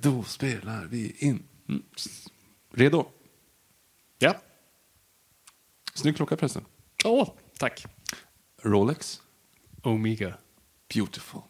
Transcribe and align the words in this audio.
Då 0.00 0.22
spelar 0.22 0.84
vi 0.86 1.16
in. 1.18 1.42
Mm. 1.68 1.82
Redo? 2.72 3.06
Ja. 4.18 4.40
Snygg 5.94 6.16
klocka 6.16 6.36
förresten. 6.36 6.64
Åh, 7.04 7.30
tack. 7.58 7.86
Rolex. 8.62 9.22
Omega. 9.82 10.34
Beautiful. 10.94 11.40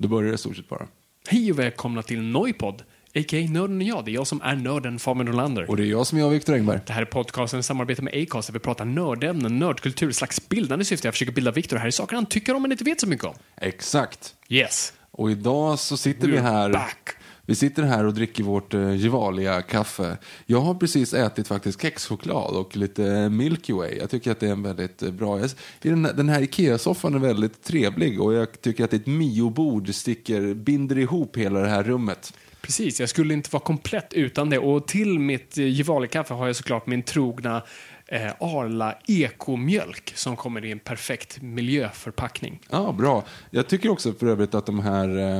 Då 0.00 0.08
börjar 0.08 0.32
det 0.32 0.38
stort 0.38 0.56
sett 0.56 0.68
bara. 0.68 0.86
Hej 1.28 1.52
och 1.52 1.58
välkomna 1.58 2.02
till 2.02 2.22
Noipod, 2.22 2.82
a.k.a. 3.14 3.50
Nörden 3.50 3.76
och 3.76 3.82
jag. 3.82 4.04
Det 4.04 4.10
är 4.10 4.12
jag 4.12 4.26
som 4.26 4.42
är 4.42 4.56
nörden 4.56 4.98
Fabian 4.98 5.26
Nordlander. 5.26 5.70
Och 5.70 5.76
det 5.76 5.82
är 5.82 5.86
jag 5.86 6.06
som 6.06 6.18
är 6.18 6.22
jag, 6.22 6.30
Viktor 6.30 6.54
Engberg. 6.54 6.80
Det 6.86 6.92
här 6.92 7.02
är 7.02 7.06
podcasten 7.06 7.60
i 7.60 7.62
samarbete 7.62 8.02
med 8.02 8.22
Acast 8.22 8.48
där 8.48 8.52
vi 8.52 8.58
pratar 8.58 8.84
nördämnen, 8.84 9.58
nördkultur, 9.58 10.12
slags 10.12 10.48
bildande 10.48 10.84
syfte. 10.84 11.06
Jag 11.06 11.14
försöker 11.14 11.32
bilda 11.32 11.50
Viktor 11.50 11.76
här 11.76 11.88
i 11.88 11.92
saker 11.92 12.14
han 12.16 12.26
tycker 12.26 12.54
om 12.54 12.62
men 12.62 12.72
inte 12.72 12.84
vet 12.84 13.00
så 13.00 13.06
mycket 13.06 13.24
om. 13.24 13.34
Exakt. 13.56 14.34
Yes. 14.48 14.92
Och 15.10 15.30
idag 15.30 15.78
så 15.78 15.96
sitter 15.96 16.28
vi 16.28 16.36
We're 16.36 16.42
här. 16.42 16.72
back. 16.72 17.10
Vi 17.50 17.56
sitter 17.56 17.82
här 17.82 18.06
och 18.06 18.14
dricker 18.14 18.44
vårt 18.44 18.74
eh, 18.74 18.96
Gevalia-kaffe. 18.96 20.16
Jag 20.46 20.60
har 20.60 20.74
precis 20.74 21.14
ätit 21.14 21.48
faktiskt 21.48 21.82
kexchoklad 21.82 22.56
och 22.56 22.76
lite 22.76 23.28
Milky 23.28 23.72
Way. 23.72 23.96
Jag 23.98 24.10
tycker 24.10 24.30
att 24.30 24.40
det 24.40 24.46
är 24.46 24.52
en 24.52 24.62
väldigt 24.62 25.02
eh, 25.02 25.10
bra... 25.10 25.40
Jag, 25.40 25.50
den, 25.80 26.02
den 26.02 26.28
här 26.28 26.42
Ikea-soffan 26.42 27.14
är 27.14 27.18
väldigt 27.18 27.62
trevlig 27.62 28.20
och 28.20 28.34
jag 28.34 28.60
tycker 28.60 28.84
att 28.84 28.92
ett 28.92 29.06
Mio-bord 29.06 29.94
sticker, 29.94 30.54
binder 30.54 30.98
ihop 30.98 31.36
hela 31.36 31.60
det 31.60 31.68
här 31.68 31.82
rummet. 31.82 32.32
Precis, 32.60 33.00
jag 33.00 33.08
skulle 33.08 33.34
inte 33.34 33.50
vara 33.52 33.62
komplett 33.62 34.12
utan 34.12 34.50
det. 34.50 34.58
Och 34.58 34.86
till 34.86 35.18
mitt 35.18 35.58
eh, 35.58 35.64
Gevalia-kaffe 35.64 36.34
har 36.34 36.46
jag 36.46 36.56
såklart 36.56 36.86
min 36.86 37.02
trogna 37.02 37.62
eh, 38.10 38.32
Arla 38.40 38.94
ekomjölk 39.06 40.12
som 40.14 40.36
kommer 40.36 40.64
i 40.64 40.70
en 40.72 40.78
perfekt 40.78 41.42
miljöförpackning. 41.42 42.60
Ja, 42.70 42.92
bra. 42.92 43.24
Jag 43.50 43.68
tycker 43.68 43.88
också 43.88 44.12
för 44.12 44.26
övrigt 44.26 44.54
att 44.54 44.66
de 44.66 44.80
här, 44.80 45.18
eh, 45.18 45.38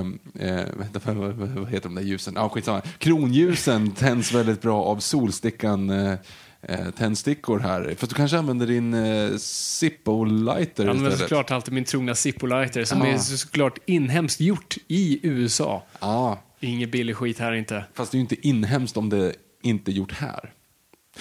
eh, 0.48 0.66
vänta, 0.76 1.00
vad, 1.14 1.32
vad, 1.32 1.68
heter 1.68 1.88
de 1.88 1.94
där 1.94 2.02
ljusen? 2.02 2.34
Ja, 2.36 2.48
skitsamma. 2.48 2.80
Kronljusen 2.98 3.90
tänds 3.98 4.32
väldigt 4.32 4.62
bra 4.62 4.82
av 4.84 4.98
solstickan 4.98 5.90
eh, 5.90 6.14
eh, 6.62 6.90
tändstickor 6.90 7.58
här. 7.58 7.94
För 7.98 8.06
du 8.06 8.14
kanske 8.14 8.38
använder 8.38 8.66
din 8.66 8.94
eh, 8.94 9.30
Zippo-lighter 9.38 10.84
Jag 10.84 10.90
använder 10.96 11.16
såklart 11.18 11.50
alltid 11.50 11.74
min 11.74 11.84
trogna 11.84 12.14
Zippo-lighter 12.14 12.84
som 12.84 12.98
Ja. 13.00 13.06
är 13.06 13.18
såklart 13.18 13.78
inhemskt 13.86 14.40
gjort 14.40 14.76
i 14.88 15.20
USA. 15.22 15.82
Ja, 16.00 16.42
Ingen 16.62 16.90
billig 16.90 17.16
skit 17.16 17.38
här 17.38 17.52
inte. 17.52 17.84
fast 17.94 18.12
det 18.12 18.16
är 18.16 18.18
ju 18.18 18.22
inte 18.22 18.48
inhemskt 18.48 18.96
om 18.96 19.08
det 19.08 19.34
inte 19.62 19.90
är 19.90 19.92
gjort 19.92 20.12
här. 20.12 20.52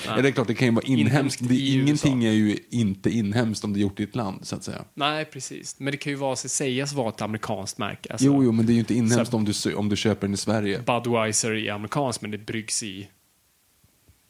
Ja, 0.06 0.22
det 0.22 0.28
är 0.28 0.32
klart, 0.32 0.48
det 0.48 0.54
kan 0.56 0.68
ju 0.68 0.74
vara 0.74 0.86
inhemskt. 0.86 1.42
Inhemskt 1.42 1.50
Det, 1.50 1.56
ingenting 1.56 2.24
USA. 2.24 2.28
är 2.30 2.34
ju 2.34 2.58
inte 2.70 3.10
inhemskt 3.10 3.64
om 3.64 3.74
det 3.74 3.80
är 3.80 3.82
gjort 3.82 4.00
i 4.00 4.04
ett 4.04 4.16
land, 4.16 4.40
så 4.48 4.56
att 4.56 4.64
säga. 4.64 4.86
Nej, 4.94 5.26
precis. 5.26 5.80
Men 5.80 5.92
det 5.92 5.98
kan 5.98 6.12
ju 6.14 6.18
vara, 6.18 6.36
sägas 6.36 6.94
vara 6.94 7.10
ett 7.10 7.22
amerikanskt 7.22 7.78
märke. 7.78 8.10
Alltså, 8.12 8.26
Jo, 8.28 8.44
jo, 8.44 8.52
men 8.52 8.66
det 8.66 8.72
är 8.72 8.74
ju 8.74 8.80
inte 8.80 8.94
inhemskt 8.96 9.32
Så- 9.32 9.38
om 9.38 9.46
du, 9.46 9.74
om 9.76 9.90
du 9.90 9.96
köper 9.96 10.22
den 10.28 10.34
i 10.34 10.38
Sverige. 10.38 10.82
Budweiser 10.86 11.52
är 11.52 11.72
amerikanskt, 11.72 12.22
men 12.22 12.32
det 12.32 12.38
bryggs 12.38 12.84
i... 12.84 13.10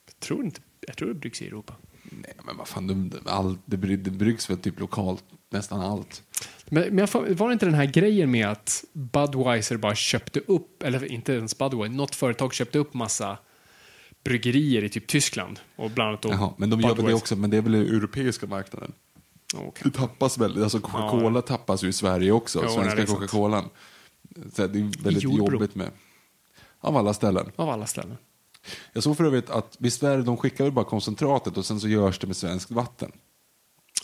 Jag 0.05 0.19
tror, 0.19 0.45
inte, 0.45 0.61
jag 0.87 0.95
tror 0.97 1.07
det 1.07 1.13
bryggs 1.13 1.41
i 1.41 1.47
Europa. 1.47 1.73
Nej, 2.03 2.33
men 2.45 2.57
vad 2.57 2.67
fan, 2.67 3.09
det, 3.09 3.17
all, 3.31 3.57
det, 3.65 3.77
bry- 3.77 3.97
det 3.97 4.11
bryggs 4.11 4.49
väl 4.49 4.57
typ 4.57 4.79
lokalt, 4.79 5.23
nästan 5.51 5.81
allt. 5.81 6.23
Men, 6.65 6.95
men 6.95 7.07
får- 7.07 7.27
var 7.29 7.47
det 7.47 7.53
inte 7.53 7.65
den 7.65 7.73
här 7.75 7.85
grejen 7.85 8.31
med 8.31 8.47
att 8.47 8.83
Budweiser 8.93 9.77
bara 9.77 9.95
köpte 9.95 10.39
upp, 10.39 10.83
eller 10.83 11.11
inte 11.11 11.33
ens 11.33 11.57
Budweiser, 11.57 11.95
något 11.95 12.15
företag 12.15 12.53
köpte 12.53 12.79
upp 12.79 12.93
massa 12.93 13.37
bryggerier 14.23 14.83
i 14.83 14.89
typ 14.89 15.07
Tyskland. 15.07 15.59
Och 15.75 15.91
bland 15.91 16.09
annat 16.09 16.25
Jaha, 16.25 16.53
men 16.57 16.69
de 16.69 16.81
gör 16.81 16.95
väl 16.95 17.05
det 17.05 17.13
också, 17.13 17.35
men 17.35 17.49
det 17.49 17.57
är 17.57 17.61
väl 17.61 17.71
den 17.71 17.81
europeiska 17.81 18.47
marknaden. 18.47 18.91
Okej. 19.55 19.83
Det 19.83 19.97
tappas 19.97 20.37
väldigt, 20.37 20.63
alltså 20.63 20.79
Coca-Cola 20.79 21.41
tappas 21.41 21.83
ju 21.83 21.87
i 21.87 21.93
Sverige 21.93 22.31
också, 22.31 22.61
Jo, 22.63 22.69
svenska. 22.69 23.05
Coca-Colan. 23.05 23.69
Det 24.29 24.59
är 24.59 25.03
väldigt 25.03 25.23
jobbigt 25.23 25.75
med. 25.75 25.91
Av 26.79 26.97
alla 26.97 27.13
ställen. 27.13 27.51
Av 27.55 27.69
alla 27.69 27.85
ställen. 27.85 28.17
Jag 28.93 29.03
såg 29.03 29.17
för 29.17 29.23
övrigt 29.23 29.49
att 29.49 29.75
visst 29.79 30.03
är 30.03 30.17
det, 30.17 30.23
de 30.23 30.37
skickar 30.37 30.63
väl 30.63 30.73
bara 30.73 30.85
koncentratet 30.85 31.57
och 31.57 31.65
sen 31.65 31.79
så 31.79 31.87
görs 31.87 32.19
det 32.19 32.27
med 32.27 32.37
svenskt 32.37 32.71
vatten. 32.71 33.11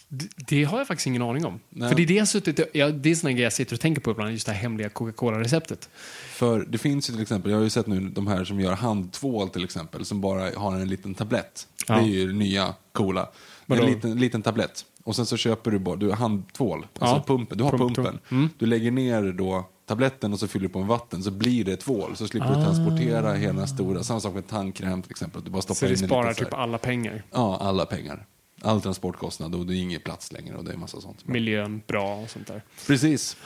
Det, 0.07 0.27
det 0.47 0.63
har 0.63 0.77
jag 0.77 0.87
faktiskt 0.87 1.07
ingen 1.07 1.21
aning 1.21 1.45
om. 1.45 1.59
Nej. 1.69 1.89
För 1.89 1.95
det 1.95 2.03
är 2.03 2.07
det 2.07 2.13
jag 2.13 2.27
suttit, 2.27 2.59
ja, 2.73 2.89
det 2.89 3.11
är 3.11 3.15
såna 3.15 3.31
grejer 3.31 3.43
jag 3.45 3.53
sitter 3.53 3.73
och 3.75 3.79
tänker 3.79 4.01
på 4.01 4.11
ibland, 4.11 4.31
just 4.31 4.45
det 4.45 4.51
här 4.53 4.59
hemliga 4.61 4.89
Coca-Cola-receptet. 4.89 5.89
För 6.29 6.65
det 6.69 6.77
finns 6.77 7.09
ju 7.09 7.13
till 7.13 7.21
exempel, 7.21 7.51
jag 7.51 7.57
har 7.57 7.63
ju 7.63 7.69
sett 7.69 7.87
nu 7.87 7.99
de 7.99 8.27
här 8.27 8.43
som 8.45 8.59
gör 8.59 8.73
handtvål 8.73 9.49
till 9.49 9.63
exempel, 9.63 10.05
som 10.05 10.21
bara 10.21 10.49
har 10.59 10.75
en 10.75 10.87
liten 10.89 11.13
tablett. 11.13 11.67
Ja. 11.87 11.95
Det 11.95 12.01
är 12.01 12.05
ju 12.05 12.27
det 12.27 12.33
nya 12.33 12.73
coola. 12.91 13.29
Vadå? 13.65 13.83
En 13.83 13.89
liten, 13.91 14.19
liten 14.19 14.41
tablett. 14.41 14.85
Och 15.03 15.15
sen 15.15 15.25
så 15.25 15.37
köper 15.37 15.71
du 15.71 15.79
bara, 15.79 15.95
du 15.95 16.09
har 16.09 16.15
handtvål, 16.15 16.85
alltså 16.99 17.15
Ja. 17.15 17.23
pumpen, 17.27 17.57
du 17.57 17.63
har 17.63 17.71
Pump, 17.71 17.95
pumpen. 17.95 18.19
mm. 18.31 18.49
Du 18.57 18.65
lägger 18.65 18.91
ner 18.91 19.23
då 19.37 19.69
tabletten 19.87 20.33
och 20.33 20.39
så 20.39 20.47
fyller 20.47 20.67
du 20.67 20.73
på 20.73 20.79
med 20.79 20.87
vatten 20.87 21.23
så 21.23 21.31
blir 21.31 21.63
det 21.65 21.75
tvål. 21.77 22.15
Så 22.15 22.27
slipper 22.27 22.47
du 22.47 22.53
transportera 22.53 23.33
hela 23.33 23.53
den 23.59 23.67
stora, 23.67 24.03
samma 24.03 24.19
sak 24.19 24.33
med 24.33 24.47
tandkräm 24.47 25.01
till 25.01 25.11
exempel. 25.11 25.43
Du 25.43 25.49
bara 25.51 25.61
stoppar 25.61 25.75
Så 25.75 25.85
det 25.85 25.91
in 25.91 25.97
sparar 25.97 26.21
liten 26.29 26.35
så 26.35 26.43
typ 26.43 26.53
alla 26.53 26.77
pengar. 26.77 27.23
Ja, 27.31 27.57
alla 27.61 27.85
pengar. 27.85 28.25
All 28.65 28.81
transportkostnad 28.81 29.55
och 29.55 29.65
det 29.65 29.75
är 29.75 29.81
ingen 29.81 30.01
plats 30.01 30.31
längre 30.31 30.55
och 30.55 30.63
det 30.63 30.71
är 30.71 30.77
massa 30.77 31.01
sånt. 31.01 31.27
Miljön 31.27 31.81
bra 31.87 32.15
och 32.15 32.29
sånt 32.29 32.47
där. 32.47 32.61
Precis. 32.87 33.37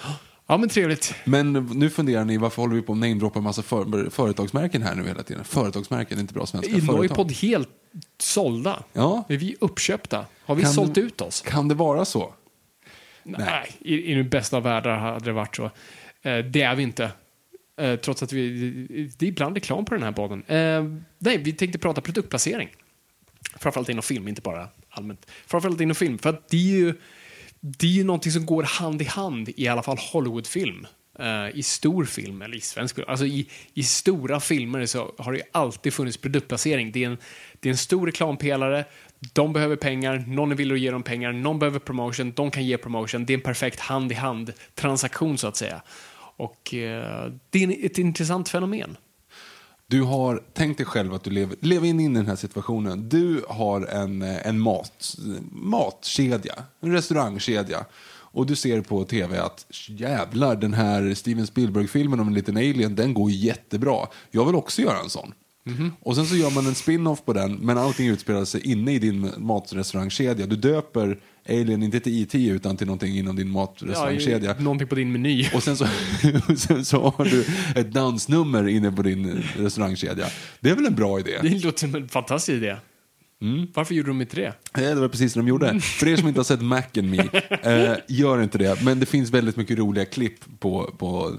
Ja, 0.47 0.57
men 0.57 0.69
trevligt. 0.69 1.15
Men 1.23 1.53
nu 1.53 1.89
funderar 1.89 2.25
ni, 2.25 2.37
varför 2.37 2.61
håller 2.61 2.75
vi 2.75 2.81
på 2.81 2.93
att 2.93 2.99
namedroppa 2.99 3.39
en 3.39 3.43
massa 3.43 3.61
för, 3.61 4.09
företagsmärken 4.09 4.81
här 4.81 4.95
nu 4.95 5.07
hela 5.07 5.23
tiden? 5.23 5.43
Företagsmärken 5.43 6.17
är 6.17 6.21
inte 6.21 6.33
bra 6.33 6.45
svenska 6.45 6.71
företag. 6.71 6.95
Noipod 6.95 7.31
helt 7.31 7.69
sålda. 8.17 8.83
Ja. 8.93 9.23
Är 9.29 9.37
vi 9.37 9.55
uppköpta? 9.59 10.25
Har 10.45 10.55
vi 10.55 10.61
Kan 10.61 10.73
sålt 10.73 10.97
ut 10.97 11.21
oss? 11.21 11.41
Kan 11.41 11.67
det 11.67 11.75
vara 11.75 12.05
så? 12.05 12.33
Nej, 13.23 13.71
i, 13.79 14.11
i 14.11 14.13
den 14.13 14.29
bästa 14.29 14.57
av 14.57 14.63
världar 14.63 14.97
hade 14.97 15.25
det 15.25 15.31
varit 15.31 15.55
så. 15.55 15.65
Eh, 16.21 16.37
det 16.37 16.61
är 16.61 16.75
vi 16.75 16.83
inte. 16.83 17.11
Eh, 17.81 17.95
trots 17.95 18.23
att 18.23 18.33
vi, 18.33 19.07
det 19.17 19.25
är 19.25 19.29
ibland 19.29 19.55
reklam 19.55 19.85
på 19.85 19.93
den 19.93 20.03
här 20.03 20.11
podden. 20.11 20.43
Eh, 20.47 20.83
nej, 21.17 21.37
vi 21.37 21.53
tänkte 21.53 21.79
prata 21.79 22.01
produktplacering. 22.01 22.69
Framförallt 23.55 23.89
inom 23.89 24.03
film, 24.03 24.27
inte 24.27 24.41
bara 24.41 24.67
allmänt. 24.99 25.25
Framförallt 25.47 25.81
inom 25.81 25.95
film, 25.95 26.17
för 26.17 26.29
att 26.29 26.49
det 26.49 26.57
är 26.57 26.77
ju, 26.77 26.93
det 27.59 27.87
är 27.87 27.91
ju 27.91 28.03
någonting 28.03 28.31
som 28.31 28.45
går 28.45 28.63
hand 28.63 29.01
i 29.01 29.05
hand 29.05 29.49
i 29.55 29.67
alla 29.67 29.83
fall 29.83 29.97
Hollywoodfilm. 29.97 30.87
Uh, 31.19 31.57
I 31.59 31.63
stor 31.63 32.05
film, 32.05 32.41
eller 32.41 32.57
i 32.57 32.61
svensk 32.61 32.95
film, 32.95 33.05
alltså 33.09 33.25
i, 33.25 33.49
i 33.73 33.83
stora 33.83 34.39
filmer 34.39 34.85
så 34.85 35.13
har 35.17 35.31
det 35.31 35.37
ju 35.37 35.43
alltid 35.51 35.93
funnits 35.93 36.17
produktplacering. 36.17 36.91
Det 36.91 37.03
är 37.03 37.07
en, 37.07 37.17
det 37.59 37.69
är 37.69 37.71
en 37.71 37.77
stor 37.77 38.05
reklampelare, 38.05 38.85
de 39.33 39.53
behöver 39.53 39.75
pengar, 39.75 40.23
någon 40.27 40.51
är 40.51 40.55
villig 40.55 40.75
att 40.75 40.81
ge 40.81 40.91
dem 40.91 41.03
pengar, 41.03 41.33
någon 41.33 41.59
behöver 41.59 41.79
promotion, 41.79 42.31
de 42.31 42.51
kan 42.51 42.65
ge 42.65 42.77
promotion. 42.77 43.25
Det 43.25 43.33
är 43.33 43.37
en 43.37 43.43
perfekt 43.43 43.79
hand-i-hand 43.79 44.53
transaktion 44.75 45.37
så 45.37 45.47
att 45.47 45.55
säga. 45.55 45.81
Och 46.37 46.73
uh, 46.73 47.33
det 47.49 47.63
är 47.63 47.85
ett 47.85 47.97
intressant 47.97 48.49
fenomen. 48.49 48.97
Du 49.89 50.01
har, 50.01 50.43
tänkt 50.53 50.77
dig 50.77 50.85
själv 50.85 51.13
att 51.13 51.23
du 51.23 51.29
lever, 51.29 51.55
lever 51.59 51.87
in 51.87 51.99
i 51.99 52.07
den 52.07 52.27
här 52.27 52.35
situationen. 52.35 53.09
Du 53.09 53.45
har 53.49 53.81
en, 53.81 54.21
eh, 54.21 54.47
en 54.47 54.59
mat, 54.59 55.15
matkedja, 55.51 56.55
en 56.79 56.91
restaurangkedja. 56.91 57.85
Och 58.31 58.45
du 58.45 58.55
ser 58.55 58.81
på 58.81 59.03
tv 59.03 59.39
att 59.39 59.65
jävlar, 59.87 60.55
den 60.55 60.73
här 60.73 61.13
Steven 61.13 61.47
Spielberg-filmen 61.47 62.19
om 62.19 62.27
en 62.27 62.33
liten 62.33 62.57
alien, 62.57 62.95
den 62.95 63.13
går 63.13 63.31
jättebra. 63.31 64.07
Jag 64.31 64.45
vill 64.45 64.55
också 64.55 64.81
göra 64.81 64.99
en 64.99 65.09
sån. 65.09 65.33
Och 66.01 66.15
sen 66.15 66.25
så 66.25 66.35
gör 66.35 66.49
man 66.49 66.67
en 66.67 66.75
spin-off 66.75 67.25
på 67.25 67.33
den, 67.33 67.53
men 67.53 67.77
allting 67.77 68.07
utspelar 68.07 68.45
sig 68.45 68.71
inne 68.71 68.93
i 68.93 68.99
din 68.99 69.31
matrestaurangkedja. 69.37 70.45
Du 70.45 70.55
döper 70.55 71.19
Alien 71.49 71.83
inte 71.83 71.99
till 71.99 72.21
IT 72.21 72.35
utan 72.35 72.77
till 72.77 72.87
någonting 72.87 73.17
inom 73.17 73.35
din 73.35 73.49
matrestaurangkedja. 73.49 74.55
Ja, 74.57 74.63
någonting 74.63 74.87
på 74.87 74.95
din 74.95 75.11
meny. 75.11 75.47
Och 75.53 75.63
sen 75.63 75.77
så, 75.77 75.87
sen 76.57 76.85
så 76.85 77.13
har 77.17 77.25
du 77.25 77.45
ett 77.81 77.91
dansnummer 77.91 78.67
inne 78.67 78.91
på 78.91 79.01
din 79.01 79.43
restaurangkedja. 79.57 80.25
Det 80.59 80.69
är 80.69 80.75
väl 80.75 80.85
en 80.85 80.95
bra 80.95 81.19
idé? 81.19 81.31
Det 81.41 81.63
låter 81.63 81.79
som 81.79 81.95
en 81.95 82.09
fantastisk 82.09 82.55
idé. 82.57 82.75
Mm. 83.41 83.67
Varför 83.73 83.95
gjorde 83.95 84.09
de 84.09 84.21
inte 84.21 84.35
det? 84.35 84.53
Ja, 84.73 84.81
det 84.81 84.95
var 84.95 85.07
precis 85.07 85.33
det 85.33 85.39
de 85.39 85.47
gjorde. 85.47 85.79
För 85.79 86.07
er 86.07 86.15
som 86.15 86.27
inte 86.27 86.39
har 86.39 86.45
sett 86.45 86.61
Mac 86.61 86.83
and 86.97 87.09
Me, 87.09 87.17
eh, 87.63 87.97
gör 88.07 88.43
inte 88.43 88.57
det. 88.57 88.83
Men 88.83 88.99
det 88.99 89.05
finns 89.05 89.29
väldigt 89.29 89.55
mycket 89.55 89.77
roliga 89.77 90.05
klipp 90.05 90.59
på, 90.59 90.93
på 90.97 91.35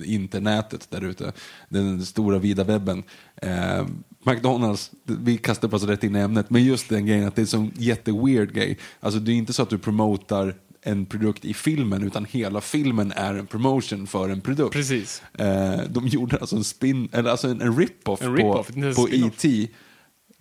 eh, 0.00 0.14
internetet 0.14 0.90
där 0.90 1.04
ute. 1.04 1.32
Den 1.68 2.06
stora 2.06 2.38
vida 2.38 2.64
webben. 2.64 3.02
Eh, 3.36 3.86
McDonalds, 4.26 4.90
vi 5.04 5.36
kastar 5.36 5.68
på 5.68 5.76
oss 5.76 5.84
rätt 5.84 6.04
in 6.04 6.16
i 6.16 6.18
ämnet, 6.18 6.50
men 6.50 6.64
just 6.64 6.88
den 6.88 7.06
grejen 7.06 7.28
att 7.28 7.36
det 7.36 7.40
är 7.40 7.44
en 7.44 7.46
sån 7.46 7.72
jätteweird 7.76 8.54
grej. 8.54 8.78
Alltså 9.00 9.20
det 9.20 9.32
är 9.32 9.34
inte 9.34 9.52
så 9.52 9.62
att 9.62 9.70
du 9.70 9.78
promotar 9.78 10.54
en 10.82 11.06
produkt 11.06 11.44
i 11.44 11.54
filmen, 11.54 12.02
utan 12.02 12.24
hela 12.24 12.60
filmen 12.60 13.12
är 13.16 13.34
en 13.34 13.46
promotion 13.46 14.06
för 14.06 14.28
en 14.28 14.40
produkt. 14.40 14.72
Precis. 14.72 15.22
Eh, 15.38 15.80
de 15.88 16.08
gjorde 16.08 16.36
alltså 16.36 16.56
en 16.56 16.64
spin, 16.64 17.08
eller 17.12 17.30
alltså 17.30 17.48
en, 17.48 17.60
en 17.60 17.76
rip-off 17.76 18.22
En 18.22 18.36
på, 18.36 18.64
en 18.74 18.94
på 18.94 19.06
spin-off. 19.06 19.44
E.T. 19.44 19.68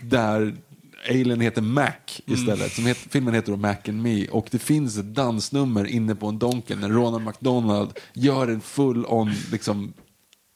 Där 0.02 0.56
Alien 1.10 1.42
heter 1.42 1.62
Mac 1.62 2.22
istället. 2.26 2.72
Som 2.72 2.86
het, 2.86 2.98
filmen 2.98 3.34
heter 3.34 3.52
då 3.52 3.58
Mac 3.58 3.78
and 3.88 4.02
Me. 4.02 4.28
Och 4.28 4.48
det 4.52 4.60
finns 4.60 4.98
ett 4.98 5.16
dansnummer 5.16 5.86
inne 5.86 6.16
på 6.16 6.28
en 6.28 6.40
Donken 6.40 6.80
när 6.80 6.90
Ronald 6.90 7.26
McDonald 7.26 8.00
gör 8.14 8.48
en 8.48 8.62
full-on, 8.62 9.32
liksom, 9.52 9.94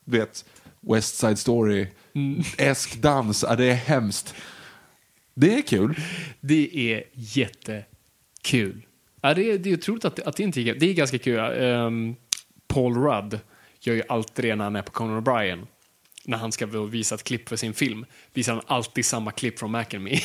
vet, 0.05 0.45
West 0.81 1.17
Side 1.17 1.37
Story-esk 1.37 3.01
dans. 3.01 3.45
Ja, 3.47 3.55
det 3.55 3.65
är 3.65 3.75
hemskt. 3.75 4.35
Det 5.33 5.57
är 5.57 5.61
kul. 5.61 5.99
Det 6.41 6.93
är 6.93 7.03
jättekul. 7.13 8.85
Ja, 9.21 9.33
det, 9.33 9.51
är, 9.51 9.57
det 9.57 9.69
är 9.69 9.73
otroligt 9.73 10.05
att, 10.05 10.19
att 10.19 10.37
det 10.37 10.43
inte 10.43 10.61
gick. 10.61 10.79
Det 10.79 10.89
är 10.89 10.93
ganska 10.93 11.17
kul. 11.17 11.39
Ehm, 11.39 12.15
Paul 12.67 12.95
Rudd 12.97 13.39
gör 13.79 13.93
ju 13.93 14.03
alltid 14.09 14.45
det 14.45 14.55
när 14.55 14.63
han 14.63 14.75
är 14.75 14.81
på 14.81 14.91
Conan 14.91 15.23
O'Brien. 15.23 15.67
När 16.27 16.37
han 16.37 16.51
ska 16.51 16.65
visa 16.65 17.15
ett 17.15 17.23
klipp 17.23 17.49
för 17.49 17.55
sin 17.55 17.73
film 17.73 18.05
visar 18.33 18.53
han 18.53 18.61
alltid 18.67 19.05
samma 19.05 19.31
klipp 19.31 19.59
från 19.59 19.71
Mac 19.71 19.85
and 19.93 20.03
Me. 20.03 20.19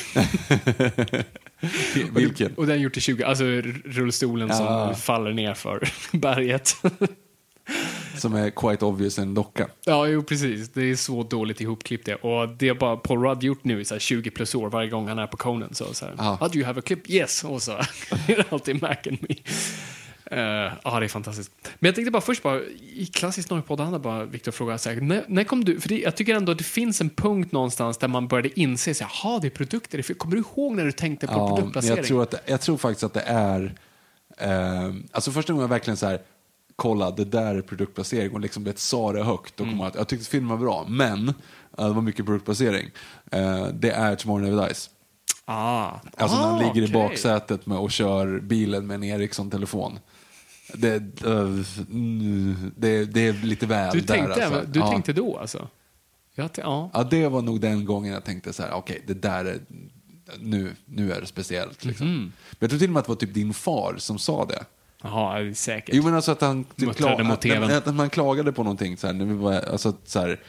Vilken? 2.15 2.53
Och 2.55 2.67
den 2.67 2.81
gjort 2.81 2.97
i 2.97 3.01
20, 3.01 3.23
alltså 3.23 3.43
rullstolen 3.85 4.47
Ja. 4.47 4.55
som 4.55 5.01
faller 5.01 5.33
ner 5.33 5.53
för 5.53 5.89
berget. 6.17 6.75
Som 8.17 8.33
är 8.35 8.49
quite 8.49 8.85
obvious 8.85 9.19
en 9.19 9.33
docka. 9.33 9.67
ja, 9.85 10.07
jo 10.07 10.23
precis. 10.23 10.69
Det 10.69 10.81
är 10.81 10.95
så 10.95 11.23
dåligt 11.23 11.61
ihopklippt 11.61 12.05
det. 12.05 12.15
Och 12.15 12.49
det 12.49 12.67
har 12.67 12.75
bara 12.75 12.97
Paul 12.97 13.23
Rudd 13.23 13.43
gjort 13.43 13.63
nu 13.63 13.81
i 13.81 13.85
så 13.85 13.95
här 13.95 13.99
20 13.99 14.29
plus 14.29 14.55
år 14.55 14.69
varje 14.69 14.89
gång 14.89 15.07
han 15.07 15.19
är 15.19 15.27
på 15.27 15.37
Conan. 15.37 15.73
Så, 15.73 15.93
så 15.93 16.05
här. 16.05 16.13
"Ah, 16.17 16.47
do 16.47 16.55
you 16.59 16.65
have 16.65 16.79
a 16.79 16.83
clip? 16.85 17.09
Yes! 17.09 17.43
Och 17.43 17.61
så 17.61 17.71
är 17.71 17.85
det 18.35 18.43
alltid 18.53 18.81
Mac 18.81 18.95
and 19.07 19.17
Me. 19.29 19.35
Eh, 20.33 20.71
Ja, 20.83 20.99
det 20.99 21.05
är 21.05 21.07
fantastiskt. 21.07 21.51
Men 21.79 21.87
jag 21.87 21.95
tänkte 21.95 22.11
bara 22.11 22.21
först 22.21 22.43
bara, 22.43 22.61
i 22.95 23.09
klassisk 23.13 23.49
Norrpodd 23.49 24.01
bara 24.01 24.25
Viktor 24.25 24.51
fråga 24.51 24.77
så 24.77 24.89
här, 24.89 25.01
när, 25.01 25.23
när 25.27 25.43
kom 25.43 25.65
du, 25.65 25.79
för 25.79 25.89
det, 25.89 25.99
jag 25.99 26.15
tycker 26.15 26.35
ändå 26.35 26.51
att 26.51 26.57
det 26.57 26.63
finns 26.63 27.01
en 27.01 27.09
punkt 27.09 27.51
någonstans 27.51 27.97
där 27.97 28.07
man 28.07 28.27
började 28.27 28.59
inse 28.59 28.93
så 28.93 29.03
här, 29.03 29.39
det 29.41 29.47
är 29.47 29.49
produkter. 29.49 29.97
Det 29.97 30.09
är- 30.09 30.13
Kommer 30.13 30.35
du 30.35 30.41
ihåg 30.41 30.75
när 30.75 30.85
du 30.85 30.91
tänkte 30.91 31.27
på 31.27 31.33
Ja, 31.33 31.55
produktplacering? 31.55 31.97
jag, 31.97 32.05
tror 32.05 32.23
att 32.23 32.35
jag 32.45 32.61
tror 32.61 32.77
faktiskt 32.77 33.03
att 33.03 33.13
det 33.13 33.21
är... 33.25 33.75
Eh, 34.37 34.93
alltså 35.11 35.31
första 35.31 35.53
gången 35.53 35.61
jag 35.63 35.69
verkligen 35.69 35.97
så 35.97 36.05
här, 36.05 36.21
kolla 36.75 37.11
det 37.11 37.25
där 37.25 37.55
är 37.55 37.61
produktplacering 37.61 38.31
och 38.33 38.39
liksom 38.39 38.63
det 38.63 38.79
sa 38.79 39.13
det 39.13 39.23
högt. 39.23 39.59
Och 39.59 39.67
kom 39.67 39.81
att, 39.81 39.95
jag 39.95 40.07
tyckte 40.07 40.25
filmen 40.29 40.49
var 40.49 40.57
bra, 40.57 40.85
men 40.89 41.29
eh, 41.77 41.87
det 41.87 41.93
var 41.93 42.01
mycket 42.01 42.25
produktplacering. 42.25 42.89
Eh, 43.31 43.67
det 43.73 43.91
är 43.91 44.15
Tomorrow 44.15 44.41
Never 44.49 44.67
Dies. 44.67 44.89
Ah. 45.45 45.91
Alltså 46.17 46.37
när 46.37 46.43
ah, 46.43 46.49
han 46.49 46.59
ligger 46.59 46.81
i 46.81 46.85
okej. 46.85 46.93
baksätet 46.93 47.65
med 47.65 47.77
och 47.77 47.91
kör 47.91 48.39
bilen 48.39 48.87
med 48.87 48.95
en 48.95 49.03
Ericsson-telefon. 49.03 49.99
Det, 50.73 51.21
mm, 51.89 52.71
det, 52.77 53.05
det 53.05 53.27
är 53.27 53.33
lite 53.33 53.65
väl 53.65 53.93
Du, 53.93 54.01
där 54.01 54.15
tänkte, 54.15 54.45
alltså. 54.45 54.71
du 54.71 54.79
ja. 54.79 54.91
tänkte 54.91 55.13
då 55.13 55.37
alltså? 55.37 55.67
Jag, 56.35 56.49
ja. 56.57 56.89
Ja, 56.93 57.03
det 57.03 57.27
var 57.27 57.41
nog 57.41 57.61
den 57.61 57.85
gången 57.85 58.13
jag 58.13 58.23
tänkte 58.23 58.53
så 58.53 58.63
här, 58.63 58.73
okej, 58.73 59.03
det 59.07 59.13
där 59.13 59.45
är, 59.45 59.59
nu, 60.39 60.75
nu 60.85 61.11
är 61.11 61.21
det 61.21 61.27
speciellt. 61.27 61.85
Liksom. 61.85 62.07
Mhm. 62.07 62.19
Men 62.51 62.57
jag 62.59 62.69
tror 62.69 62.79
till 62.79 62.89
och 62.89 62.93
med 62.93 62.99
att 62.99 63.05
det 63.05 63.11
var 63.11 63.15
typ 63.15 63.33
din 63.33 63.53
far 63.53 63.95
som 63.97 64.19
sa 64.19 64.45
det. 64.45 64.65
Jaha, 65.03 65.53
säkert. 65.53 65.95
Jo 65.95 66.03
men 66.03 66.15
alltså 66.15 66.31
att 66.31 66.41
han 66.41 66.63
typ 66.63 66.97
TV:n. 66.97 67.63
att, 67.63 67.87
att 67.87 67.95
man 67.95 68.09
klagade 68.09 68.51
på 68.51 68.63
någonting 68.63 68.97
så 68.97 69.07
här, 69.07 69.13
när 69.13 69.25
vi 69.25 69.33
var, 69.33 69.53
alltså, 69.53 69.93
så 70.05 70.19
här, 70.19 70.39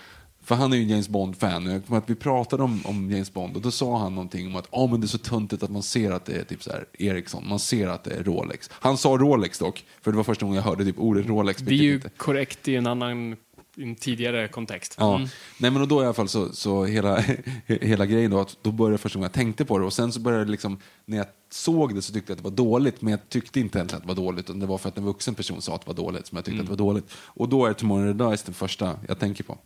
för 0.45 0.55
han 0.55 0.73
är 0.73 0.77
ju 0.77 0.83
en 0.83 0.89
James 0.89 1.09
Bond-fan 1.09 1.67
och 1.67 1.73
jag 1.73 1.87
kommer 1.87 1.99
att 1.99 2.11
vi 2.11 2.15
pratade 2.15 2.63
om, 2.63 2.81
om 2.85 3.11
James 3.11 3.33
Bond 3.33 3.57
och 3.57 3.63
då 3.63 3.71
sa 3.71 3.99
han 3.99 4.15
någonting 4.15 4.47
om 4.47 4.57
att 4.57 4.69
ah, 4.71 4.87
men 4.87 5.01
det 5.01 5.05
är 5.05 5.09
så 5.09 5.19
tuntigt 5.19 5.63
att 5.63 5.71
man 5.71 5.83
ser 5.83 6.11
att 6.11 6.25
det 6.25 6.33
är 6.33 6.45
typ 6.45 6.63
så 6.63 6.71
här 6.71 6.85
Ericsson, 6.99 7.49
man 7.49 7.59
ser 7.59 7.89
att 7.89 8.05
det 8.05 8.11
är 8.15 8.23
Rolex. 8.25 8.71
Han 8.73 8.99
sa 8.99 9.09
Rolex 9.09 9.59
dock, 9.59 9.85
för 10.03 10.11
det 10.11 10.17
var 10.17 10.25
första 10.25 10.47
gången 10.47 10.57
jag 10.57 10.63
hörde 10.65 10.85
typ 10.85 10.99
ordet 10.99 11.27
Rolex. 11.27 11.63
det 11.63 11.75
är 11.75 11.77
ju 11.77 11.95
inte- 11.95 12.09
korrekt 12.17 12.69
i 12.69 12.77
en 12.77 12.87
annan 12.87 13.37
i 13.77 13.83
en 13.83 13.95
tidigare 13.95 14.49
kontext. 14.49 14.97
Ja. 14.99 15.17
Mm. 15.17 15.29
Nej 15.59 15.71
men 15.71 15.83
och 15.83 15.89
då 15.89 16.03
i 16.03 16.05
alla 16.05 16.15
fall 16.15 16.29
så, 16.29 16.53
så 16.53 16.85
hela, 16.85 17.25
hela 17.67 18.07
grejen 18.07 18.31
då, 18.31 18.41
att 18.41 18.57
då 18.63 18.73
började 18.73 18.99
första 18.99 19.17
gången 19.17 19.25
jag 19.25 19.33
tänkte 19.33 19.65
på 19.65 19.79
det 19.79 19.85
och 19.85 19.93
sen 19.93 20.13
så 20.13 20.21
började 20.21 20.45
det 20.45 20.51
liksom, 20.51 20.79
när 21.07 21.17
jag 21.17 21.27
såg 21.51 21.95
det 21.95 22.03
så 22.03 22.13
tyckte 22.13 22.33
jag 22.33 22.37
att 22.37 22.45
det 22.45 22.51
var 22.51 22.57
dåligt, 22.57 23.03
men 23.03 23.11
jag 23.11 23.29
tyckte 23.29 23.61
inte 23.61 23.79
egentligen 23.79 23.97
att 24.03 24.09
det 24.09 24.15
var 24.15 24.27
dåligt, 24.27 24.45
utan 24.45 24.61
det 24.61 24.67
var 24.67 24.79
för 24.79 24.89
att 24.89 24.99
en 24.99 25.05
vuxen 25.05 25.35
person 25.35 25.63
sa 25.63 25.75
att 25.75 25.81
det 25.81 25.87
var 25.87 25.95
dåligt 25.95 26.27
som 26.27 26.37
jag 26.37 26.45
tyckte 26.45 26.61
att 26.61 26.67
det 26.67 26.71
var 26.71 26.77
dåligt. 26.77 27.05
Och 27.17 27.49
då 27.49 27.67
är 27.67 27.73
Tomorrow 27.73 28.07
Never 28.07 28.31
Dies 28.31 28.43
den 28.43 28.55
första 28.55 28.97
jag 29.09 29.19
tänker 29.19 29.45
på. 29.45 29.59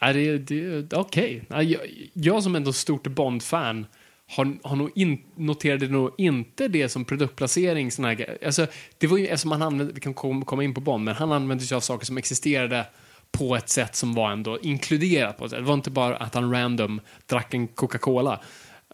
Ja, 0.00 0.12
det, 0.12 0.38
det, 0.38 0.92
Okej. 0.96 1.42
Okay. 1.48 1.64
Jag, 1.64 1.80
jag 2.12 2.42
som 2.42 2.56
ändå 2.56 2.72
stort 2.72 3.06
Bond-fan 3.06 3.86
har, 4.30 4.56
har 4.62 4.76
nog 4.76 4.90
in, 4.94 5.22
noterade 5.36 5.88
nog 5.88 6.14
inte 6.18 6.68
det 6.68 6.88
som 6.88 7.04
produktplacering. 7.04 7.90
Såna 7.90 8.08
här, 8.08 8.38
alltså, 8.44 8.66
det 8.98 9.06
var 9.06 9.16
ju, 9.16 9.22
alltså, 9.22 9.34
eftersom 9.34 9.52
han 9.52 9.62
använde, 9.62 9.92
vi 9.92 10.00
kan 10.00 10.14
komma 10.14 10.64
in 10.64 10.74
på 10.74 10.80
Bond, 10.80 11.04
men 11.04 11.14
han 11.14 11.32
använde 11.32 11.64
sig 11.64 11.76
av 11.76 11.80
saker 11.80 12.06
som 12.06 12.18
existerade 12.18 12.86
på 13.32 13.56
ett 13.56 13.68
sätt 13.68 13.96
som 13.96 14.14
var 14.14 14.32
ändå 14.32 14.58
inkluderat. 14.60 15.38
På 15.38 15.44
ett 15.44 15.50
sätt. 15.50 15.60
Det 15.60 15.64
var 15.64 15.74
inte 15.74 15.90
bara 15.90 16.16
att 16.16 16.34
han 16.34 16.52
random 16.52 17.00
drack 17.26 17.54
en 17.54 17.68
Coca-Cola. 17.68 18.40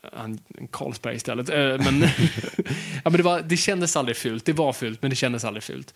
Eh, 0.03 0.09
han, 0.13 0.39
en 0.59 0.69
Carlsberg 0.69 1.17
istället. 1.17 1.49
Eh, 1.49 1.57
men, 1.57 2.01
ja, 3.05 3.11
men 3.11 3.13
det, 3.13 3.23
var, 3.23 3.41
det 3.41 3.57
kändes 3.57 3.97
aldrig 3.97 4.17
fult. 4.17 4.45
Det 4.45 4.53
var 4.53 4.73
fult, 4.73 5.03
men 5.03 5.11
det 5.11 5.17
kändes 5.17 5.45
aldrig 5.45 5.63
fult. 5.63 5.95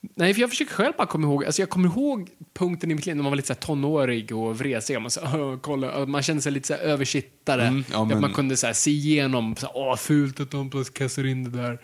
Nej, 0.00 0.34
för 0.34 0.40
jag 0.40 0.50
försöker 0.50 0.72
själv 0.72 0.92
bara 0.98 1.06
komma 1.06 1.26
ihåg, 1.26 1.44
alltså 1.44 1.62
jag 1.62 1.70
kommer 1.70 1.88
ihåg 1.88 2.30
punkten 2.52 2.90
i 2.90 2.94
mitt 2.94 3.06
liv 3.06 3.16
när 3.16 3.22
man 3.22 3.30
var 3.32 3.36
lite 3.36 3.48
så 3.48 3.54
tonårig 3.54 4.32
och 4.36 4.58
vresig. 4.58 5.00
Man, 5.00 5.10
så, 5.10 5.24
här, 5.26 5.58
kolla, 5.60 6.06
man 6.06 6.22
kände 6.22 6.42
sig 6.42 6.52
lite 6.52 6.66
så 6.68 6.74
översittare. 6.74 7.66
Mm, 7.66 7.84
ja, 7.92 8.02
Att 8.02 8.08
men- 8.08 8.20
Man 8.20 8.32
kunde 8.32 8.56
så 8.56 8.66
här, 8.66 8.74
se 8.74 8.90
igenom, 8.90 9.56
så 9.56 9.68
åh 9.74 9.96
fult 9.96 10.40
att 10.40 10.50
de 10.50 10.70
kastar 10.92 11.26
in 11.26 11.44
det 11.44 11.50
där. 11.62 11.78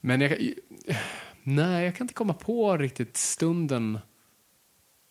Men 0.00 0.20
jag, 0.20 0.38
nej, 1.42 1.84
jag 1.84 1.96
kan 1.96 2.04
inte 2.04 2.14
komma 2.14 2.32
på 2.34 2.76
riktigt 2.76 3.16
stunden 3.16 3.98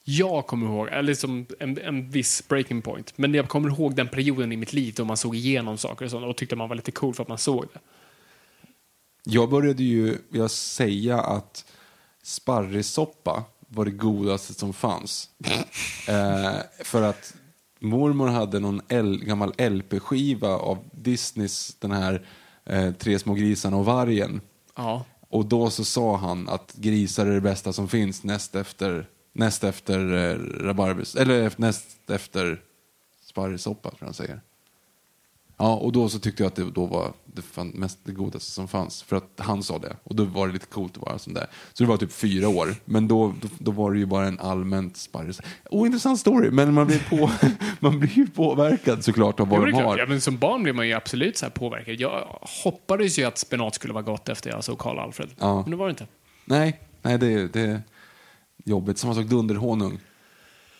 jag 0.07 0.47
kommer 0.47 0.65
ihåg, 0.67 0.87
eller 0.91 1.13
som 1.13 1.45
en, 1.59 1.77
en 1.79 2.09
viss 2.09 2.47
breaking 2.47 2.81
point. 2.81 3.13
Men 3.17 3.33
jag 3.33 3.47
kommer 3.47 3.69
ihåg 3.69 3.95
den 3.95 4.07
perioden 4.07 4.51
i 4.51 4.57
mitt 4.57 4.73
liv 4.73 4.93
då 4.97 5.05
man 5.05 5.17
såg 5.17 5.35
igenom 5.35 5.77
saker 5.77 6.05
och 6.05 6.11
sånt 6.11 6.25
och 6.25 6.37
tyckte 6.37 6.55
man 6.55 6.69
var 6.69 6.75
lite 6.75 6.91
cool 6.91 7.13
för 7.13 7.23
att 7.23 7.29
man 7.29 7.37
såg 7.37 7.65
det. 7.73 7.79
Jag 9.23 9.49
började 9.49 9.83
ju 9.83 10.17
jag 10.29 10.51
säga 10.51 11.19
att 11.21 11.65
sparrissoppa 12.25 13.43
var 13.67 13.85
det 13.85 13.91
godaste 13.91 14.53
som 14.53 14.73
fanns. 14.73 15.29
eh, 16.07 16.55
för 16.83 17.01
att 17.01 17.33
mormor 17.79 18.27
hade 18.27 18.59
någon 18.59 18.81
L, 18.87 19.21
gammal 19.23 19.53
LP-skiva 19.57 20.49
av 20.49 20.77
Disneys, 20.91 21.75
den 21.79 21.91
här 21.91 22.25
eh, 22.65 22.91
Tre 22.91 23.19
små 23.19 23.33
grisarna 23.33 23.77
och 23.77 23.85
vargen. 23.85 24.41
Ja. 24.75 25.05
Och 25.29 25.45
då 25.45 25.69
så 25.69 25.85
sa 25.85 26.17
han 26.17 26.49
att 26.49 26.73
grisar 26.75 27.25
är 27.25 27.33
det 27.33 27.41
bästa 27.41 27.73
som 27.73 27.87
finns 27.87 28.23
näst 28.23 28.55
efter, 28.55 29.09
näst 29.33 29.63
efter 29.63 30.13
eh, 30.13 30.63
rabarbers, 30.65 31.15
eller 31.15 31.53
näst 31.57 32.09
efter 32.09 32.61
sparrissoppa 33.25 33.89
tror 33.89 33.99
jag 34.01 34.07
han 34.07 34.13
säger. 34.13 34.41
Ja, 35.57 35.75
och 35.75 35.91
då 35.91 36.09
så 36.09 36.19
tyckte 36.19 36.43
jag 36.43 36.47
att 36.47 36.55
det 36.55 36.71
då 36.71 36.85
var 36.85 37.13
det 37.25 37.41
fan, 37.41 37.67
mest 37.67 37.99
det 38.03 38.11
godaste 38.11 38.51
som 38.51 38.67
fanns. 38.67 39.03
För 39.03 39.15
att 39.15 39.31
han 39.37 39.63
sa 39.63 39.77
det. 39.79 39.95
Och 40.03 40.15
då 40.15 40.23
var 40.23 40.47
det 40.47 40.53
lite 40.53 40.65
coolt 40.65 40.97
att 40.97 41.03
vara 41.03 41.19
sån 41.19 41.33
där. 41.33 41.47
Så 41.73 41.83
det 41.83 41.89
var 41.89 41.97
typ 41.97 42.11
fyra 42.11 42.47
år. 42.49 42.75
Men 42.85 43.07
då, 43.07 43.33
då, 43.41 43.47
då 43.59 43.71
var 43.71 43.91
det 43.91 43.99
ju 43.99 44.05
bara 44.05 44.27
en 44.27 44.39
allmänt 44.39 44.97
sparris. 44.97 45.41
Ointressant 45.69 46.19
story, 46.19 46.51
men 46.51 46.73
man 46.73 46.87
blir, 46.87 46.99
på, 47.09 47.31
man 47.79 47.99
blir 47.99 48.09
ju 48.17 48.27
påverkad 48.27 49.03
såklart 49.03 49.39
av 49.39 49.47
vad 49.49 49.59
Jo, 49.59 49.65
de 49.65 49.71
har. 49.83 49.97
Ja, 49.97 50.05
men 50.05 50.21
som 50.21 50.37
barn 50.37 50.63
blir 50.63 50.73
man 50.73 50.87
ju 50.87 50.93
absolut 50.93 51.37
så 51.37 51.45
här 51.45 51.51
påverkad. 51.51 51.95
Jag 51.95 52.39
hoppades 52.63 53.19
ju 53.19 53.23
att 53.23 53.37
spenat 53.37 53.75
skulle 53.75 53.93
vara 53.93 54.03
gott 54.03 54.29
efter 54.29 54.49
jag 54.49 54.63
såg 54.63 54.77
Karl 54.77 54.99
Alfred. 54.99 55.29
Ja. 55.39 55.61
Men 55.61 55.71
det 55.71 55.77
var 55.77 55.85
det 55.85 55.89
inte. 55.89 56.07
Nej, 56.45 56.79
nej 57.01 57.17
det, 57.17 57.33
är- 57.33 57.49
det 57.53 57.61
är 57.61 57.81
jobbigt. 58.65 58.97
Samma 58.97 59.15
sak 59.15 59.25
dunderhonung. 59.25 59.99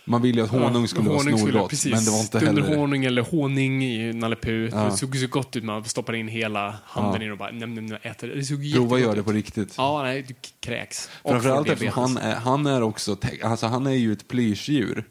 Man 0.07 0.21
ville 0.21 0.37
ju 0.41 0.45
att 0.45 0.51
honung 0.51 0.87
skulle 0.87 1.09
vara 1.09 1.17
honung 1.17 1.37
snorgott, 1.39 1.69
precis. 1.69 1.91
men 1.93 2.05
det 2.05 2.11
var 2.11 2.19
inte 2.19 2.39
heller 2.39 2.53
det. 2.53 2.61
Dunderhonung 2.61 3.05
eller 3.05 3.21
honung 3.21 3.83
i 3.83 4.13
Nalle. 4.13 4.35
Ja. 4.43 4.83
Det 4.83 4.97
såg 4.97 5.15
så 5.17 5.27
gott 5.27 5.55
ut. 5.55 5.63
Man 5.63 5.83
stoppar 5.83 6.15
in 6.15 6.27
hela 6.27 6.75
handen 6.85 7.21
Ja. 7.21 7.25
i 7.25 7.25
det 7.25 7.31
och 7.31 7.37
bara 7.37 7.51
näm, 7.51 7.73
näm, 7.75 7.97
äter. 8.01 8.27
Det 8.27 8.43
såg 8.43 8.73
Prova 8.73 8.99
göra 8.99 9.15
det 9.15 9.23
på 9.23 9.31
riktigt. 9.31 9.73
Ja, 9.77 10.03
nej, 10.03 10.25
du 10.27 10.33
kräks. 10.59 11.09
Och 11.21 11.31
Framförallt 11.31 11.69
eftersom 11.69 11.93
han 12.03 12.17
är, 12.17 12.35
han 12.35 12.65
är 12.65 12.81
också, 12.81 13.17
alltså 13.43 13.67
han 13.67 13.87
är 13.87 13.91
ju 13.91 14.13
ett 14.13 14.27
plyschdjur. 14.27 15.03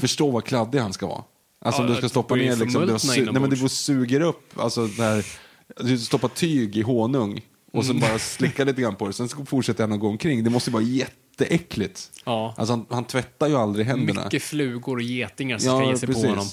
Förstå 0.00 0.30
vad 0.30 0.44
kladdig 0.44 0.78
han 0.78 0.92
ska 0.92 1.06
vara. 1.06 1.22
Alltså 1.64 1.82
Mm. 1.82 1.88
Ja, 1.92 1.94
om 1.94 1.94
du 1.94 1.94
ska 1.94 2.02
det 2.06 2.08
stoppa 2.10 2.34
ner 2.34 2.56
liksom, 2.56 2.86
det, 2.86 2.92
su- 2.92 3.32
nej, 3.32 3.40
men 3.40 3.50
det 3.50 3.56
går 3.60 3.68
suger 3.68 4.20
upp, 4.20 4.58
alltså 4.60 4.86
där, 4.86 5.26
du 5.84 5.98
stoppar 5.98 6.28
tyg 6.28 6.76
i 6.76 6.82
honung 6.82 7.40
och 7.72 7.84
Mm. 7.84 8.00
så 8.00 8.06
bara 8.08 8.18
slickar 8.18 8.64
lite 8.64 8.82
grann 8.82 8.94
på 8.96 9.06
det, 9.06 9.12
sen 9.12 9.28
fortsätter 9.28 9.84
han 9.84 9.92
att 9.92 10.00
gå 10.00 10.08
omkring. 10.08 10.44
Det 10.44 10.50
måste 10.50 10.70
ju 10.70 10.72
vara 10.72 10.82
jätteäckligt. 11.40 12.10
Ja. 12.24 12.54
Alltså 12.56 12.72
han, 12.72 12.86
han 12.90 13.04
tvättar 13.04 13.48
ju 13.48 13.56
aldrig 13.56 13.86
händerna. 13.86 14.24
Mycket 14.24 14.42
flugor 14.42 14.96
och 14.96 15.02
getingar 15.02 15.58
som 15.58 15.78
ska 15.80 15.90
ge 15.90 15.96
sig 15.96 16.08
på 16.22 16.28
honom. 16.28 16.46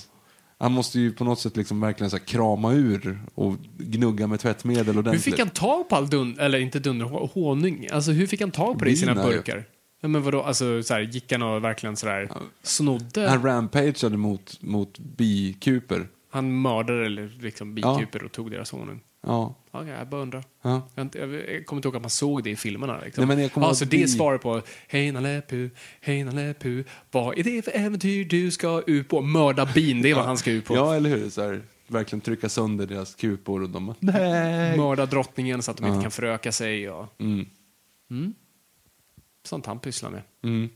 Han 0.61 0.71
måste 0.71 0.99
ju 0.99 1.11
på 1.11 1.23
något 1.23 1.39
sätt 1.39 1.57
liksom 1.57 1.81
verkligen 1.81 2.09
så 2.09 2.17
här 2.17 2.25
krama 2.25 2.73
ur 2.73 3.19
och 3.35 3.55
gnugga 3.77 4.27
med 4.27 4.39
tvättmedel 4.39 4.85
Hur 4.85 4.97
ordentligt. 4.97 5.23
fick 5.23 5.39
han 5.39 5.49
tag 5.49 5.89
på 5.89 5.95
all 5.95 6.09
dun, 6.09 6.39
eller 6.39 6.59
inte 6.59 6.79
dunder, 6.79 7.05
honung? 7.05 7.87
Alltså 7.91 8.11
hur 8.11 8.27
fick 8.27 8.41
han 8.41 8.51
tag 8.51 8.79
på 8.79 8.85
det 8.85 8.91
i 8.91 8.95
sina 8.97 9.15
burkar? 9.15 9.63
Ja, 10.01 10.07
men 10.07 10.23
vadå, 10.23 10.41
alltså 10.41 10.83
så 10.83 10.93
här, 10.93 11.01
gick 11.01 11.31
han 11.31 11.41
och 11.41 11.63
verkligen 11.63 11.95
sådär 11.95 12.29
snodde? 12.63 13.29
Han 13.29 13.43
rampageade 13.43 14.17
mot, 14.17 14.61
mot 14.61 14.99
bikuper. 14.99 16.07
Han 16.31 16.61
mördade 16.61 17.09
liksom 17.39 17.77
Ja. 17.77 17.95
bikuper 17.97 18.23
och 18.23 18.31
tog 18.31 18.51
deras 18.51 18.71
honung? 18.71 19.01
Ja. 19.21 19.55
Okej, 19.71 19.87
jag 19.99 20.07
bara 20.07 20.21
undrar. 20.21 20.43
Ja. 20.61 20.87
Jag, 20.95 21.03
inte- 21.05 21.19
jag, 21.19 21.65
kommer 21.65 21.77
inte 21.77 21.87
ihåg 21.87 21.95
att 21.95 22.01
man 22.01 22.09
såg 22.09 22.43
det 22.43 22.49
i 22.49 22.55
filmerna. 22.55 22.99
Liksom. 23.05 23.21
Nej, 23.27 23.35
men 23.35 23.43
jag 23.43 23.53
kommer 23.53 23.67
ja, 23.67 23.69
ihåg 23.69 23.77
så 23.77 23.83
att 23.83 23.91
det 23.91 24.03
är 24.03 24.07
svaret 24.07 24.41
på 24.41 24.61
Hej 24.87 25.11
Nalle 25.11 25.41
Puh, 25.49 25.69
hej 26.01 26.23
Nalle 26.23 26.53
Puh, 26.53 26.85
vad 27.11 27.37
är 27.39 27.43
det 27.43 27.61
för 27.65 27.71
äventyr 27.77 28.25
du 28.25 28.51
ska 28.51 28.83
ut 28.87 29.07
på? 29.07 29.21
Mörda 29.21 29.65
bin, 29.65 30.01
det 30.01 30.09
är 30.11 30.15
vad 30.15 30.25
han 30.25 30.37
ska 30.37 30.51
ut 30.51 30.65
på. 30.65 30.75
Ja, 30.75 30.95
eller 30.95 31.09
hur? 31.09 31.29
Så 31.29 31.41
här, 31.41 31.61
verkligen 31.87 32.21
trycka 32.21 32.49
sönder 32.49 32.85
deras 32.87 33.15
kupor 33.15 33.63
och 33.63 33.69
de 33.69 33.93
nej. 33.99 34.77
Mörda 34.77 35.05
drottningen 35.05 35.61
så 35.63 35.71
att 35.71 35.77
de 35.77 35.85
Ja. 35.85 35.89
inte 35.93 36.01
kan 36.03 36.11
föröka 36.11 36.51
sig. 36.51 36.89
Och... 36.89 37.05
Mm. 37.19 37.45
Sånt 39.43 39.65
han 39.65 39.79
pysslar 39.79 40.09
med. 40.09 40.21
Mm. 40.43 40.69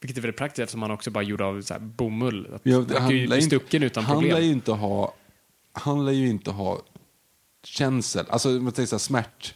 Vilket 0.00 0.18
är 0.18 0.22
väldigt 0.22 0.38
praktiskt 0.38 0.58
eftersom 0.58 0.82
han 0.82 0.90
också 0.90 1.10
bara 1.10 1.24
gjorde 1.24 1.44
av 1.44 1.62
så 1.62 1.74
här 1.74 1.80
bomull. 1.80 2.48
Att 2.54 2.60
Ja, 2.64 2.78
man 2.78 2.86
kan 2.86 3.10
ju 3.10 3.26
lär 3.26 3.36
inte- 3.82 4.00
han 4.00 4.24
lär 4.24 4.40
ju 4.40 4.50
inte 4.52 4.72
ha, 4.72 5.14
han 5.72 6.04
lär 6.06 6.12
ju 6.12 6.28
inte 6.28 6.50
ha 6.50 6.82
känsel, 7.66 8.26
alltså 8.28 8.48
man 8.48 8.72
säger 8.72 8.86
så 8.86 8.94
här, 8.94 8.98
smärt, 8.98 9.54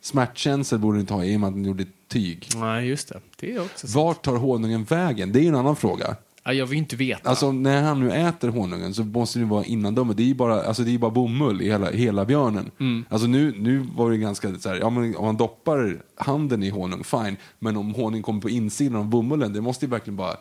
smärtkänsel 0.00 0.78
borde 0.78 0.94
han 0.94 1.00
inte 1.00 1.14
ha 1.14 1.24
i 1.24 1.36
och 1.36 1.40
med 1.40 1.48
att 1.48 1.54
han 1.54 1.64
gjorde 1.64 1.86
tyg. 2.08 2.48
Nej, 2.56 2.88
just 2.88 3.08
det. 3.08 3.20
Det 3.36 3.52
är 3.52 3.60
också 3.60 3.88
så. 3.88 3.98
Vart 3.98 4.24
tar 4.24 4.36
honungen 4.36 4.84
vägen? 4.84 5.32
Det 5.32 5.38
är 5.38 5.42
ju 5.42 5.48
en 5.48 5.54
annan 5.54 5.76
fråga. 5.76 6.16
Ja, 6.48 6.52
jag 6.52 6.66
vill 6.66 6.76
ju 6.76 6.78
inte 6.78 6.96
veta. 6.96 7.30
Alltså 7.30 7.52
när 7.52 7.82
han 7.82 8.00
nu 8.00 8.12
äter 8.12 8.48
honungen 8.48 8.94
så 8.94 9.04
måste 9.04 9.38
det 9.38 9.44
vara 9.44 9.64
innandömet. 9.64 10.16
Det 10.16 10.22
är 10.22 10.26
ju 10.26 10.34
bara, 10.34 10.62
alltså, 10.62 10.82
det 10.82 10.90
är 10.90 10.92
ju 10.92 10.98
bara 10.98 11.10
bomull 11.10 11.62
i 11.62 11.64
hela, 11.64 11.90
hela 11.90 12.24
björnen. 12.24 12.70
Mm. 12.80 13.04
Alltså 13.08 13.26
nu, 13.26 13.54
nu 13.58 13.78
var 13.78 14.10
det 14.10 14.16
ganska 14.16 14.58
så 14.58 14.68
här, 14.68 14.76
ja 14.76 14.90
men 14.90 15.16
om 15.16 15.24
man 15.24 15.36
doppar 15.36 16.02
handen 16.16 16.62
i 16.62 16.70
honung, 16.70 17.04
fine. 17.04 17.36
Men 17.58 17.76
om 17.76 17.94
honung 17.94 18.22
kommer 18.22 18.40
på 18.40 18.50
insidan 18.50 18.96
av 18.96 19.06
bomullen, 19.06 19.52
det 19.52 19.60
måste 19.60 19.84
ju 19.84 19.90
verkligen 19.90 20.16
bara 20.16 20.36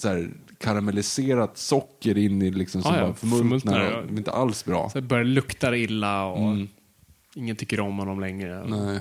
så 0.00 0.08
här, 0.08 0.30
karamelliserat 0.58 1.58
socker 1.58 2.18
in 2.18 2.42
i 2.42 2.50
liksom 2.50 2.82
som 2.82 2.94
Ja, 2.94 3.00
ja, 3.00 3.06
bara 3.06 3.14
förmultnar. 3.14 3.80
ja. 3.84 3.90
Det 4.00 4.14
är 4.14 4.18
inte 4.18 4.30
alls 4.32 4.64
bra. 4.64 4.90
Så 4.90 4.98
det 5.00 5.06
börjar 5.06 5.24
lukta 5.24 5.76
illa 5.76 6.24
och 6.24 6.56
ingen 7.34 7.56
tycker 7.56 7.80
om 7.80 7.98
honom 7.98 8.20
längre. 8.20 8.56
Mm. 8.60 8.86
Nej. 8.86 9.00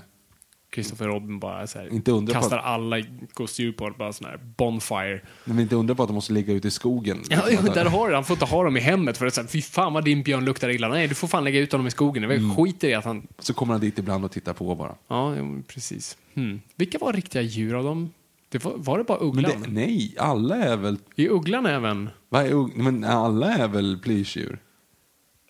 Christopher 0.74 1.08
Robin 1.08 1.40
bara 1.40 1.68
så 1.68 1.80
här, 1.80 2.32
kastar 2.34 2.58
att- 2.58 2.66
alla 2.66 2.98
gosedjur 3.34 3.72
på 3.72 3.92
bara 3.98 4.14
sån 4.14 4.28
här 4.28 4.40
bonfire. 4.58 5.22
Men 5.46 5.60
inte 5.60 5.76
undra 5.76 5.96
på 5.96 6.04
att 6.04 6.10
de 6.10 6.14
måste 6.14 6.34
ligga 6.34 6.54
ute 6.54 6.68
i 6.68 6.72
skogen. 6.72 7.24
Ja, 7.30 7.42
Liksom, 7.50 7.66
där 7.74 7.86
har 7.86 8.10
du 8.10 8.16
Han 8.16 8.24
får 8.26 8.34
inte 8.36 8.46
ha 8.46 8.64
dem 8.64 8.78
i 8.78 8.80
hemmet 8.80 9.18
för 9.18 9.26
att 9.26 9.34
säga, 9.34 9.48
fy 9.48 9.62
fan 9.62 9.94
vad 9.94 10.06
din 10.06 10.24
björn 10.24 10.46
luktar 10.46 10.70
illa. 10.70 10.88
Nej, 10.90 11.08
du 11.08 11.16
får 11.16 11.28
fan 11.28 11.44
lägga 11.44 11.60
ut 11.60 11.72
honom 11.72 11.88
i 11.88 11.92
skogen. 11.92 12.24
Det 12.30 12.36
Mm. 12.36 12.56
skiter 12.56 12.88
i 12.88 12.94
att 12.94 13.06
han... 13.06 13.28
Så 13.40 13.54
kommer 13.54 13.74
han 13.74 13.82
dit 13.82 14.00
ibland 14.00 14.26
och 14.26 14.32
tittar 14.32 14.54
på 14.54 14.76
bara. 14.76 14.96
Ja, 15.08 15.36
precis. 15.68 16.18
Hmm. 16.34 16.62
Vilka 16.76 16.98
var 16.98 17.14
riktiga 17.14 17.42
djur 17.42 17.76
av 17.76 17.84
dem? 17.84 18.10
Det 18.50 18.64
var, 18.66 18.74
var 18.78 18.98
det 18.98 19.04
bara 19.04 19.20
ugglan? 19.22 19.62
det, 19.62 19.70
nej, 19.70 20.16
alla 20.18 20.56
är 20.56 20.78
väl, 20.78 20.98
I 21.16 21.28
ugglan 21.30 21.66
även? 21.66 22.10
vad 22.30 22.46
är, 22.46 22.52
ugg- 22.52 22.76
men 22.76 23.04
alla 23.04 23.54
är 23.54 23.68
väl 23.68 24.00
plyschdjur? 24.00 24.60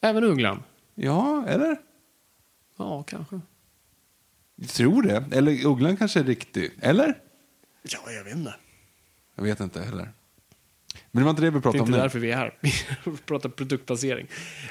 Även 0.01 0.23
ugglan? 0.23 0.63
Ja, 0.95 1.45
eller? 1.47 1.77
Ja, 2.77 3.03
kanske. 3.03 3.39
Jag 4.55 4.69
tror 4.69 5.01
det. 5.01 5.23
Eller 5.31 5.65
ugglan 5.65 5.97
kanske 5.97 6.19
är 6.19 6.23
riktig. 6.23 6.71
Eller? 6.81 7.17
Ja, 7.83 8.11
jag 8.11 8.23
vet 8.23 8.35
inte. 8.35 8.55
Jag 9.35 9.43
vet 9.43 9.59
inte 9.59 9.81
heller. 9.81 10.11
Men 11.11 11.21
det 11.21 11.23
var 11.23 11.29
inte 11.29 11.41
det 11.41 11.49
vi 11.49 11.51
Det 11.51 11.57
är 11.59 11.61
pratade 11.61 11.81
om 11.81 11.87
inte 11.87 11.97
nu. 11.97 12.03
därför 12.03 12.19
vi 12.19 12.31
är 12.31 12.37
här. 12.37 12.57
Vi 13.03 13.17
pratar 13.25 13.49
produktplacering. 13.49 14.27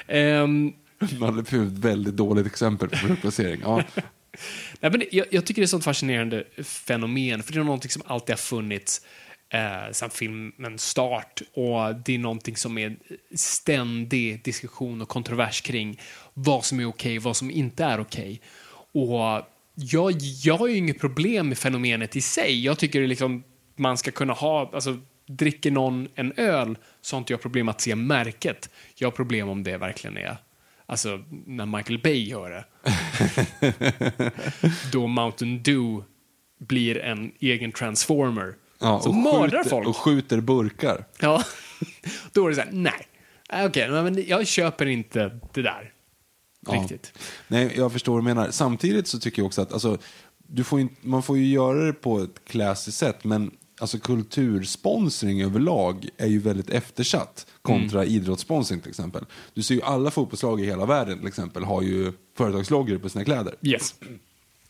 Ehm, 0.07 0.73
Nalle 1.19 1.43
Puh, 1.43 1.67
ett 1.67 1.71
väldigt 1.73 2.15
dåligt 2.17 2.45
exempel 2.45 2.89
på 2.89 2.95
produktplacering. 2.97 3.61
Ja. 3.63 3.83
Nej, 4.79 4.91
men 4.91 5.03
jag, 5.11 5.27
jag 5.31 5.45
tycker 5.45 5.61
det 5.61 5.63
är 5.63 5.65
ett 5.65 5.69
sånt 5.69 5.83
fascinerande 5.83 6.43
fenomen, 6.63 7.43
för 7.43 7.53
det 7.53 7.59
är 7.59 7.63
någonting 7.63 7.91
som 7.91 8.01
alltid 8.05 8.33
har 8.33 8.37
funnits 8.37 9.01
eh, 9.49 9.91
sedan 9.91 10.09
filmens 10.09 10.83
start. 10.83 11.41
Och 11.53 11.95
det 11.95 12.15
är 12.15 12.19
någonting 12.19 12.57
som 12.57 12.77
är 12.77 12.95
ständig 13.35 14.43
diskussion 14.43 15.01
och 15.01 15.09
kontrovers 15.09 15.61
kring 15.61 16.01
vad 16.33 16.65
som 16.65 16.79
är 16.79 16.85
okej, 16.85 17.19
vad 17.19 17.37
som 17.37 17.51
inte 17.51 17.83
är 17.83 17.99
okej. 17.99 18.41
Och 18.91 19.47
jag, 19.75 20.15
jag 20.43 20.57
har 20.57 20.67
ju 20.67 20.75
inget 20.75 20.99
problem 20.99 21.47
med 21.49 21.57
fenomenet 21.57 22.15
i 22.15 22.21
sig. 22.21 22.65
Jag 22.65 22.79
tycker 22.79 23.07
liksom 23.07 23.43
man 23.75 23.97
ska 23.97 24.11
kunna 24.11 24.33
ha, 24.33 24.71
alltså 24.73 24.97
dricker 25.27 25.71
någon 25.71 26.07
en 26.15 26.33
öl 26.37 26.77
så 27.01 27.15
har 27.15 27.19
inte 27.19 27.33
jag 27.33 27.41
problem 27.41 27.69
att 27.69 27.81
se 27.81 27.95
märket. 27.95 28.69
Jag 28.95 29.07
har 29.07 29.11
problem 29.11 29.49
om 29.49 29.63
det 29.63 29.77
verkligen 29.77 30.17
är 30.17 30.37
Alltså, 30.89 31.23
när 31.45 31.65
Michael 31.65 31.99
Bay 31.99 32.29
gör 32.29 32.49
det. 32.49 32.65
Då 34.91 35.07
Mountain 35.07 35.63
Dew 35.63 36.03
blir 36.59 36.97
en 36.97 37.31
egen 37.39 37.71
transformer. 37.71 38.55
Ja, 38.79 38.99
som 38.99 39.23
mördar 39.23 39.49
skjuter, 39.49 39.69
folk. 39.69 39.87
Och 39.87 39.97
skjuter 39.97 40.41
burkar. 40.41 41.05
Ja. 41.19 41.43
Då 42.33 42.45
är 42.45 42.49
det 42.49 42.55
så 42.55 42.61
här, 42.61 42.69
nej. 42.71 43.07
Äh, 43.53 43.65
Okej, 43.65 43.89
men 43.89 44.27
jag 44.27 44.47
köper 44.47 44.85
inte 44.85 45.39
det 45.53 45.61
där. 45.61 45.93
Ja. 46.67 46.73
Riktigt. 46.73 47.13
Nej, 47.47 47.73
jag 47.75 47.91
förstår 47.91 48.13
vad 48.13 48.21
du 48.21 48.25
menar. 48.25 48.51
Samtidigt 48.51 49.07
så 49.07 49.19
tycker 49.19 49.41
jag 49.41 49.47
också 49.47 49.61
att 49.61 49.73
alltså, 49.73 49.97
du 50.37 50.63
får 50.63 50.79
inte, 50.79 50.95
man 51.01 51.23
får 51.23 51.37
ju 51.37 51.45
göra 51.45 51.85
det 51.85 51.93
på 51.93 52.19
ett 52.19 52.45
classy 52.47 52.91
sätt, 52.91 53.23
men 53.23 53.51
alltså, 53.79 53.99
kultursponsring 53.99 55.41
överlag 55.41 56.09
är 56.17 56.27
ju 56.27 56.39
väldigt 56.39 56.69
eftersatt 56.69 57.47
kontra 57.61 58.01
Mm. 58.01 58.13
idrottssponsring 58.13 58.79
till 58.79 58.89
exempel. 58.89 59.25
Du 59.53 59.63
ser 59.63 59.75
ju 59.75 59.81
alla 59.81 60.11
fotbollslag 60.11 60.61
i 60.61 60.65
hela 60.65 60.85
världen 60.85 61.17
till 61.19 61.27
exempel 61.27 61.63
har 61.63 61.81
ju 61.81 62.13
företagsloggor 62.37 62.97
på 62.97 63.09
sina 63.09 63.25
kläder. 63.25 63.55
Yes. 63.61 63.95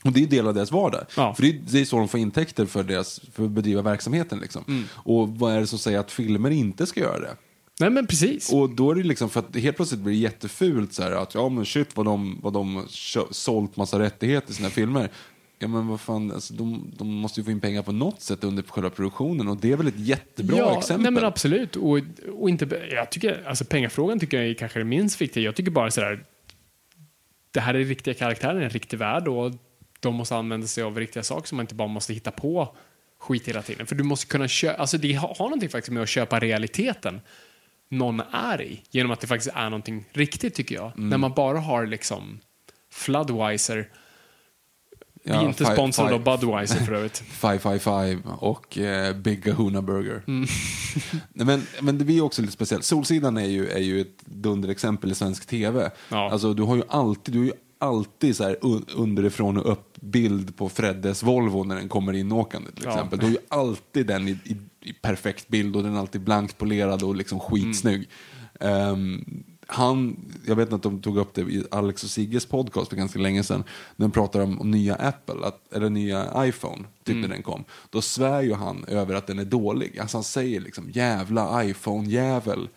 Och 0.04 0.12
det 0.12 0.24
är 0.24 0.28
del 0.28 0.48
av 0.48 0.54
deras 0.54 0.72
vardag. 0.72 1.06
Ja. 1.16 1.34
För 1.36 1.42
det 1.44 1.50
är, 1.50 1.62
det 1.72 1.80
är 1.82 1.86
så 1.86 1.98
de 1.98 2.08
får 2.08 2.20
intäkter 2.20 2.66
för, 2.66 2.84
deras, 2.84 3.22
för 3.34 3.46
att 3.46 3.52
bedriva 3.52 3.82
verksamheten. 3.82 4.40
Liksom. 4.40 4.64
Mm. 4.68 4.84
Och 4.94 5.30
vad 5.30 5.54
är 5.54 5.60
det 5.60 5.68
som 5.68 5.80
säger 5.80 6.00
att 6.00 6.12
filmer 6.12 6.50
inte 6.50 6.86
ska 6.86 7.00
göra 7.00 7.20
det? 7.20 7.36
Nej, 7.80 7.90
men 7.90 8.08
precis. 8.08 8.54
Och 8.54 8.70
då 8.70 8.92
är 8.92 8.96
det 8.96 9.04
liksom 9.04 9.30
för 9.30 9.40
att 9.40 9.56
helt 9.56 9.76
plötsligt 9.76 10.02
blir 10.02 10.14
det 10.14 10.20
jättefult 10.20 10.94
så 10.94 11.04
här 11.04 11.12
att 11.12 11.34
ja 11.34 11.50
men 11.50 11.66
shit 11.66 11.88
vad 11.94 12.06
de, 12.06 12.40
vad 12.44 12.54
de 12.54 12.86
sålt 13.32 13.76
massa 13.78 14.00
rättigheter 14.00 14.52
i 14.52 14.56
sina 14.56 14.70
filmer. 14.70 15.12
Ja 15.62 15.68
men 15.68 15.88
vad 15.88 16.02
fan, 16.02 16.32
alltså, 16.32 16.54
de, 16.54 16.92
de 16.98 17.08
måste 17.08 17.40
ju 17.40 17.44
få 17.44 17.52
in 17.52 17.60
pengar 17.60 17.84
på 17.84 17.92
något 17.92 18.22
sätt 18.22 18.44
under 18.44 18.64
själva 18.64 18.90
produktionen 18.90 19.48
och 19.48 19.58
det 19.58 19.72
är 19.72 19.78
väl 19.78 19.88
ett 19.88 20.00
jättebra 20.00 20.58
ja, 20.58 20.78
exempel. 20.78 21.04
Nej, 21.04 21.12
men 21.12 21.26
absolut. 21.26 21.76
Och, 21.76 22.00
och 22.34 22.50
inte, 22.50 22.88
jag 22.92 23.10
tycker, 23.10 23.44
alltså 23.48 23.66
pengafrågan 23.66 24.20
tycker 24.20 24.38
jag 24.38 24.50
är 24.50 24.54
kanske 24.54 24.80
det 24.80 24.86
minst 24.86 25.22
viktiga. 25.22 25.44
Jag 25.44 25.56
tycker 25.56 25.72
bara 25.72 25.92
sådär, 25.92 26.26
det 27.52 27.60
här 27.60 27.74
är 27.74 27.84
riktiga 27.84 28.14
karaktärer 28.14 28.62
i 28.62 28.64
en 28.64 28.70
riktig 28.70 28.98
värld 29.00 29.28
och 29.28 29.52
de 30.00 30.16
måste 30.16 30.36
använda 30.36 30.68
sig 30.68 30.84
av 30.84 30.98
riktiga 30.98 31.24
saker 31.24 31.48
som 31.48 31.56
man 31.56 31.64
inte 31.64 31.76
bara 31.76 31.88
måste 31.88 32.14
hitta 32.14 32.32
på 32.32 32.76
skit 33.20 33.48
hela 33.48 33.62
tiden. 33.62 33.86
För 33.86 33.96
du 33.96 34.04
måste 34.04 34.28
kunna 34.28 34.48
köpa, 34.48 34.80
alltså 34.82 34.98
det 34.98 35.14
har, 35.14 35.28
har 35.28 35.46
någonting 35.46 35.70
faktiskt 35.70 35.94
med 35.94 36.04
att 36.04 36.10
köpa 36.10 36.40
realiteten 36.40 37.22
någon 37.90 38.22
är 38.32 38.62
i, 38.62 38.82
genom 38.92 39.12
att 39.12 39.20
det 39.20 39.28
faktiskt 39.28 39.56
är 39.56 39.70
någonting 39.70 40.06
riktigt 40.12 40.56
tycker 40.56 40.76
jag. 40.76 40.98
Mm. 40.98 41.10
När 41.10 41.18
man 41.18 41.34
bara 41.34 41.60
har 41.60 41.86
liksom 41.86 42.40
Floodwiser, 42.92 43.90
vi 45.30 45.36
är 45.36 45.42
Ja, 45.42 45.48
inte 45.48 45.66
fi- 45.66 45.72
sponsrade 45.74 46.10
fi- 46.10 46.16
av 46.16 46.24
Budweiser 46.24 46.76
för 46.86 46.94
övrigt. 46.94 47.18
555 47.30 48.22
och 48.40 48.78
eh, 48.78 49.16
Big 49.16 49.44
Kahuna 49.44 49.82
Burger. 49.82 50.24
Mm. 50.28 50.48
Men, 51.34 51.64
men 51.82 51.98
det 51.98 52.06
blir 52.06 52.22
också 52.22 52.42
lite 52.42 52.54
speciellt. 52.54 52.86
Solsidan 52.86 53.38
är 53.38 53.46
ju, 53.48 53.70
är 53.70 53.80
ju 53.80 54.02
ett 54.02 54.26
dunderexempel 54.26 55.12
i 55.12 55.16
svensk 55.16 55.46
tv. 55.46 55.92
Ja. 56.10 56.32
Alltså, 56.32 56.54
du 56.54 56.64
har 56.64 56.76
ju 56.76 56.84
alltid, 56.90 57.34
du 57.34 57.40
har 57.40 57.46
ju 57.46 57.52
alltid 57.80 58.36
så 58.36 58.44
här 58.44 58.56
un- 58.62 58.86
underifrån 58.96 59.58
och 59.58 59.72
upp 59.72 59.96
bild 60.02 60.56
på 60.58 60.70
Freddes 60.70 61.24
Volvo 61.24 61.64
när 61.64 61.76
den 61.76 61.90
kommer 61.90 62.14
inåkande 62.14 62.72
till 62.72 62.84
Ja. 62.86 62.92
exempel. 62.92 63.20
Du 63.20 63.26
har 63.26 63.32
ju 63.32 63.38
alltid 63.48 64.06
den 64.08 64.28
i, 64.28 64.32
i, 64.32 64.58
i 64.82 64.94
perfekt 64.94 65.48
bild 65.48 65.76
och 65.76 65.84
den 65.84 65.96
är 65.96 66.00
alltid 66.00 66.22
blankt 66.22 66.58
polerad 66.58 67.04
och 67.04 67.16
liksom 67.16 67.40
skitsnygg. 67.40 68.10
Ehm, 68.60 69.26
han, 69.72 70.18
jag 70.46 70.56
vet 70.56 70.74
att 70.74 70.84
de 70.84 71.02
tog 71.02 71.18
upp 71.18 71.34
det 71.34 71.42
i 71.42 71.64
Alex 71.72 72.04
och 72.04 72.10
Sigges 72.10 72.46
podcast 72.46 72.90
för 72.90 72.98
ganska 72.98 73.20
länge 73.20 73.44
sedan. 73.44 73.64
När 73.96 74.08
de 74.08 74.12
pratar 74.12 74.40
om, 74.40 74.62
om 74.62 74.72
nya 74.72 74.96
Apple, 74.96 75.48
att, 75.48 75.74
eller 75.74 75.90
nya 75.90 76.46
iPhone, 76.46 76.84
typ 77.04 77.16
när 77.16 77.28
den 77.28 77.44
kom. 77.44 77.64
Då 77.90 78.02
svär 78.02 78.42
ju 78.42 78.54
han 78.54 78.86
över 78.88 79.16
att 79.16 79.28
den 79.28 79.40
är 79.40 79.46
dålig. 79.46 80.00
Alltså 80.00 80.18
han 80.18 80.24
säger 80.24 80.62
liksom 80.62 80.90
jävla 80.94 81.64
iPhone-jävel. 81.64 82.70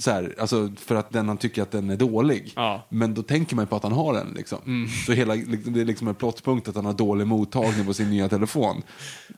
Så 0.00 0.10
här, 0.10 0.34
alltså 0.38 0.72
för 0.76 0.94
att 0.94 1.10
den, 1.10 1.28
han 1.28 1.36
tycker 1.36 1.62
att 1.62 1.70
den 1.70 1.90
är 1.90 1.96
dålig. 1.96 2.52
Ja. 2.56 2.86
Men 2.88 3.14
då 3.14 3.22
tänker 3.22 3.56
man 3.56 3.66
på 3.66 3.76
att 3.76 3.82
han 3.82 3.92
har 3.92 4.14
den. 4.14 4.32
Liksom. 4.36 4.88
Så 5.06 5.12
hela, 5.12 5.36
det 5.36 5.80
är 5.80 5.84
liksom 5.84 6.08
en 6.08 6.14
plottpunkt 6.14 6.68
att 6.68 6.74
han 6.74 6.84
har 6.84 6.92
dålig 6.92 7.26
mottagning 7.26 7.86
på 7.86 7.94
sin 7.94 8.10
nya 8.10 8.28
telefon. 8.28 8.82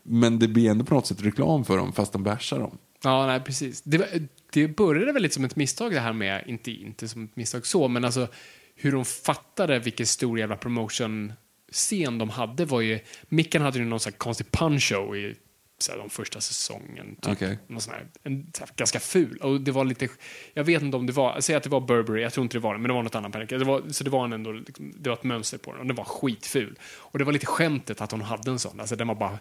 Men 0.03 0.39
det 0.39 0.49
blir 0.49 0.71
ändå 0.71 0.85
på 0.85 0.95
något 0.95 1.07
sätt 1.07 1.23
reklam 1.23 1.65
för 1.65 1.77
dem 1.77 1.93
fast 1.93 2.13
de 2.13 2.23
bashar 2.23 2.59
dem. 2.59 2.79
Ja, 3.05 3.27
nej, 3.27 3.41
precis. 3.41 3.83
Det, 3.83 4.23
det 4.53 4.69
började 4.69 5.13
väl 5.13 5.23
lite 5.23 5.35
som 5.35 5.45
ett 5.45 5.57
misstag 5.57 5.93
det 5.93 6.01
här 6.01 6.13
med, 6.13 6.45
inte, 6.47 6.71
inte 6.71 7.09
som 7.09 7.25
ett 7.25 7.37
misstag 7.37 7.67
så, 7.67 7.89
men 7.89 8.05
alltså 8.05 8.29
hur 8.75 8.93
de 8.93 9.05
fattade 9.05 9.79
vilken 9.79 10.07
stor 10.07 10.39
jävla 10.39 10.57
promotion-scen 10.57 12.19
de 12.19 12.31
hade 12.31 12.65
var 12.65 12.81
ju, 12.81 13.01
Mickan 13.29 13.63
hade 13.63 13.79
ju 13.79 13.85
någon 13.85 14.01
sån 14.01 14.13
här 14.13 14.19
konstig 14.19 14.47
punch-show 14.51 15.17
i 15.17 15.35
så 15.79 15.93
här, 15.93 15.99
de 15.99 16.11
första 16.11 16.41
säsongen. 16.41 17.17
Typ. 17.17 17.33
Okej. 17.33 17.59
Någon 17.67 17.81
sån 17.81 17.93
här, 17.93 18.07
en, 18.23 18.51
så 18.55 18.61
här, 18.61 18.71
ganska 18.77 19.01
ful. 19.01 19.37
Och 19.37 19.61
det 19.61 19.73
var 19.73 19.85
lite, 19.85 20.09
jag 20.55 20.65
vet 20.65 20.83
inte 20.83 20.97
om 20.97 21.07
det 21.07 21.13
var, 21.13 21.41
säg 21.41 21.57
att 21.57 21.63
det 21.63 21.71
var 21.71 21.81
Burberry, 21.81 22.23
jag 22.23 22.33
tror 22.33 22.45
inte 22.45 22.57
det 22.57 22.61
var 22.61 22.75
det, 22.75 22.81
men 22.81 22.89
det 22.89 22.95
var 22.95 23.03
något 23.03 23.15
annat. 23.15 23.49
Det 23.49 23.65
var, 23.65 23.83
så 23.91 24.05
det 24.05 24.11
var 24.11 24.25
en 24.25 24.33
ändå, 24.33 24.53
liksom, 24.53 24.93
det 24.99 25.11
var 25.11 25.17
ett 25.17 25.25
mönster 25.25 25.59
på 25.59 25.73
den 25.73 25.81
och 25.81 25.87
den 25.87 25.97
var 25.97 26.05
skitful. 26.05 26.79
Och 26.85 27.19
det 27.19 27.25
var 27.25 27.33
lite 27.33 27.47
skämtet 27.47 28.01
att 28.01 28.11
hon 28.11 28.21
hade 28.21 28.51
en 28.51 28.59
sån, 28.59 28.81
alltså 28.81 28.97
den 28.97 29.09
var 29.09 29.15
bara, 29.15 29.39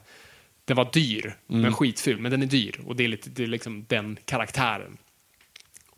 den 0.65 0.77
var 0.77 0.89
dyr, 0.93 1.35
men 1.47 1.73
skitful, 1.73 2.19
men 2.19 2.31
den 2.31 2.41
är 2.41 2.45
dyr. 2.45 2.81
Och 2.85 2.95
det 2.95 3.03
är, 3.03 3.07
lite, 3.07 3.29
det 3.29 3.43
är 3.43 3.47
liksom 3.47 3.85
den 3.89 4.17
karaktären. 4.25 4.97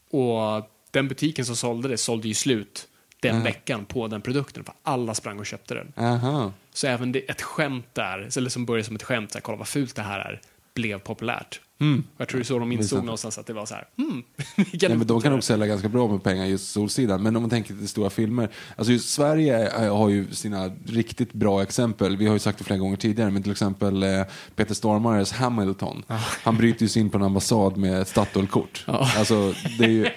Och 0.10 0.70
den 0.92 1.08
butiken 1.08 1.46
som 1.46 1.56
sålde 1.56 1.88
det 1.88 1.98
sålde 1.98 2.28
ju 2.28 2.34
slut 2.34 2.88
den 3.20 3.44
veckan 3.44 3.86
på 3.86 4.08
den 4.08 4.22
produkten, 4.22 4.64
för 4.64 4.74
alla 4.84 5.14
sprang 5.14 5.40
och 5.40 5.46
köpte 5.46 5.74
den. 5.74 5.94
Aha. 5.96 6.54
Så 6.74 6.88
även 6.88 7.12
det, 7.12 7.20
ett 7.20 7.42
skämt 7.42 7.88
där, 7.94 8.38
eller 8.38 8.50
som 8.50 8.66
började 8.66 8.84
som 8.84 8.96
ett 8.96 9.04
skämt, 9.04 9.32
så 9.32 9.38
här, 9.38 9.42
kolla 9.42 9.58
vad 9.58 9.68
fult 9.68 9.96
det 9.96 10.02
här 10.02 10.20
är, 10.20 10.42
blev 10.74 11.00
populärt. 11.00 11.62
Och 11.78 12.22
jag 12.22 12.28
tror 12.28 12.40
det 12.40 12.42
är 12.42 12.46
så 12.46 12.60
de 12.60 12.72
insåg 12.72 13.04
någonstans 13.04 13.38
att 13.38 13.48
det 13.48 13.54
var 13.54 13.66
så 13.66 13.74
här, 13.74 13.88
kan 14.80 14.90
Nej, 14.90 14.98
men 14.98 15.08
de 15.08 15.22
kan 15.22 15.32
nog 15.32 15.44
sälja 15.44 15.68
ganska 15.68 15.90
bra 15.90 16.08
med 16.08 16.24
pengar 16.24 16.46
just 16.46 16.72
Solsidan. 16.72 17.24
Men 17.24 17.36
om 17.36 17.42
man 17.42 17.50
tänker 17.50 17.74
till 17.74 17.88
stora 17.88 18.10
filmer. 18.10 18.50
Alltså 18.76 18.92
just 18.92 19.10
Sverige 19.10 19.86
eh, 19.86 19.98
har 19.98 20.10
ju 20.10 20.32
sina 20.32 20.72
riktigt 20.86 21.34
bra 21.34 21.62
exempel. 21.64 22.18
Vi 22.18 22.26
har 22.28 22.34
ju 22.34 22.40
sagt 22.40 22.58
det 22.58 22.64
flera 22.64 22.80
gånger 22.80 22.98
tidigare. 22.98 23.32
Men 23.32 23.44
till 23.44 23.52
exempel 23.52 24.04
eh, 24.04 24.24
Peter 24.56 24.74
Stormares 24.74 25.32
Hamilton. 25.32 26.04
Han 26.44 26.58
bryter 26.58 26.82
ju 26.82 26.88
sig 26.88 27.02
in 27.02 27.10
på 27.10 27.18
en 27.18 27.24
ambassad 27.24 27.78
med 27.78 28.08
Statoil-kort. 28.08 28.84
Alltså 28.88 29.54
det 29.78 29.86
är 29.86 29.90
ju 29.90 30.10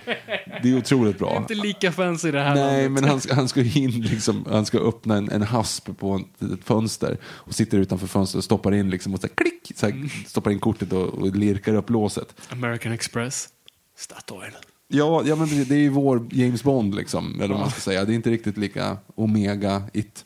det 0.62 0.70
är 0.70 0.76
otroligt 0.78 1.18
bra. 1.18 1.36
inte 1.36 1.54
lika 1.54 1.92
fancy 1.92 2.30
det 2.30 2.40
här 2.40 2.54
Nej, 2.54 2.82
landet. 2.82 2.92
men 2.92 3.10
han 3.10 3.20
ska, 3.20 3.34
han 3.34 3.48
ska 3.48 3.60
in 3.60 3.90
liksom, 3.90 4.44
han 4.50 4.66
ska 4.66 4.78
öppna 4.78 5.16
en, 5.16 5.30
en 5.30 5.42
hasp 5.42 5.88
på 5.98 6.16
ett, 6.16 6.52
ett 6.52 6.64
fönster 6.64 7.18
och 7.24 7.54
sitter 7.54 7.78
utanför 7.78 8.06
fönstret 8.06 8.38
och 8.38 8.44
stoppar 8.44 8.74
in 8.74 8.90
liksom 8.90 9.14
och 9.14 9.20
så 9.20 9.26
här, 9.26 9.34
klick, 9.34 9.78
så 9.78 9.86
här, 9.86 10.26
stoppar 10.28 10.50
in 10.50 10.58
kortet 10.58 10.92
och, 10.92 11.08
och 11.08 11.26
lirkar 11.48 11.74
upp 11.74 11.90
låset. 11.90 12.34
American 12.48 12.92
Express, 12.92 13.48
Statoil. 13.96 14.52
Ja, 14.88 15.22
ja 15.26 15.36
men 15.36 15.48
det, 15.48 15.74
är 15.74 15.78
ju 15.78 15.88
vår 15.88 16.26
James 16.30 16.62
Bond 16.62 16.94
liksom, 16.94 17.40
eller 17.40 17.54
vad 17.54 17.60
man 17.60 17.70
ska 17.70 17.80
säga. 17.80 18.04
Det 18.04 18.12
är 18.12 18.14
inte 18.14 18.30
riktigt 18.30 18.56
lika 18.56 18.96
Omega-it. 19.14 20.24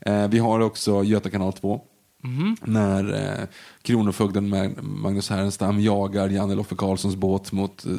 Eh, 0.00 0.28
vi 0.28 0.38
har 0.38 0.60
också 0.60 1.04
Göta 1.04 1.30
kanal 1.30 1.52
2. 1.52 1.80
När 2.64 3.14
eh, 3.14 3.46
Kronofogden 3.82 4.74
Magnus 4.82 5.30
Härenstam 5.30 5.80
jagar 5.80 6.28
Janne 6.28 6.54
Loffe 6.54 6.76
Karlssons 6.76 7.16
båt 7.16 7.52
mot 7.52 7.86
eh, 7.86 7.92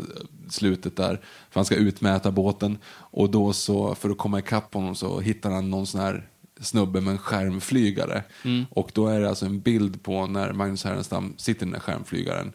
slutet 0.50 0.96
där. 0.96 1.22
För 1.50 1.60
han 1.60 1.66
ska 1.66 1.76
utmäta 1.76 2.32
båten. 2.32 2.78
Och 2.92 3.30
då 3.30 3.54
så, 3.54 3.96
för 3.96 4.10
att 4.10 4.18
komma 4.18 4.40
ikapp 4.40 4.74
honom 4.74 4.96
så 4.96 5.20
hittar 5.20 5.52
han 5.52 5.70
någon 5.70 5.88
sån 5.88 6.02
här 6.02 6.29
snubbe 6.62 7.02
med 7.02 7.12
en 7.12 7.18
skärmflygare. 7.18 8.24
Och 8.70 8.92
då 8.94 9.08
är 9.08 9.20
det 9.20 9.30
alltså 9.30 9.46
en 9.46 9.60
bild 9.60 10.04
på 10.04 10.28
när 10.28 10.54
Magnus 10.54 10.84
Härenstam 10.84 11.34
sitter 11.38 11.62
i 11.62 11.66
den 11.66 11.74
där 11.74 11.80
skärmflygaren. 11.80 12.52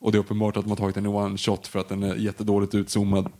Och 0.00 0.12
det 0.12 0.18
är 0.18 0.20
uppenbart 0.20 0.56
att 0.56 0.64
de 0.64 0.70
har 0.70 0.76
tagit 0.76 0.94
den 0.94 1.06
i 1.06 1.08
one 1.08 1.38
shot 1.38 1.66
för 1.66 1.78
att 1.78 1.88
den 1.88 2.02
är 2.02 2.14
jättedåligt 2.14 2.74
utzoomad. 2.74 3.32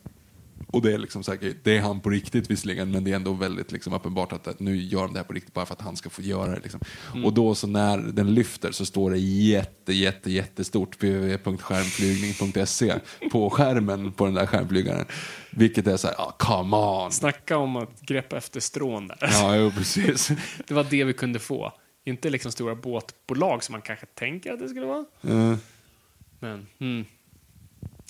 Och 0.67 0.81
det 0.81 0.93
är 0.93 0.97
liksom 0.97 1.23
säkert, 1.23 1.57
det 1.63 1.77
är 1.77 1.81
han 1.81 1.99
på 1.99 2.09
riktigt 2.09 2.51
visserligen, 2.51 2.91
men 2.91 3.03
det 3.03 3.11
är 3.11 3.15
ändå 3.15 3.33
väldigt 3.33 3.71
liksom 3.71 3.93
uppenbart 3.93 4.33
att, 4.33 4.47
att 4.47 4.59
nu 4.59 4.77
gör 4.77 5.01
de 5.01 5.13
det 5.13 5.19
här 5.19 5.23
på 5.23 5.33
riktigt 5.33 5.53
bara 5.53 5.65
för 5.65 5.73
att 5.73 5.81
han 5.81 5.95
ska 5.95 6.09
få 6.09 6.21
göra 6.21 6.51
det. 6.51 6.59
Liksom. 6.59 6.81
Och 7.23 7.33
då 7.33 7.55
så 7.55 7.67
när 7.67 7.97
den 7.97 8.33
lyfter 8.33 8.71
så 8.71 8.85
står 8.85 9.11
det 9.11 9.17
jätte, 9.17 9.93
jätte, 9.93 10.31
jättestort 10.31 11.03
www.skärmflygning.se 11.03 12.95
på 13.31 13.49
skärmen 13.49 14.11
på 14.11 14.25
den 14.25 14.33
där 14.33 14.45
skärmflygaren. 14.45 15.05
Vilket 15.49 15.87
är 15.87 15.97
så 15.97 16.07
här, 16.07 16.15
ah, 16.21 16.31
come 16.37 16.77
on! 16.77 17.11
Snacka 17.11 17.57
om 17.57 17.75
att 17.75 18.01
greppa 18.01 18.37
efter 18.37 18.59
strån 18.59 19.07
där. 19.07 19.17
Ja, 19.21 19.55
jo, 19.55 19.71
precis. 19.71 20.31
Det 20.67 20.73
var 20.73 20.83
det 20.89 21.03
vi 21.03 21.13
kunde 21.13 21.39
få. 21.39 21.73
Inte 22.05 22.29
liksom 22.29 22.51
stora 22.51 22.75
båtbolag 22.75 23.63
som 23.63 23.73
man 23.73 23.81
kanske 23.81 24.05
tänker 24.05 24.53
att 24.53 24.59
det 24.59 24.69
skulle 24.69 24.85
vara. 24.85 25.05
Mm. 25.23 25.57
Men, 26.39 26.67
mm. 26.79 27.05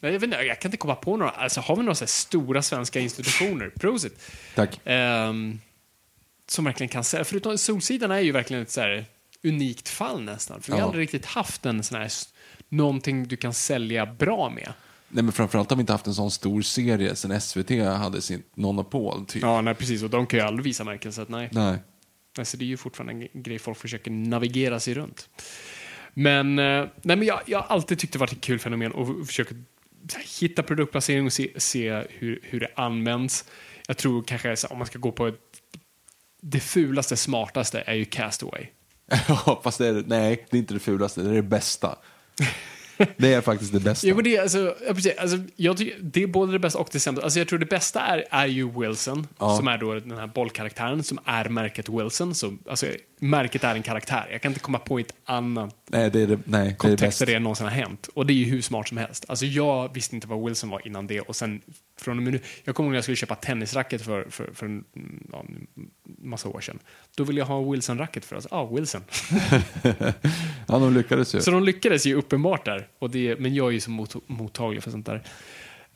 Jag, 0.06 0.20
vet 0.20 0.24
inte, 0.24 0.38
jag 0.38 0.60
kan 0.62 0.70
inte 0.70 0.78
komma 0.78 0.96
på 0.96 1.18
några. 1.18 1.32
Alltså, 1.32 1.62
har 1.62 1.76
vi 1.76 1.82
några 1.82 1.96
så 1.96 2.04
här 2.04 2.08
stora 2.08 2.62
svenska 2.62 3.00
institutioner? 3.00 3.70
Prosit. 3.80 4.32
Tack. 4.56 4.80
Ehm, 4.86 5.60
som 6.48 6.66
verkligen 6.66 6.90
kan 6.90 7.04
sälja. 7.04 7.24
Förutom 7.26 7.58
Solsidan 7.58 8.12
är 8.12 8.20
ju 8.20 8.32
verkligen 8.32 8.64
ett 8.64 8.72
så 8.72 8.82
här 8.82 9.06
unikt 9.44 9.90
fall 9.90 10.22
nästan. 10.22 10.62
För 10.62 10.72
vi 10.72 10.74
har 10.74 10.80
Ja. 10.80 10.86
aldrig 10.86 11.04
riktigt 11.04 11.26
haft 11.26 11.66
en 11.66 11.84
sån 11.84 11.98
här, 12.02 12.12
någonting 12.70 13.28
du 13.28 13.38
kan 13.38 13.54
sälja 13.54 14.06
bra 14.06 14.50
med. 14.50 14.74
Nej, 15.10 15.24
men 15.24 15.34
framförallt 15.34 15.70
har 15.70 15.78
vi 15.78 15.82
inte 15.82 15.94
haft 15.94 16.08
en 16.08 16.14
sån 16.14 16.32
stor 16.32 16.62
serie 16.62 17.16
sen 17.16 17.42
SVT 17.42 17.70
hade 17.98 18.22
sitt 18.22 18.58
monopol. 18.58 19.26
Typ. 19.26 19.42
Ja, 19.42 19.62
nej, 19.62 19.76
precis. 19.76 20.04
Och 20.04 20.10
de 20.10 20.28
kan 20.28 20.40
ju 20.40 20.46
aldrig 20.46 20.64
visa 20.64 20.84
märken, 20.84 21.14
så 21.14 21.22
att 21.22 21.30
nej. 21.30 21.50
Nej. 21.52 21.78
Alltså, 22.38 22.58
det 22.58 22.66
är 22.66 22.68
ju 22.68 22.78
fortfarande 22.78 23.14
en 23.14 23.22
gre- 23.22 23.42
grej 23.42 23.60
folk 23.60 23.78
försöker 23.78 24.12
navigera 24.12 24.80
sig 24.80 24.94
runt. 24.94 25.30
Men, 26.14 26.60
eh, 26.60 26.86
nej, 27.02 27.18
men 27.18 27.24
jag, 27.24 27.42
jag 27.46 27.60
har 27.60 27.66
alltid 27.76 28.00
tyckt 28.00 28.14
det 28.14 28.20
varit 28.20 28.32
ett 28.32 28.42
kul 28.42 28.60
fenomen 28.60 28.92
och 28.92 29.28
här, 29.28 29.56
hitta 30.40 30.64
produktplacering 30.64 31.26
och 31.26 31.34
se, 31.34 31.60
se 31.60 32.04
hur, 32.10 32.40
hur 32.44 32.60
det 32.60 32.70
används. 32.76 33.46
Jag 33.88 33.98
tror 33.98 34.24
kanske 34.24 34.56
så, 34.56 34.68
om 34.68 34.78
man 34.78 34.88
ska 34.88 35.00
gå 35.00 35.12
på 35.12 35.28
ett, 35.28 35.40
det 36.42 36.60
fulaste, 36.60 37.18
smartaste 37.18 37.84
är 37.86 37.94
ju 37.94 38.06
Castaway. 38.06 38.68
Ja, 39.28 39.62
fast 39.64 39.78
det 39.78 39.88
är, 39.88 40.04
nej, 40.08 40.46
det 40.50 40.58
är 40.58 40.60
inte 40.60 40.74
det 40.74 40.80
fulaste, 40.80 41.22
det 41.22 41.30
är 41.30 41.34
det 41.34 41.42
bästa. 41.42 41.98
Det 43.18 43.34
är 43.34 43.42
faktiskt 43.42 43.74
det 43.74 43.80
bästa. 43.80 44.08
Jo, 44.08 44.16
men 44.16 44.24
det, 44.24 44.36
är 44.36 44.42
alltså, 44.42 44.76
ja, 44.88 44.94
precis, 44.94 45.18
alltså, 45.18 45.38
jag 45.56 45.78
tycker, 45.78 46.00
det 46.02 46.24
är 46.24 46.28
både 46.28 46.52
det 46.52 46.60
bästa 46.60 46.80
och 46.80 46.90
det 46.92 47.00
sämsta. 47.00 47.24
Alltså, 47.24 47.40
jag 47.40 47.48
tror 47.48 47.60
det 47.60 47.66
bästa 47.66 48.02
är, 48.02 48.26
är 48.30 48.46
ju 48.46 48.80
Wilson, 48.80 49.28
Ja. 49.40 49.58
som 49.58 49.68
är 49.68 49.78
då 49.78 49.94
den 50.00 50.18
här 50.18 50.28
bollkaraktären, 50.28 51.04
som 51.04 51.20
är 51.26 51.50
märket 51.50 51.90
Wilson. 51.90 52.36
Så, 52.36 52.54
alltså, 52.70 52.86
märket 53.20 53.64
är 53.64 53.76
en 53.76 53.84
karaktär. 53.84 54.28
Jag 54.32 54.42
kan 54.42 54.52
inte 54.52 54.60
komma 54.60 54.80
på 54.80 55.00
ett 55.00 55.14
annat 55.26 55.76
Nej, 55.88 56.12
det 56.12 56.22
är 56.22 56.28
det, 56.28 56.40
nej, 56.46 56.46
det, 56.46 56.58
är 56.58 56.66
det 56.66 56.76
kontext 56.76 57.20
där 57.20 57.26
det 57.26 57.40
någonsin 57.40 57.66
har 57.66 57.74
hänt. 57.74 58.10
Och 58.14 58.26
det 58.26 58.34
är 58.34 58.36
ju 58.36 58.46
hur 58.46 58.62
smart 58.62 58.88
som 58.88 58.98
helst. 58.98 59.26
Alltså 59.28 59.46
jag 59.46 59.94
visste 59.94 60.16
inte 60.16 60.28
vad 60.28 60.46
Wilson 60.46 60.70
var 60.70 60.88
innan 60.88 61.08
det 61.08 61.22
och 61.22 61.36
sen 61.36 61.62
från 62.00 62.18
och 62.18 62.24
med 62.24 62.34
nu. 62.34 62.40
Jag 62.64 62.76
kommer 62.76 62.88
ihåg 62.88 62.92
när 62.92 62.98
jag 62.98 63.04
skulle 63.04 63.16
köpa 63.16 63.36
tennisracket 63.36 64.02
för, 64.02 64.28
för, 64.30 64.50
för 64.54 64.66
en 64.66 64.84
ja, 65.32 65.46
massa 66.04 66.50
år 66.50 66.62
sedan. 66.62 66.80
Då 67.16 67.24
ville 67.24 67.40
jag 67.40 67.46
ha 67.46 67.72
Wilson-racket 67.72 68.26
för 68.26 68.36
oss. 68.36 68.48
Ja, 68.52 68.66
Wilson. 68.66 69.02
Ja, 70.68 70.80
de 70.80 70.94
lyckades 70.94 71.36
ju. 71.36 71.42
Så 71.42 71.52
de 71.52 71.64
lyckades 71.64 72.06
ju 72.06 72.16
uppenbart 72.16 72.66
där. 72.66 72.88
Och 73.00 73.10
det, 73.10 73.40
men 73.40 73.56
jag 73.56 73.68
är 73.68 73.72
ju 73.72 73.80
så 73.80 73.92
mot, 73.92 74.16
mottaglig 74.28 74.84
för 74.84 74.92
sånt 74.92 75.06
där. 75.06 75.24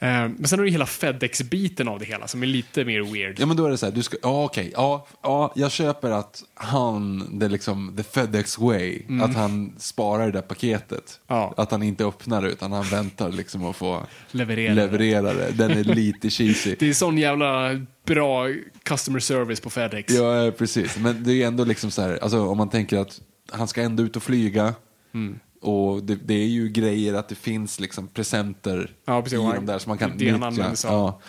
Eh, 0.01 0.07
men 0.09 0.47
sen 0.47 0.59
har 0.59 0.65
du 0.65 0.71
hela 0.71 0.85
Fedex-biten 0.85 1.87
av 1.87 1.99
det 1.99 2.05
hela 2.05 2.27
som 2.27 2.43
är 2.43 2.47
lite 2.47 2.85
mer 2.85 3.01
weird. 3.01 3.39
Ja, 3.39 3.45
men 3.45 3.57
då 3.57 3.65
är 3.65 3.69
det 3.69 3.77
så 3.77 3.85
här, 3.85 3.93
du 3.93 4.03
ska, 4.03 4.17
ja 4.21 4.43
okej, 4.43 4.71
ja, 4.75 5.07
ja, 5.23 5.53
jag 5.55 5.71
köper 5.71 6.11
att 6.11 6.43
han, 6.53 7.29
det 7.39 7.45
är 7.45 7.49
liksom 7.49 7.93
the 7.97 8.03
FedEx 8.03 8.57
way, 8.57 9.01
att 9.21 9.35
han 9.35 9.73
sparar 9.77 10.25
det 10.25 10.31
där 10.31 10.41
paketet. 10.41 11.19
Ja. 11.27 11.53
Att 11.57 11.71
han 11.71 11.83
inte 11.83 12.05
öppnar 12.05 12.41
det, 12.41 12.49
utan 12.49 12.71
han 12.71 12.83
väntar 12.83 13.31
liksom 13.31 13.65
att 13.65 13.75
få 13.75 14.03
Leverera 14.31 14.73
leverera 14.73 15.33
det. 15.33 15.51
Den 15.51 15.71
är 15.71 15.83
lite 15.83 16.29
cheesy. 16.29 16.75
Det 16.79 16.89
är 16.89 16.93
sån 16.93 17.17
jävla 17.17 17.81
bra 18.05 18.47
customer 18.83 19.19
service 19.19 19.59
på 19.59 19.69
Fedex. 19.69 20.13
Ja, 20.13 20.45
ja, 20.45 20.51
precis. 20.51 20.97
Men 20.97 21.23
det 21.23 21.43
är 21.43 21.47
ändå 21.47 21.63
liksom 21.63 21.91
så 21.91 22.01
här, 22.01 22.19
alltså 22.21 22.47
om 22.47 22.57
man 22.57 22.69
tänker 22.69 22.97
att 22.97 23.21
han 23.51 23.67
ska 23.67 23.81
ändå 23.81 24.03
ut 24.03 24.15
och 24.15 24.23
flyga. 24.23 24.73
Mm. 25.13 25.39
Och 25.61 26.03
det, 26.03 26.15
det 26.15 26.33
är 26.33 26.47
ju 26.47 26.69
grejer 26.69 27.13
att 27.13 27.29
det 27.29 27.35
finns 27.35 27.79
liksom 27.79 28.07
presenter 28.07 28.95
Ja, 29.05 29.21
precis. 29.21 29.39
i 29.39 29.41
de 29.41 29.65
där 29.65 29.79
som 29.79 29.89
man 29.89 29.97
kan 29.97 30.11
nyttja. 30.11 30.73
Ja. 30.83 31.21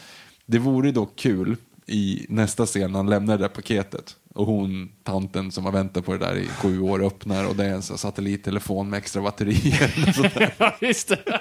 Det 0.46 0.58
vore 0.58 0.92
dock 0.92 1.16
kul 1.16 1.56
i 1.86 2.26
nästa 2.28 2.66
scen 2.66 2.92
när 2.92 2.98
han 2.98 3.10
lämnar 3.10 3.38
det 3.38 3.44
där 3.44 3.48
paketet 3.48 4.16
och 4.34 4.46
hon, 4.46 4.92
tanten 5.02 5.52
som 5.52 5.64
har 5.64 5.72
väntat 5.72 6.04
på 6.04 6.12
det 6.12 6.18
där 6.18 6.36
i 6.36 6.46
sju 6.46 6.80
år 6.80 7.04
öppnar 7.04 7.48
och 7.48 7.56
det 7.56 7.64
är 7.64 7.70
en 7.74 7.82
sån 7.82 7.98
satellittelefon 7.98 8.90
med 8.90 8.98
extra 8.98 9.22
batterier. 9.22 9.94
Ja, 10.58 10.76
just 10.80 11.08
det. 11.08 11.40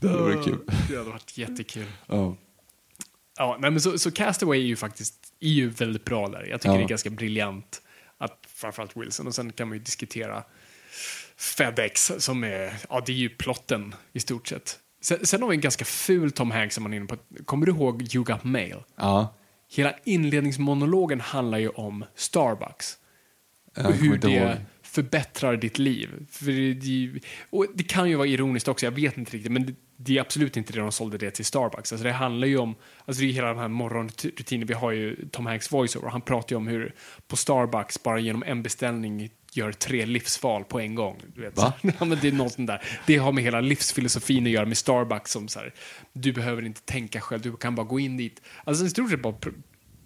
det 0.00 0.08
hade 0.08 0.22
varit 0.22 0.44
kul. 0.44 0.58
Det 0.88 0.96
hade 0.96 1.10
varit 1.10 1.38
jättekul. 1.38 1.86
Ja. 2.06 2.36
Ja, 3.38 3.56
nej, 3.60 3.70
men 3.70 3.80
så, 3.80 3.98
så 3.98 4.10
Castaway 4.10 4.60
är 4.60 4.64
ju 4.66 4.76
faktiskt 4.76 5.25
är 5.40 5.48
ju 5.48 5.68
väldigt 5.68 6.04
bra 6.04 6.28
där. 6.28 6.46
Jag 6.50 6.60
tycker 6.60 6.72
Ja. 6.74 6.78
det 6.78 6.84
är 6.84 6.88
ganska 6.88 7.10
briljant. 7.10 7.82
Att 8.18 8.46
framförallt 8.54 8.96
Wilson. 8.96 9.26
Och 9.26 9.34
sen 9.34 9.52
kan 9.52 9.68
man 9.68 9.78
ju 9.78 9.84
diskutera 9.84 10.44
Fedex 11.36 12.12
som 12.18 12.44
är, 12.44 12.74
ja 12.88 13.02
det 13.06 13.12
är 13.12 13.16
ju 13.16 13.28
plotten 13.28 13.94
i 14.12 14.20
stort 14.20 14.48
sett. 14.48 14.78
Sen, 15.00 15.26
sen 15.26 15.42
har 15.42 15.48
vi 15.48 15.54
en 15.56 15.60
ganska 15.60 15.84
ful 15.84 16.30
Tom 16.30 16.50
Hanks 16.50 16.74
som 16.74 16.82
man 16.82 16.92
är 16.92 16.96
inne 16.96 17.06
på. 17.06 17.16
Kommer 17.44 17.66
du 17.66 17.72
ihåg 17.72 18.14
You 18.14 18.24
Got 18.24 18.44
Mail? 18.44 18.76
Ja. 18.96 19.34
Hela 19.68 19.94
inledningsmonologen 20.04 21.20
handlar 21.20 21.58
ju 21.58 21.68
om 21.68 22.04
Starbucks. 22.14 22.98
Och 23.76 23.92
hur 23.92 24.18
det 24.18 24.60
förbättrar 24.82 25.56
ditt 25.56 25.78
liv. 25.78 26.26
För 26.30 26.74
det, 26.74 27.20
och 27.50 27.66
det 27.74 27.84
kan 27.84 28.08
ju 28.10 28.16
vara 28.16 28.26
ironiskt 28.26 28.68
också, 28.68 28.86
jag 28.86 28.90
vet 28.90 29.18
inte 29.18 29.36
riktigt, 29.36 29.52
men 29.52 29.76
det, 29.96 30.16
är 30.16 30.20
absolut 30.20 30.56
inte 30.56 30.72
det 30.72 30.80
de 30.80 30.92
sålde 30.92 31.18
det 31.18 31.30
till 31.30 31.44
Starbucks. 31.44 31.92
Alltså 31.92 32.04
det 32.04 32.12
handlar 32.12 32.46
ju 32.48 32.58
om, 32.58 32.74
alltså 33.04 33.22
det 33.22 33.28
är 33.28 33.32
hela 33.32 33.48
den 33.48 33.58
här 33.58 33.68
morgonrutinen, 33.68 34.66
vi 34.66 34.74
har 34.74 34.90
ju 34.92 35.28
Tom 35.32 35.46
Hanks 35.46 35.72
voiceover, 35.72 36.08
han 36.08 36.20
pratar 36.20 36.52
ju 36.52 36.56
om 36.56 36.66
hur 36.66 36.94
på 37.28 37.36
Starbucks, 37.36 38.02
bara 38.02 38.18
genom 38.18 38.42
en 38.46 38.62
beställning, 38.62 39.30
gör 39.52 39.72
tre 39.72 40.06
livsval 40.06 40.64
på 40.64 40.80
en 40.80 40.94
gång. 40.94 41.22
Du 41.34 41.40
vet. 41.40 41.56
Va? 41.56 41.72
ja, 41.98 42.04
men 42.04 42.18
det 42.22 42.28
är 42.28 42.32
något 42.32 42.54
där. 42.58 42.82
Det 43.06 43.16
har 43.16 43.32
med 43.32 43.44
hela 43.44 43.60
livsfilosofin 43.60 44.44
att 44.46 44.50
göra 44.52 44.66
med 44.66 44.76
Starbucks 44.78 45.30
som 45.30 45.48
så 45.48 45.58
här, 45.58 45.74
du 46.12 46.32
behöver 46.32 46.64
inte 46.64 46.80
tänka 46.82 47.20
själv, 47.20 47.42
du 47.42 47.56
kan 47.56 47.74
bara 47.74 47.86
gå 47.86 48.00
in 48.00 48.16
dit. 48.16 48.42
Alltså 48.64 48.84
i 48.84 48.90
stort 48.90 49.10
sett 49.10 49.22
bara 49.22 49.34
pr- 49.34 49.62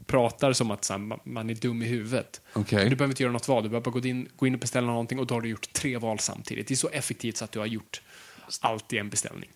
pratar 0.07 0.53
som 0.53 0.71
att 0.71 0.89
här, 0.91 0.99
man- 1.29 1.51
är 1.51 1.55
dum 1.55 1.83
i 1.83 1.87
huvudet. 1.87 2.41
Okej. 2.53 2.89
Du 2.91 2.97
behöver 2.97 3.13
inte 3.13 3.23
göra 3.23 3.33
något 3.33 3.49
val, 3.49 3.63
du 3.63 3.69
behöver 3.69 3.85
bara 3.91 4.01
gå 4.01 4.09
in, 4.09 4.29
gå 4.37 4.47
in 4.47 4.55
och 4.55 4.61
beställa 4.61 4.87
någonting 4.87 5.19
och 5.19 5.27
då 5.27 5.35
har 5.35 5.41
du 5.41 5.49
gjort 5.49 5.73
tre 5.73 5.99
val 5.99 6.19
samtidigt. 6.19 6.69
Det 6.69 6.75
är 6.75 6.77
så 6.77 6.89
effektivt 6.89 7.37
så 7.37 7.45
att 7.45 7.53
du 7.53 7.59
har 7.59 7.67
gjort 7.67 8.03
allt 8.61 8.93
i 8.93 8.99
en 8.99 9.09
beställning. 9.11 9.51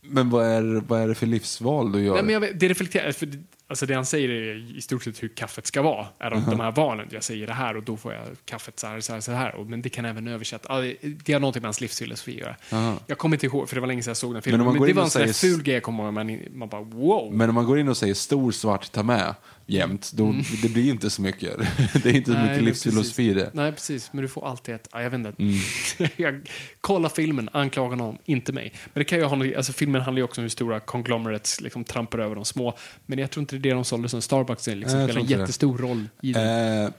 Men 0.00 0.30
vad 0.30 0.46
är, 0.46 0.82
vad 0.86 1.00
är 1.00 1.08
det 1.08 1.14
för 1.14 1.26
livsval 1.26 1.92
du 1.92 2.02
gör? 2.02 2.14
Nej, 2.14 2.22
men 2.22 2.32
jag 2.32 2.40
vet, 2.40 2.60
det 2.60 2.68
reflekterar, 2.68 3.12
för 3.12 3.26
det, 3.26 3.38
alltså 3.66 3.86
det 3.86 3.94
han 3.94 4.06
säger 4.06 4.28
är 4.28 4.76
i 4.76 4.80
stort 4.80 5.02
sett 5.04 5.22
hur 5.22 5.28
kaffet 5.28 5.66
ska 5.66 5.82
vara. 5.82 6.06
Är 6.18 6.30
de, 6.30 6.44
de 6.44 6.60
här 6.60 6.72
valen. 6.72 7.08
Jag 7.10 7.24
säger 7.24 7.46
det 7.46 7.52
här 7.52 7.76
och 7.76 7.82
då 7.82 7.96
får 7.96 8.12
jag 8.12 8.24
kaffet 8.44 8.78
så 8.80 8.86
här, 8.86 9.00
så 9.00 9.12
här, 9.12 9.20
så 9.20 9.32
här. 9.32 9.54
Och, 9.54 9.66
men 9.66 9.82
det 9.82 9.88
kan 9.88 10.04
även 10.04 10.28
översätta. 10.28 10.80
Det, 10.80 11.32
har 11.32 11.40
någonting 11.40 11.62
med 11.62 11.66
hans 11.66 11.80
livsfilosofi 11.80 12.32
att 12.32 12.40
göra. 12.40 12.56
Aha. 12.72 12.98
Jag 13.06 13.18
kommer 13.18 13.36
inte 13.36 13.46
ihåg, 13.46 13.68
för 13.68 13.74
det 13.74 13.80
var 13.80 13.88
länge 13.88 14.02
sedan 14.02 14.10
jag 14.10 14.16
såg 14.16 14.30
den 14.30 14.34
Men 14.34 14.42
filmen. 14.42 14.66
Men, 14.66 14.76
går 14.76 14.86
det 14.86 14.92
var 14.92 15.02
en 15.02 15.10
sån 15.10 15.22
där 15.22 15.32
säger- 15.32 15.54
ful 15.54 15.62
grej 15.62 15.74
jag 15.74 15.82
kommer 15.82 16.04
ihåg. 16.04 16.12
Man, 16.12 16.38
man 16.54 16.68
bara 16.68 16.82
wow. 16.82 17.34
Men 17.34 17.48
om 17.48 17.54
man 17.54 17.64
går 17.64 17.78
in 17.78 17.88
och 17.88 17.96
säger 17.96 18.14
stor 18.14 18.52
svart 18.52 18.92
ta 18.92 19.02
med 19.02 19.34
jämt, 19.68 20.12
då 20.14 20.34
det 20.62 20.68
blir 20.68 20.90
inte 20.90 21.10
så 21.10 21.22
mycket. 21.22 21.56
det 22.02 22.08
är 22.08 22.16
inte 22.16 22.30
så 22.30 22.38
Mm. 22.38 22.50
Mycket 22.50 22.64
livsfilosofi 22.64 23.30
i 23.30 23.34
det. 23.34 23.50
Nej, 23.52 23.72
precis. 23.72 24.12
Men 24.12 24.22
du 24.22 24.28
får 24.28 24.46
alltid 24.46 24.74
ett... 24.74 24.88
Ja, 24.92 25.02
jag 25.02 25.10
vet 25.10 25.18
inte. 25.18 25.42
Mm. 25.42 26.10
jag, 26.16 26.50
kolla 26.80 27.08
filmen, 27.08 27.48
anklaga 27.52 27.96
någon, 27.96 28.18
inte 28.24 28.52
mig. 28.52 28.72
Men 28.84 29.00
det 29.00 29.04
kan 29.04 29.18
ju 29.18 29.24
ha 29.24 29.56
alltså 29.56 29.72
filmen 29.72 30.02
handlar 30.02 30.18
ju 30.18 30.24
också 30.24 30.40
om 30.40 30.42
hur 30.42 30.48
stora 30.48 30.80
conglomerates 30.80 31.60
liksom 31.60 31.84
trampar 31.84 32.18
över 32.18 32.34
de 32.34 32.44
små. 32.44 32.74
Men 33.06 33.18
jag 33.18 33.30
tror 33.30 33.42
inte 33.42 33.56
det 33.56 33.68
är 33.68 33.70
det 33.70 33.74
de 33.74 33.84
sålde 33.84 34.08
som 34.08 34.22
Starbucks 34.22 34.68
är, 34.68 34.74
liksom, 34.74 34.90
spelar 34.90 35.14
en 35.14 35.20
inte 35.20 35.34
det. 35.34 35.40
jättestor 35.40 35.78
roll 35.78 36.08
i 36.22 36.32
det. 36.32 36.40
Eh, 36.40 36.90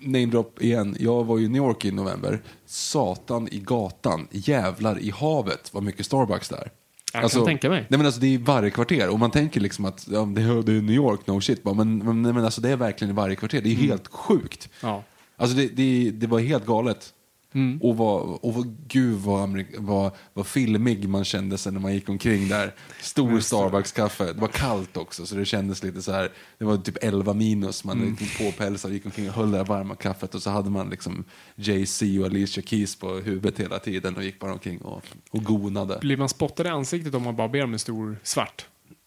name 0.00 0.26
drop 0.26 0.62
igen. 0.62 0.96
Jag 1.00 1.24
var 1.24 1.38
ju 1.38 1.44
i 1.44 1.48
New 1.48 1.62
York 1.62 1.84
i 1.84 1.90
november. 1.90 2.40
Satan 2.66 3.48
i 3.48 3.58
gatan, 3.58 4.28
jävlar 4.30 4.98
i 4.98 5.10
havet 5.10 5.70
vad 5.74 5.82
mycket 5.82 6.06
Starbucks 6.06 6.48
där. 6.48 6.70
Jag 7.12 7.30
kan 7.30 7.44
tänka 7.44 7.70
mig. 7.70 7.86
Nej 7.88 7.98
men 7.98 8.06
alltså 8.06 8.20
det 8.20 8.26
är 8.26 8.30
i 8.30 8.36
varje 8.36 8.70
kvarter 8.70 9.08
och 9.08 9.18
man 9.18 9.30
tänker 9.30 9.60
liksom 9.60 9.84
att 9.84 10.06
ja, 10.10 10.20
det, 10.20 10.42
är, 10.42 10.62
det 10.62 10.72
är 10.72 10.82
New 10.82 10.94
York, 10.94 11.26
no 11.26 11.40
shit. 11.40 11.62
bara, 11.62 11.74
Men, 11.74 11.98
men, 11.98 12.22
nej, 12.22 12.32
men 12.32 12.44
alltså 12.44 12.60
det 12.60 12.70
är 12.70 12.76
verkligen 12.76 13.10
i 13.10 13.14
varje 13.14 13.36
kvarter. 13.36 13.60
Det 13.62 13.70
är 13.70 13.74
helt 13.74 14.08
sjukt. 14.08 14.68
Ja. 14.82 15.02
Alltså 15.36 15.56
det, 15.56 15.68
det, 15.68 16.10
det 16.10 16.26
var 16.26 16.40
helt 16.40 16.66
galet. 16.66 17.12
Mm. 17.54 17.78
Och, 17.82 17.96
vad, 17.96 18.38
och 18.42 18.54
vad, 18.54 18.76
gud 18.88 19.18
vad, 19.18 19.48
Amerik- 19.48 19.74
vad, 19.78 20.12
vad 20.34 20.46
filmig 20.46 21.08
man 21.08 21.24
kände 21.24 21.58
sig 21.58 21.72
när 21.72 21.80
man 21.80 21.94
gick 21.94 22.08
omkring 22.08 22.48
där. 22.48 22.74
Stor 23.00 23.40
Starbucks-kaffe. 23.40 24.24
Det 24.32 24.40
var 24.40 24.48
kallt 24.48 24.96
också 24.96 25.26
så 25.26 25.34
det 25.34 25.44
kändes 25.44 25.82
lite 25.82 26.02
så 26.02 26.12
här. 26.12 26.32
Det 26.58 26.64
var 26.64 26.76
typ 26.76 26.96
11 27.04 27.32
minus. 27.34 27.84
Man 27.84 27.96
Mm. 28.02 28.16
gick 28.20 28.38
påpälsad, 28.38 28.92
gick 28.92 29.04
omkring 29.06 29.28
och 29.28 29.34
höll 29.34 29.50
det 29.50 29.62
varma 29.64 29.94
kaffet. 29.94 30.34
Och 30.34 30.42
så 30.42 30.50
hade 30.50 30.70
man 30.70 30.90
liksom 30.90 31.24
Jay-Z 31.56 32.20
och 32.20 32.26
Alicia 32.26 32.62
Keys 32.62 32.96
på 32.96 33.08
huvudet 33.14 33.60
hela 33.60 33.78
tiden 33.78 34.16
och 34.16 34.24
gick 34.24 34.38
bara 34.40 34.52
omkring 34.52 34.78
och, 34.78 35.02
och 35.30 35.44
gonade. 35.44 35.98
Blir 36.00 36.16
man 36.16 36.28
spottad 36.28 36.64
i 36.66 36.68
ansiktet 36.68 37.14
om 37.14 37.22
man 37.22 37.36
bara 37.36 37.48
ber 37.48 37.64
om 37.64 37.72
en 37.72 37.78
stor 37.78 38.18
svart? 38.22 38.66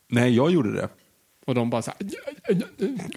Nej, 0.09 0.35
jag 0.35 0.51
gjorde 0.51 0.71
det. 0.73 0.89
Och 1.45 1.55
de 1.55 1.69
bara 1.69 1.81
så 1.81 1.91
här, 1.91 2.07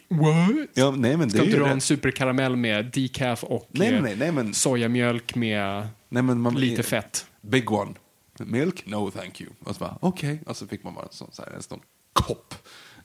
What? 0.08 0.68
Ja, 0.74 0.90
nej 0.90 1.16
men 1.16 1.28
det 1.28 1.34
Ska 1.34 1.44
inte 1.44 1.56
du 1.56 1.62
ha 1.62 1.70
en 1.70 1.80
superkaramell 1.80 2.56
med 2.56 2.84
decaf 2.86 3.44
och 3.44 3.68
Nej, 3.72 3.94
eh, 3.94 4.02
nej, 4.02 4.16
nej, 4.16 4.32
men- 4.32 4.54
sojamjölk 4.54 5.34
med 5.34 5.88
Nej, 6.08 6.22
men 6.22 6.40
man, 6.40 6.54
lite 6.54 6.82
fett? 6.82 7.26
Big 7.40 7.72
one. 7.72 7.94
Milk? 8.38 8.86
No 8.86 9.10
thank 9.10 9.40
you. 9.40 9.50
Och 9.64 9.74
så 9.74 9.80
bara, 9.80 9.98
okej. 10.00 10.42
Och 10.46 10.56
så 10.56 10.66
fick 10.66 10.84
man 10.84 10.94
bara 10.94 11.04
en 11.04 11.12
sån, 11.12 11.28
så 11.32 11.42
här, 11.42 11.52
en 11.52 11.62
sån 11.62 11.80
kopp. 12.12 12.54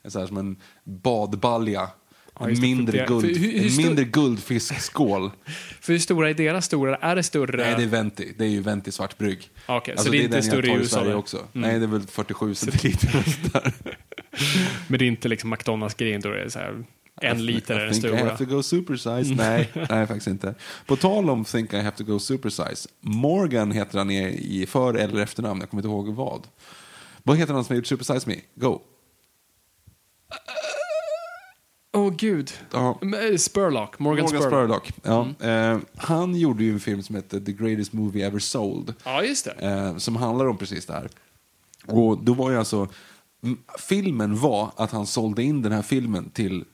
En 0.02 0.10
sån 0.10 0.20
här 0.20 0.26
som 0.26 0.36
en 0.36 0.56
badbalja. 0.84 1.90
Ja, 2.40 2.50
en 2.50 2.60
mindre, 2.60 3.06
guld, 3.06 3.20
för 3.26 3.40
hur- 3.40 3.58
hur 3.62 3.76
mindre 3.76 4.04
guldfiskskål. 4.04 5.30
För 5.80 5.92
hur 5.92 6.00
stora 6.00 6.30
är 6.30 6.34
deras 6.34 6.64
stora? 6.64 6.96
Är 6.96 7.16
det 7.16 7.22
större? 7.22 7.56
Nej, 7.64 7.74
det 7.76 7.82
är 7.82 7.86
Venti. 7.86 8.32
Det 8.38 8.44
är 8.44 8.48
ju 8.48 8.60
Venti 8.60 8.92
svartbrygg. 8.92 9.50
Okej, 9.66 9.94
så 9.98 10.10
det 10.10 10.18
är 10.18 10.22
inte 10.22 10.42
större 10.42 10.66
i 10.66 10.70
USA 10.74 10.96
Sverige 11.00 11.14
också. 11.14 11.36
Mm. 11.36 11.48
Nej, 11.70 11.78
det 11.78 11.84
är 11.84 11.88
väl 11.88 12.02
47 12.06 12.54
centiliter. 12.54 13.12
Men 14.88 14.98
det 14.98 15.04
är 15.04 15.06
inte 15.06 15.28
liksom 15.28 15.50
McDonalds-grejen 15.50 16.20
då 16.20 16.30
det 16.30 16.42
är 16.42 16.48
så 16.48 16.58
här, 16.58 16.84
en 17.20 17.46
liter 17.46 17.74
är 17.74 17.84
den 17.84 17.92
think 17.92 18.04
I 18.04 18.08
stora. 18.08 18.24
have 18.30 18.38
to 18.46 18.54
go 18.54 18.62
supersize. 18.62 19.34
nej, 19.34 19.70
nej, 19.90 20.06
faktiskt 20.06 20.26
inte. 20.26 20.54
På 20.86 20.96
tal 20.96 21.30
om 21.30 21.44
think 21.44 21.72
I 21.72 21.76
have 21.76 21.96
to 21.96 22.04
go 22.04 22.18
supersize. 22.18 22.88
Morgan 23.00 23.72
heter 23.72 23.98
han 23.98 24.10
i, 24.10 24.28
i 24.62 24.66
för 24.66 24.94
eller 24.94 25.20
efternamn. 25.22 25.60
Jag 25.60 25.70
kommer 25.70 25.80
inte 25.82 25.88
ihåg 25.88 26.08
vad. 26.14 26.46
Vad 27.22 27.36
heter 27.36 27.54
han 27.54 27.64
som 27.64 27.72
har 27.72 27.76
gjort 27.76 27.86
Supersize 27.86 28.28
Me? 28.30 28.36
Go. 28.54 28.80
Åh 31.92 32.14
gud. 32.16 32.50
Ja. 32.72 32.98
Eh, 33.02 33.36
Spurlock, 33.36 33.98
Morgan, 33.98 34.24
Morgan 34.24 34.42
Spurlock. 34.42 34.86
Spurlock. 34.86 35.34
Ja. 35.40 35.46
Eh, 35.48 35.78
han 35.96 36.36
gjorde 36.36 36.64
ju 36.64 36.72
en 36.72 36.80
film 36.80 37.02
som 37.02 37.14
heter 37.16 37.40
The 37.40 37.52
Greatest 37.52 37.92
Movie 37.92 38.26
Ever 38.26 38.38
Sold. 38.38 38.94
Ja, 39.04 39.22
just 39.22 39.44
det. 39.44 39.50
Eh, 39.68 39.96
som 39.96 40.16
handlar 40.16 40.46
om 40.46 40.56
precis 40.58 40.86
det 40.86 40.92
här. 40.92 41.08
Och 41.86 42.24
då 42.24 42.34
var 42.34 42.50
ju 42.50 42.58
alltså, 42.58 42.88
filmen 43.88 44.36
var 44.38 44.70
att 44.76 44.90
han 44.90 45.06
sålde 45.06 45.42
in 45.42 45.62
den 45.62 45.72
här 45.72 45.82
filmen 45.82 46.30
till, 46.30 46.64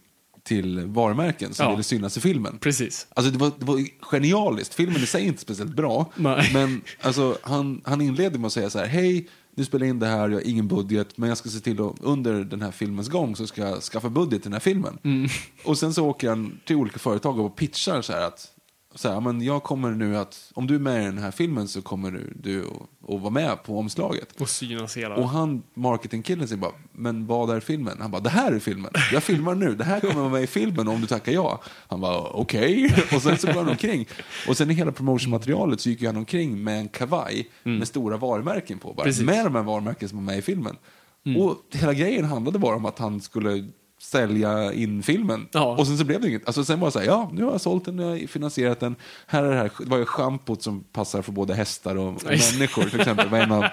till 0.43 0.81
varumärken 0.87 1.55
som 1.55 1.65
Ja. 1.65 1.71
ville 1.71 1.83
synas 1.83 2.17
i 2.17 2.21
filmen. 2.21 2.59
Precis. 2.59 3.07
Alltså 3.15 3.33
det 3.33 3.39
var, 3.39 3.53
det 3.59 3.65
var 3.65 3.85
genialiskt. 4.01 4.75
Filmen 4.75 5.03
i 5.03 5.07
sig 5.07 5.23
är 5.23 5.27
inte 5.27 5.41
speciellt 5.43 5.77
bra. 5.77 6.13
Nej. 6.17 6.51
Men 6.55 6.83
alltså, 7.01 7.39
han, 7.43 7.81
han 7.85 8.01
inledde 8.01 8.39
med 8.39 8.47
att 8.47 8.53
säga 8.53 8.71
så 8.71 8.79
här, 8.79 8.87
hej, 8.87 9.29
nu 9.57 9.64
spelar 9.64 9.87
jag 9.87 9.90
in 9.90 9.99
det 9.99 10.07
här, 10.07 10.29
jag 10.29 10.37
har 10.37 10.47
ingen 10.47 10.69
budget, 10.69 11.19
men 11.19 11.29
jag 11.29 11.38
ska 11.38 11.49
se 11.49 11.61
till 11.61 11.81
att 11.81 11.95
under 12.01 12.45
den 12.45 12.62
här 12.62 12.71
filmens 12.71 13.09
gång 13.09 13.37
så 13.37 13.47
ska 13.47 13.69
jag 13.69 13.83
skaffa 13.83 14.11
budget 14.11 14.42
till 14.42 14.51
den 14.51 14.53
här 14.53 14.61
filmen. 14.61 14.99
Mm. 15.03 15.29
Och 15.64 15.79
sen 15.79 15.95
så 15.95 16.07
åker 16.07 16.29
han 16.29 16.61
till 16.64 16.77
olika 16.77 16.99
företag 16.99 17.40
och 17.40 17.57
pitchar 17.57 18.03
så 18.03 18.12
här 18.12 18.27
att 18.27 18.56
så 18.97 19.09
här, 19.09 19.21
men 19.21 19.43
jag 19.43 19.63
kommer 19.63 19.91
nu 19.91 20.17
att, 20.17 20.51
om 20.55 20.67
du 20.67 20.75
är 20.75 20.79
med 20.79 21.03
i 21.03 21.05
den 21.05 21.19
här 21.19 21.31
filmen 21.31 21.69
så 21.69 21.83
kommer 21.83 22.11
du, 22.11 22.33
du 22.37 22.67
att, 22.67 23.15
att 23.15 23.21
vara 23.21 23.31
med 23.31 23.63
på 23.63 23.79
omslaget. 23.79 24.41
Och 24.41 24.49
synas 24.49 24.97
hela. 24.97 25.15
Och 25.15 25.29
han, 25.29 25.63
marketingkillen, 25.75 26.49
säger 26.49 26.61
bara, 26.61 26.73
men 26.93 27.27
vad 27.27 27.57
är 27.57 27.61
filmen? 27.61 27.97
Han 28.01 28.11
bara, 28.11 28.21
det 28.21 28.31
här 28.31 28.53
är 28.53 28.59
filmen. 28.59 28.91
Jag 29.13 29.23
filmar 29.23 29.55
nu. 29.55 29.75
Det 29.75 29.85
här 29.85 30.01
kommer 30.01 30.15
vara 30.15 30.29
med 30.29 30.43
i 30.43 30.47
filmen 30.47 30.89
om 30.89 31.01
du 31.01 31.07
tackar 31.07 31.33
ja. 31.33 31.63
Han 31.89 32.01
bara, 32.01 32.21
okej. 32.21 32.95
Och 33.15 33.23
sen 33.23 33.39
så 33.39 33.47
går 33.47 33.55
han 33.55 33.69
omkring. 33.69 34.09
Och 34.49 34.57
sen 34.57 34.71
i 34.71 34.75
hela 34.75 34.93
promotionmaterialet 34.93 35.81
så 35.81 35.89
gick 35.89 36.03
han 36.03 36.17
omkring 36.17 36.65
med 36.65 36.79
en 36.79 36.89
kavaj 36.89 37.51
med 37.63 37.89
stora 37.89 38.17
varumärken 38.17 38.79
på. 38.79 38.93
Bara, 38.93 39.05
Precis. 39.05 39.23
med 39.23 39.47
de 39.47 39.55
här 39.55 39.63
varumärken 39.63 40.09
som 40.09 40.19
var 40.19 40.25
med 40.25 40.39
i 40.39 40.43
filmen. 40.43 40.77
Och 41.39 41.57
hela 41.73 41.95
grejen 41.95 42.25
handlade 42.25 42.59
bara 42.59 42.77
om 42.77 42.85
att 42.85 42.99
han 42.99 43.21
skulle 43.21 43.69
sälja 44.01 44.73
in 44.73 45.03
filmen. 45.03 45.49
Ja. 45.53 45.77
Och 45.79 45.87
sen 45.87 45.99
så 45.99 46.05
blev 46.05 46.21
det 46.21 46.29
inget. 46.29 46.47
Alltså 46.47 46.65
sen 46.65 46.81
var 46.81 46.89
det 46.89 46.93
så 46.93 46.99
här, 46.99 47.07
ja, 47.07 47.31
nu 47.33 47.45
har 47.45 47.51
jag 47.53 47.61
sålt 47.61 47.85
den, 47.85 47.97
nu 47.97 48.03
har 48.05 48.17
jag 48.17 48.31
finansierat 48.31 48.81
den. 48.81 48.97
Här 49.27 49.45
är 49.45 49.51
det 49.51 49.57
här, 49.57 49.71
det 49.79 49.85
var 49.91 49.99
ju 49.99 50.05
schampot 50.05 50.63
som 50.63 50.85
passar 50.93 51.23
för 51.23 51.33
både 51.33 51.55
hästar 51.55 51.97
och, 51.97 52.09
och 52.09 52.25
människor 52.25 52.83
till 52.85 53.01
exempel. 53.01 53.29
Var 53.29 53.39
en 53.39 53.53
av, 53.53 53.65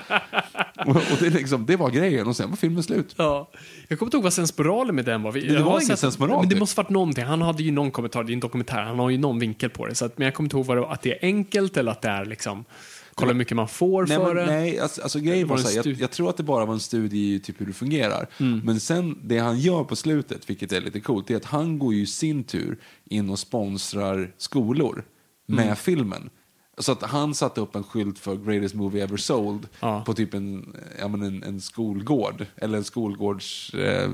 och, 0.88 0.96
och 0.96 1.18
det, 1.20 1.30
liksom, 1.30 1.66
det 1.66 1.76
var 1.76 1.90
grejen 1.90 2.28
och 2.28 2.36
sen 2.36 2.50
var 2.50 2.58
filmen 2.58 2.84
slut. 2.84 3.14
Ja. 3.18 3.50
Jag 3.88 4.00
kommer 4.00 4.08
inte 4.08 4.18
ihåg 4.18 4.24
vad 4.24 4.34
sensmoralen 4.34 4.96
med 4.96 5.06
den 5.06 5.22
var. 5.24 5.32
Vi- 5.32 5.48
det 5.48 5.54
jag 5.54 5.64
var 5.64 5.82
ingen 5.82 5.98
sensmoral, 5.98 6.40
Men 6.40 6.50
det 6.50 6.54
typ. 6.56 6.60
måste 6.60 6.80
varit 6.82 6.90
någonting. 6.90 7.24
Han 7.26 7.42
hade 7.42 7.64
ju 7.64 7.72
någon 7.72 7.92
kommentar, 7.92 8.24
det 8.24 8.32
är 8.32 8.34
en 8.34 8.40
dokumentär, 8.40 8.82
han 8.82 9.00
har 9.00 9.10
ju 9.10 9.18
någon 9.18 9.40
vinkel 9.40 9.70
på 9.70 9.86
det. 9.88 9.96
Så 9.96 10.06
att, 10.06 10.18
men 10.18 10.26
jag 10.26 10.34
kommer 10.34 10.46
inte 10.46 10.56
ihåg 10.58 10.66
vad 10.66 10.78
det 10.78 10.82
var, 10.82 10.94
att 10.94 11.02
det 11.02 11.12
är 11.14 11.20
enkelt 11.22 11.78
eller 11.78 11.92
att 11.92 12.02
det 12.02 12.10
är 12.10 12.26
liksom, 12.26 12.66
kolla 13.15 13.32
hur 13.32 13.38
mycket 13.38 13.56
man 13.56 13.67
får 13.67 14.06
Nej, 14.08 14.17
för 14.17 14.26
men, 14.34 14.36
det. 14.36 14.45
nej 14.45 14.80
alltså, 14.80 15.02
alltså 15.02 15.19
grejen 15.19 15.47
var 15.47 15.56
var 15.58 15.63
så 15.63 15.69
här, 15.69 15.76
jag, 15.88 16.02
jag 16.02 16.12
tror 16.12 16.30
att 16.30 16.38
det 16.38 16.43
bara 16.43 16.65
var 16.65 16.73
en 16.73 16.80
studie 16.80 17.36
i 17.36 17.39
typ 17.39 17.62
hur 17.62 17.65
det 17.65 17.73
fungerar. 17.73 18.28
Mm. 18.39 18.62
Men 18.65 18.80
sen 18.80 19.17
det 19.23 19.38
han 19.39 19.60
gör 19.60 19.84
på 19.84 19.95
slutet, 19.95 20.49
vilket 20.49 20.71
är 20.71 20.82
lite 20.82 20.99
coolt, 20.99 21.28
det 21.28 21.34
är 21.34 21.38
att 21.38 21.45
han 21.45 21.80
går 21.80 21.93
ju 21.93 22.02
i 22.02 22.06
sin 22.06 22.43
tur 22.43 22.78
in 23.06 23.30
och 23.30 23.39
sponsrar 23.39 24.32
skolor 24.38 25.04
med 25.45 25.63
Mm. 25.65 25.76
filmen. 25.76 26.30
Så 26.78 26.91
att 26.91 27.02
han 27.04 27.34
satte 27.36 27.62
upp 27.62 27.76
en 27.76 27.84
skylt 27.84 28.19
för 28.19 28.36
Greatest 28.36 28.76
Movie 28.76 29.04
Ever 29.04 29.17
Sold 29.17 29.67
Ja. 29.80 30.04
på 30.06 30.13
typ 30.13 30.34
en, 30.34 30.76
ja, 30.99 31.08
men 31.08 31.21
en, 31.21 31.43
en 31.43 31.62
skolgård, 31.62 32.45
eller 32.56 32.78
en 32.78 32.84
skolgårds 32.84 33.73
eh, 33.73 34.10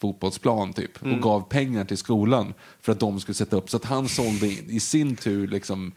fotbollsplan 0.00 0.72
typ, 0.72 1.02
Mm. 1.02 1.14
och 1.16 1.22
gav 1.22 1.40
pengar 1.48 1.84
till 1.84 1.96
skolan 1.98 2.54
för 2.80 2.92
att 2.92 3.00
de 3.00 3.20
skulle 3.20 3.34
sätta 3.34 3.56
upp. 3.56 3.70
Så 3.70 3.76
att 3.76 3.84
han 3.84 4.08
sålde 4.08 4.46
in, 4.48 4.70
i 4.70 4.80
sin 4.80 5.16
tur 5.16 5.46
liksom 5.48 5.92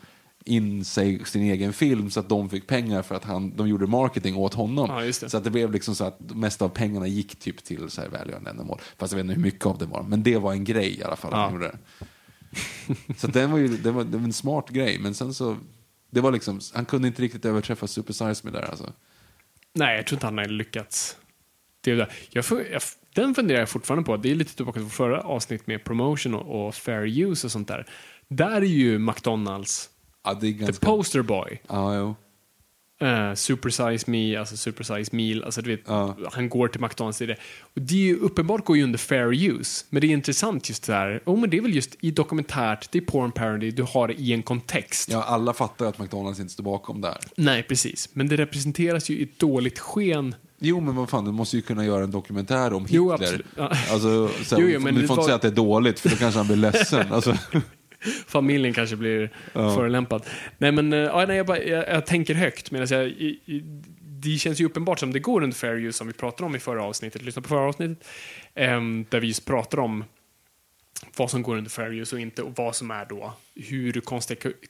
in 0.45 0.86
sig, 0.86 1.25
sin 1.25 1.41
egen 1.41 1.73
film 1.73 2.10
så 2.10 2.19
att 2.19 2.29
de 2.29 2.49
fick 2.49 2.67
pengar 2.67 3.01
för 3.01 3.15
att 3.15 3.23
han, 3.23 3.55
de 3.55 3.67
gjorde 3.67 3.88
marketing 3.88 4.36
åt 4.36 4.53
honom. 4.53 5.05
Ja. 5.05 5.13
Så 5.13 5.38
att 5.38 5.43
det 5.43 5.49
blev 5.49 5.71
liksom 5.71 5.95
så 5.95 6.03
att 6.03 6.19
mesta 6.19 6.65
av 6.65 6.69
pengarna 6.69 7.08
gick 7.08 7.36
typ 7.36 7.63
till 7.63 7.89
så 7.89 8.01
här 8.01 8.10
välgörande 8.10 8.49
ändamål. 8.49 8.79
Fast 8.97 9.13
jag 9.13 9.17
vet 9.17 9.23
inte 9.23 9.36
hur 9.36 9.41
mycket 9.41 9.65
av 9.65 9.77
det 9.77 9.86
var. 9.86 10.03
Men 10.03 10.23
det 10.23 10.38
var 10.38 10.51
en 10.51 10.63
grej 10.63 10.99
i 10.99 11.03
alla 11.03 11.15
fall. 11.15 11.31
Ja. 11.34 11.51
Gjorde 11.51 11.67
det. 11.67 11.77
Så 13.17 13.27
den 13.27 13.51
var 13.51 13.58
ju 13.58 13.67
det 13.67 13.91
var, 13.91 14.03
det 14.03 14.17
var 14.17 14.23
en 14.23 14.34
smart 14.34 14.69
grej. 14.69 14.99
Men 14.99 15.13
sen 15.13 15.34
så, 15.34 15.58
det 16.10 16.21
var 16.21 16.31
liksom, 16.31 16.60
han 16.73 16.86
kunde 16.86 17.08
inte 17.08 17.21
riktigt 17.21 17.45
överträffa 17.45 17.88
Super 17.88 18.13
Size 18.13 18.41
Me 18.43 18.51
där 18.51 18.69
alltså. 18.69 18.93
Nej, 19.73 19.95
jag 19.95 20.08
tror 20.08 20.17
inte 20.17 20.27
han 20.27 20.38
har 20.38 20.45
lyckats. 20.45 21.17
Det 21.81 21.91
är 21.91 21.95
det. 21.95 22.10
Jag, 22.29 22.45
jag, 22.71 22.81
den 23.15 23.36
funderar 23.36 23.60
jag 23.60 23.69
fortfarande 23.69 24.05
på. 24.05 24.17
Det 24.17 24.31
är 24.31 24.36
lite 24.36 24.55
tillbaka 24.55 24.79
till 24.79 24.89
förra 24.89 25.21
avsnitt 25.21 25.67
med 25.67 25.84
promotion 25.84 26.34
och, 26.34 26.67
och 26.67 26.75
fair 26.75 27.05
use 27.05 27.47
och 27.47 27.51
sånt 27.51 27.67
där. 27.67 27.86
Där 28.27 28.62
är 28.62 28.62
ju 28.62 28.99
McDonalds 28.99 29.89
Ja, 30.25 30.33
det 30.33 30.47
är 30.47 30.51
the 30.51 30.57
ganska... 30.57 30.85
poster 30.85 31.21
boy. 31.21 31.61
Ja, 31.67 31.95
jo. 31.95 32.15
Uh, 33.03 33.33
super 33.33 33.69
size 33.69 34.11
me, 34.11 34.35
alltså 34.35 34.57
super 34.57 34.83
size 34.83 35.15
meal. 35.15 35.43
Alltså, 35.43 35.61
du 35.61 35.69
vet, 35.75 35.81
Ja. 35.88 36.17
Han 36.31 36.49
går 36.49 36.67
till 36.67 36.81
McDonalds. 36.81 37.21
i 37.21 37.25
Det. 37.25 37.33
Och 37.61 37.81
det 37.81 37.93
är 37.93 37.99
ju 37.99 38.15
uppenbart 38.17 38.65
går 38.65 38.77
ju 38.77 38.83
under 38.83 38.97
fair 38.99 39.33
use. 39.51 39.85
Men 39.89 40.01
det 40.01 40.07
är 40.07 40.11
intressant 40.11 40.69
just 40.69 40.83
det 40.88 40.93
här. 40.93 41.21
Oh, 41.25 41.39
men 41.39 41.49
det 41.49 41.57
är 41.57 41.61
väl 41.61 41.75
just 41.75 41.95
i 42.01 42.11
dokumentärt, 42.11 42.91
det 42.91 42.97
är 42.97 43.01
porn 43.01 43.31
parody, 43.31 43.71
du 43.71 43.83
har 43.83 44.07
det 44.07 44.13
i 44.13 44.33
en 44.33 44.43
kontext. 44.43 45.09
Ja, 45.11 45.23
alla 45.23 45.53
fattar 45.53 45.85
att 45.85 45.99
McDonalds 45.99 46.39
inte 46.39 46.53
står 46.53 46.63
bakom 46.63 47.01
där. 47.01 47.17
Nej, 47.38 47.63
precis. 47.63 48.09
Men 48.13 48.27
det 48.27 48.35
representeras 48.38 49.09
ju 49.09 49.17
i 49.17 49.23
ett 49.23 49.39
dåligt 49.39 49.79
sken. 49.79 50.35
Jo, 50.59 50.79
men 50.79 50.95
vad 50.95 51.09
fan, 51.09 51.25
du 51.25 51.31
måste 51.31 51.55
ju 51.55 51.61
kunna 51.61 51.85
göra 51.85 52.03
en 52.03 52.11
dokumentär 52.11 52.73
om 52.73 52.81
Hitler. 52.85 52.97
Jo, 52.97 53.11
absolut. 53.11 53.45
Ja. 53.57 53.63
Alltså, 53.91 54.29
så, 54.43 54.55
Jo, 54.59 54.67
jo, 54.67 54.79
men 54.79 54.95
du 54.95 55.01
det 55.01 55.07
får 55.07 55.15
var- 55.15 55.23
inte 55.23 55.25
säga 55.27 55.35
att 55.35 55.41
det 55.41 55.47
är 55.47 55.51
dåligt, 55.51 55.99
för 55.99 56.09
då 56.09 56.15
kanske 56.15 56.38
han 56.39 56.47
blir 56.47 56.57
ledsen. 56.57 57.05
Alltså, 57.13 57.38
Familjen 58.28 58.74
kanske 58.74 58.96
blir 58.96 59.30
förolämpad. 59.54 60.26
Nej, 60.58 60.72
men 60.72 60.94
uh, 60.94 61.00
ja, 61.00 61.26
nej, 61.28 61.38
jag, 61.38 61.46
bara, 61.46 61.63
jag, 61.63 61.88
jag 61.88 62.06
tänker 62.06 62.34
högt. 62.34 62.72
Medan 62.72 62.88
jag, 62.91 63.08
i, 63.08 63.39
i, 63.46 63.63
det 64.02 64.38
känns 64.38 64.62
ju 64.62 64.65
uppenbart 64.65 65.00
som 65.00 65.13
det 65.13 65.20
går 65.20 65.44
under 65.44 65.58
fair 65.58 65.76
use 65.76 65.98
som 65.98 66.08
vi 66.08 66.13
pratade 66.13 66.46
om 66.46 66.56
i 66.56 66.60
förra 66.60 66.84
avsnittet. 66.84 67.22
Lyssna 67.22 67.41
på 67.41 67.48
förra 67.48 67.70
avsnittet. 67.70 68.08
ehm, 68.56 69.06
där 69.10 69.20
vi 69.20 69.34
pratar 69.46 69.80
om 69.80 70.04
vad 71.18 71.32
som 71.32 71.44
går 71.44 71.58
under 71.58 71.70
fair 71.70 71.94
use 71.94 72.15
och 72.15 72.22
inte 72.22 72.41
och 72.41 72.52
vad 72.56 72.76
som 72.76 72.91
är 72.91 73.06
då 73.06 73.34
hur 73.56 73.94
du 73.94 74.02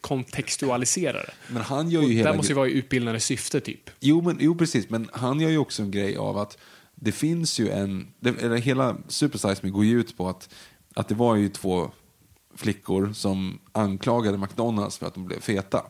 kontextualiserar 0.01 1.23
det. 1.25 1.53
men 1.53 1.61
han 1.61 1.89
gör 1.89 2.01
ju 2.01 2.07
Och 2.07 2.13
hela... 2.13 2.29
där 2.29 2.37
måste 2.37 2.51
ju 2.51 2.55
vara 2.55 2.67
i 2.67 2.71
utbildande 2.71 3.19
syfte 3.19 3.61
typ. 3.61 3.89
Jo, 3.99 4.21
men, 4.21 4.37
jo, 4.39 4.55
precis. 4.55 4.89
Men 4.89 5.09
han 5.13 5.39
gör 5.39 5.49
ju 5.49 5.57
också 5.57 5.83
en 5.83 5.91
grej 5.91 6.17
av 6.17 6.37
att 6.37 6.57
det 6.95 7.11
finns 7.11 7.59
ju 7.59 7.69
en... 7.69 8.07
Det, 8.19 8.41
eller 8.41 8.57
hela 8.57 8.97
Super 9.07 9.37
Size 9.37 9.59
Me 9.63 9.69
går 9.69 9.85
ju 9.85 9.99
ut 9.99 10.17
på 10.17 10.29
att, 10.29 10.49
att 10.95 11.07
det 11.07 11.15
var 11.15 11.35
ju 11.35 11.49
två 11.49 11.91
flickor 12.55 13.13
som 13.13 13.59
anklagade 13.71 14.37
McDonalds 14.37 14.97
för 14.97 15.07
att 15.07 15.13
de 15.13 15.25
blev 15.25 15.39
feta. 15.39 15.81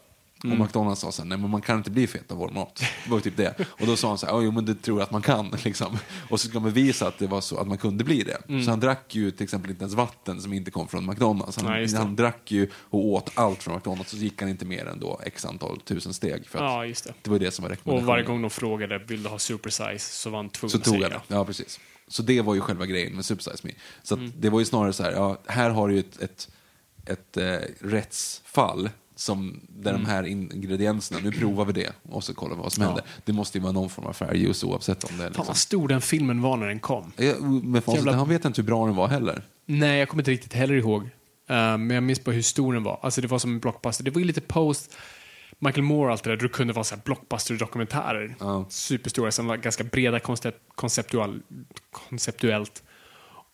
Mm. 0.44 0.62
Och 0.62 0.66
McDonalds 0.66 1.02
sa 1.02 1.12
sen, 1.12 1.30
nej 1.30 1.38
men 1.38 1.50
man 1.50 1.62
kan 1.62 1.78
inte 1.78 1.92
bli 1.92 2.08
fet 2.08 2.32
av 2.32 2.38
vår 2.38 2.50
mat. 2.50 2.84
Det 3.06 3.12
var 3.12 3.20
typ 3.20 3.38
det. 3.38 3.56
Och 3.70 3.88
då 3.88 3.96
sa 3.96 4.08
han 4.08 4.18
så 4.18 4.26
här, 4.26 4.34
"Ja, 4.34 4.42
jo 4.42 4.52
men 4.52 4.66
det 4.66 4.76
tror 4.76 5.00
jag 5.00 5.04
att 5.06 5.12
man 5.12 5.22
kan. 5.22 5.50
Liksom. 5.64 5.98
Och 6.30 6.40
så 6.40 6.48
ska 6.50 6.60
man 6.60 6.74
bevisa 6.74 7.08
att 7.08 7.18
det 7.20 7.28
var 7.28 7.42
så 7.42 7.58
att 7.58 7.68
man 7.68 7.78
kunde 7.78 8.04
bli 8.04 8.24
det. 8.24 8.64
Så 8.64 8.70
han 8.70 8.80
drack 8.80 9.16
ju 9.16 9.32
till 9.32 9.44
exempel 9.44 9.72
inte 9.72 9.84
ens 9.84 9.94
vatten 9.94 10.42
som 10.42 10.54
inte 10.54 10.72
kom 10.72 10.88
från 10.88 11.06
McDonalds. 11.06 11.58
Han, 11.58 11.66
Mm. 11.68 11.88
Det. 11.92 11.98
han 11.98 12.16
drack 12.16 12.52
ju 12.52 12.70
och 12.76 13.06
åt 13.06 13.32
allt 13.36 13.64
från 13.64 13.76
McDonalds 13.76 14.14
och 14.14 14.18
så 14.20 14.24
gick 14.24 14.42
han 14.42 14.50
inte 14.50 14.66
mer 14.66 14.86
än 14.86 15.00
då 15.00 15.20
x 15.24 15.46
antal 15.46 15.80
tusen 15.80 16.14
steg. 16.14 16.48
För 16.48 16.60
att 16.60 16.64
Ja, 16.72 16.86
just 16.86 17.04
det. 17.04 17.14
det 17.22 17.30
var 17.30 17.40
det 17.40 17.52
som 17.52 17.64
var 17.64 17.70
Och 17.70 17.76
rekommendationen. 17.78 18.08
varje 18.08 18.24
gång 18.24 18.42
de 18.42 18.50
frågade 18.50 18.98
vill 18.98 19.24
du 19.24 19.30
ha 19.30 19.40
super 19.40 19.70
size 19.70 20.00
så 20.14 20.30
var 20.30 20.38
han 20.38 20.50
tvungen 20.50 20.70
Så 20.72 20.78
att 20.78 20.88
säga 20.88 21.10
det. 21.10 21.22
Ja, 21.28 21.46
precis. 21.46 21.80
Så 22.08 22.24
det 22.24 22.42
var 22.42 22.56
ju 22.56 22.62
själva 22.62 22.86
grejen 22.86 23.14
med 23.16 23.26
Super 23.26 23.44
Size 23.44 23.68
Me. 23.68 23.72
Så 24.04 24.14
att 24.14 24.20
det 24.40 24.50
var 24.50 24.60
ju 24.60 24.66
snarare 24.66 24.94
så 24.94 25.04
här, 25.04 25.12
ja, 25.12 25.38
här 25.48 25.70
har 25.70 25.88
du 25.88 25.94
ju 25.94 26.00
ett, 26.00 26.22
ett, 26.22 26.50
ett 27.06 27.38
eh, 27.38 27.58
rättsfall 27.80 28.90
som, 29.16 29.60
där 29.70 29.94
de 29.94 30.06
här 30.06 30.24
ingredienserna, 30.24 31.20
nu 31.24 31.32
provar 31.32 31.66
vi 31.66 31.74
det 31.74 31.92
och 32.10 32.24
så 32.24 32.34
kollar 32.34 32.56
vi 32.56 32.62
vad 32.62 32.74
som 32.74 32.82
Ja. 32.84 32.88
händer. 32.90 33.06
Det 33.26 33.34
måste 33.34 33.58
ju 33.58 33.62
vara 33.62 33.72
någon 33.74 33.90
form 33.90 34.06
av 34.06 34.14
fair 34.14 34.36
use 34.36 34.66
oavsett 34.66 35.04
om 35.04 35.10
det 35.18 35.24
är 35.24 35.28
Fan 35.28 35.28
liksom... 35.28 35.46
vad 35.48 35.58
stor 35.58 35.88
den 35.88 36.02
filmen 36.02 36.42
var 36.42 36.58
när 36.58 36.68
den 36.68 36.80
kom. 36.80 37.12
Ja, 37.18 37.34
Med 37.64 37.84
facit, 37.84 37.98
Jävla- 37.98 38.14
han 38.18 38.30
vet 38.30 38.46
inte 38.46 38.62
hur 38.62 38.66
bra 38.68 38.86
den 38.86 38.96
var 38.96 39.08
heller. 39.08 39.44
Nej, 39.66 40.00
jag 40.00 40.10
kommer 40.10 40.22
inte 40.22 40.32
riktigt 40.32 40.54
heller 40.54 40.74
ihåg. 40.76 41.02
Eh, 41.50 41.56
men 41.78 41.90
jag 41.90 42.04
minns 42.04 42.24
bara 42.24 42.32
hur 42.32 42.42
stor 42.42 42.74
den 42.74 42.84
var. 42.84 43.00
Alltså 43.02 43.22
det 43.22 43.28
var 43.28 43.40
som 43.40 43.52
en 43.54 43.60
blockbuster. 43.60 44.04
Det 44.04 44.12
var 44.12 44.20
ju 44.20 44.26
lite 44.28 44.42
post 44.42 44.98
Michael 45.60 45.84
Moore 45.84 46.06
och 46.06 46.12
allt 46.12 46.24
det 46.24 46.30
där. 46.30 46.38
Det 46.38 46.50
kunde 46.50 46.74
vara 46.74 46.84
så 46.84 46.96
här 46.96 47.02
blockbuster-dokumentärer. 47.04 48.36
Ja. 48.40 48.66
Superstora 48.70 49.32
som 49.32 49.48
var 49.48 49.58
ganska 49.58 49.84
breda 49.84 50.20
koncept, 50.20 50.60
konceptual, 50.76 51.42
konceptuellt. 51.92 52.84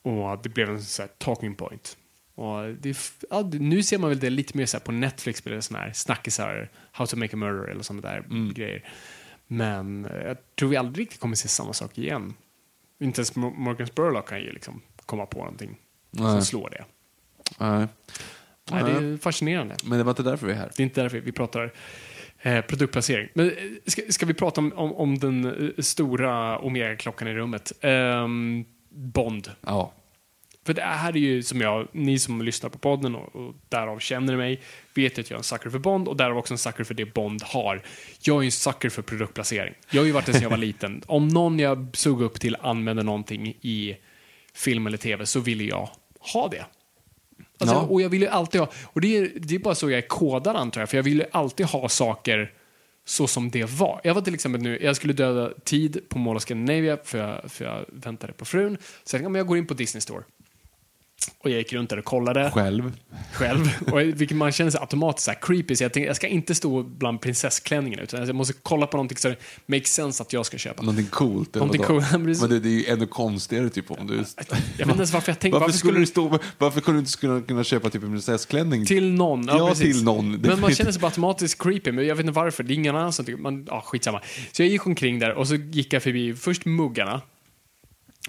Och 0.01 0.41
det 0.43 0.49
blev 0.49 0.69
en 0.69 0.81
så 0.81 1.01
här 1.01 1.09
talking 1.17 1.55
point. 1.55 1.97
Och 2.35 2.73
det, 2.73 2.97
ja, 3.29 3.41
nu 3.53 3.83
ser 3.83 3.97
man 3.97 4.09
väl 4.09 4.19
det 4.19 4.29
lite 4.29 4.57
mer 4.57 4.65
så 4.65 4.79
på 4.79 4.91
Netflix 4.91 5.45
med 5.45 5.63
såna 5.63 5.79
här 5.79 5.93
snackisar, 5.93 6.69
How 6.91 7.05
to 7.05 7.17
make 7.17 7.35
a 7.35 7.37
murder 7.37 7.67
eller 7.71 7.83
sådana 7.83 8.01
där 8.01 8.51
grejer. 8.53 8.89
Men 9.47 10.05
eh, 10.05 10.21
jag 10.27 10.37
tror 10.59 10.69
vi 10.69 10.77
aldrig 10.77 11.03
riktigt 11.05 11.19
kommer 11.19 11.35
se 11.35 11.47
samma 11.47 11.73
sak 11.73 11.97
igen. 11.97 12.33
Inte 12.99 13.19
ens 13.21 13.33
Mo- 13.33 13.55
Morgan 13.57 13.87
Spurlock 13.87 14.29
kan 14.29 14.39
ju 14.39 14.51
liksom 14.51 14.81
komma 15.05 15.25
på 15.25 15.37
någonting 15.39 15.77
som 16.15 16.25
Nej. 16.25 16.41
slår 16.41 16.69
det. 16.69 16.85
Nej. 17.59 17.87
Nej, 18.71 18.83
det 18.83 18.91
är 18.91 19.17
fascinerande. 19.17 19.75
Men 19.83 19.97
det 19.97 20.03
var 20.03 20.11
inte 20.11 20.23
därför 20.23 20.47
vi 20.47 20.53
är 20.53 20.57
här. 20.57 20.71
Det 20.75 20.83
är 20.83 20.83
inte 20.83 21.01
därför 21.01 21.19
vi 21.19 21.31
pratar 21.31 21.73
eh, 22.41 22.61
produktplacering. 22.61 23.29
Men 23.33 23.47
eh, 23.47 23.55
ska, 23.85 24.01
ska 24.09 24.25
vi 24.25 24.33
prata 24.33 24.61
om, 24.61 24.73
om, 24.73 24.93
om 24.93 25.17
den 25.17 25.45
eh, 25.45 25.81
stora 25.83 26.59
Omega-klockan 26.59 27.27
i 27.27 27.33
rummet? 27.33 27.71
Ehm, 27.81 28.65
Bond. 28.89 29.51
Ja. 29.61 29.93
För 30.65 30.73
det 30.73 30.81
här 30.81 31.13
är 31.13 31.19
ju 31.19 31.43
som 31.43 31.61
jag, 31.61 31.87
ni 31.91 32.19
som 32.19 32.41
lyssnar 32.41 32.69
på 32.69 32.77
podden 32.77 33.15
och, 33.15 33.35
och 33.35 33.55
därav 33.69 33.99
känner 33.99 34.37
mig, 34.37 34.61
vet 34.93 35.19
att 35.19 35.29
jag 35.29 35.35
är 35.35 35.39
en 35.39 35.43
sucker 35.43 35.69
för 35.69 35.79
Bond 35.79 36.07
och 36.07 36.17
därav 36.17 36.37
också 36.37 36.53
en 36.53 36.57
sucker 36.57 36.83
för 36.83 36.93
det 36.93 37.05
Bond 37.05 37.43
har. 37.43 37.81
Jag 38.21 38.41
är 38.41 38.45
en 38.45 38.51
sucker 38.51 38.89
för 38.89 39.01
produktplacering. 39.01 39.73
Jag 39.89 40.01
har 40.01 40.05
ju 40.05 40.11
varit 40.11 40.25
det 40.25 40.33
sedan 40.33 40.41
jag 40.41 40.49
var 40.49 40.57
liten. 40.67 41.01
Om 41.05 41.27
någon 41.27 41.59
jag 41.59 41.87
såg 41.93 42.21
upp 42.21 42.39
till 42.39 42.57
använde 42.61 43.03
någonting 43.03 43.47
i 43.47 43.97
film 44.53 44.87
eller 44.87 44.97
tv 44.97 45.25
så 45.25 45.39
ville 45.39 45.63
jag 45.63 45.89
ha 46.33 46.47
det. 46.47 46.65
Alltså, 47.61 47.75
Ja. 47.75 47.81
Och 47.81 48.01
jag 48.01 48.09
vill 48.09 48.21
ju 48.21 48.27
alltid 48.27 48.61
ha, 48.61 48.69
och 48.85 49.01
det 49.01 49.17
är, 49.17 49.31
det 49.35 49.55
är 49.55 49.59
bara 49.59 49.75
så 49.75 49.89
jag 49.89 49.97
är 49.97 50.07
kodad 50.07 50.55
antar 50.55 50.81
jag, 50.81 50.89
för 50.89 50.97
jag 50.97 51.03
vill 51.03 51.17
ju 51.19 51.25
alltid 51.31 51.65
ha 51.65 51.89
saker 51.89 52.53
så 53.05 53.27
som 53.27 53.49
det 53.49 53.69
var. 53.69 54.01
Jag 54.03 54.13
var 54.13 54.21
till 54.21 54.33
exempel 54.33 54.61
nu, 54.61 54.79
jag 54.81 54.95
skulle 54.95 55.13
döda 55.13 55.51
tid 55.63 56.09
på 56.09 56.19
Mall 56.19 56.35
of 56.35 56.43
Scandinavia 56.43 56.97
för 57.03 57.17
jag, 57.17 57.51
för 57.51 57.65
jag 57.65 57.85
väntade 57.87 58.33
på 58.33 58.45
frun. 58.45 58.77
Tänkte, 59.05 59.29
men 59.29 59.39
jag 59.39 59.47
går 59.47 59.57
in 59.57 59.67
på 59.67 59.73
Disney 59.73 60.01
Store. 60.01 60.23
Och 61.39 61.49
jag 61.49 61.57
gick 61.57 61.73
runt 61.73 61.89
där 61.89 61.99
och 61.99 62.05
kollade 62.05 62.51
Själv. 62.53 62.91
själv. 63.33 63.67
Och 63.91 63.99
vilket 64.01 64.37
man 64.37 64.51
känner 64.51 64.71
sig 64.71 64.81
automatiskt 64.81 65.25
så 65.25 65.31
här 65.31 65.39
creepy. 65.41 65.75
Så 65.75 65.83
jag 65.83 65.93
tänkte, 65.93 66.07
jag 66.07 66.15
ska 66.15 66.27
inte 66.27 66.55
stå 66.55 66.83
bland 66.83 67.21
prinsessklänningarna 67.21 68.03
utan 68.03 68.27
jag 68.27 68.35
måste 68.35 68.53
kolla 68.63 68.87
på 68.87 68.97
någonting 68.97 69.17
så 69.17 69.27
det 69.27 69.37
makes 69.65 69.93
sense 69.93 70.23
att 70.23 70.33
jag 70.33 70.45
ska 70.45 70.57
köpa. 70.57 70.81
Någonting 70.81 71.07
coolt. 71.07 71.55
Någonting 71.55 71.83
coolt. 71.83 72.11
Men 72.11 72.49
det, 72.49 72.59
det 72.59 72.69
är 72.69 72.71
ju 72.71 72.85
ännu 72.85 73.07
konstigare 73.07 73.69
typ 73.69 73.91
om 73.91 74.07
du... 74.07 74.15
Jag 74.15 74.25
vet 74.77 74.79
inte 74.79 74.91
ens 74.93 75.13
varför 75.13 75.31
jag 75.31 75.39
tänkte, 75.39 75.59
Varför, 75.59 75.77
skulle 75.77 75.99
du 75.99 76.05
stå, 76.05 76.39
varför 76.57 76.81
kunde 76.81 77.01
du 77.01 77.05
inte 77.05 77.17
kunna, 77.17 77.41
kunna 77.41 77.63
köpa 77.63 77.89
typ 77.89 78.03
en 78.03 78.09
prinsessklänning? 78.09 78.85
Till 78.85 79.11
någon. 79.11 79.45
Ja, 79.47 79.69
precis. 79.69 79.95
till 79.95 80.03
någon. 80.03 80.31
Men 80.31 80.59
man 80.59 80.75
känner 80.75 80.91
sig 80.91 81.01
bara 81.01 81.07
automatiskt 81.07 81.63
creepy, 81.63 81.91
men 81.91 82.07
jag 82.07 82.15
vet 82.15 82.25
inte 82.25 82.35
varför. 82.35 82.63
Det 82.63 82.73
är 82.73 82.75
ingen 82.75 82.95
annan 82.95 83.13
som 83.13 83.25
tycker, 83.25 83.41
man, 83.41 83.65
ja 83.69 83.81
skitsamma. 83.81 84.21
Så 84.51 84.61
jag 84.61 84.69
gick 84.69 84.85
omkring 84.85 85.19
där 85.19 85.33
och 85.33 85.47
så 85.47 85.55
gick 85.55 85.93
jag 85.93 86.03
förbi 86.03 86.33
först 86.33 86.65
muggarna. 86.65 87.21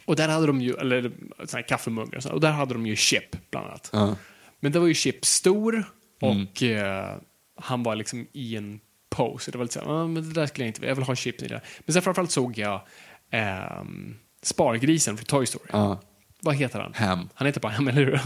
Och 0.04 0.16
där 0.16 0.28
hade 0.28 0.46
de 0.46 0.60
ju, 0.60 0.74
eller 0.74 1.02
såna 1.38 1.60
här 1.60 1.68
kaffemuggar 1.68 2.16
och, 2.16 2.22
så, 2.22 2.32
och 2.32 2.40
där 2.40 2.50
hade 2.50 2.74
de 2.74 2.86
ju 2.86 2.96
Chip, 2.96 3.50
bland 3.50 3.66
annat. 3.66 3.90
Ja. 3.92 4.16
Men 4.60 4.72
det 4.72 4.78
var 4.78 4.86
ju 4.86 4.94
Chip 4.94 5.24
stor 5.24 5.84
Mm. 6.22 6.46
och 6.46 6.62
eh, 6.62 7.16
han 7.60 7.82
var 7.82 7.96
liksom 7.96 8.26
i 8.32 8.56
en 8.56 8.80
pose. 9.10 9.50
Det 9.50 9.58
var 9.58 9.64
lite 9.64 9.74
så 9.74 9.80
här, 9.80 9.88
ah, 9.90 10.06
men 10.06 10.22
det 10.28 10.40
där 10.40 10.46
skulle 10.46 10.64
jag 10.64 10.68
inte 10.68 10.80
vilja, 10.80 10.90
jag 10.90 10.96
vill 10.96 11.04
ha 11.04 11.14
Chip 11.16 11.42
i 11.42 11.48
det. 11.48 11.60
Men 11.80 11.92
sen 11.92 12.02
framförallt 12.02 12.30
såg 12.30 12.58
jag 12.58 12.80
ehm, 13.30 14.16
Spargrisen 14.42 15.16
från 15.16 15.24
Toy 15.24 15.46
Story. 15.46 15.64
Ja. 15.72 16.00
Vad 16.42 16.54
heter 16.56 16.80
han? 16.80 16.94
Ham. 16.94 17.28
Han 17.34 17.46
heter 17.46 17.60
bara 17.60 17.72
Ham, 17.72 17.88
eller 17.88 18.04
hur? 18.04 18.20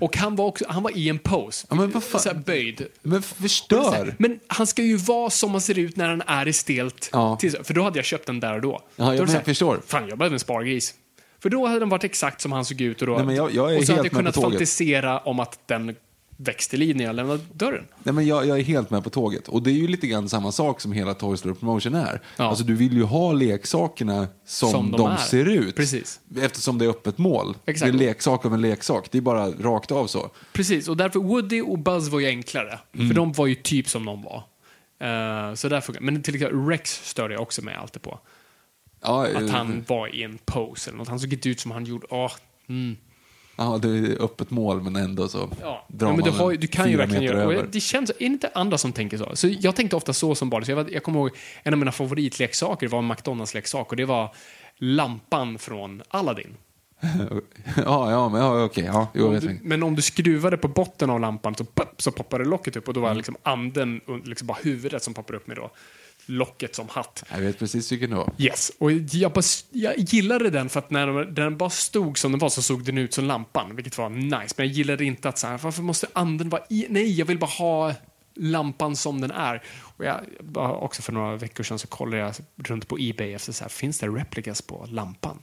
Och 0.00 0.16
han 0.16 0.36
var, 0.36 0.44
också, 0.46 0.64
han 0.68 0.82
var 0.82 0.96
i 0.96 1.08
en 1.08 1.18
pose. 1.18 1.66
Ja, 1.70 1.76
men? 1.76 2.00
Så 2.02 2.18
här 2.28 2.34
böjd. 2.34 2.86
Men 3.02 3.22
förstör! 3.22 4.14
Men 4.18 4.40
han 4.46 4.66
ska 4.66 4.82
ju 4.82 4.96
vara 4.96 5.30
som 5.30 5.50
han 5.50 5.60
ser 5.60 5.78
ut 5.78 5.96
när 5.96 6.08
han 6.08 6.22
är 6.26 6.48
i 6.48 6.52
stelt. 6.52 7.10
Ja. 7.12 7.38
För 7.62 7.74
då 7.74 7.82
hade 7.82 7.98
jag 7.98 8.06
köpt 8.06 8.26
den 8.26 8.40
där 8.40 8.54
och 8.54 8.60
då. 8.60 8.80
Ja, 8.96 9.04
då 9.04 9.14
jag, 9.14 9.18
så 9.18 9.24
jag 9.34 9.38
här, 9.38 9.44
förstår. 9.44 9.80
Fan, 9.86 10.08
jag 10.08 10.18
behövde 10.18 10.34
en 10.34 10.40
spargris. 10.40 10.94
För 11.42 11.50
då 11.50 11.66
hade 11.66 11.80
den 11.80 11.88
varit 11.88 12.04
exakt 12.04 12.40
som 12.40 12.52
han 12.52 12.64
såg 12.64 12.80
ut 12.80 13.00
och 13.00 13.06
då. 13.06 13.16
Nej, 13.16 13.24
men 13.26 13.34
jag- 13.36 13.54
jag 13.54 13.76
och 13.78 13.84
så 13.84 13.92
hade 13.92 14.04
jag 14.08 14.12
kunnat 14.12 14.34
fantisera 14.34 15.18
om 15.18 15.40
att 15.40 15.58
den 15.66 15.96
växte 16.40 16.76
liv 16.76 16.96
när 16.96 17.04
jag 17.04 17.16
lämnade 17.16 17.40
dörren. 17.52 17.84
Nej, 18.02 18.14
men 18.14 18.26
jag, 18.26 18.46
jag 18.46 18.58
är 18.58 18.62
helt 18.62 18.90
med 18.90 19.04
på 19.04 19.10
tåget. 19.10 19.48
Och 19.48 19.62
det 19.62 19.70
är 19.70 19.74
ju 19.74 19.88
lite 19.88 20.06
grann 20.06 20.28
samma 20.28 20.52
sak 20.52 20.80
som 20.80 20.92
hela 20.92 21.14
Toy 21.14 21.36
Story 21.36 21.54
Promotion 21.54 21.94
är. 21.94 22.20
Ja. 22.36 22.44
Alltså 22.44 22.64
du 22.64 22.74
vill 22.74 22.92
ju 22.92 23.02
ha 23.02 23.32
leksakerna 23.32 24.28
som, 24.46 24.70
Som 24.70 24.90
de 24.90 24.96
de, 25.00 25.18
ser 25.18 25.44
ut. 25.44 25.76
Precis. 25.76 26.20
Eftersom 26.40 26.78
det 26.78 26.84
är 26.84 26.88
öppet 26.88 27.18
mål. 27.18 27.56
Exakt. 27.66 27.92
Det 27.92 27.96
är 27.96 27.98
leksak 27.98 28.46
av 28.46 28.54
en 28.54 28.60
leksak. 28.60 29.10
Det 29.10 29.18
är 29.18 29.22
bara 29.22 29.50
rakt 29.50 29.90
av 29.90 30.06
så. 30.06 30.30
Precis, 30.52 30.88
och 30.88 30.96
därför 30.96 31.20
Woody 31.20 31.60
och 31.60 31.78
Buzz 31.78 32.08
var 32.08 32.20
ju 32.20 32.26
enklare. 32.26 32.78
Mm. 32.94 33.08
För 33.08 33.14
de 33.14 33.32
var 33.32 33.46
ju 33.46 33.54
typ 33.54 33.88
som 33.88 34.04
de 34.04 34.22
var. 34.22 34.42
Uh, 35.02 35.54
så 35.54 35.68
därför, 35.68 35.96
men 36.00 36.22
till 36.22 36.34
exempel 36.34 36.66
Rex 36.66 37.08
störde 37.08 37.34
jag 37.34 37.42
också 37.42 37.62
mig 37.62 37.74
alltid 37.74 38.02
på. 38.02 38.20
Ja, 39.02 39.26
Att 39.26 39.42
eh, 39.42 39.48
han 39.48 39.84
var 39.88 40.14
i 40.14 40.22
en 40.22 40.38
pose 40.44 40.90
eller 40.90 40.98
något. 40.98 41.08
Han 41.08 41.20
såg 41.20 41.32
inte 41.32 41.48
ut 41.48 41.60
som 41.60 41.70
han 41.70 41.84
gjorde. 41.84 42.06
Åh, 42.10 42.32
mm. 42.68 42.96
Ja, 43.56 43.78
det 43.82 43.88
är 43.88 44.22
öppet 44.22 44.50
mål 44.50 44.82
men 44.82 44.96
ändå 44.96 45.28
så 45.28 45.48
Ja, 45.60 45.84
drar 45.88 46.08
ja 46.08 46.12
men 46.16 46.24
du, 46.24 46.30
man 46.30 46.40
har, 46.40 46.50
ju- 46.50 46.56
du 46.56 46.66
kan 46.66 46.90
ju 46.90 46.96
verkligen 46.96 47.22
göra 47.22 47.38
över. 47.42 47.66
det. 47.72 47.80
känns, 47.80 48.10
är 48.10 48.14
det 48.18 48.24
inte 48.24 48.50
andra 48.54 48.78
som 48.78 48.92
tänker 48.92 49.18
så? 49.18 49.30
Så 49.36 49.48
jag 49.60 49.76
tänkte 49.76 49.96
ofta 49.96 50.12
så 50.12 50.34
som 50.34 50.50
barn. 50.50 50.64
Så 50.64 50.70
jag, 50.70 50.92
jag 50.92 51.02
kommer 51.02 51.18
ihåg 51.20 51.30
en 51.62 51.72
av 51.74 51.78
mina 51.78 51.92
favoritleksaker 51.92 52.88
var 52.88 52.98
en 52.98 53.06
McDonalds-leksak 53.08 53.90
och 53.90 53.96
det 53.96 54.04
var 54.04 54.34
lampan 54.78 55.58
från 55.58 56.02
Aladdin. 56.08 56.56
ja, 57.76 58.10
ja, 58.10 58.28
men 58.28 58.40
ja, 58.40 58.64
okej. 58.64 58.84
Ja, 58.84 59.08
jo, 59.14 59.26
Om 59.28 59.40
du, 59.40 59.58
men 59.62 59.82
om 59.82 59.96
du 59.96 60.02
skruvade 60.02 60.56
på 60.56 60.68
botten 60.68 61.10
av 61.10 61.20
lampan 61.20 61.54
så, 61.54 61.64
pop, 61.64 62.02
så 62.02 62.10
poppade 62.12 62.44
locket 62.44 62.76
upp 62.76 62.88
och 62.88 62.94
då 62.94 63.00
var 63.00 63.14
liksom 63.14 63.36
anden, 63.42 64.00
liksom 64.24 64.46
bara 64.46 64.58
huvudet 64.62 65.02
som 65.02 65.14
poppade 65.14 65.36
upp 65.36 65.46
med 65.46 65.56
då 65.56 65.70
locket 66.30 66.74
som 66.74 66.88
hatt. 66.88 67.24
Jag 67.30 67.38
vet 67.38 67.58
precis 67.58 67.92
vilken 67.92 68.10
det 68.10 68.16
var. 68.16 68.32
Yes, 68.38 68.72
och 68.78 68.92
jag, 68.92 69.32
bara, 69.32 69.42
jag 69.70 69.98
gillade 69.98 70.50
den 70.50 70.68
för 70.68 70.78
att 70.78 70.90
när 70.90 71.06
den- 71.06 71.34
den 71.34 71.56
bara 71.56 71.70
stod 71.70 72.18
som 72.18 72.32
den 72.32 72.38
var 72.38 72.48
så 72.48 72.62
såg 72.62 72.84
den 72.84 72.98
ut 72.98 73.14
som 73.14 73.24
lampan, 73.24 73.76
vilket 73.76 73.98
var 73.98 74.08
nice. 74.08 74.54
Men 74.56 74.66
jag 74.66 74.66
gillade 74.66 75.04
inte 75.04 75.28
att 75.28 75.38
så 75.38 75.46
här, 75.46 75.58
varför 75.58 75.82
måste 75.82 76.06
anden 76.12 76.48
vara 76.48 76.62
i? 76.68 76.86
Nej, 76.88 77.12
jag 77.18 77.26
vill 77.26 77.38
bara 77.38 77.46
ha 77.50 77.94
lampan 78.34 78.96
som 78.96 79.20
den 79.20 79.30
är. 79.30 79.62
Och 79.96 80.04
jag, 80.04 80.20
också 80.82 81.02
för 81.02 81.12
några 81.12 81.36
veckor 81.36 81.64
sedan 81.64 81.78
så 81.78 81.86
kollade 81.86 82.22
jag 82.22 82.34
runt 82.56 82.88
på 82.88 82.96
Ebay 83.00 83.32
efter 83.34 83.52
så 83.52 83.64
här, 83.64 83.68
finns 83.68 83.98
det 83.98 84.06
replikas 84.08 84.62
på 84.62 84.86
lampan? 84.90 85.38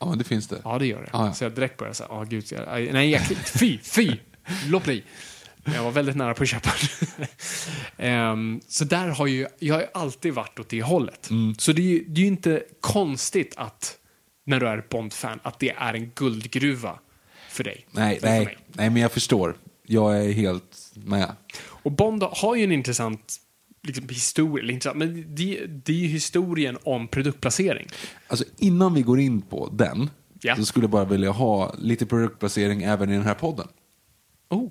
Ja, 0.00 0.14
det 0.18 0.24
finns 0.24 0.48
det. 0.48 0.60
Ja, 0.64 0.78
det 0.78 0.86
gör 0.86 1.00
det. 1.02 1.08
Ja, 1.12 1.26
ja. 1.26 1.34
Så 1.34 1.44
jag 1.44 1.52
direkt 1.52 1.76
började 1.76 1.94
säga, 1.94 2.08
åh 2.12 2.24
gud, 2.24 2.44
jag, 2.50 2.88
nej, 2.92 3.10
jag, 3.10 3.22
fy, 3.46 3.78
fy, 3.78 4.12
låt 4.66 4.84
bli. 4.84 5.04
Jag 5.74 5.82
var 5.84 5.90
väldigt 5.90 6.16
nära 6.16 6.34
på 6.34 6.42
att 6.42 6.48
köpa 6.48 6.70
den. 7.16 7.26
Ehm, 8.06 8.60
så 8.68 8.84
där 8.84 9.08
har 9.08 9.26
ju, 9.26 9.46
jag 9.58 9.74
har 9.74 9.80
ju 9.80 9.86
alltid 9.94 10.34
varit 10.34 10.58
åt 10.60 10.68
det 10.68 10.82
hållet. 10.82 11.30
Mm. 11.30 11.54
Så 11.58 11.72
det 11.72 11.82
är, 11.82 11.86
ju- 11.86 12.04
det 12.08 12.20
är 12.20 12.26
inte 12.26 12.62
konstigt 12.80 13.54
att, 13.56 13.96
när 14.46 14.60
du 14.60 14.68
är 14.68 14.84
Bond-fan, 14.90 15.40
att 15.42 15.58
det 15.58 15.70
är 15.70 15.94
en 15.94 16.10
guldgruva 16.14 16.98
för 17.48 17.64
dig. 17.64 17.86
Nej, 17.90 18.20
För- 18.20 18.26
nej, 18.26 18.44
mig. 18.44 18.58
nej, 18.72 18.90
men 18.90 19.02
jag 19.02 19.12
förstår. 19.12 19.56
Jag 19.86 20.24
är 20.26 20.32
helt 20.32 20.92
med. 20.94 21.32
Och 21.58 21.92
Bond 21.92 22.22
har 22.22 22.54
ju 22.56 22.64
en 22.64 22.72
intressant 22.72 23.36
liksom, 23.82 24.08
historia, 24.08 24.72
intressant, 24.72 24.98
men 24.98 25.34
det, 25.34 25.66
det 25.66 25.92
är 25.92 25.96
ju 25.96 26.06
historien 26.08 26.78
om 26.82 27.08
produktplacering. 27.08 27.86
Alltså 28.28 28.44
innan 28.58 28.94
vi 28.94 29.02
går 29.02 29.20
in 29.20 29.42
på 29.42 29.68
den, 29.72 30.10
Ja. 30.40 30.56
så 30.56 30.64
skulle 30.66 30.84
jag 30.84 30.90
bara 30.90 31.04
vilja 31.04 31.30
ha 31.30 31.74
lite 31.78 32.06
produktplacering 32.06 32.82
även 32.82 33.10
i 33.10 33.12
den 33.12 33.22
här 33.24 33.34
podden. 33.34 33.68
Oh. 34.50 34.70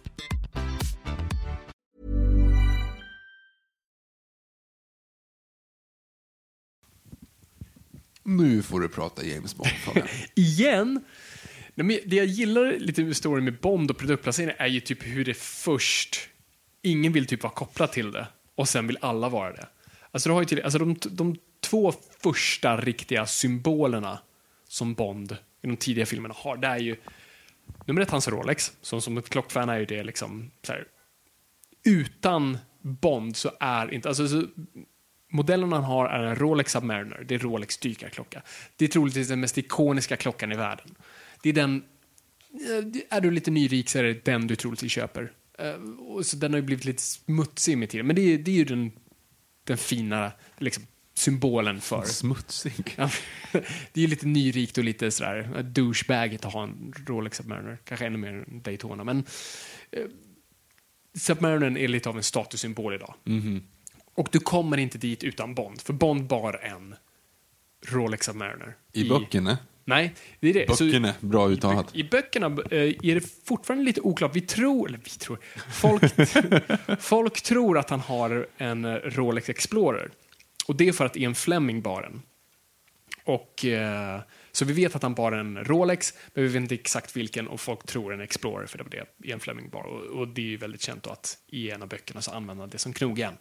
Nu 8.37 8.63
får 8.63 8.79
du 8.79 8.89
prata 8.89 9.25
James 9.25 9.55
Bond, 9.55 9.69
igen. 10.35 11.03
Nej, 11.75 11.85
men 11.85 11.99
Det 12.05 12.15
jag 12.15 12.25
gillar 12.25 12.79
lite 12.79 13.03
med 13.03 13.17
storyn 13.17 13.45
med 13.45 13.59
Bond 13.59 13.91
och 13.91 13.97
produktplacering 13.97 14.55
är 14.57 14.67
ju 14.67 14.79
typ 14.79 15.03
hur 15.03 15.25
det 15.25 15.37
först, 15.37 16.19
ingen 16.81 17.13
vill 17.13 17.25
typ 17.25 17.43
vara 17.43 17.53
kopplad 17.53 17.91
till 17.91 18.11
det 18.11 18.27
och 18.55 18.69
sen 18.69 18.87
vill 18.87 18.97
alla 19.01 19.29
vara 19.29 19.53
det. 19.53 19.67
Alltså, 20.11 20.29
du 20.29 20.33
har 20.33 20.41
ju 20.41 20.45
till, 20.45 20.61
alltså 20.61 20.79
de, 20.79 20.95
de 21.11 21.35
två 21.61 21.93
första 22.23 22.77
riktiga 22.77 23.25
symbolerna 23.25 24.19
som 24.67 24.93
Bond 24.93 25.31
i 25.63 25.67
de 25.67 25.77
tidiga 25.77 26.05
filmerna 26.05 26.35
har, 26.37 26.57
det 26.57 26.67
är 26.67 26.79
ju 26.79 26.95
nummer 27.85 28.01
ett 28.01 28.09
hans 28.09 28.27
Rolex, 28.27 28.71
som 28.81 29.01
som 29.01 29.17
ett 29.17 29.29
klockfan 29.29 29.69
är 29.69 29.79
ju 29.79 29.85
det 29.85 30.03
liksom 30.03 30.51
så 30.63 30.71
här, 30.71 30.87
utan 31.83 32.57
Bond 32.81 33.35
så 33.35 33.51
är 33.59 33.93
inte, 33.93 34.07
alltså 34.07 34.27
så, 34.27 34.43
modellen 35.31 35.71
han 35.71 35.83
har 35.83 36.05
är 36.05 36.23
en 36.23 36.35
Rolex 36.35 36.71
Submariner, 36.71 37.23
det 37.27 37.35
är 37.35 37.39
Rolex 37.39 37.77
dykarklocka. 37.77 38.41
Det 38.75 38.85
är 38.85 38.89
troligtvis 38.89 39.27
den 39.27 39.39
mest 39.39 39.57
ikoniska 39.57 40.17
klockan 40.17 40.51
i 40.51 40.55
världen. 40.55 40.95
Det 41.43 41.49
är 41.49 41.53
den, 41.53 41.83
eh, 42.53 43.17
är 43.17 43.21
du 43.21 43.31
lite 43.31 43.51
nyrik 43.51 43.89
så 43.89 43.99
är 43.99 44.03
det 44.03 44.25
den 44.25 44.47
du 44.47 44.55
troligtvis 44.55 44.91
köper. 44.91 45.31
Eh, 45.57 45.75
så 46.23 46.37
den 46.37 46.53
har 46.53 46.59
ju 46.59 46.65
blivit 46.65 46.85
lite 46.85 47.01
smutsig 47.01 47.77
med 47.77 47.89
tiden, 47.89 48.07
men 48.07 48.15
det 48.15 48.21
är, 48.21 48.37
det 48.37 48.51
är 48.51 48.55
ju 48.55 48.65
den, 48.65 48.91
den 49.63 49.77
fina 49.77 50.31
liksom, 50.57 50.83
symbolen 51.13 51.81
för 51.81 52.03
Smutsig. 52.05 52.95
Ja, 52.97 53.09
det 53.51 53.99
är 53.99 54.01
ju 54.01 54.07
lite 54.07 54.27
nyrikt 54.27 54.77
och 54.77 54.83
lite 54.83 55.11
sådär 55.11 55.63
douchebagigt 55.63 56.45
att 56.45 56.53
ha 56.53 56.63
en 56.63 56.93
Rolex 57.07 57.37
Submariner. 57.37 57.77
Kanske 57.83 58.05
ännu 58.05 58.17
mer 58.17 58.29
än 58.29 58.61
Daytona, 58.61 59.03
men 59.03 59.25
eh, 59.91 60.05
Submarinern 61.13 61.77
är 61.77 61.87
lite 61.87 62.09
av 62.09 62.17
en 62.17 62.23
statussymbol 62.23 62.93
idag. 62.93 63.13
Och 64.13 64.27
du 64.31 64.39
kommer 64.39 64.77
inte 64.77 64.97
dit 64.97 65.23
utan 65.23 65.53
Bond, 65.55 65.81
för 65.81 65.93
Bond 65.93 66.27
bar 66.27 66.59
en 66.63 66.95
Rolex 67.87 68.25
Submariner. 68.25 68.75
I 68.93 69.09
böckerna. 69.09 69.57
Nej, 69.85 70.13
det 70.39 70.49
är 70.49 70.53
det. 70.53 70.75
Så- 70.75 70.83
Böckerna, 70.85 71.13
bra 71.19 71.49
uttalat. 71.49 71.95
I, 71.95 71.99
I 71.99 72.03
böckerna 72.03 72.45
eh, 72.45 72.77
är 72.81 73.15
det 73.15 73.45
fortfarande 73.45 73.85
lite 73.85 74.01
oklart. 74.01 74.35
Vi 74.35 74.41
tror, 74.41 74.87
eller 74.87 74.97
vi 75.03 75.09
tror, 75.09 75.39
folk, 75.71 76.03
folk 77.01 77.41
tror 77.41 77.77
att 77.77 77.89
han 77.89 77.99
har 77.99 78.47
en 78.57 78.99
Rolex 78.99 79.49
Explorer. 79.49 80.11
Och 80.67 80.75
det 80.75 80.87
är 80.87 80.91
för 80.91 81.05
att 81.05 81.17
Ian 81.17 81.35
Fleming 81.35 81.81
bar 81.81 82.01
den. 82.01 82.21
Och, 83.23 83.65
eh, 83.65 84.19
så 84.51 84.65
vi 84.65 84.73
vet 84.73 84.95
att 84.95 85.03
han 85.03 85.13
bar 85.13 85.31
en 85.31 85.63
Rolex, 85.63 86.13
men 86.33 86.43
vi 86.43 86.49
vet 86.49 86.61
inte 86.61 86.75
exakt 86.75 87.15
vilken 87.15 87.47
och 87.47 87.61
folk 87.61 87.83
tror 87.85 88.13
en 88.13 88.21
Explorer 88.21 88.65
för 88.67 88.77
det 88.77 88.83
var 88.83 88.91
det 88.91 89.27
Ian 89.29 89.39
Fleming 89.39 89.69
bar. 89.69 89.83
Och, 89.83 90.19
och 90.19 90.27
det 90.27 90.41
är 90.41 90.45
ju 90.45 90.57
väldigt 90.57 90.81
känt 90.81 91.07
att 91.07 91.37
i 91.47 91.69
en 91.71 91.81
av 91.81 91.87
böckerna 91.87 92.21
så 92.21 92.31
använder 92.31 92.61
han 92.61 92.69
det 92.69 92.77
som 92.77 92.93
knogjärn. 92.93 93.37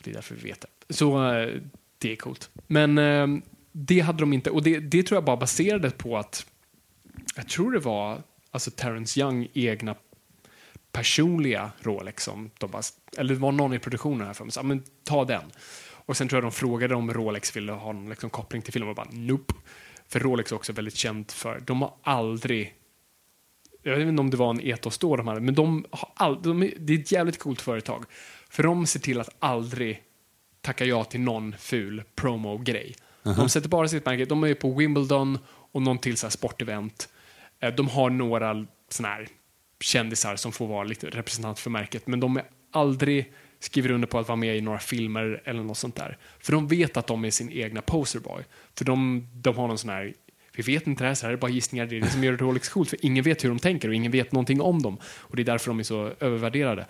Och 0.00 0.04
det 0.04 0.10
är 0.10 0.14
därför 0.14 0.34
vi 0.34 0.42
vet 0.42 0.60
det. 0.60 0.94
Så 0.94 1.32
eh, 1.32 1.60
det 1.98 2.12
är 2.12 2.16
coolt. 2.16 2.50
Men 2.66 2.98
eh, 2.98 3.26
det 3.72 4.00
hade 4.00 4.18
de 4.18 4.32
inte, 4.32 4.50
och 4.50 4.62
det, 4.62 4.78
det 4.78 5.02
tror 5.02 5.16
jag 5.16 5.24
bara 5.24 5.36
baserades 5.36 5.92
på 5.92 6.18
att 6.18 6.46
jag 7.36 7.48
tror 7.48 7.72
det 7.72 7.78
var 7.78 8.22
alltså 8.50 8.70
Terrence 8.70 9.20
Young 9.20 9.48
egna 9.52 9.94
personliga 10.92 11.70
Rolex 11.80 12.24
som 12.24 12.50
de 12.58 12.70
bara, 12.70 12.82
eller 13.18 13.34
det 13.34 13.40
var 13.40 13.52
någon 13.52 13.74
i 13.74 13.78
produktionen 13.78 14.26
här 14.26 14.34
för 14.34 14.44
mig, 14.44 14.52
så, 14.52 14.62
men 14.62 14.82
ta 15.04 15.24
den. 15.24 15.42
Och 15.92 16.16
sen 16.16 16.28
tror 16.28 16.36
jag 16.36 16.44
de 16.44 16.52
frågade 16.52 16.94
om 16.94 17.12
Rolex 17.12 17.56
ville 17.56 17.72
ha 17.72 17.92
någon 17.92 18.08
liksom, 18.08 18.30
koppling 18.30 18.62
till 18.62 18.72
filmen 18.72 18.90
och 18.90 18.96
bara 18.96 19.08
nope. 19.12 19.54
För 20.08 20.20
Rolex 20.20 20.52
är 20.52 20.56
också 20.56 20.72
väldigt 20.72 20.96
känt 20.96 21.32
för, 21.32 21.60
de 21.60 21.82
har 21.82 21.94
aldrig 22.02 22.74
jag 23.82 23.96
vet 23.96 24.08
inte 24.08 24.20
om 24.20 24.30
det 24.30 24.36
var 24.36 24.50
en 24.50 24.60
etos 24.60 24.98
då 24.98 25.16
de 25.16 25.28
hade, 25.28 25.40
men 25.40 25.54
de 25.54 25.84
har 25.90 26.12
all, 26.14 26.42
de 26.42 26.70
det 26.78 26.92
är 26.94 26.98
ett 26.98 27.12
jävligt 27.12 27.38
coolt 27.38 27.60
företag. 27.60 28.04
För 28.50 28.62
de 28.62 28.86
ser 28.86 29.00
till 29.00 29.20
att 29.20 29.28
aldrig 29.38 30.02
tacka 30.60 30.84
ja 30.84 31.04
till 31.04 31.20
någon 31.20 31.54
ful 31.58 32.02
promo-grej. 32.14 32.94
De 33.22 33.48
sätter 33.48 33.68
bara 33.68 33.88
sitt 33.88 34.06
märke, 34.06 34.24
de 34.24 34.44
är 34.44 34.54
på 34.54 34.74
Wimbledon 34.74 35.38
och 35.72 35.82
någon 35.82 35.98
till 35.98 36.16
så 36.16 36.30
sportevent. 36.30 37.08
Eh, 37.60 37.74
De 37.74 37.88
har 37.88 38.10
några 38.10 38.66
såna 38.88 39.08
här 39.08 39.28
kändisar 39.80 40.36
som 40.36 40.52
får 40.52 40.66
vara 40.66 40.84
lite 40.84 41.10
representant 41.10 41.58
för 41.58 41.70
märket, 41.70 42.06
men 42.06 42.20
de 42.20 42.36
är 42.36 42.44
aldrig 42.70 43.32
skriver 43.60 43.90
under 43.90 44.08
på 44.08 44.18
att 44.18 44.28
vara 44.28 44.36
med 44.36 44.56
i 44.56 44.60
några 44.60 44.78
filmer 44.78 45.42
eller 45.44 45.62
något 45.62 45.78
sånt 45.78 45.96
där. 45.96 46.18
För 46.38 46.52
de 46.52 46.68
vet 46.68 46.96
att 46.96 47.06
de 47.06 47.24
är 47.24 47.30
sin 47.30 47.50
egna 47.52 47.82
posterboy. 47.82 48.42
För 48.74 48.84
de, 48.84 49.28
de 49.34 49.56
har 49.56 49.68
någon 49.68 49.78
sån 49.78 49.90
här 49.90 50.14
Vi 50.56 50.62
vet 50.62 50.86
inte 50.86 51.04
det 51.04 51.08
här, 51.08 51.14
så 51.14 51.26
här 51.26 51.32
är 51.32 51.36
bara 51.36 51.50
gissningar. 51.50 51.86
Det 51.86 51.96
är 51.96 52.00
det 52.00 52.10
som 52.10 52.24
gör 52.24 52.36
Rolex 52.36 52.68
coolt, 52.68 52.90
för 52.90 52.98
ingen 53.04 53.24
vet 53.24 53.44
hur 53.44 53.48
de 53.48 53.58
tänker 53.58 53.88
och 53.88 53.94
ingen 53.94 54.12
vet 54.12 54.32
någonting 54.32 54.60
om 54.60 54.82
dem. 54.82 54.98
Och 55.02 55.36
det 55.36 55.42
är 55.42 55.44
därför 55.44 55.70
de 55.70 55.78
är 55.78 55.82
så 55.82 56.12
övervärderade. 56.20 56.86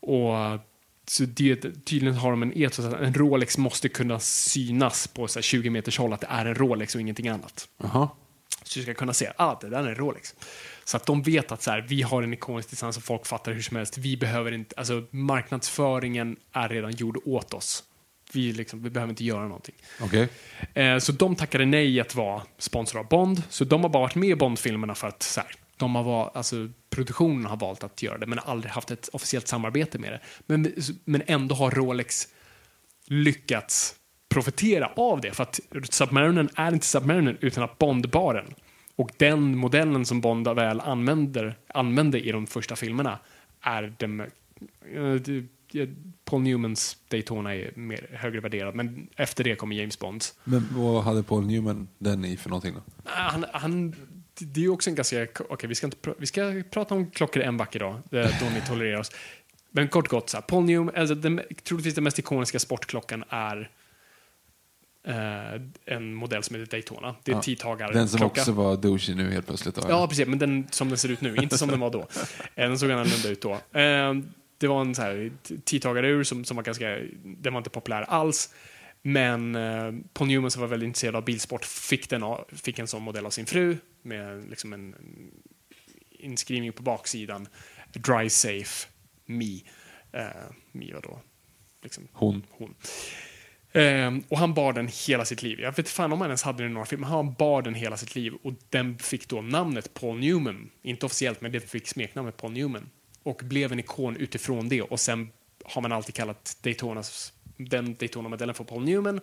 Och 0.00 0.34
så 1.10 1.24
det, 1.24 1.56
tydligen 1.84 2.14
har 2.14 2.30
de 2.30 2.42
en 2.42 2.58
etos 2.58 2.84
att 2.84 3.00
en 3.00 3.14
Rolex 3.14 3.58
måste 3.58 3.88
kunna 3.88 4.20
synas 4.20 5.06
på 5.06 5.28
så 5.28 5.38
här 5.38 5.42
20 5.42 5.70
meters 5.70 5.98
håll 5.98 6.12
att 6.12 6.20
det 6.20 6.26
är 6.30 6.46
en 6.46 6.54
Rolex 6.54 6.94
och 6.94 7.00
ingenting 7.00 7.28
annat. 7.28 7.68
Jaha. 7.82 8.08
Så 8.62 8.78
du 8.78 8.82
ska 8.82 8.94
kunna 8.94 9.12
se 9.12 9.26
att 9.26 9.34
ah, 9.36 9.58
det 9.60 9.68
där 9.68 9.84
är 9.84 9.88
en 9.88 9.94
Rolex. 9.94 10.34
Så 10.84 10.96
att 10.96 11.06
de 11.06 11.22
vet 11.22 11.52
att 11.52 11.62
så 11.62 11.70
här, 11.70 11.80
vi 11.88 12.02
har 12.02 12.22
en 12.22 12.32
ikonisk 12.32 12.70
design 12.70 12.92
som 12.92 13.02
folk 13.02 13.26
fattar 13.26 13.52
hur 13.52 13.62
som 13.62 13.76
helst. 13.76 13.98
Vi 13.98 14.16
behöver 14.16 14.52
inte, 14.52 14.74
alltså 14.76 15.04
marknadsföringen 15.10 16.36
är 16.52 16.68
redan 16.68 16.92
gjord 16.92 17.18
åt 17.24 17.54
oss. 17.54 17.84
Vi, 18.32 18.52
liksom, 18.52 18.82
vi 18.82 18.90
behöver 18.90 19.10
inte 19.10 19.24
göra 19.24 19.42
någonting. 19.42 19.74
Okej. 20.00 20.28
Eh, 20.74 20.98
så 20.98 21.12
de 21.12 21.36
tackade 21.36 21.66
nej 21.66 22.00
att 22.00 22.14
vara 22.14 22.42
sponsor 22.58 22.98
av 22.98 23.08
Bond. 23.08 23.42
Så 23.48 23.64
de 23.64 23.82
har 23.82 23.88
bara 23.88 24.02
varit 24.02 24.14
med 24.14 24.28
i 24.28 24.34
Bond-filmerna 24.34 24.94
för 24.94 25.08
att 25.08 25.22
så 25.22 25.40
här, 25.40 25.54
de 25.78 25.94
har 25.94 26.04
var, 26.04 26.30
alltså, 26.34 26.68
produktionen 26.90 27.46
har 27.46 27.56
valt 27.56 27.84
att 27.84 28.02
göra 28.02 28.18
det 28.18 28.26
men 28.26 28.38
har 28.38 28.52
aldrig 28.52 28.72
haft 28.72 28.90
ett 28.90 29.08
officiellt 29.12 29.48
samarbete 29.48 29.98
med 29.98 30.12
det. 30.12 30.20
Men, 30.46 30.72
men 31.04 31.22
ändå 31.26 31.54
har 31.54 31.70
Rolex 31.70 32.28
lyckats 33.06 33.94
profitera 34.28 34.86
av 34.96 35.20
det 35.20 35.30
för 35.30 35.42
att 35.42 35.60
Submarinen 35.90 36.48
är 36.54 36.72
inte 36.72 36.86
Submarinen 36.86 37.36
utan 37.40 37.64
att 37.64 37.78
Bond-baren. 37.78 38.54
Och 38.96 39.10
den 39.16 39.58
modellen 39.58 40.06
som 40.06 40.20
Bond 40.20 40.48
väl 40.48 40.80
använder, 40.80 41.58
använde 41.74 42.20
i 42.20 42.32
de 42.32 42.46
första 42.46 42.76
filmerna 42.76 43.18
är 43.60 43.94
den... 43.98 44.20
eh, 44.20 45.88
Paul 46.24 46.42
Newmans 46.42 46.96
Daytona 47.08 47.54
är 47.54 47.72
mer 47.74 48.06
högre 48.12 48.40
värderad, 48.40 48.74
men 48.74 49.08
efter 49.16 49.44
det 49.44 49.54
kommer 49.54 49.76
James 49.76 49.98
Bonds. 49.98 50.34
Men 50.44 50.68
vad 50.70 51.04
hade 51.04 51.22
Paul 51.22 51.46
Newman 51.46 51.88
den 51.98 52.24
i 52.24 52.36
för 52.36 52.50
någonting 52.50 52.74
då? 52.74 52.80
Han, 53.04 53.44
han, 53.52 53.94
det 54.40 54.64
är 54.64 54.68
också 54.68 54.90
en 54.90 54.96
ganska... 54.96 55.26
Okej, 55.48 55.68
vi, 55.68 55.74
ska 55.74 55.86
inte, 55.86 56.14
vi 56.18 56.26
ska 56.26 56.62
prata 56.70 56.94
om 56.94 57.10
klockor 57.10 57.42
en 57.42 57.56
vacker 57.56 57.78
dag, 57.78 58.00
då 58.10 58.46
ni 58.54 58.60
tolererar 58.68 59.00
oss. 59.00 59.10
Men 59.70 59.88
kort 59.88 60.08
gott, 60.08 60.30
så 60.30 60.36
här, 60.50 60.60
Newman, 60.60 60.94
alltså 60.96 61.14
den, 61.14 61.40
troligtvis 61.64 61.94
den 61.94 62.04
mest 62.04 62.18
ikoniska 62.18 62.58
sportklockan 62.58 63.24
är 63.28 63.70
eh, 65.06 65.60
en 65.84 66.14
modell 66.14 66.42
som 66.42 66.56
heter 66.56 66.70
Daytona. 66.70 67.14
Det 67.24 67.32
är 67.32 67.36
Ja, 67.36 67.42
tidtagarklocka. 67.42 67.98
Den 67.98 68.08
som 68.08 68.22
också 68.22 68.52
var 68.52 68.76
douchey 68.76 69.14
nu 69.14 69.30
helt 69.30 69.46
plötsligt. 69.46 69.74
Då, 69.74 69.82
Ja, 69.88 70.08
precis. 70.08 70.26
Men 70.26 70.38
den 70.38 70.66
som 70.70 70.88
den 70.88 70.98
ser 70.98 71.08
ut 71.08 71.20
nu, 71.20 71.36
inte 71.36 71.58
som 71.58 71.68
den 71.68 71.80
var 71.80 71.90
då. 71.90 72.00
Eh, 72.00 72.68
Den 72.68 72.78
såg 72.78 72.90
annorlunda 72.90 73.28
ut 73.28 73.42
då. 73.42 73.52
Eh, 73.80 74.14
Det 74.58 74.66
var 74.66 74.80
en 74.80 74.94
så 74.94 75.02
här 75.02 75.30
tidtagarur 75.64 76.24
som, 76.24 76.44
som 76.44 76.56
var 76.56 76.64
ganska, 76.64 76.98
den 77.22 77.52
var 77.52 77.58
inte 77.60 77.70
populär 77.70 78.02
alls. 78.02 78.54
Men 79.02 79.54
eh, 79.54 79.92
Paul 80.12 80.28
Newman 80.28 80.50
som 80.50 80.60
var 80.60 80.68
väldigt 80.68 80.86
intresserad 80.86 81.16
av 81.16 81.24
bilsport 81.24 81.64
fick, 81.64 82.10
den, 82.10 82.22
fick 82.48 82.78
en 82.78 82.86
sån 82.86 83.02
modell 83.02 83.26
av 83.26 83.30
sin 83.30 83.46
fru 83.46 83.76
med 84.02 84.50
liksom 84.50 84.72
en 84.72 84.94
inskrivning 86.10 86.72
på 86.72 86.82
baksidan. 86.82 87.48
Dry 87.92 88.30
safe, 88.30 88.88
me. 89.26 89.60
Eh, 90.12 90.50
me 90.72 90.92
var 90.92 91.02
då 91.02 91.20
liksom 91.82 92.08
Hon. 92.12 92.46
hon. 92.50 92.74
Ehm, 93.72 94.24
och 94.28 94.38
han 94.38 94.54
bar 94.54 94.72
den 94.72 94.88
hela 95.06 95.24
sitt 95.24 95.42
liv. 95.42 95.60
Jag 95.60 95.76
vet 95.76 95.88
fan 95.88 96.12
om 96.12 96.20
han 96.20 96.30
ens 96.30 96.42
hade 96.42 96.62
den 96.62 96.70
i 96.70 96.74
några 96.74 96.86
filmer, 96.86 97.06
men 97.06 97.10
han 97.10 97.34
bar 97.34 97.62
den 97.62 97.74
hela 97.74 97.96
sitt 97.96 98.14
liv 98.14 98.34
och 98.42 98.52
den 98.70 98.98
fick 98.98 99.28
då 99.28 99.42
namnet 99.42 99.94
Paul 99.94 100.18
Newman. 100.20 100.70
Inte 100.82 101.06
officiellt, 101.06 101.40
men 101.40 101.52
det 101.52 101.60
fick 101.60 101.88
smeknamnet 101.88 102.36
Paul 102.36 102.52
Newman. 102.52 102.90
Och 103.22 103.40
blev 103.44 103.72
en 103.72 103.78
ikon 103.78 104.16
utifrån 104.16 104.68
det 104.68 104.82
och 104.82 105.00
sen 105.00 105.30
har 105.64 105.82
man 105.82 105.92
alltid 105.92 106.14
kallat 106.14 106.56
Daytonas, 106.62 107.32
den 107.56 107.94
Daytona-modellen 107.94 108.54
för 108.54 108.64
Paul 108.64 108.84
Newman. 108.84 109.20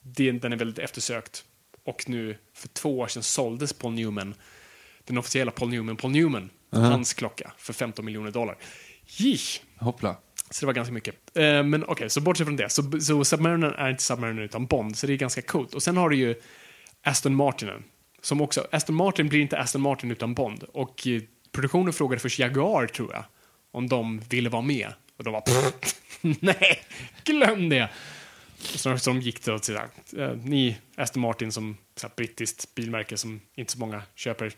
Den, 0.00 0.38
den 0.38 0.52
är 0.52 0.56
väldigt 0.56 0.78
eftersökt. 0.78 1.44
Och 1.84 2.08
nu 2.08 2.38
för 2.54 2.68
två 2.68 2.98
år 2.98 3.06
sedan 3.06 3.22
såldes 3.22 3.72
Paul 3.72 3.92
Newman, 3.92 4.34
den 5.04 5.18
officiella 5.18 5.50
Paul 5.50 5.68
Newman, 5.68 5.96
Paul 5.96 6.12
Newman, 6.12 6.50
hans 6.72 7.14
klocka 7.14 7.52
för 7.58 7.72
15 7.72 8.04
miljoner 8.04 8.30
dollar. 8.30 8.56
Jish! 9.06 9.60
Hoppla. 9.78 10.16
Så 10.50 10.60
det 10.60 10.66
var 10.66 10.72
ganska 10.72 10.92
mycket. 10.92 11.36
Eh, 11.36 11.62
men 11.62 11.84
okej, 11.84 12.10
så 12.10 12.20
bortsett 12.20 12.46
från 12.46 12.56
det. 12.56 12.68
Så, 12.68 13.00
så 13.00 13.24
Submariner 13.24 13.70
är 13.70 13.90
inte 13.90 14.02
Submariner 14.02 14.42
utan 14.42 14.66
Bond, 14.66 14.96
så 14.96 15.06
det 15.06 15.12
är 15.12 15.16
ganska 15.16 15.42
coolt. 15.42 15.74
Och 15.74 15.82
sen 15.82 15.96
har 15.96 16.08
du 16.08 16.16
ju 16.16 16.34
Aston 17.02 17.34
Martinen. 17.34 17.84
Som 18.22 18.40
också, 18.40 18.66
Aston 18.72 18.96
Martin 18.96 19.28
blir 19.28 19.40
inte 19.40 19.58
Aston 19.58 19.82
Martin 19.82 20.10
utan 20.10 20.34
Bond. 20.34 20.62
Och 20.62 21.06
eh, 21.06 21.22
produktionen 21.52 21.92
frågade 21.92 22.20
först 22.20 22.38
Jaguar, 22.38 22.86
tror 22.86 23.12
jag, 23.12 23.24
om 23.72 23.88
de 23.88 24.20
ville 24.28 24.48
vara 24.48 24.62
med. 24.62 24.92
Och 25.16 25.24
de 25.24 25.32
var 25.32 25.42
nej, 26.40 26.82
glöm 27.24 27.68
det! 27.68 27.90
Så, 28.62 28.98
så 28.98 29.10
de 29.10 29.20
gick 29.20 29.44
då 29.44 29.58
till, 29.58 29.76
eh, 29.76 30.36
ni 30.44 30.78
Aston 30.96 31.20
Martin 31.20 31.52
som 31.52 31.76
så 31.96 32.06
här, 32.06 32.14
brittiskt 32.16 32.74
bilmärke 32.74 33.16
som 33.16 33.40
inte 33.54 33.72
så 33.72 33.78
många 33.78 34.02
köper. 34.14 34.52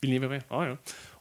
Vill 0.00 0.10
ni 0.10 0.18
vara 0.18 0.30
med? 0.30 0.42
Ja, 0.48 0.68
ja. 0.68 0.76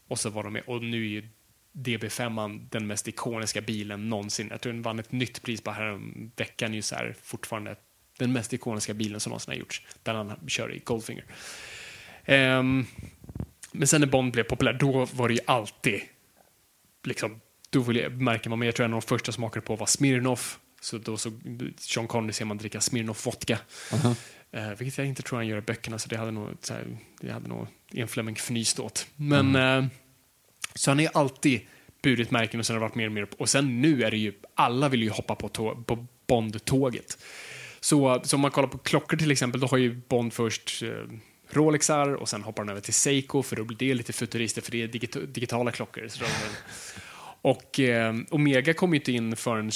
Och 0.08 0.20
så 0.20 0.30
var 0.30 0.44
de 0.44 0.54
med. 0.54 0.64
Och 0.68 0.84
nu 0.84 1.06
är 1.06 1.10
ju 1.10 1.28
DB5 1.72 2.68
den 2.70 2.88
mest 2.88 3.08
ikoniska 3.08 3.62
bilen 3.62 4.10
någonsin. 4.10 4.48
Jag 4.52 4.62
tror 4.62 4.74
den 4.74 4.82
vann 4.82 5.00
ett 5.00 5.12
nytt 5.12 5.42
pris 5.42 5.64
bara 5.64 5.76
här 5.76 6.00
veckan. 6.36 6.74
Ju 6.74 6.82
så 6.82 6.96
här, 6.96 7.16
fortfarande 7.24 7.76
den 8.18 8.34
mest 8.34 8.54
ikoniska 8.54 8.94
bilen 8.94 9.20
som 9.20 9.30
någonsin 9.30 9.52
har 9.52 9.60
gjorts. 9.60 9.82
Där 10.04 10.14
han 10.14 10.40
kör 10.48 10.74
i 10.74 10.80
Goldfinger. 10.80 11.26
Um, 12.28 12.86
men 13.72 13.88
sen 13.88 14.02
när 14.02 14.08
Bond 14.08 14.34
blev 14.34 14.44
populär, 14.44 14.74
då 14.74 15.06
var 15.14 15.28
det 15.28 15.34
ju 15.34 15.40
alltid 15.46 16.02
liksom, 17.04 17.42
då 17.70 17.80
ville 17.80 18.00
jag, 18.00 18.22
märker 18.22 18.50
man, 18.50 18.62
jag 18.62 18.76
tror 18.76 18.86
en 18.86 18.94
av 18.94 19.02
de 19.02 19.08
första 19.08 19.32
som 19.32 19.44
hakade 19.44 19.66
på 19.66 19.76
var 19.76 19.86
Smirnoff. 19.86 20.60
Så 20.82 20.98
då 20.98 21.18
såg 21.18 21.34
Sean 21.78 22.08
Connery 22.08 22.34
ser 22.34 22.46
man 22.46 22.58
dricka 22.58 22.82
Smirnoff 22.82 23.26
vodka. 23.26 23.60
Eh, 24.52 24.70
vilket 24.70 24.98
jag 24.98 25.08
inte 25.08 25.22
tror 25.22 25.38
han 25.40 25.48
gör 25.48 25.58
i 25.58 25.62
böckerna, 25.62 26.00
så 26.00 26.10
det 26.10 26.18
hade 26.18 26.32
nog, 26.32 26.50
så 26.62 26.74
här, 26.74 26.98
det 27.22 27.32
hade 27.32 27.48
nog 27.48 27.68
Ian 27.92 28.08
Fleming 28.08 28.36
fnyst 28.36 28.80
åt. 28.80 29.08
Men, 29.16 29.56
eh, 29.56 29.86
så 30.76 30.92
han 30.92 31.00
är 31.00 31.10
alltid 31.18 31.62
burit 32.04 32.32
märken 32.32 32.60
och 32.60 32.66
sen 32.66 32.74
har 32.76 32.80
det 32.82 32.88
varit 32.88 32.96
mer 32.96 33.06
och 33.06 33.12
mer. 33.12 33.28
Och 33.38 33.50
sen 33.50 33.82
nu 33.82 34.04
är 34.04 34.12
det 34.12 34.18
ju, 34.18 34.34
alla 34.56 34.90
vill 34.90 35.04
ju 35.04 35.10
hoppa 35.10 35.36
på, 35.36 35.50
tå- 35.50 35.84
på 35.84 36.06
Bond-tåget. 36.28 37.18
Så, 37.80 38.22
så 38.24 38.36
om 38.36 38.42
man 38.42 38.52
kollar 38.52 38.68
på 38.68 38.78
klockor 38.78 39.18
till 39.18 39.32
exempel, 39.32 39.62
då 39.62 39.68
har 39.68 39.78
ju 39.78 39.96
Bond 40.08 40.34
först 40.34 40.84
eh, 40.84 40.90
Rolexar 41.50 42.14
och 42.14 42.30
sen 42.30 42.44
hoppar 42.44 42.64
han 42.64 42.70
över 42.70 42.82
till 42.82 42.94
Seiko 42.94 43.44
för 43.44 43.56
då 43.56 43.64
blir 43.64 43.78
det 43.78 43.94
lite 43.94 44.14
futuristiskt 44.14 44.66
för 44.66 44.72
det 44.72 44.82
är 44.84 44.88
digita- 44.88 45.26
digitala 45.26 45.72
klockor. 45.72 46.08
Så 46.08 46.24
och 47.42 47.80
eh, 47.80 48.16
Omega 48.30 48.74
kom 48.74 48.94
ju 48.94 49.00
inte 49.00 49.12
in 49.12 49.36
förrän 49.36 49.72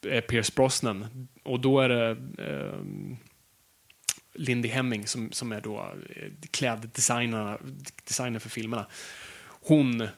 Pierce 0.00 0.54
Brosnan 0.54 1.28
och 1.42 1.60
då 1.60 1.80
är 1.80 1.88
det 1.88 2.10
eh, 2.38 2.80
Lindy 4.34 4.68
Hemming 4.68 5.06
som, 5.06 5.32
som 5.32 5.52
är 5.52 5.60
då 5.60 5.94
eh, 6.16 6.32
kläddesignerna 6.50 7.58
designer 8.04 8.38
för 8.38 8.48
filmerna. 8.48 8.86
Hon 9.46 10.08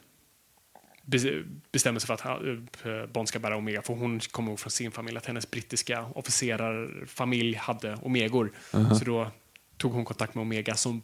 be- 1.03 1.43
bestämmer 1.71 1.99
sig 1.99 2.07
för 2.07 2.13
att 2.13 2.85
eh, 2.85 3.05
Bond 3.05 3.27
ska 3.27 3.39
bära 3.39 3.57
Omega 3.57 3.81
för 3.81 3.93
hon 3.93 4.19
kommer 4.19 4.49
ihåg 4.49 4.59
från 4.59 4.71
sin 4.71 4.91
familj 4.91 5.17
att 5.17 5.25
hennes 5.25 5.51
brittiska 5.51 6.05
officerarfamilj 6.05 7.55
hade 7.55 7.95
Omegor. 7.95 8.51
Så 8.99 9.05
då 9.05 9.31
tog 9.77 9.93
hon 9.93 10.05
kontakt 10.05 10.35
med 10.35 10.41
Omega 10.41 10.75
som 10.75 11.01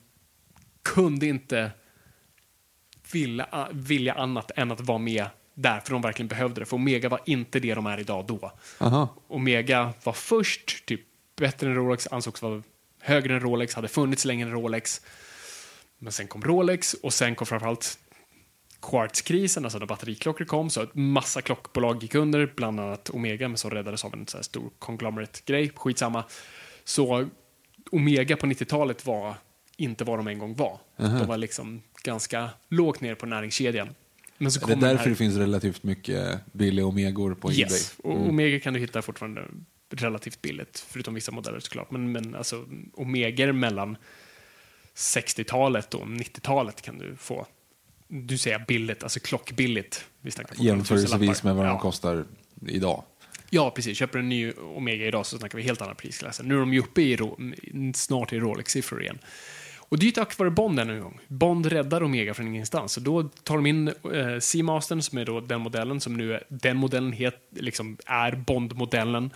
kunde 0.83 1.27
inte 1.27 1.71
vilja, 3.13 3.69
vilja 3.71 4.13
annat 4.13 4.51
än 4.55 4.71
att 4.71 4.81
vara 4.81 4.97
med 4.97 5.27
där, 5.55 5.79
för 5.79 5.91
de 5.91 6.01
verkligen 6.01 6.27
behövde 6.27 6.61
det. 6.61 6.65
För 6.65 6.75
Omega 6.75 7.09
var 7.09 7.19
inte 7.25 7.59
det 7.59 7.75
de 7.75 7.85
är 7.85 7.99
idag 7.99 8.25
då. 8.25 8.51
Aha. 8.77 9.15
Omega 9.27 9.93
var 10.03 10.13
först, 10.13 10.85
typ 10.85 11.01
bättre 11.35 11.67
än 11.67 11.75
Rolex, 11.75 12.07
ansågs 12.11 12.41
vara 12.41 12.63
högre 12.99 13.33
än 13.33 13.39
Rolex, 13.39 13.73
hade 13.73 13.87
funnits 13.87 14.25
längre 14.25 14.49
än 14.49 14.53
Rolex. 14.53 15.01
Men 15.97 16.11
sen 16.11 16.27
kom 16.27 16.41
Rolex 16.41 16.93
och 16.93 17.13
sen 17.13 17.35
kom 17.35 17.47
framförallt 17.47 17.99
Quartz-krisen, 18.81 19.63
alltså 19.63 19.79
när 19.79 19.85
batteriklockor 19.85 20.45
kom, 20.45 20.69
så 20.69 20.81
att 20.81 20.95
massa 20.95 21.41
klockbolag 21.41 22.03
gick 22.03 22.15
under, 22.15 22.53
bland 22.55 22.79
annat 22.79 23.09
Omega, 23.09 23.47
men 23.47 23.57
så 23.57 23.69
räddades 23.69 24.05
av 24.05 24.13
en 24.13 24.27
så 24.27 24.43
stor 24.43 24.69
conglomerate-grej, 24.79 25.71
skitsamma. 25.75 26.23
Så 26.83 27.29
Omega 27.91 28.37
på 28.37 28.45
90-talet 28.45 29.05
var 29.05 29.35
inte 29.77 30.03
vad 30.03 30.19
de 30.19 30.27
en 30.27 30.39
gång 30.39 30.55
var. 30.55 30.79
De 30.97 31.27
var 31.27 31.37
liksom 31.37 31.81
ganska 32.03 32.49
lågt 32.69 33.01
ner 33.01 33.15
på 33.15 33.25
näringskedjan. 33.25 33.95
Men 34.37 34.51
så 34.51 34.59
Det 34.59 34.65
är 34.65 34.75
den 34.75 34.79
därför 34.79 35.09
det 35.09 35.15
finns 35.15 35.35
relativt 35.35 35.83
mycket 35.83 36.39
billiga 36.51 36.85
Omegor 36.85 37.35
på 37.35 37.47
Ebay. 37.47 37.59
Yes, 37.59 37.95
och 37.97 38.29
Omega 38.29 38.59
kan 38.59 38.73
du 38.73 38.79
hitta 38.79 39.01
fortfarande 39.01 39.41
relativt 39.89 40.41
billigt, 40.41 40.85
förutom 40.89 41.13
vissa 41.13 41.31
modeller 41.31 41.59
såklart. 41.59 41.91
Men, 41.91 42.11
men 42.11 42.35
alltså, 42.35 42.65
Omegor 42.93 43.51
mellan 43.51 43.97
60-talet 44.95 45.93
och 45.93 46.05
90-talet 46.05 46.81
kan 46.81 46.97
du 46.97 47.15
få. 47.15 47.47
Du 48.07 48.37
säger 48.37 48.65
billigt, 48.67 49.03
alltså 49.03 49.19
klockbilligt. 49.19 50.05
Vi 50.21 50.31
Jämförelsevis 50.55 51.43
med 51.43 51.55
vad 51.55 51.65
de 51.65 51.69
ja. 51.69 51.79
kostar 51.79 52.25
idag. 52.67 53.03
Ja, 53.49 53.71
precis. 53.71 53.97
Köper 53.97 54.19
en 54.19 54.29
ny 54.29 54.51
Omega 54.51 55.05
idag 55.05 55.25
så 55.25 55.37
snackar 55.37 55.57
vi 55.57 55.63
helt 55.63 55.81
andra 55.81 55.95
prisklasser. 55.95 56.43
Nu 56.43 56.55
är 56.55 56.59
de 56.59 56.73
ju 56.73 56.79
uppe 56.79 57.01
i 57.01 57.17
snart 57.95 58.33
i 58.33 58.39
Rolex-siffror 58.39 59.01
igen. 59.01 59.19
Och 59.89 59.99
det 59.99 60.03
är 60.03 60.07
ju 60.07 60.11
tack 60.11 60.37
vare 60.37 60.49
Bond 60.49 60.79
ännu 60.79 60.93
en 60.93 61.01
gång. 61.01 61.19
Bond 61.27 61.65
räddar 61.65 62.03
Omega 62.03 62.33
från 62.33 62.47
ingenstans. 62.47 62.91
Så 62.91 62.99
då 62.99 63.23
tar 63.23 63.55
de 63.55 63.65
in 63.65 63.87
eh, 63.87 64.39
Seamastern 64.39 65.01
som 65.01 65.17
är 65.17 65.25
då 65.25 65.39
den 65.39 65.61
modellen 65.61 66.01
som 66.01 66.13
nu 66.13 66.33
är, 66.33 66.43
den 66.49 66.77
modellen 66.77 67.11
het, 67.11 67.47
liksom 67.55 67.97
är 68.05 68.31
Bond-modellen. 68.31 69.33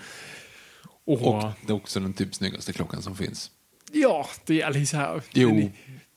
Och, 1.06 1.28
Och 1.28 1.52
det 1.66 1.72
är 1.72 1.76
också 1.76 2.00
den 2.00 2.14
typ 2.14 2.36
snyggaste 2.36 2.74
klockan 2.74 3.02
som 3.02 3.16
finns. 3.16 3.52
Ja, 3.92 4.28
det 4.46 4.62
är 4.62 4.74
liksom 4.74 4.86
så 4.86 4.98
här. 4.98 5.22
Jo. 5.34 5.72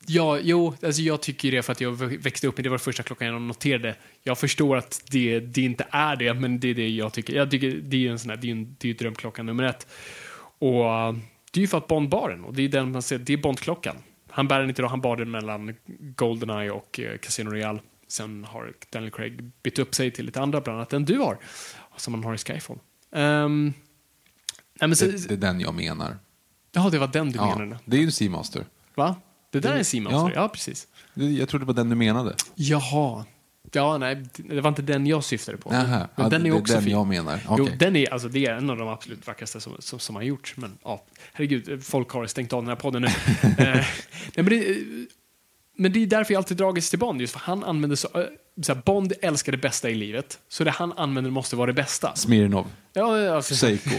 Ja, 0.07 0.39
jo, 0.39 0.75
alltså 0.83 1.03
jag 1.03 1.21
tycker 1.21 1.51
det 1.51 1.63
för 1.63 1.73
att 1.73 1.81
jag 1.81 1.93
växte 1.93 2.47
upp 2.47 2.57
med 2.57 2.65
det 2.65 2.71
var 2.71 2.79
första 2.79 3.03
klockan 3.03 3.29
jag 3.29 3.43
noterade. 3.43 3.97
Jag 4.23 4.39
förstår 4.39 4.77
att 4.77 5.03
det, 5.11 5.41
det 5.41 5.63
inte 5.63 5.87
är 5.91 6.17
det, 6.17 6.35
men 6.35 6.61
det 6.61 6.69
är 6.69 6.75
det 6.75 6.89
jag 6.89 7.13
tycker. 7.13 7.35
Jag 7.35 7.51
tycker 7.51 7.71
det 7.71 8.07
är 8.07 8.11
en 8.11 8.19
sån 8.19 8.31
här, 8.31 8.37
det 8.37 8.49
är 8.49 8.53
en, 8.53 8.77
det 8.79 8.91
är 8.91 8.95
drömklockan 8.95 9.47
nummer 9.47 9.65
ett. 9.65 9.87
Och 10.59 10.85
uh, 10.85 11.19
det 11.51 11.61
är 11.61 11.63
ju 11.63 11.67
för 11.67 11.79
att 11.79 11.87
Bond 11.87 12.09
bar 12.09 12.31
den 12.31 12.45
och 12.45 12.55
det 12.55 12.63
är 12.63 12.69
den 12.69 12.93
man 12.93 13.03
ser, 13.03 13.19
det 13.19 13.33
är 13.33 13.37
Bondklockan. 13.37 13.97
Han 14.33 14.49
bär 14.49 14.61
den 14.61 14.69
inte 14.69 14.83
då, 14.83 14.89
han 14.89 15.01
bar 15.01 15.17
den 15.17 15.31
mellan 15.31 15.75
Goldeneye 16.17 16.71
och 16.71 17.01
uh, 17.03 17.17
Casino 17.19 17.51
Royale. 17.51 17.81
Sen 18.09 18.45
har 18.45 18.73
Daniel 18.93 19.11
Craig 19.13 19.51
bytt 19.63 19.79
upp 19.79 19.95
sig 19.95 20.11
till 20.11 20.27
lite 20.27 20.41
andra, 20.41 20.61
bland 20.61 20.79
annat 20.79 20.91
den 20.91 21.05
du 21.05 21.19
har, 21.19 21.39
som 21.97 22.13
man 22.13 22.25
har 22.25 22.35
i 22.35 22.39
Skyfall. 22.39 22.79
Um, 23.11 23.65
nej, 24.81 24.89
men 24.89 24.97
så, 24.97 25.05
Det, 25.05 25.29
det 25.29 25.35
är 25.35 25.39
den 25.39 25.61
jag 25.61 25.75
menar. 25.75 26.19
ja, 26.73 26.89
det 26.91 26.99
var 26.99 27.07
den 27.09 27.31
du 27.31 27.37
Ja, 27.39 27.59
menade. 27.59 27.79
det 27.85 27.97
är 27.97 28.01
ju 28.01 28.07
en 28.07 28.13
Seamaster. 28.13 28.67
Va? 28.95 29.17
Det 29.51 29.61
där 29.61 29.73
är 29.75 29.79
en 29.79 29.85
Seamaster, 29.85 30.19
Ja. 30.19 30.43
ja 30.43 30.49
precis. 30.49 30.89
Det- 31.15 31.25
Jag 31.25 31.49
trodde 31.49 31.63
det 31.65 31.67
var 31.67 31.75
den 31.75 31.89
du 31.91 31.97
menade. 31.97 32.35
Jaha. 32.55 33.25
Ja, 33.73 33.99
nej, 33.99 34.23
det 34.37 34.61
var 34.61 34.69
inte 34.69 34.83
den 34.83 35.07
jag 35.07 35.25
syftade 35.25 35.59
på. 35.59 35.71
Nähä. 35.71 35.99
Men 35.99 36.09
Ja, 36.25 36.29
den 36.29 36.43
det 36.43 36.49
är 36.49 36.53
är 36.53 36.59
också 36.59 36.73
den 36.75 36.83
fin. 36.83 36.93
jag 36.93 37.07
menar. 37.07 37.41
Jo, 37.45 37.53
Okej. 37.63 37.77
den 37.79 37.97
är, 37.97 38.13
alltså, 38.13 38.29
det 38.29 38.47
är 38.47 38.53
en 38.55 38.71
av 38.71 38.77
de 38.77 38.89
absolut 38.89 39.27
vackraste 39.27 39.61
som, 39.61 39.77
som, 39.79 39.99
som 39.99 40.17
har 40.17 40.23
gjorts. 40.23 40.57
Men 40.57 40.79
ja, 40.85 41.05
herregud, 41.33 41.85
folk 41.85 42.11
har 42.11 42.27
stängt 42.27 42.53
av 42.53 42.63
den 42.63 42.69
här 42.69 42.77
podden 42.77 43.03
nu. 43.03 43.09
eh, 43.43 43.55
nej, 43.59 43.85
men, 44.35 44.45
det, 44.45 44.77
men 45.77 45.93
det 45.93 46.03
är 46.03 46.07
därför 46.07 46.35
jag 46.35 46.39
alltid 46.41 46.57
dragits 46.57 46.91
till 46.91 46.99
Bond. 46.99 47.21
Just 47.21 47.33
för 47.33 47.41
han 47.41 47.65
använder 47.65 47.97
så, 47.97 48.09
eh, 48.15 48.25
så 48.63 48.75
här, 48.75 48.83
Bond 48.85 49.13
älskar 49.23 49.53
det 49.53 49.59
bästa 49.59 49.91
i 49.91 49.95
livet. 49.95 50.39
Så 50.49 50.65
det 50.65 50.71
han 50.71 50.93
använder 50.93 51.31
måste 51.31 51.57
vara 51.57 51.67
det 51.67 51.73
bästa. 51.73 52.15
Smirnov. 52.15 52.67
Ja, 52.93 53.35
alltså, 53.35 53.55
Seiko. 53.55 53.91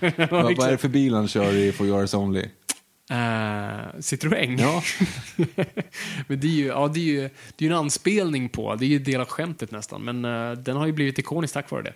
ja, 0.00 0.10
vad, 0.30 0.60
är 0.66 0.70
det 0.70 0.78
för 0.78 0.88
bil 0.88 1.14
han 1.14 1.28
kör 1.28 1.52
i 1.54 1.72
For 1.72 1.86
Yours 1.86 2.14
Only? 2.14 2.44
Uh, 3.10 4.00
Citroën. 4.00 4.60
Ja. 4.60 4.82
men 6.26 6.40
det 6.40 6.46
är 6.46 6.50
ju, 6.50 6.66
ja, 6.66 6.88
det 6.88 7.00
är 7.00 7.04
ju, 7.04 7.30
det 7.56 7.66
är 7.66 7.70
en 7.70 7.76
anspelning 7.76 8.48
på, 8.48 8.74
det 8.74 8.84
är 8.84 8.88
ju 8.88 8.96
en 8.96 9.04
del 9.04 9.20
av 9.20 9.26
skämtet 9.26 9.70
nästan, 9.70 10.02
men 10.02 10.24
eh, 10.24 10.52
den 10.52 10.76
har 10.76 10.86
ju 10.86 10.92
blivit 10.92 11.18
ikonisk 11.18 11.54
tack 11.54 11.70
vare 11.70 11.82
det. 11.82 11.94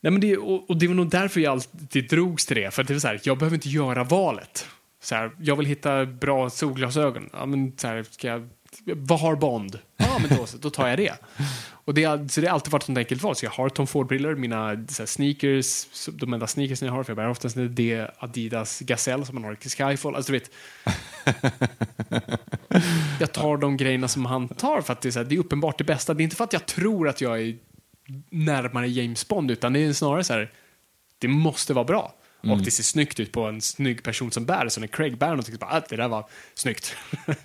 Nej, 0.00 0.12
men 0.12 0.20
det 0.20 0.36
och, 0.36 0.70
och 0.70 0.76
det 0.76 0.86
var 0.86 0.94
nog 0.94 1.10
därför 1.10 1.40
jag 1.40 1.52
alltid 1.52 2.08
drogs 2.08 2.46
till 2.46 2.56
det, 2.56 2.74
för 2.74 2.84
det 2.84 2.92
var 2.92 3.00
så 3.00 3.08
här, 3.08 3.20
jag 3.22 3.38
behöver 3.38 3.54
inte 3.54 3.68
göra 3.68 4.04
valet. 4.04 4.66
Så 5.02 5.14
här, 5.14 5.30
jag 5.40 5.56
vill 5.56 5.66
hitta 5.66 6.06
bra 6.06 6.50
solglasögon. 6.50 7.30
Ja, 7.32 7.46
men 7.46 7.72
så 7.76 7.86
här, 7.86 8.02
ska 8.10 8.28
jag, 8.28 8.48
vad 8.84 9.20
har 9.20 9.36
Bond? 9.36 9.78
Ja, 9.96 10.18
men 10.20 10.38
då, 10.38 10.46
då 10.60 10.70
tar 10.70 10.88
jag 10.88 10.98
det. 10.98 11.14
Och 11.84 11.94
det, 11.94 12.32
så 12.32 12.40
det 12.40 12.46
har 12.46 12.54
alltid 12.54 12.72
varit 12.72 12.82
ett 12.82 12.86
sånt 12.86 12.98
enkelt 12.98 13.22
val. 13.22 13.36
Så 13.36 13.44
jag 13.44 13.50
har 13.50 13.68
Tom 13.68 13.86
Ford-brillor, 13.86 14.36
mina 14.36 14.86
sneakers, 14.88 15.86
de 16.08 16.32
enda 16.32 16.46
sneakers 16.46 16.82
jag 16.82 16.92
har, 16.92 17.02
för 17.02 17.10
jag 17.10 17.16
bär 17.16 17.28
oftast 17.28 17.56
det 17.70 18.10
Adidas 18.18 18.80
Gazelle 18.80 19.26
som 19.26 19.34
man 19.34 19.44
har 19.44 19.52
i 19.52 19.68
Skyfall. 19.68 20.16
Alltså, 20.16 20.32
du 20.32 20.38
vet, 20.38 20.50
jag 23.20 23.32
tar 23.32 23.56
de 23.56 23.76
grejerna 23.76 24.08
som 24.08 24.26
han 24.26 24.48
tar 24.48 24.80
för 24.80 24.92
att 24.92 25.00
det 25.00 25.08
är, 25.08 25.10
så 25.10 25.18
här, 25.18 25.26
det 25.26 25.34
är 25.34 25.38
uppenbart 25.38 25.78
det 25.78 25.84
bästa. 25.84 26.14
Det 26.14 26.22
är 26.22 26.24
inte 26.24 26.36
för 26.36 26.44
att 26.44 26.52
jag 26.52 26.66
tror 26.66 27.08
att 27.08 27.20
jag 27.20 27.40
är 27.40 27.56
närmare 28.30 28.88
James 28.88 29.28
Bond, 29.28 29.50
utan 29.50 29.72
det 29.72 29.80
är 29.84 29.92
snarare 29.92 30.24
så 30.24 30.32
här, 30.32 30.52
det 31.18 31.28
måste 31.28 31.74
vara 31.74 31.84
bra. 31.84 32.14
Och 32.50 32.62
det 32.62 32.70
ser 32.70 32.82
snyggt 32.82 33.20
ut 33.20 33.32
på 33.32 33.46
en 33.46 33.60
snygg 33.60 34.02
person 34.02 34.30
som 34.30 34.46
bär 34.46 34.64
det. 34.64 34.70
Så 34.70 34.80
när 34.80 34.86
Craig 34.86 35.18
bär 35.18 35.28
någonting 35.28 35.54
så 35.54 35.58
bara, 35.58 35.70
ah, 35.70 35.82
det 35.88 35.96
där 35.96 36.08
var 36.08 36.28
snyggt. 36.54 36.96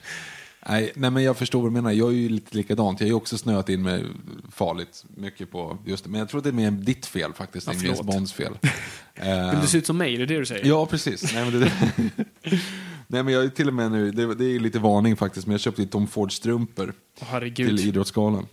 Nej, 0.69 0.91
nej, 0.95 1.11
men 1.11 1.23
jag 1.23 1.37
förstår 1.37 1.61
vad 1.61 1.71
du 1.71 1.73
menar. 1.73 1.91
Jag 1.91 2.09
är 2.09 2.13
ju 2.13 2.29
lite 2.29 2.57
likadant. 2.57 2.99
Jag 2.99 3.05
har 3.07 3.09
ju 3.09 3.13
också 3.15 3.37
snöat 3.37 3.69
in 3.69 3.81
mig 3.81 4.03
farligt 4.51 5.05
mycket 5.15 5.51
på 5.51 5.77
just 5.85 6.03
det. 6.03 6.09
Men 6.09 6.19
jag 6.19 6.29
tror 6.29 6.37
att 6.37 6.43
det 6.43 6.49
är 6.49 6.53
mer 6.53 6.71
ditt 6.71 7.05
fel 7.05 7.33
faktiskt, 7.33 7.67
Ja, 7.67 7.73
än 7.73 7.79
James. 7.79 8.01
Bonds 8.01 8.33
fel. 8.33 8.57
Vill 9.51 9.61
du 9.61 9.67
se 9.67 9.77
ut 9.77 9.85
som 9.85 9.97
mig? 9.97 10.15
Är 10.15 10.19
det 10.19 10.25
det 10.25 10.39
du 10.39 10.45
säger? 10.45 10.65
Ja, 10.65 10.85
precis. 10.85 11.33
Nej, 11.33 11.51
men, 11.51 11.59
det, 11.59 11.71
nej, 13.07 13.23
men 13.23 13.33
jag 13.33 13.43
är 13.43 13.49
till 13.49 13.67
och 13.67 13.73
med 13.73 13.91
nu, 13.91 14.11
det, 14.11 14.35
det 14.35 14.45
är 14.45 14.59
lite 14.59 14.79
varning 14.79 15.15
faktiskt, 15.15 15.47
men 15.47 15.51
jag 15.51 15.61
köpte 15.61 15.85
Tom 15.85 16.07
Ford-strumpor 16.07 16.93
herregud. 17.19 17.67
till 17.67 17.87
Idrottsgalan. 17.87 18.47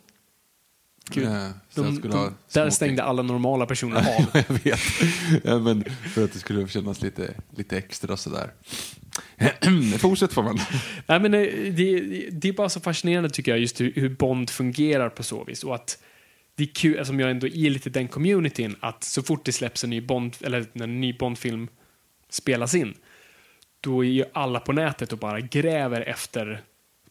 Gud. 1.11 1.25
Eh, 1.25 1.33
jag 1.33 1.85
De, 1.85 2.01
de, 2.01 2.35
där 2.53 2.71
stängde 2.71 3.03
alla 3.03 3.23
normala 3.23 3.67
personer 3.67 3.97
av. 4.19 4.45
jag 4.49 4.59
vet. 4.65 4.81
Ja, 5.45 5.59
men 5.59 5.85
för 6.15 6.25
att 6.25 6.33
det 6.33 6.39
skulle 6.39 6.69
kännas 6.69 7.03
lite, 7.03 7.35
lite 7.57 7.79
extra 7.79 8.17
sådär. 8.17 8.53
Fortsätt 9.99 10.33
får 10.33 10.43
man. 10.43 10.59
Nej, 11.07 11.21
men 11.21 11.31
det, 11.33 11.71
det, 11.71 12.01
det 12.31 12.49
är 12.49 12.53
bara 12.53 12.69
så 12.69 12.81
fascinerande 12.81 13.31
tycker 13.31 13.53
jag, 13.53 13.59
just 13.59 13.81
hur, 13.81 13.93
hur 13.97 14.09
Bond 14.09 14.51
fungerar 14.51 15.09
på 15.09 15.23
så 15.23 15.45
vis. 15.45 15.65
Och 15.65 15.75
att 15.75 15.99
det 16.57 16.63
är 16.65 16.69
kul, 16.75 16.91
alltså, 16.91 17.01
eftersom 17.01 17.21
jag 17.21 17.31
ändå 17.31 17.47
är 17.47 17.71
lite 17.71 17.91
den 17.91 18.09
communityn, 18.09 18.77
att 18.81 19.05
så 19.05 19.23
fort 19.23 19.45
det 19.45 19.53
släpps 19.53 19.85
en 19.85 19.91
ny 19.91 20.01
Bond, 20.01 20.37
eller 20.41 20.67
när 20.73 20.85
en 20.85 21.01
ny 21.01 21.13
Bond-film 21.13 21.69
spelas 22.29 22.75
in, 22.75 22.95
då 23.81 24.05
är 24.05 24.09
ju 24.09 24.25
alla 24.33 24.61
på 24.61 24.73
nätet 24.73 25.13
och 25.13 25.19
bara 25.19 25.41
gräver 25.41 26.01
efter 26.01 26.63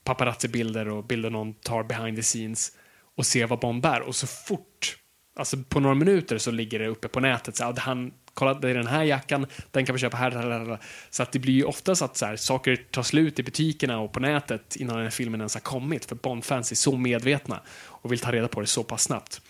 paparazzi-bilder 0.04 0.90
och 0.90 1.04
bilder 1.04 1.30
någon 1.30 1.54
tar 1.54 1.84
behind 1.84 2.18
the 2.18 2.24
scenes 2.24 2.72
och 3.16 3.26
ser 3.26 3.48
vad 3.48 3.60
Bond 3.60 3.82
bär. 3.82 4.02
Och 4.02 4.16
så 4.16 4.28
fort, 4.28 4.98
alltså 5.36 5.58
på 5.70 5.80
några 5.80 5.96
minuter 5.96 6.38
så 6.38 6.52
ligger 6.52 6.80
det 6.80 6.88
uppe 6.88 7.08
på 7.08 7.20
nätet, 7.20 7.56
så 7.56 7.66
att 7.66 7.80
han, 7.80 8.14
kolla 8.34 8.54
det 8.54 8.70
är 8.70 8.74
den 8.74 8.88
här 8.88 9.04
jackan, 9.04 9.46
den 9.72 9.86
kan 9.86 9.96
vi 9.96 10.00
köpa 10.00 10.18
här, 10.18 10.32
här, 10.32 10.50
här, 10.50 10.66
här. 10.66 10.80
Så 11.10 11.24
att 11.24 11.32
det 11.32 11.40
blir 11.40 11.54
ju 11.54 11.64
oftast 11.64 12.02
att 12.02 12.18
så 12.18 12.26
här, 12.26 12.36
saker 12.36 12.76
tar 12.92 13.04
slut 13.04 13.40
i 13.40 13.44
butikerna 13.44 14.00
och 14.00 14.12
på 14.12 14.20
nätet 14.20 14.76
innan 14.76 14.96
den 14.96 15.06
här 15.06 15.12
filmen 15.12 15.42
ens 15.42 15.54
har 15.54 15.62
kommit, 15.62 16.06
för 16.06 16.16
Bond-fans 16.16 16.72
är 16.72 16.76
så 16.76 16.98
medvetna 16.98 17.62
och 17.86 18.12
vill 18.12 18.20
ta 18.20 18.32
reda 18.32 18.48
på 18.48 18.62
det 18.62 18.68
så 18.68 18.84
pass 18.84 19.04
snabbt. 19.04 19.42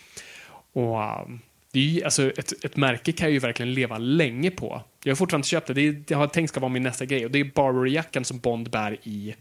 Och 0.74 1.22
um, 1.26 1.42
det 1.72 1.80
är 1.80 1.84
ju, 1.84 2.04
alltså, 2.04 2.30
ett, 2.30 2.66
ett 2.66 2.76
märke 2.76 3.12
kan 3.12 3.32
ju 3.32 3.40
verkligen 3.40 3.74
leva 3.74 3.98
länge 3.98 4.52
på. 4.52 4.82
Jag 5.04 5.12
har 5.12 5.16
fortfarande 5.16 5.40
inte 5.40 5.50
köpt 5.50 5.68
det. 5.68 5.74
det, 5.74 5.88
är, 5.88 5.92
det 5.92 6.14
har 6.14 6.22
jag 6.22 6.34
tänkt 6.34 6.50
ska 6.50 6.60
vara 6.60 6.72
min 6.72 6.84
nästa 6.84 7.06
grej. 7.06 7.26
Och 7.26 7.32
det 7.32 7.40
är 7.40 7.44
Barber-jackan 7.44 8.24
som 8.24 8.40
Bond 8.40 8.70
bär 8.70 8.98
i 9.04 9.36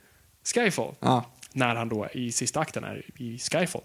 Skyfall. 0.55 0.95
Ja. 1.01 1.25
När 1.53 1.75
han 1.75 1.89
då 1.89 2.09
i 2.13 2.33
sista 2.33 2.61
akten 2.61 2.85
är 2.85 3.03
i 3.17 3.39
Skyfall. 3.39 3.83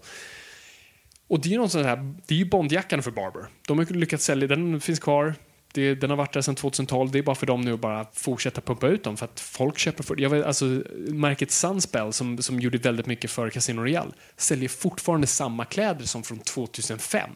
Och 1.28 1.40
det 1.40 1.48
är 1.48 1.50
ju 1.50 1.58
någon 1.58 1.70
sån 1.70 1.84
här, 1.84 2.14
det 2.26 2.34
är 2.34 2.38
ju 2.38 2.44
Bondjackan 2.44 3.02
för 3.02 3.10
Barber. 3.10 3.46
De 3.66 3.78
har 3.78 3.84
lyckats 3.84 4.24
sälja, 4.24 4.48
den 4.48 4.80
finns 4.80 4.98
kvar. 4.98 5.34
Det, 5.72 5.94
den 5.94 6.10
har 6.10 6.16
varit 6.16 6.32
där 6.32 6.40
sedan 6.40 6.54
2012. 6.54 7.10
Det 7.10 7.18
är 7.18 7.22
bara 7.22 7.34
för 7.36 7.46
dem 7.46 7.60
nu 7.60 7.72
att 7.72 7.80
bara 7.80 8.06
fortsätta 8.12 8.60
pumpa 8.60 8.88
ut 8.88 9.04
dem 9.04 9.16
för 9.16 9.24
att 9.24 9.40
folk 9.40 9.78
köper 9.78 10.02
för 10.04 10.20
jag 10.20 10.30
vet, 10.30 10.46
alltså, 10.46 10.64
Märket 10.96 11.50
Sunspell 11.50 12.12
som, 12.12 12.38
som 12.38 12.60
gjorde 12.60 12.78
väldigt 12.78 13.06
mycket 13.06 13.30
för 13.30 13.50
Casino 13.50 13.80
Royale 13.80 14.10
säljer 14.36 14.68
fortfarande 14.68 15.26
samma 15.26 15.64
kläder 15.64 16.04
som 16.04 16.22
från 16.22 16.38
2005. 16.38 17.30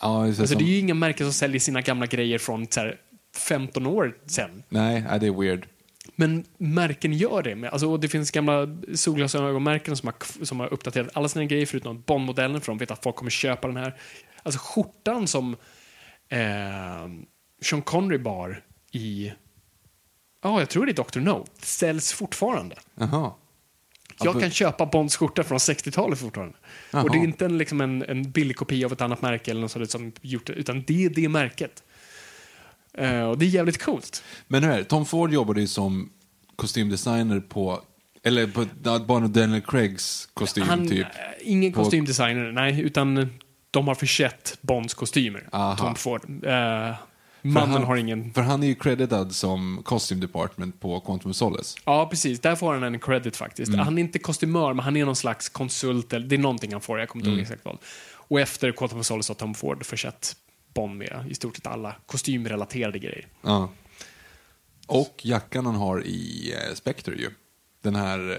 Ja, 0.00 0.26
just 0.26 0.38
det, 0.38 0.42
Alltså, 0.42 0.54
som, 0.54 0.64
det 0.64 0.70
är 0.70 0.72
ju 0.72 0.78
inga 0.78 0.94
märken 0.94 1.26
som 1.26 1.32
säljer 1.32 1.60
sina 1.60 1.80
gamla 1.80 2.06
grejer 2.06 2.38
från 2.38 2.66
så 2.66 2.80
här, 2.80 2.96
15 3.36 3.86
år 3.86 4.16
sedan. 4.26 4.62
nej, 4.68 5.20
det 5.20 5.26
är 5.26 5.40
weird. 5.40 5.66
Men 6.16 6.44
märken 6.58 7.12
gör 7.12 7.42
det. 7.42 7.68
Alltså, 7.68 7.96
det 7.96 8.08
finns 8.08 8.30
gamla 8.30 8.68
solglasögonmärken 8.94 9.96
som 9.96 10.06
har, 10.06 10.44
som 10.44 10.60
har 10.60 10.72
uppdaterat 10.72 11.08
alla 11.12 11.28
sina 11.28 11.44
grejer 11.44 11.66
förutom 11.66 12.02
Bondmodellen 12.06 12.60
för 12.60 12.72
de 12.72 12.78
vet 12.78 12.90
att 12.90 13.02
folk 13.02 13.16
kommer 13.16 13.30
köpa 13.30 13.68
den 13.68 13.76
här. 13.76 13.96
Alltså 14.42 14.60
skjortan 14.62 15.26
som 15.26 15.56
eh, 16.28 17.08
Sean 17.62 17.82
Connery 17.82 18.18
bar 18.18 18.62
i, 18.92 19.32
ja 20.42 20.58
jag 20.58 20.68
tror 20.68 20.86
det 20.86 20.92
är 20.92 21.04
Dr. 21.04 21.20
No, 21.20 21.46
säljs 21.58 22.12
fortfarande. 22.12 22.76
Jaha. 22.94 23.32
Jag 24.22 24.32
för- 24.32 24.40
kan 24.40 24.50
köpa 24.50 24.86
Bonds 24.86 25.16
skjorta 25.16 25.42
från 25.44 25.58
60-talet 25.58 26.18
fortfarande. 26.18 26.54
Jaha. 26.92 27.02
Och 27.02 27.10
det 27.10 27.18
är 27.18 27.22
inte 27.24 27.44
en, 27.44 27.58
liksom 27.58 27.80
en, 27.80 28.02
en 28.02 28.30
billig 28.30 28.56
kopia 28.56 28.86
av 28.86 28.92
ett 28.92 29.00
annat 29.00 29.22
märke 29.22 29.50
eller 29.50 29.60
något 29.60 29.70
sånt 29.70 29.90
som 29.90 30.12
gjort 30.20 30.46
det, 30.46 30.52
utan 30.52 30.84
det 30.86 31.04
är 31.04 31.10
det 31.10 31.28
märket. 31.28 31.82
Eh, 32.94 33.22
och 33.22 33.38
det 33.38 33.44
är 33.44 33.48
jävligt 33.48 33.82
coolt. 33.82 34.22
Men 34.48 34.64
hur 34.64 34.70
är 34.72 34.78
det? 34.78 34.84
Tom 34.84 35.06
Ford 35.06 35.32
jobbade 35.32 35.60
ju 35.60 35.66
som 35.66 36.10
kostymdesigner 36.56 37.40
på, 37.40 37.82
eller 38.22 38.46
på 38.46 38.66
bara 39.06 39.28
Daniel 39.28 39.62
Craigs 39.62 40.28
kostym 40.34 40.62
Han, 40.68 40.88
typ. 40.88 41.06
eh, 41.06 41.10
ingen 41.40 41.72
På- 41.72 41.82
kostymdesigner, 41.82 42.52
nej, 42.52 42.80
utan 42.80 43.30
de 43.70 43.88
har 43.88 43.94
försett 43.94 44.58
Bonds 44.60 44.94
kostymer. 44.94 45.48
Aha. 45.52 45.76
Tom 45.76 45.94
Ford. 45.94 46.44
Eh, 46.44 46.94
mannen 47.42 47.70
han, 47.70 47.82
har 47.82 47.96
ingen... 47.96 48.32
För 48.32 48.42
han 48.42 48.62
är 48.62 48.66
ju 48.66 48.74
credited 48.74 49.32
som 49.32 49.82
costume 49.84 50.20
department 50.20 50.80
på 50.80 51.00
Quantum 51.00 51.30
of 51.30 51.36
Solace. 51.36 51.78
Ja, 51.84 52.06
precis. 52.10 52.40
Där 52.40 52.56
får 52.56 52.74
han 52.74 52.82
en 52.82 53.00
credit 53.00 53.36
faktiskt. 53.36 53.68
Mm. 53.68 53.80
Han 53.80 53.98
är 53.98 54.02
inte 54.02 54.18
kostymör, 54.18 54.74
men 54.74 54.84
han 54.84 54.96
är 54.96 55.04
någon 55.04 55.16
slags 55.16 55.48
konsult. 55.48 56.12
Eller, 56.12 56.26
det 56.26 56.34
är 56.36 56.38
någonting 56.38 56.72
han 56.72 56.80
får, 56.80 56.98
jag 56.98 57.08
kommer 57.08 57.22
inte 57.22 57.28
Mm. 57.28 57.38
ihåg 57.38 57.42
exakt 57.42 57.64
vad. 57.64 57.78
Och 58.12 58.40
efter 58.40 58.72
Quantum 58.72 58.98
of 59.00 59.06
Solace 59.06 59.30
har 59.30 59.34
Tom 59.34 59.54
Ford 59.54 59.86
försett 59.86 60.36
Bond 60.74 60.96
med 60.96 61.24
i 61.28 61.34
stort 61.34 61.56
sett 61.56 61.66
alla 61.66 61.94
kostymrelaterade 62.06 62.98
grejer. 62.98 63.26
Ja. 63.42 63.70
Och 64.86 65.20
jackan 65.22 65.66
han 65.66 65.74
har 65.74 66.02
i 66.06 66.52
eh, 66.54 66.74
Spectre 66.74 67.14
ju. 67.14 67.30
Den 67.82 67.94
här... 67.94 68.30
Eh, 68.30 68.36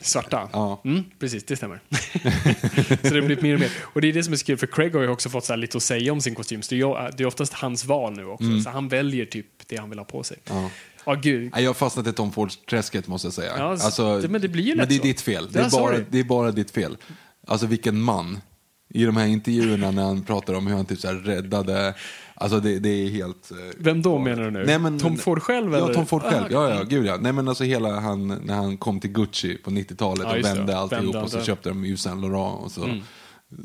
Svarta? 0.00 0.48
Ja. 0.52 0.80
Mm, 0.84 1.04
precis, 1.18 1.44
det 1.44 1.56
stämmer. 1.56 1.80
så 3.08 3.14
det 3.14 3.22
blir 3.22 3.42
mer 3.42 3.54
och 3.54 3.60
mer. 3.60 3.70
Och 3.82 4.00
det 4.00 4.08
är 4.08 4.12
det 4.12 4.22
som 4.24 4.32
är 4.32 4.36
så 4.36 4.44
kul, 4.46 4.56
för 4.58 4.66
Craig 4.66 4.94
har 4.94 5.02
ju 5.02 5.08
också 5.08 5.28
fått 5.30 5.44
så 5.44 5.56
lite 5.56 5.76
att 5.76 5.82
säga 5.82 6.12
om 6.12 6.20
sin 6.20 6.34
kostym. 6.34 6.62
Så 6.62 6.74
det 6.74 6.80
är, 6.80 7.18
ju- 7.20 7.26
oftast 7.26 7.52
hans 7.52 7.84
val 7.84 8.12
nu 8.16 8.24
också. 8.24 8.60
Så 8.64 8.70
han 8.70 8.88
väljer 8.88 9.26
typ 9.26 9.46
det 9.66 9.76
han 9.76 9.90
vill 9.90 9.98
ha 9.98 10.04
på 10.06 10.22
sig. 10.22 10.36
Mm. 10.50 10.62
Ja. 10.62 10.70
Ja, 11.08 11.14
gud. 11.14 11.52
Jag 11.56 11.66
har 11.68 11.74
fastnat 11.74 12.06
i 12.06 12.12
Tom 12.12 12.32
Fords-träsket 12.32 13.06
måste 13.08 13.26
jag 13.26 13.32
säga. 13.32 13.52
Alltså, 13.52 14.02
Ja, 14.02 14.18
det- 14.18 14.28
men 14.28 14.40
det 14.40 14.48
blir 14.48 14.62
ju 14.64 14.70
men 14.70 14.78
lätt 14.78 14.88
det 14.88 14.94
är 14.94 14.98
så. 14.98 15.02
ditt 15.04 15.20
fel. 15.20 15.48
Det 15.52 15.58
Ja, 15.58 15.66
är, 15.66 15.70
bara, 15.70 15.98
det 16.10 16.18
är 16.20 16.24
bara 16.24 16.50
ditt 16.50 16.70
fel. 16.70 16.96
Alltså 17.46 17.66
vilken 17.66 18.00
man. 18.00 18.40
I 18.88 19.04
de 19.04 19.16
här 19.16 19.26
intervjuerna 19.26 19.90
när 19.90 20.02
han 20.04 20.22
pratar 20.24 20.54
om 20.54 20.66
hur 20.66 20.74
han 20.76 20.86
typ 20.86 20.98
så 21.00 21.12
räddade 21.12 21.94
Alltså 22.38 22.60
det, 22.60 22.78
det 22.78 22.88
är 22.88 23.10
helt... 23.10 23.50
eh, 23.50 23.56
Vem 23.78 24.02
då 24.02 24.18
menar 24.18 24.42
du 24.44 24.50
nu? 24.50 24.64
Nej, 24.66 24.78
men, 24.78 24.98
Tom 24.98 25.16
Ford 25.16 25.42
själv? 25.42 25.72
Ja, 25.72 25.78
eller? 25.84 25.94
Tom 25.94 26.06
Ford 26.06 26.22
själv. 26.22 26.44
Ja, 26.50 26.70
ja, 26.74 26.82
gud 26.82 27.06
ja. 27.06 27.16
Nej, 27.20 27.32
men 27.32 27.48
alltså 27.48 27.64
hela 27.64 28.00
han, 28.00 28.28
när 28.28 28.54
han 28.54 28.76
kom 28.76 29.00
till 29.00 29.10
Gucci 29.12 29.56
på 29.56 29.70
90-talet 29.70 30.22
Ja, 30.24 30.30
och 30.30 30.36
just 30.38 30.50
det. 30.50 30.56
vände 30.58 30.78
alltihop 30.78 31.04
Vände 31.04 31.20
och 31.20 31.30
så 31.30 31.36
allt 31.36 31.46
köpte 31.46 31.68
de 31.68 31.84
Yves 31.84 32.00
Saint 32.02 32.20
Laurent 32.22 32.64
och 32.64 32.70
så 32.70 32.84
Mm. 32.84 33.00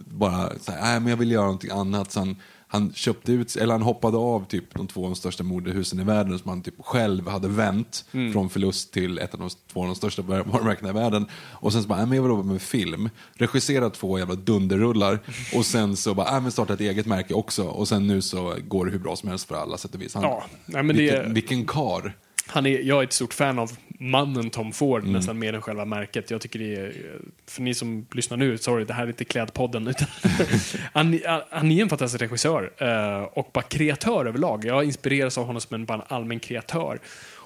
bara 0.08 0.50
så 0.60 0.72
här, 0.72 0.82
nej 0.82 1.00
men 1.00 1.10
jag 1.10 1.18
vill 1.18 1.32
göra 1.32 1.44
någonting 1.44 1.72
annat. 1.72 2.12
Så 2.12 2.20
han, 2.20 2.36
han 2.74 2.94
köpte 2.94 3.32
ut, 3.32 3.56
eller 3.56 3.74
han 3.74 3.82
hoppade 3.82 4.18
av 4.18 4.46
typ 4.46 4.74
de 4.76 4.88
två 4.88 5.04
av 5.04 5.10
de 5.10 5.16
största 5.16 5.44
modehusen 5.44 6.00
i 6.00 6.04
världen 6.04 6.40
som 6.40 6.50
han 6.50 6.62
typ 6.62 6.74
själv 6.80 7.28
hade 7.28 7.48
vänt 7.48 8.06
Mm. 8.12 8.34
från 8.34 8.50
förlust 8.50 8.94
till 8.94 9.18
ett 9.20 9.34
av 9.34 9.40
de 9.40 9.50
två 9.74 9.80
av 9.82 9.86
de 9.86 9.96
största 9.96 10.22
varumärkena 10.22 10.90
i 10.90 10.94
världen. 10.94 11.26
Och 11.34 11.74
sen 11.74 11.82
så 11.84 11.88
bara, 11.88 12.06
men 12.06 12.16
jag 12.16 12.24
vill 12.24 12.30
jobba 12.30 12.44
med 12.44 12.62
film, 12.62 13.10
regissera 13.34 13.90
två 13.90 14.20
jävla 14.20 14.36
dunderrullar 14.36 15.20
och 15.56 15.66
sen 15.66 15.96
så 15.98 16.14
bara, 16.14 16.32
nej 16.32 16.42
men 16.42 16.52
starta 16.52 16.74
ett 16.74 16.82
eget 16.82 17.06
märke 17.06 17.34
också 17.34 17.64
och 17.64 17.88
sen 17.88 18.08
nu 18.08 18.22
så 18.22 18.56
går 18.68 18.86
det 18.86 18.92
hur 18.92 19.00
bra 19.00 19.16
som 19.16 19.30
helst 19.30 19.48
för 19.48 19.56
alla 19.56 19.78
sätt 19.78 19.96
och 19.96 20.02
vis. 20.02 20.14
Han, 20.14 20.24
Ja, 20.24 20.44
nej, 20.66 20.84
men 20.84 20.96
det 20.96 21.02
vilken, 21.02 21.22
är- 21.26 21.34
vilken 21.34 21.66
kar. 21.66 22.18
Han 22.48 22.66
är, 22.66 22.80
jag 22.80 23.00
är 23.00 23.04
ett 23.04 23.14
stort 23.14 23.34
fan 23.34 23.60
av 23.60 23.72
mannen 24.00 24.50
Tom 24.50 24.72
Ford, 24.72 25.02
Mm. 25.02 25.14
nästan 25.14 25.40
mer 25.40 25.54
än 25.54 25.62
själva 25.62 25.86
märket. 25.86 26.32
Jag 26.32 26.42
tycker 26.42 26.60
det 26.60 26.76
är, 26.76 26.94
för 27.48 27.62
ni 27.62 27.74
som 27.74 28.06
lyssnar 28.12 28.38
nu, 28.38 28.58
sorry, 28.58 28.86
det 28.86 28.94
här 28.94 29.04
är 29.04 29.08
inte 29.08 29.26
Klädpodden, 29.26 29.88
utan 29.88 30.08
han, 30.94 31.20
han 31.50 31.72
är 31.72 31.82
en 31.82 31.90
fantastisk 31.90 32.22
regissör 32.22 32.72
eh, 32.78 33.24
och 33.24 33.50
bara 33.54 33.62
kreatör 33.62 34.26
överlag. 34.26 34.66
Jag 34.66 34.84
inspireras 34.84 35.38
av 35.38 35.46
honom 35.46 35.62
som 35.62 35.76
en, 35.76 35.86
bara 35.86 36.02
allmän 36.02 36.40
kreatör. 36.40 37.00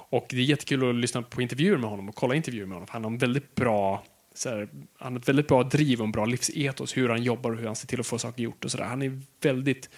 Och 0.10 0.26
det 0.30 0.38
är 0.38 0.42
jättekul 0.42 0.90
att 0.90 0.96
lyssna 0.96 1.22
på 1.22 1.42
intervjuer 1.42 1.78
med 1.78 1.90
honom 1.90 2.10
och 2.10 2.16
kolla 2.16 2.36
intervjuer 2.36 2.66
med 2.66 2.76
honom. 2.76 2.88
Han 2.92 3.04
har 3.04 3.12
en 3.12 3.18
väldigt 3.18 3.56
bra 3.56 4.04
här, 4.46 4.68
han 5.00 5.14
har 5.14 5.20
ett 5.20 5.30
väldigt 5.30 5.48
bra 5.48 5.64
driv 5.64 6.00
och 6.00 6.06
en 6.06 6.12
bra 6.12 6.26
livsetos, 6.26 6.98
hur 6.98 7.10
han 7.10 7.24
jobbar 7.24 7.52
och 7.52 7.58
hur 7.58 7.66
han 7.66 7.76
ser 7.76 7.88
till 7.88 8.00
att 8.00 8.08
få 8.08 8.18
saker 8.18 8.44
gjort 8.44 8.66
och 8.66 8.72
sådär. 8.72 8.86
Han 8.86 9.02
är 9.02 9.22
väldigt 9.42 9.90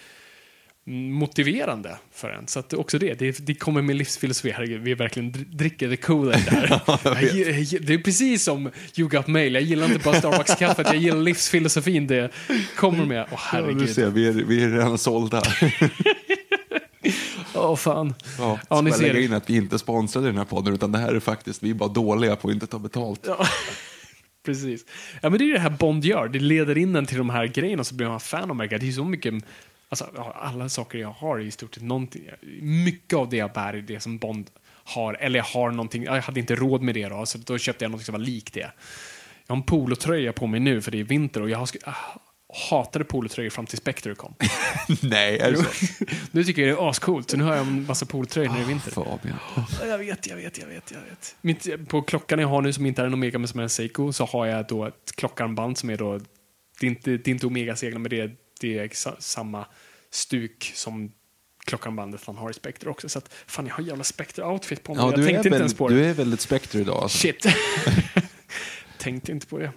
motiverande 1.12 1.98
för 2.12 2.30
en. 2.30 2.46
Så 2.48 2.58
att 2.58 2.72
också 2.74 2.98
det, 2.98 3.14
det, 3.18 3.46
det 3.46 3.54
kommer 3.54 3.82
med 3.82 3.96
livsfilosofi. 3.96 4.50
Herregud, 4.50 4.80
vi 4.82 4.94
verkligen 4.94 5.32
dr- 5.32 5.56
dricker 5.56 5.88
the 5.88 5.96
Kool-Aid 5.96 6.50
där. 6.50 6.80
jag, 7.36 7.60
jag, 7.60 7.82
det 7.86 7.94
är 7.94 7.98
precis 7.98 8.44
som 8.44 8.70
You 8.96 9.08
Got 9.08 9.26
Mail. 9.26 9.54
Jag 9.54 9.62
gillar 9.62 9.86
inte 9.86 10.04
bara 10.04 10.14
Starbucks-kaffet, 10.20 10.86
jag 10.86 10.96
gillar 10.96 11.18
livsfilosofin 11.20 12.06
det 12.06 12.30
kommer 12.76 13.04
med. 13.06 13.22
Åh 13.22 13.28
Ja, 13.32 13.38
herregud. 13.40 13.78
du 13.78 13.94
ser, 13.94 14.10
vi 14.10 14.28
är, 14.28 14.32
vi 14.32 14.64
är 14.64 14.68
redan 14.70 14.98
sålda. 14.98 15.42
Åh 17.54 17.76
fan. 17.76 18.14
Ja, 18.38 18.58
Ja, 18.70 18.80
ni 18.80 18.92
ser 18.92 19.16
in 19.16 19.32
att 19.32 19.50
vi 19.50 19.56
inte 19.56 19.78
i 20.24 20.28
den 20.28 20.38
här 20.38 20.44
podden, 20.44 20.74
utan 20.74 20.92
det 20.92 20.98
här 20.98 21.14
är 21.14 21.20
faktiskt, 21.20 21.62
vi 21.62 21.70
är 21.70 21.74
bara 21.74 21.88
dåliga 21.88 22.36
på 22.36 22.48
att 22.48 22.54
inte 22.54 22.66
ta 22.66 22.78
betalt. 22.78 23.20
Ja, 23.26 23.46
precis. 24.46 24.84
Ja, 25.22 25.30
men 25.30 25.38
det 25.38 25.44
är 25.44 25.52
det 25.52 25.58
här 25.60 25.70
Bond 25.70 26.04
gör. 26.04 26.28
Det 26.28 26.38
leder 26.38 26.78
in 26.78 26.96
en 26.96 27.06
till 27.06 27.18
de 27.18 27.30
här 27.30 27.46
grejerna 27.46 27.84
så 27.84 27.94
blir 27.94 28.08
man 28.08 28.20
fan 28.20 28.50
av 28.50 28.56
märket. 28.56 28.80
Det 28.80 28.88
är 28.88 28.92
så 28.92 29.04
mycket, 29.04 29.34
alltså 29.88 30.04
alla 30.34 30.68
saker 30.68 30.98
jag 30.98 31.10
har 31.12 31.38
är 31.38 31.42
i 31.42 31.50
stort 31.50 31.74
sett 31.74 31.82
någonting. 31.82 32.28
Mycket 32.62 33.18
av 33.18 33.28
det 33.28 33.36
jag 33.36 33.52
bär 33.52 33.74
är 33.74 33.82
det 33.82 34.00
som 34.00 34.18
Bond 34.18 34.50
har, 34.84 35.14
eller 35.14 35.38
jag 35.38 35.44
har 35.44 35.70
någonting, 35.70 36.02
jag 36.02 36.22
hade 36.22 36.40
inte 36.40 36.54
råd 36.54 36.82
med 36.82 36.94
det 36.94 37.08
då, 37.08 37.26
så 37.26 37.38
då 37.38 37.58
köpte 37.58 37.84
jag 37.84 37.92
något 37.92 38.04
som 38.04 38.12
var 38.12 38.18
likt 38.18 38.54
det. 38.54 38.70
Jag 39.46 39.54
har 39.54 39.56
en 39.56 39.62
polotröja 39.62 40.32
på 40.32 40.46
mig 40.46 40.60
nu 40.60 40.82
för 40.82 40.90
det 40.90 41.00
är 41.00 41.04
vinter 41.04 41.42
och 41.42 41.50
jag 41.50 41.58
har 41.58 41.68
hatade 42.70 43.04
polotröjor 43.04 43.50
fram 43.50 43.66
till 43.66 43.78
Spectre 43.78 44.14
kom. 44.14 44.34
Nej, 45.02 45.38
är 45.38 45.52
det 45.52 45.58
så? 45.58 46.04
nu 46.30 46.44
tycker 46.44 46.62
jag 46.62 46.76
det 46.76 46.82
är 46.82 46.90
ascoolt, 46.90 47.30
så 47.30 47.36
nu 47.36 47.44
har 47.44 47.56
jag 47.56 47.66
en 47.66 47.86
massa 47.86 48.06
polotröjor 48.06 48.48
när 48.48 48.56
det 48.56 48.62
är 48.62 48.66
vinter. 48.66 48.90
Fabian. 48.90 49.38
Jag 49.80 49.98
vet, 49.98 50.26
jag 50.26 50.36
vet, 50.36 50.58
jag 50.58 50.66
vet, 50.66 50.90
jag 50.90 51.00
vet. 51.00 51.36
Mitt, 51.40 51.88
på 51.88 52.02
klockan 52.02 52.38
jag 52.38 52.48
har 52.48 52.62
nu 52.62 52.72
som 52.72 52.86
inte 52.86 53.02
är 53.02 53.06
en 53.06 53.14
Omega 53.14 53.38
men 53.38 53.48
som 53.48 53.60
är 53.60 53.64
en 53.64 53.70
Seiko 53.70 54.12
så 54.12 54.24
har 54.24 54.46
jag 54.46 54.66
då 54.66 54.84
ett 54.84 55.12
klockarmband 55.16 55.78
som 55.78 55.90
är 55.90 55.96
då, 55.96 56.18
det 56.80 56.86
är 56.86 56.90
inte, 56.90 57.10
det 57.10 57.28
är 57.28 57.32
inte 57.32 57.46
Omega-seglar 57.46 57.98
men 57.98 58.10
det 58.10 58.20
är, 58.20 58.36
det 58.58 58.78
är 58.78 59.20
samma 59.20 59.66
stuk 60.10 60.72
som 60.74 61.12
klockarmbandet 61.64 62.24
han 62.26 62.36
har 62.36 62.50
i 62.50 62.54
Spectre 62.54 62.90
också. 62.90 63.08
Så 63.08 63.18
att, 63.18 63.34
fan 63.46 63.66
jag 63.66 63.74
har 63.74 63.82
jävla 63.84 64.04
Spectre-outfit 64.04 64.82
på 64.82 64.94
mig. 64.94 65.04
Ja, 65.04 65.10
jag 65.10 65.14
tänkte 65.14 65.36
inte 65.36 65.50
väl, 65.50 65.58
ens 65.58 65.74
på 65.74 65.88
det. 65.88 65.94
du 65.94 66.04
är 66.04 66.14
väldigt 66.14 66.40
Spectre 66.40 66.80
idag. 66.80 67.02
Alltså. 67.02 67.18
Shit. 67.18 67.46
tänkte 68.98 69.32
inte 69.32 69.46
på 69.46 69.58
det. 69.58 69.72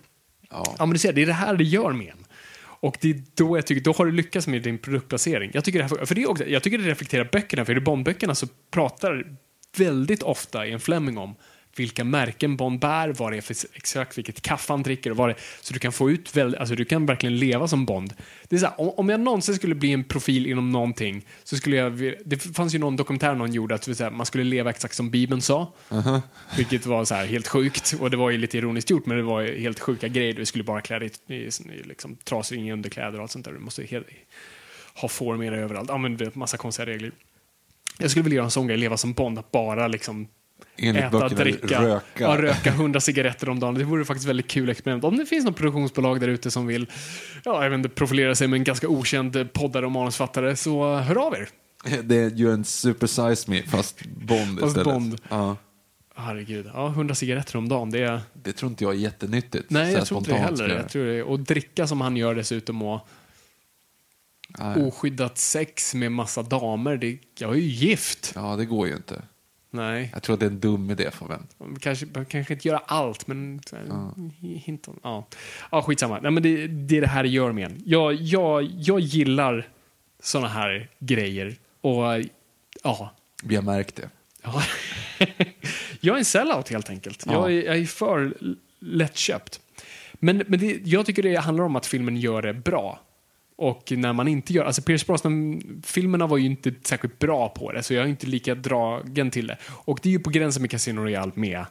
Ja. 0.49 0.75
Ja, 0.79 0.85
men 0.85 0.93
du 0.93 0.99
ser, 0.99 1.13
det 1.13 1.21
är 1.21 1.25
det 1.25 1.33
här 1.33 1.55
det 1.55 1.63
gör 1.63 1.91
med 1.91 2.07
en. 2.07 2.25
Och 2.63 2.97
det 3.01 3.09
är 3.09 3.23
då 3.35 3.57
jag 3.57 3.65
tycker, 3.65 3.83
då 3.83 3.91
har 3.91 4.05
du 4.05 4.11
lyckats 4.11 4.47
med 4.47 4.61
din 4.61 4.77
produktplacering. 4.77 5.51
Jag 5.53 5.63
tycker 5.63 5.79
det, 5.79 5.85
här, 5.85 6.05
för 6.05 6.15
det 6.15 6.25
också, 6.25 6.45
jag 6.45 6.63
tycker 6.63 6.77
det 6.77 6.83
reflekterar 6.83 7.29
böckerna, 7.31 7.65
för 7.65 7.77
i 7.77 7.79
Bondböckerna 7.79 8.35
så 8.35 8.47
pratar 8.71 9.37
väldigt 9.77 10.23
ofta 10.23 10.67
Ian 10.67 10.79
Fleming 10.79 11.17
om 11.17 11.35
vilka 11.75 12.03
märken 12.03 12.57
Bond 12.57 12.79
bär, 12.79 13.09
vad 13.09 13.31
det 13.31 13.37
är 13.37 13.41
för 13.41 13.55
exakt 13.73 14.17
vilket 14.17 14.41
kaffe 14.41 14.73
han 14.73 14.83
dricker 14.83 15.11
och 15.11 15.17
vad 15.17 15.29
det 15.29 15.35
Så 15.61 15.73
du 15.73 15.79
kan 15.79 15.91
få 15.91 16.11
ut 16.11 16.35
väl, 16.35 16.55
alltså 16.55 16.75
du 16.75 16.85
kan 16.85 17.05
verkligen 17.05 17.37
leva 17.37 17.67
som 17.67 17.85
Bond. 17.85 18.13
Det 18.49 18.55
är 18.55 18.59
så 18.59 18.65
här, 18.65 18.99
om, 18.99 19.09
jag 19.09 19.19
någonsin 19.19 19.55
skulle 19.55 19.75
bli 19.75 19.91
en 19.91 20.03
profil 20.03 20.47
inom 20.47 20.69
någonting 20.69 21.25
så 21.43 21.57
skulle 21.57 21.75
jag, 21.75 22.13
det 22.25 22.37
fanns 22.37 22.75
ju 22.75 22.79
någon 22.79 22.95
dokumentär 22.95 23.35
någon 23.35 23.53
gjorde 23.53 23.75
att 23.75 23.87
här, 23.99 24.11
man 24.11 24.25
skulle 24.25 24.43
leva 24.43 24.69
exakt 24.69 24.95
som 24.95 25.09
Bibeln 25.09 25.41
sa. 25.41 25.73
Vilket 26.57 26.85
var 26.85 27.05
så 27.05 27.15
här 27.15 27.25
helt 27.25 27.47
sjukt. 27.47 27.95
Och 27.99 28.11
det 28.11 28.17
var 28.17 28.29
ju 28.29 28.37
lite 28.37 28.57
ironiskt 28.57 28.89
gjort, 28.89 29.05
men 29.05 29.17
det 29.17 29.23
var 29.23 29.43
helt 29.43 29.79
sjuka 29.79 30.07
grejer. 30.07 30.33
Du 30.33 30.45
skulle 30.45 30.63
bara 30.63 30.81
klä 30.81 30.99
dig 30.99 31.11
i, 31.27 31.33
i, 31.33 31.37
i 31.45 31.83
liksom, 31.83 32.15
trasor, 32.15 32.57
inga 32.57 32.73
underkläder 32.73 33.15
och 33.15 33.21
allt 33.21 33.31
sånt 33.31 33.45
där. 33.45 33.51
Du 33.51 33.59
måste 33.59 33.83
helt, 33.83 34.07
ha 34.95 35.07
får 35.07 35.37
med 35.37 35.53
dig 35.53 35.61
överallt. 35.61 35.89
Ja, 35.89 35.97
men 35.97 36.17
det 36.17 36.25
är 36.25 36.31
massa 36.33 36.57
konstiga 36.57 36.85
regler. 36.85 37.11
Jag 37.97 38.11
skulle 38.11 38.23
vilja 38.23 38.35
göra 38.35 38.45
en 38.45 38.51
sån 38.51 38.67
grej, 38.67 38.77
leva 38.77 38.97
som 38.97 39.13
Bond, 39.13 39.39
att 39.39 39.51
bara 39.51 39.87
liksom 39.87 40.27
Enligt 40.77 41.03
äta, 41.03 41.29
dricka, 41.29 41.81
röka. 41.81 42.23
Ja, 42.23 42.41
röka 42.41 42.69
100 42.69 42.99
cigaretter 42.99 43.49
om 43.49 43.59
dagen. 43.59 43.73
Det 43.73 43.83
vore 43.83 44.05
faktiskt 44.05 44.27
väldigt 44.27 44.47
kul 44.47 44.69
experiment. 44.69 45.03
Om 45.03 45.17
det 45.17 45.25
finns 45.25 45.45
något 45.45 45.55
produktionsbolag 45.55 46.19
där 46.19 46.27
ute 46.27 46.51
som 46.51 46.67
vill 46.67 46.87
ja, 47.43 47.75
inte, 47.75 47.89
profilera 47.89 48.35
sig 48.35 48.47
med 48.47 48.57
en 48.57 48.63
ganska 48.63 48.87
okänd 48.87 49.53
poddare 49.53 49.85
och 49.85 49.91
manusfattare, 49.91 50.55
så 50.55 50.95
hör 50.95 51.27
av 51.27 51.33
er. 51.33 51.49
Det 52.03 52.15
är 52.15 52.29
ju 52.29 52.53
en 52.53 52.63
Super 52.63 53.07
Size 53.07 53.51
Me, 53.51 53.63
fast 53.63 54.05
Bond 54.05 54.59
Fast 54.59 54.67
istället. 54.67 54.85
Bond. 54.85 55.21
Ja. 55.29 55.57
Herregud, 56.15 56.69
ja, 56.73 56.87
100 56.87 57.15
cigaretter 57.15 57.57
om 57.57 57.69
dagen, 57.69 57.91
det 57.91 57.99
är... 57.99 58.21
Det 58.33 58.53
tror 58.53 58.71
inte 58.71 58.83
jag 58.83 58.93
är 58.93 58.97
jättenyttigt. 58.97 59.69
Nej, 59.69 59.93
jag 59.93 60.05
tror 60.05 60.17
inte 60.17 60.31
det 60.31 60.37
heller. 60.37 60.69
Jag 60.69 60.89
tror 60.89 61.05
det, 61.05 61.23
och 61.23 61.39
dricka 61.39 61.87
som 61.87 62.01
han 62.01 62.17
gör 62.17 62.35
dessutom 62.35 62.81
och 62.81 63.07
Nej. 64.59 64.83
oskyddat 64.83 65.37
sex 65.37 65.95
med 65.95 66.11
massa 66.11 66.43
damer, 66.43 66.97
det, 66.97 67.17
jag 67.39 67.51
är 67.51 67.55
ju 67.55 67.61
gift. 67.61 68.31
Ja, 68.35 68.55
det 68.55 68.65
går 68.65 68.87
ju 68.87 68.95
inte. 68.95 69.21
Nej, 69.73 70.09
Jag 70.13 70.23
tror 70.23 70.33
att 70.33 70.39
det 70.39 70.45
är 70.45 70.49
en 70.49 70.59
dum 70.59 70.89
idé, 70.89 71.11
Fabian. 71.11 71.47
man 71.57 71.79
kanske, 71.79 72.05
man 72.13 72.25
kanske 72.25 72.53
inte 72.53 72.67
göra 72.67 72.81
allt, 72.85 73.27
men 73.27 73.61
så 73.65 73.75
här, 73.75 74.11
hint 74.57 74.87
om, 74.87 74.99
ja. 75.03 75.27
ja, 75.71 75.81
skitsamma. 75.81 76.19
Nej, 76.19 76.31
men 76.31 76.43
det, 76.43 76.67
det 76.67 76.97
är 76.97 77.01
det 77.01 77.07
här 77.07 77.23
det 77.23 77.29
gör 77.29 77.51
med 77.51 77.65
en. 77.65 77.81
Jag, 77.85 78.13
jag, 78.13 78.63
jag 78.63 78.99
gillar 78.99 79.67
såna 80.19 80.47
här 80.47 80.89
grejer 80.99 81.55
och 81.81 82.03
ja, 82.83 83.11
Vi 83.43 83.55
har 83.55 83.63
märkt 83.63 83.95
det. 83.95 84.09
Ja. 84.43 84.63
jag 85.99 86.15
är 86.15 86.19
en 86.19 86.25
sellout 86.25 86.69
helt 86.69 86.89
enkelt. 86.89 87.23
Ja. 87.25 87.33
Jag, 87.33 87.51
är, 87.51 87.65
jag 87.65 87.77
är 87.77 87.85
för 87.85 88.33
lättköpt. 88.79 89.61
Men, 90.13 90.43
men 90.47 90.59
det, 90.59 90.81
jag 90.85 91.05
tycker 91.05 91.23
det 91.23 91.35
handlar 91.35 91.63
om 91.63 91.75
att 91.75 91.85
filmen 91.85 92.17
gör 92.17 92.41
det 92.41 92.53
bra. 92.53 92.99
Och 93.61 93.91
när 93.91 94.13
man 94.13 94.27
inte 94.27 94.53
gör, 94.53 94.65
alltså 94.65 94.81
Pierce 94.81 95.05
Brosnan-filmerna 95.07 96.27
var 96.27 96.37
ju 96.37 96.45
inte 96.45 96.73
särskilt 96.83 97.19
bra 97.19 97.49
på 97.49 97.71
det, 97.71 97.83
så 97.83 97.93
jag 97.93 98.05
är 98.05 98.09
inte 98.09 98.27
lika 98.27 98.55
dragen 98.55 99.31
till 99.31 99.47
det. 99.47 99.57
Och 99.67 99.99
det 100.03 100.09
är 100.09 100.11
ju 100.11 100.19
på 100.19 100.29
gränsen 100.29 100.61
med 100.61 100.71
Casino 100.71 100.99
Royale 100.99 101.31
med 101.35 101.65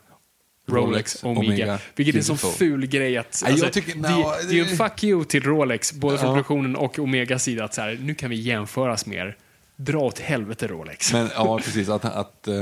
Rolex, 0.69 1.25
Rolex, 1.25 1.25
Omega, 1.25 1.53
Omega, 1.53 1.79
vilket 1.97 2.15
är 2.15 2.19
en 2.19 2.25
sån 2.25 2.39
ful 2.39 2.87
grej 2.87 3.17
att... 3.17 3.45
Jag 3.49 3.73
tycker- 3.73 3.95
det, 3.95 4.01
no, 4.01 4.25
det 4.49 4.49
är 4.49 4.53
ju 4.53 4.61
en 4.61 4.77
fuck 4.77 5.05
you 5.05 5.25
till 5.25 5.43
Rolex, 5.43 5.93
både 5.93 6.19
från 6.19 6.29
produktionen 6.35 6.77
och 6.77 6.99
Omegas 6.99 7.45
sida, 7.45 7.65
att 7.65 7.75
så 7.75 7.81
här, 7.81 7.99
nu 8.03 8.15
kan 8.15 8.31
vi 8.31 8.37
jämföras 8.37 9.07
mer. 9.07 9.37
Dra 9.77 9.99
åt 9.99 10.19
helvete 10.19 10.67
Rolex. 10.67 11.13
Men 11.13 11.29
ja, 11.35 11.59
precis. 11.65 11.89
Att, 11.89 12.05
att 12.05 12.49
eh, 12.49 12.55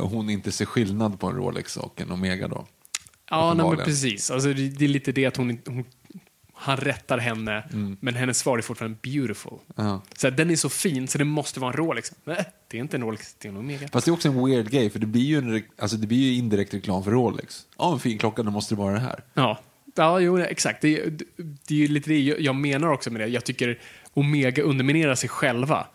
hon 0.00 0.30
inte 0.30 0.52
ser 0.52 0.64
skillnad 0.64 1.20
på 1.20 1.26
en 1.26 1.36
Rolex 1.36 1.76
och 1.76 2.00
en 2.00 2.10
Omega 2.10 2.48
då. 2.48 2.66
Ja, 3.30 3.54
nej, 3.54 3.84
precis. 3.84 4.30
Alltså, 4.30 4.48
det, 4.48 4.68
det 4.68 4.84
är 4.84 4.88
lite 4.88 5.12
det 5.12 5.26
att 5.26 5.36
hon, 5.36 5.58
hon 5.66 5.84
han 6.56 6.76
rättar 6.76 7.18
henne, 7.18 7.64
men 8.00 8.14
hennes 8.14 8.38
svar 8.38 8.58
är 8.58 8.62
fortfarande 8.62 8.98
beautiful. 9.02 9.58
Mm. 9.76 9.90
Ja. 9.90 10.02
Så 10.16 10.30
den 10.30 10.50
är 10.50 10.56
så 10.56 10.68
fin 10.68 11.08
så 11.08 11.18
det 11.18 11.24
måste 11.24 11.60
vara 11.60 11.70
en 11.70 11.76
Rolex. 11.76 12.12
Nej, 12.24 12.44
det 12.68 12.76
är 12.76 12.80
inte 12.80 12.96
en 12.96 13.02
Rolex, 13.02 13.34
det 13.38 13.48
är 13.48 13.52
en 13.52 13.56
Omega. 13.58 13.88
Fast 13.88 14.04
det 14.04 14.10
är 14.10 14.12
också 14.12 14.28
en 14.28 14.44
weird 14.46 14.70
grej, 14.70 14.90
för 14.90 14.98
det 14.98 15.06
blir 15.06 15.22
ju, 15.22 15.38
en, 15.38 15.62
alltså, 15.78 15.96
det 15.96 16.06
blir 16.06 16.18
ju 16.18 16.34
indirekt 16.34 16.74
reklam 16.74 17.04
för 17.04 17.10
Rolex. 17.10 17.66
Ja, 17.78 17.92
en 17.92 18.00
fin 18.00 18.18
klocka, 18.18 18.42
då 18.42 18.50
måste 18.50 18.74
det 18.74 18.78
vara 18.78 18.94
det 18.94 19.00
här. 19.00 19.20
Ja, 19.34 19.60
ja 19.94 20.20
jo, 20.20 20.38
exakt. 20.38 20.82
Det, 20.82 21.00
är- 21.00 21.10
det 21.36 21.74
är 21.74 21.78
ju 21.78 21.88
lite 21.88 22.10
det 22.10 22.18
jag- 22.20 22.54
menar 22.54 22.88
också 22.88 23.10
med 23.10 23.20
det. 23.20 23.26
Jag 23.26 23.44
tycker 23.44 23.78
Omega 24.14 24.62
underminerar 24.62 25.14
sig 25.14 25.28
själva 25.28 25.86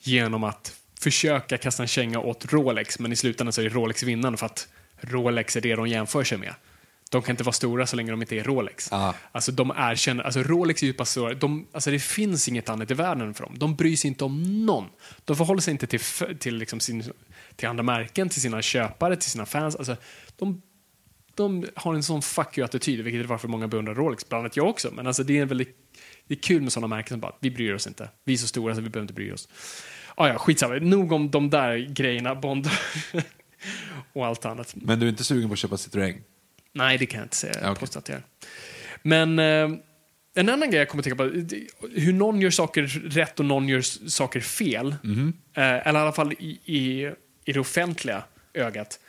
genom 0.00 0.44
att 0.44 0.74
försöka 1.00 1.58
kasta 1.58 1.82
en 1.82 1.86
känga 1.88 2.20
åt 2.20 2.52
Rolex, 2.52 2.98
men 2.98 3.12
i 3.12 3.16
slutändan 3.16 3.52
så 3.52 3.62
är 3.62 3.68
Rolex 3.68 4.02
vinnande 4.02 4.38
för 4.38 4.46
att 4.46 4.68
Rolex 5.00 5.56
är 5.56 5.60
det 5.60 5.74
de 5.76 5.88
jämför 5.88 6.24
sig 6.24 6.38
med. 6.38 6.54
De 7.10 7.22
kan 7.22 7.32
inte 7.32 7.44
vara 7.44 7.52
stora 7.52 7.86
så 7.86 7.96
länge 7.96 8.10
de 8.10 8.22
inte 8.22 8.36
är 8.36 8.44
Rolex. 8.44 8.92
Ah. 8.92 9.14
Alltså 9.32 9.52
de 9.52 9.72
erkänner, 9.76 10.24
alltså 10.24 10.42
Rolex 10.42 10.82
är 10.82 10.86
ju 10.86 11.04
stora, 11.04 11.34
de, 11.34 11.66
alltså 11.72 11.90
det 11.90 11.98
finns 11.98 12.48
inget 12.48 12.68
annat 12.68 12.90
i 12.90 12.94
världen 12.94 13.34
för 13.34 13.44
dem. 13.44 13.54
De 13.58 13.74
bryr 13.74 13.96
sig 13.96 14.08
inte 14.08 14.24
om 14.24 14.66
någon. 14.66 14.86
De 15.24 15.36
förhåller 15.36 15.60
sig 15.60 15.72
inte 15.72 15.86
till, 15.86 16.00
till, 16.38 16.56
liksom 16.56 16.80
sin, 16.80 17.04
till 17.56 17.68
andra 17.68 17.82
märken, 17.82 18.28
till 18.28 18.42
sina 18.42 18.62
köpare, 18.62 19.16
till 19.16 19.30
sina 19.30 19.46
fans. 19.46 19.76
Alltså, 19.76 19.96
de, 20.36 20.62
de 21.34 21.66
har 21.74 21.94
en 21.94 22.02
sån 22.02 22.22
fuck 22.22 22.58
you-attityd, 22.58 23.00
vilket 23.00 23.24
är 23.24 23.26
varför 23.28 23.48
många 23.48 23.68
beundrar 23.68 23.94
Rolex, 23.94 24.28
bland 24.28 24.40
annat 24.40 24.56
jag 24.56 24.68
också. 24.68 24.90
Men 24.92 25.06
alltså 25.06 25.22
det 25.22 25.38
är 25.38 25.46
väldigt 25.46 25.76
det 26.28 26.34
är 26.34 26.38
kul 26.38 26.62
med 26.62 26.72
sådana 26.72 26.96
märken 26.96 27.08
som 27.08 27.20
bara, 27.20 27.34
vi 27.40 27.50
bryr 27.50 27.74
oss 27.74 27.86
inte. 27.86 28.08
Vi 28.24 28.32
är 28.32 28.36
så 28.36 28.46
stora 28.46 28.74
så 28.74 28.80
vi 28.80 28.88
behöver 28.88 29.04
inte 29.04 29.14
bry 29.14 29.32
oss. 29.32 29.48
Ah, 30.14 30.28
ja, 30.28 30.38
skitsamma. 30.38 30.74
Nog 30.74 31.12
om 31.12 31.30
de 31.30 31.50
där 31.50 31.76
grejerna, 31.76 32.34
Bond 32.34 32.68
och 34.12 34.26
allt 34.26 34.44
annat. 34.44 34.74
Men 34.74 35.00
du 35.00 35.06
är 35.06 35.10
inte 35.10 35.24
sugen 35.24 35.48
på 35.48 35.52
att 35.52 35.58
köpa 35.58 35.76
Citroën? 35.76 36.20
Nej, 36.78 36.98
det 36.98 37.06
kan 37.06 37.18
jag 37.18 37.24
inte 37.24 37.36
säga. 37.36 37.54
Jag 37.62 38.10
är. 38.10 38.22
Men 39.02 39.38
eh, 39.38 39.78
en 40.34 40.48
annan 40.48 40.70
grej 40.70 40.78
jag 40.78 40.88
kommer 40.88 41.02
att 41.02 41.04
tänka 41.04 41.16
på, 41.16 41.56
hur 42.00 42.12
någon 42.12 42.40
gör 42.40 42.50
saker 42.50 42.82
rätt 43.04 43.40
och 43.40 43.46
någon 43.46 43.68
gör 43.68 43.80
saker 44.08 44.40
fel. 44.40 44.96
Mhm. 45.02 45.32
Eh, 45.54 45.86
eller 45.86 46.00
i 46.00 46.02
alla 46.02 46.12
fall 46.12 46.32
i, 46.32 46.60
i, 46.64 47.12
i 47.44 47.52
det 47.52 47.60
offentliga 47.60 48.22
ögat. 48.54 49.00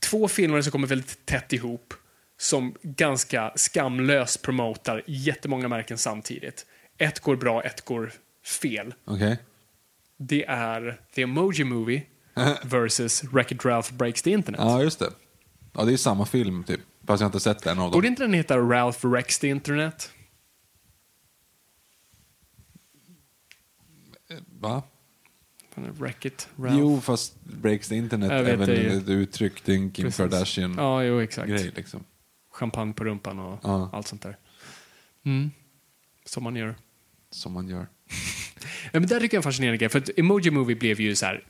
Två 0.00 0.28
filmer 0.28 0.62
som 0.62 0.72
kommer 0.72 0.86
väldigt 0.86 1.26
tätt 1.26 1.52
ihop 1.52 1.94
som 2.38 2.74
ganska 2.82 3.52
skamlöst 3.56 4.42
promotar 4.42 5.02
jättemånga 5.06 5.68
märken 5.68 5.98
samtidigt. 5.98 6.66
Ett 6.98 7.20
går 7.20 7.36
bra, 7.36 7.62
ett 7.62 7.84
går 7.84 8.12
fel. 8.44 8.94
Okej. 9.04 9.38
Det 10.16 10.44
är 10.44 11.00
The 11.14 11.22
Emoji 11.22 11.64
Movie 11.64 12.02
versus 12.62 13.24
Wreck-It 13.24 13.64
Ralph 13.64 13.92
Breaks 13.92 14.22
the 14.22 14.30
Internet. 14.30 14.60
Ja, 14.64 14.82
just 14.82 14.98
det. 14.98 15.10
Ja, 15.72 15.84
det 15.84 15.92
är 15.92 15.96
samma 15.96 16.26
film 16.26 16.64
typ. 16.64 16.80
Fast 17.06 17.20
jag 17.20 17.26
har 17.26 17.28
inte 17.28 17.40
sett 17.40 17.66
en 17.66 17.78
av 17.78 17.84
dem. 17.84 17.90
Borde 17.90 18.08
inte 18.08 18.22
den 18.22 18.32
heta 18.32 18.58
Ralph 18.58 19.06
Wrecks 19.06 19.38
the 19.38 19.48
Internet? 19.48 20.10
Va? 24.60 24.82
Wreck 25.74 26.24
it, 26.24 26.48
Ralph. 26.58 26.78
Jo, 26.78 27.00
fast 27.00 27.44
Breaks 27.44 27.88
the 27.88 27.96
Internet 27.96 28.30
är 28.30 28.56
väl 28.56 28.68
det 28.68 28.86
ett 28.86 29.08
uttryck 29.08 29.60
till 29.60 29.74
en 29.74 29.90
Kim 29.90 30.04
Precis. 30.04 30.16
Kardashian-grej 30.16 30.84
Ja, 30.84 31.04
jo, 31.04 31.20
exakt. 31.20 31.48
liksom. 31.76 32.04
Champagne 32.50 32.92
på 32.92 33.04
rumpan 33.04 33.38
och 33.38 33.58
Ja. 33.62 33.90
allt 33.92 34.06
sånt 34.06 34.22
där. 34.22 34.36
Mm. 35.24 35.50
Som 36.24 36.42
man 36.42 36.56
gör. 36.56 36.74
Som 37.30 37.52
man 37.52 37.68
gör. 37.68 37.86
Ja, 38.92 39.00
men 39.00 39.06
där 39.08 39.20
tycker 39.20 39.36
jag 39.36 39.44
är 39.44 39.46
en 39.46 39.52
fascinerande 39.52 39.78
grej. 39.78 39.88
För 39.88 39.98
att 39.98 40.10
Emoji 40.16 40.50
Movie 40.50 40.76
blev 40.76 41.00
ju 41.00 41.14
så 41.16 41.26
här 41.26 41.44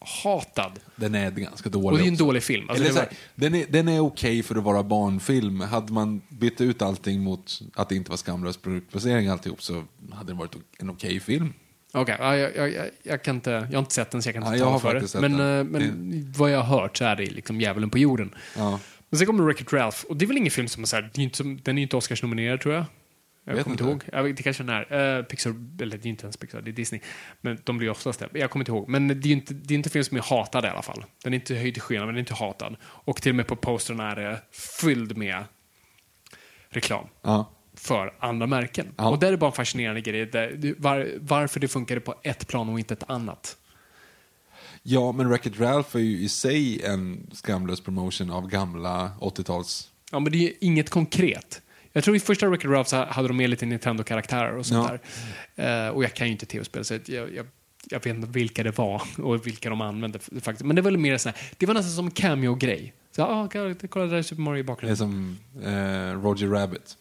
skyhatad. 0.00 0.72
Den 0.96 1.14
är 1.14 1.30
ganska 1.30 1.68
dålig 1.68 1.92
Och 1.92 1.98
det 1.98 2.04
är 2.04 2.08
en 2.08 2.14
också. 2.14 2.24
dålig 2.24 2.42
film. 2.42 2.70
Alltså, 2.70 2.84
Eller 2.84 2.94
det 2.94 3.00
var, 3.00 3.06
här, 3.06 3.16
den 3.34 3.54
är, 3.54 3.66
den 3.68 3.88
är 3.88 4.00
okej 4.00 4.42
för 4.42 4.54
att 4.56 4.62
vara 4.64 4.82
barnfilm. 4.82 5.60
Hade 5.60 5.92
man 5.92 6.22
bytt 6.28 6.60
ut 6.60 6.82
allting 6.82 7.20
mot 7.22 7.60
att 7.74 7.88
det 7.88 7.96
inte 7.96 8.10
var 8.10 8.16
skamlös 8.16 8.56
produktplacering 8.56 9.28
alltihop 9.28 9.62
så 9.62 9.84
hade 10.12 10.32
det 10.32 10.38
varit 10.38 10.54
en 10.78 10.90
okej 10.90 11.20
film. 11.20 11.52
Okej, 11.92 12.16
ja, 12.18 12.36
jag, 12.36 12.56
jag, 12.56 12.72
jag, 12.72 12.86
jag, 13.02 13.22
kan 13.24 13.34
inte, 13.36 13.50
jag 13.50 13.72
har 13.72 13.78
inte 13.78 13.94
sett 13.94 14.10
den 14.10 14.22
så 14.22 14.28
jag 14.28 14.34
kan 14.34 14.42
inte 14.46 14.58
Ja, 14.58 14.64
tala 14.64 14.78
för 14.78 14.94
det. 15.20 15.20
Men, 15.28 15.32
den. 15.32 15.58
eh, 15.58 15.64
men 15.64 16.32
vad 16.36 16.50
jag 16.50 16.62
har 16.62 16.80
hört 16.80 16.96
så 16.96 17.04
är 17.04 17.16
det 17.16 17.26
liksom 17.26 17.60
djävulen 17.60 17.90
på 17.90 17.98
jorden. 17.98 18.34
Ja. 18.56 18.80
Men 19.10 19.18
sen 19.18 19.26
kommer 19.26 19.44
Wreck-It 19.44 19.72
Ralph 19.72 20.04
och 20.08 20.16
det 20.16 20.24
är 20.24 20.26
väl 20.26 20.36
ingen 20.36 20.50
film 20.50 20.68
som 20.68 20.82
är 20.82 20.86
så 20.86 20.96
här, 20.96 21.10
det 21.14 21.22
är 21.22 21.44
den 21.64 21.76
är 21.76 21.80
ju 21.80 21.82
inte 21.82 21.96
Oscars-nominerad 21.96 22.60
tror 22.60 22.74
jag. 22.74 22.84
Jag 23.48 23.54
Vet 23.54 23.64
kommer 23.64 23.74
inte 23.74 23.84
ihåg. 23.84 24.04
Jag 24.12 24.22
vet, 24.22 24.36
det 24.36 24.42
kanske 24.42 24.62
den 24.62 24.76
är. 24.90 25.18
Uh, 25.18 25.24
Pixar, 25.24 25.54
eller 25.80 25.98
det 25.98 26.06
är 26.08 26.10
inte 26.10 26.24
ens 26.24 26.36
Pixar, 26.36 26.60
det 26.60 26.70
är 26.70 26.72
Disney. 26.72 27.00
Men 27.40 27.58
de 27.64 27.78
blir 27.78 27.90
oftast 27.90 28.18
det. 28.20 28.28
Jag 28.32 28.50
kommer 28.50 28.62
inte 28.62 28.72
ihåg. 28.72 28.88
Men 28.88 29.08
det 29.08 29.14
är 29.14 29.26
ju 29.26 29.32
inte, 29.32 29.54
det 29.54 29.74
är 29.74 29.76
inte 29.76 29.90
film 29.90 30.04
som 30.04 30.16
är 30.16 30.22
hatad 30.22 30.64
i 30.64 30.68
alla 30.68 30.82
fall. 30.82 31.04
Den 31.24 31.32
är 31.32 31.34
inte 31.34 31.54
höjd 31.54 31.76
i 31.76 31.80
skyarna, 31.80 32.06
men 32.06 32.14
den 32.14 32.18
är 32.18 32.20
inte 32.30 32.34
hatad. 32.34 32.76
Och 32.84 33.22
till 33.22 33.30
och 33.32 33.36
med 33.36 33.46
på 33.46 33.56
postern 33.56 34.00
är 34.00 34.16
det 34.16 34.42
fylld 34.80 35.16
med 35.16 35.44
reklam 36.68 37.06
Ja. 37.22 37.50
för 37.74 38.14
andra 38.18 38.46
märken. 38.46 38.94
Ja. 38.96 39.08
Och 39.08 39.18
där 39.18 39.26
är 39.26 39.30
det 39.32 39.38
bara 39.38 39.50
en 39.50 39.56
fascinerande 39.56 40.00
grej. 40.00 40.26
Där, 40.26 40.74
var, 40.78 41.08
varför 41.20 41.60
det 41.60 41.68
funkade 41.68 42.00
på 42.00 42.14
ett 42.22 42.48
plan 42.48 42.68
och 42.68 42.78
inte 42.78 42.94
ett 42.94 43.10
annat. 43.10 43.56
ja, 44.82 45.12
men 45.12 45.28
Wreck-It 45.32 45.60
Ralph 45.60 45.96
är 45.96 46.00
ju 46.00 46.18
i 46.18 46.28
sig 46.28 46.82
en 46.84 47.30
skamlös 47.32 47.80
promotion 47.80 48.30
av 48.30 48.48
gamla 48.48 49.10
80-tals... 49.20 49.90
Ja, 50.10 50.18
men 50.18 50.32
det 50.32 50.38
är 50.38 50.42
ju 50.42 50.52
inget 50.60 50.90
konkret. 50.90 51.62
Jag 51.96 52.04
tror 52.04 52.16
i 52.16 52.20
första 52.20 52.46
Wreck-It 52.46 52.70
Ralph 52.70 52.90
så 52.90 53.04
hade 53.04 53.28
de 53.28 53.36
med 53.36 53.50
lite 53.50 53.66
Nintendo-karaktärer 53.66 54.56
och 54.56 54.66
sånt 54.66 54.90
Ja. 54.90 54.98
där. 55.54 55.86
Eh, 55.86 55.90
och 55.94 56.04
jag 56.04 56.14
kan 56.14 56.26
ju 56.26 56.32
inte 56.32 56.46
tv-spel, 56.46 56.84
så 56.84 56.94
jag, 56.94 57.34
jag, 57.34 57.46
jag 57.90 58.04
vet 58.04 58.06
inte 58.16 58.28
vilka 58.28 58.62
det 58.62 58.78
var 58.78 59.02
och 59.22 59.46
vilka 59.46 59.70
de 59.70 59.80
använde. 59.80 60.18
Faktiskt. 60.18 60.62
Men 60.64 60.76
det 60.76 60.82
var 60.82 60.90
väl 60.90 61.00
mer 61.00 61.18
sån 61.18 61.32
här, 61.36 61.42
det 61.58 61.66
var 61.66 61.74
nästan 61.74 61.92
som 61.92 62.04
en 62.04 62.10
cameo-grej. 62.10 62.94
Så, 63.10 63.22
ah, 63.22 63.48
kolla, 63.88 64.06
där 64.06 64.12
är 64.16 64.22
Super 64.22 64.42
Mario 64.42 64.58
i 64.58 64.62
Det 64.62 64.64
är 64.64 64.66
bakgrunden. 64.66 64.96
som 64.96 65.38
eh, 65.62 66.22
Roger 66.22 66.48
Rabbit. 66.48 66.96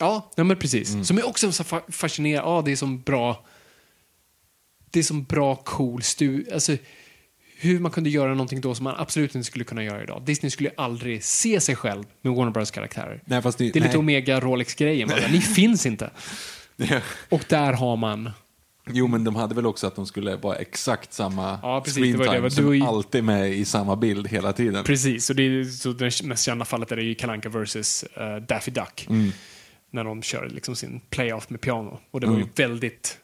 Ja, 0.00 0.30
ja 0.36 0.44
men 0.44 0.56
precis. 0.56 0.92
Mm. 0.92 1.04
Som 1.04 1.18
är 1.18 1.26
också 1.26 1.52
så 1.52 1.62
fa- 1.62 1.90
fascinerande. 1.92 2.50
Ja, 2.50 2.62
det 2.64 2.72
är 2.72 2.76
som 2.76 3.00
bra... 3.02 3.44
Det 4.90 4.98
är 4.98 5.02
som 5.02 5.24
bra, 5.24 5.56
cool 5.56 6.02
stu... 6.02 6.44
Alltså, 6.52 6.76
hur 7.62 7.78
man 7.80 7.90
kunde 7.90 8.10
göra 8.10 8.30
någonting 8.30 8.60
då 8.60 8.74
som 8.74 8.84
man 8.84 8.94
absolut 8.98 9.34
inte 9.34 9.46
skulle 9.46 9.64
kunna 9.64 9.84
göra 9.84 10.02
idag. 10.02 10.22
Disney 10.22 10.50
skulle 10.50 10.70
aldrig 10.76 11.24
se 11.24 11.60
sig 11.60 11.76
själv 11.76 12.04
med 12.22 12.32
Warner 12.32 12.52
Bros 12.52 12.70
karaktärer. 12.70 13.20
Nej, 13.24 13.42
det, 13.42 13.50
Det 13.58 13.64
är 13.64 13.66
lite 13.74 13.80
nej. 13.88 13.96
Omega 13.96 14.40
Rolex-grejen. 14.40 15.10
Ni 15.30 15.40
finns 15.40 15.86
inte. 15.86 16.10
Och 17.28 17.44
där 17.48 17.72
har 17.72 17.96
man... 17.96 18.30
Jo, 18.90 19.06
men 19.06 19.24
de 19.24 19.36
hade 19.36 19.54
väl 19.54 19.66
också 19.66 19.86
att 19.86 19.96
de 19.96 20.06
skulle 20.06 20.36
vara 20.36 20.56
exakt 20.56 21.12
samma 21.12 21.58
Ja, 21.62 21.80
precis, 21.80 21.96
screen 22.02 22.12
det 22.12 22.18
var 22.18 22.24
det. 22.26 22.32
time, 22.32 22.48
Det 22.48 22.50
som 22.54 22.66
var 22.66 22.72
ju- 22.72 22.82
alltid 22.82 23.24
med 23.24 23.52
i 23.52 23.64
samma 23.64 23.96
bild 23.96 24.28
hela 24.28 24.52
tiden. 24.52 24.84
Precis, 24.84 25.30
och 25.30 25.36
det 25.36 25.42
är, 25.42 25.64
så 25.64 25.92
det 25.92 26.22
mest 26.24 26.44
kända 26.44 26.64
fallet 26.64 26.92
är 26.92 26.96
det 26.96 27.02
ju 27.02 27.14
Kalanka 27.14 27.48
vs. 27.48 28.04
Uh, 28.20 28.36
Daffy 28.36 28.70
Duck. 28.70 29.06
Mm. 29.10 29.30
När 29.90 30.04
de 30.04 30.22
kör 30.22 30.48
liksom 30.48 30.76
sin 30.76 31.00
playoff 31.10 31.50
med 31.50 31.60
piano. 31.60 32.00
Och 32.10 32.20
det 32.20 32.26
var 32.26 32.34
ju 32.34 32.40
Mm. 32.40 32.52
väldigt... 32.56 33.18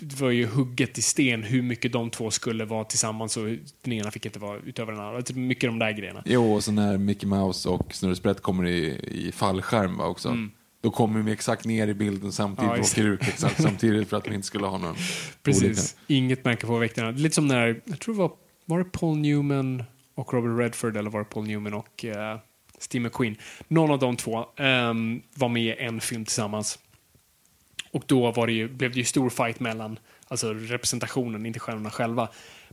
Det 0.00 0.20
var 0.20 0.30
ju 0.30 0.46
hugget 0.46 0.98
i 0.98 1.02
sten 1.02 1.42
hur 1.42 1.62
mycket 1.62 1.92
de 1.92 2.10
två 2.10 2.30
skulle 2.30 2.64
vara 2.64 2.84
tillsammans 2.84 3.36
och 3.36 3.44
den 3.82 3.92
ena 3.92 4.10
fick 4.10 4.26
inte 4.26 4.38
vara 4.38 4.58
utöver 4.58 4.92
den 4.92 5.00
andra. 5.00 5.22
Typ 5.22 5.36
Mycket 5.36 5.70
de 5.70 5.78
där 5.78 5.92
grejerna. 5.92 6.22
Jo, 6.26 6.54
och 6.54 6.64
så 6.64 6.72
när 6.72 6.98
Mickey 6.98 7.26
Mouse 7.26 7.68
och 7.68 7.94
Snurre 7.94 8.16
Sprätt 8.16 8.40
kommer 8.40 8.66
i, 8.66 8.98
i 9.28 9.32
fallskärm 9.32 9.96
va, 9.96 10.06
också. 10.06 10.36
Då 10.80 10.90
kommer 10.90 11.18
de 11.22 11.32
exakt 11.32 11.64
ner 11.64 11.88
i 11.88 11.94
bilden 11.94 12.32
samtidigt 12.32 12.64
Mm. 12.64 12.76
Ja, 12.76 12.82
och 12.82 12.92
åker 12.92 13.04
ut 13.04 13.22
exakt 13.22 13.62
samtidigt 13.62 14.08
för 14.08 14.16
att 14.16 14.24
de 14.24 14.32
inte 14.32 14.46
skulle 14.46 14.66
ha 14.66 14.78
någon 14.78 14.96
Precis. 15.42 15.96
Inget 16.06 16.44
märke 16.44 16.66
på 16.66 16.78
väktarna. 16.78 17.10
Lite 17.10 17.34
som 17.34 17.46
när, 17.46 17.82
jag 17.84 18.00
tror 18.00 18.14
det 18.14 18.20
var, 18.20 18.32
var 18.64 18.78
det 18.78 18.84
Paul 18.84 19.18
Newman 19.18 19.82
och 20.14 20.34
Robert 20.34 20.58
Redford 20.58 20.96
eller 20.96 21.10
var 21.10 21.20
det 21.20 21.24
Paul 21.24 21.46
Newman 21.46 21.74
och 21.74 22.04
uh, 22.04 22.12
Steve 22.78 23.02
McQueen? 23.02 23.36
Någon 23.68 23.90
av 23.90 23.98
de 23.98 24.16
två 24.16 24.46
ehm, 24.56 25.22
var 25.34 25.48
med 25.48 25.62
i 25.62 25.84
en 25.84 26.00
film 26.00 26.24
tillsammans. 26.24 26.78
Och 27.94 28.02
då 28.06 28.30
var 28.30 28.46
det 28.46 28.52
ju, 28.52 28.68
blev 28.68 28.92
det 28.92 28.98
ju 28.98 29.04
stor 29.04 29.30
fight 29.30 29.60
mellan 29.60 29.98
alltså 30.28 30.54
representationen, 30.54 31.46
inte 31.46 31.58
stjärnorna 31.60 31.90
själva, 31.90 32.28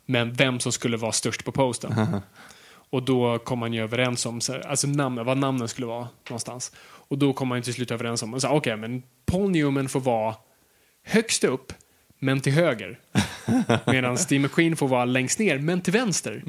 men 0.06 0.34
vem 0.34 0.60
som 0.60 0.72
skulle 0.72 0.98
vara 0.98 1.12
störst 1.12 1.46
på 1.46 1.52
posten. 1.52 2.22
Och 2.66 3.04
då 3.04 3.40
kom 3.40 3.60
man 3.60 3.74
ju 3.74 3.84
överens 3.84 4.26
om 4.26 4.42
så, 4.42 4.62
alltså 4.62 4.88
namn, 4.88 5.26
vad 5.26 5.38
namnen 5.38 5.68
skulle 5.68 5.88
vara 5.88 6.08
någonstans. 6.30 6.72
Och 6.82 7.18
då 7.18 7.34
kom 7.34 7.48
man 7.48 7.58
ju 7.58 7.62
till 7.62 7.74
slut 7.74 7.92
överens 7.92 8.24
om, 8.24 8.40
okej, 8.44 8.78
men 8.78 9.04
Paul 9.26 9.52
Newman 9.52 9.90
får 9.90 10.00
vara 10.00 10.36
högst 11.04 11.44
upp, 11.44 11.74
men 12.20 12.42
till 12.42 12.54
höger. 12.54 13.00
Medan 13.86 14.18
Steve 14.18 14.42
McQueen 14.42 14.76
får 14.76 14.88
vara 14.88 15.06
längst 15.06 15.40
ner, 15.40 15.60
men 15.60 15.82
till 15.82 15.94
vänster. 15.94 16.44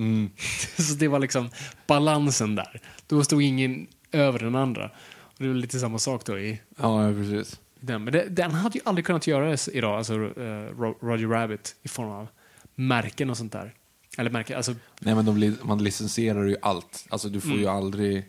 så 0.83 0.95
det 0.95 1.09
var 1.09 1.19
liksom 1.19 1.51
balansen 1.87 2.55
där. 2.55 2.81
Då 3.07 3.25
stod 3.25 3.43
ingen 3.43 3.87
över 4.13 4.39
den 4.39 4.55
andra. 4.55 4.91
Och 5.21 5.39
det 5.39 5.49
var 5.49 5.55
lite 5.55 5.79
samma 5.79 5.99
sak 5.99 6.27
då 6.27 6.39
i 6.39 6.61
ja, 6.77 7.13
precis. 7.13 7.61
Den. 7.83 8.05
Men 8.05 8.13
det, 8.13 8.29
den 8.29 8.51
hade 8.51 8.79
ju 8.79 8.83
aldrig 8.85 9.05
kunnat 9.07 9.27
göras 9.27 9.69
idag, 9.69 9.99
alltså 9.99 10.15
Ro- 10.19 10.99
Roger 11.01 11.27
Rabbit, 11.29 11.77
i 11.83 11.89
form 11.89 12.09
av 12.09 12.27
märken 12.75 13.31
och 13.31 13.37
sånt 13.37 13.53
där. 13.53 13.75
Eller 14.19 14.31
märken, 14.31 14.57
alltså, 14.57 14.75
Nej, 15.01 15.15
men 15.15 15.25
de, 15.41 15.57
man 15.63 15.85
licensierar 15.85 16.45
ju 16.45 16.57
allt. 16.63 17.07
Alltså, 17.09 17.29
du 17.29 17.41
får 17.41 17.53
ju 17.57 17.67
aldrig... 17.67 18.25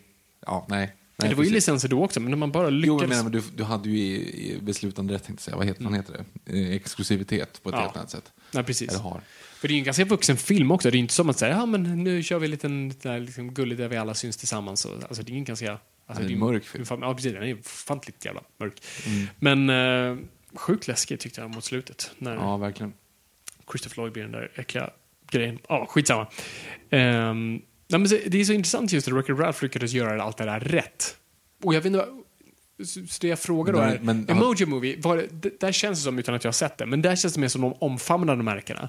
Ja, 0.46 0.66
nej. 0.68 0.78
nej 0.78 0.90
Mm. 1.18 1.30
det 1.30 1.36
var 1.36 1.44
ju 1.44 1.50
precis. 1.50 1.52
licenser 1.54 1.88
då 1.88 2.04
också, 2.04 2.20
men 2.20 2.30
när 2.30 2.36
man 2.38 2.52
bara 2.52 2.64
Jo, 2.64 2.70
lyckades... 2.70 3.00
jag 3.02 3.08
menar, 3.08 3.22
men 3.22 3.32
du, 3.32 3.42
du 3.56 3.64
hade 3.64 3.88
ju 3.90 3.98
i, 3.98 4.50
i 4.54 4.58
beslutande 4.60 5.14
rätt, 5.14 5.24
tänkte 5.24 5.44
säga. 5.44 5.56
Vad 5.56 5.66
heter, 5.66 5.84
vad 5.84 5.96
heter 5.96 6.24
det? 6.44 6.60
Eh, 6.60 6.70
Exklusivitet 6.76 7.62
på 7.62 7.68
ett 7.68 7.74
Ja. 7.74 7.80
helt 7.82 7.96
annat 7.96 8.10
sätt. 8.10 8.32
Nej, 8.52 8.64
precis. 8.64 8.88
Eller 8.88 9.00
har. 9.00 9.20
För 9.56 9.68
det 9.68 9.72
är 9.72 9.74
ju 9.74 9.78
en 9.78 9.84
ganska 9.84 10.04
vuxen 10.04 10.36
film 10.36 10.70
också. 10.70 10.90
Det 10.90 10.96
är 10.96 10.98
inte 10.98 11.14
som 11.14 11.30
att 11.30 11.38
säga, 11.38 11.56
ja 11.56 11.66
men 11.66 12.04
nu 12.04 12.22
kör 12.22 12.38
vi 12.38 12.44
en 12.44 12.50
liten 12.50 12.94
där 13.02 13.20
liksom 13.20 13.54
gullig 13.54 13.78
där 13.78 13.88
vi 13.88 13.96
alla 13.96 14.14
syns 14.14 14.36
tillsammans. 14.36 14.86
Alltså 14.86 15.22
det 15.22 15.32
är 15.32 15.36
en 15.36 15.44
ganska... 15.44 15.78
Alltså, 16.06 16.24
är 16.24 16.30
en 16.30 16.38
mörk 16.38 16.64
film. 16.64 16.84
Ja, 16.88 17.14
precis. 17.14 17.32
Den 17.32 17.42
är 17.42 17.58
ofantligt 17.60 18.24
jävla 18.24 18.40
mörk. 18.60 18.82
Men 19.38 19.70
eh, 19.70 20.16
sjukt 20.54 20.88
läskig 20.88 21.20
tyckte 21.20 21.40
jag 21.40 21.50
mot 21.50 21.64
slutet. 21.64 22.10
När 22.18 22.34
Ja, 22.34 22.56
verkligen. 22.56 22.92
Christopher 23.70 23.96
Lloyd 23.96 24.12
blir 24.12 24.22
den 24.22 24.32
där 24.32 24.50
äckliga 24.54 24.90
grejen. 25.30 25.58
Ja, 25.68 25.86
skitsamma. 25.90 26.22
Um, 26.90 27.52
nej, 27.88 28.00
men 28.00 28.02
det 28.26 28.34
är 28.40 28.44
så 28.44 28.52
intressant 28.52 28.92
just 28.92 29.08
att 29.08 29.14
Wreck-It 29.14 29.38
Ralph 29.38 29.62
lyckades 29.62 29.92
göra 29.92 30.22
allt 30.22 30.36
det 30.36 30.44
där 30.44 30.60
rätt. 30.60 31.16
Och 31.62 31.74
jag 31.74 31.80
vet 31.80 31.86
inte, 31.86 31.98
vad- 31.98 32.08
så 32.86 33.06
så 33.06 33.18
det 33.20 33.28
jag 33.28 33.38
frågar 33.38 33.72
då 33.72 33.78
är, 33.78 33.98
men- 33.98 34.28
Emoji 34.30 34.66
Movie, 34.66 34.96
var 35.00 35.26
det, 35.30 35.60
där 35.60 35.72
känns 35.72 35.98
det 35.98 36.02
som, 36.04 36.18
utan 36.18 36.34
att 36.34 36.44
jag 36.44 36.48
har 36.48 36.52
sett 36.52 36.78
det, 36.78 36.86
men 36.86 37.02
där 37.02 37.16
känns 37.16 37.34
det 37.34 37.40
mer 37.40 37.48
som 37.48 37.60
de 37.60 37.72
omfamnade 37.72 38.42
märkena. 38.42 38.88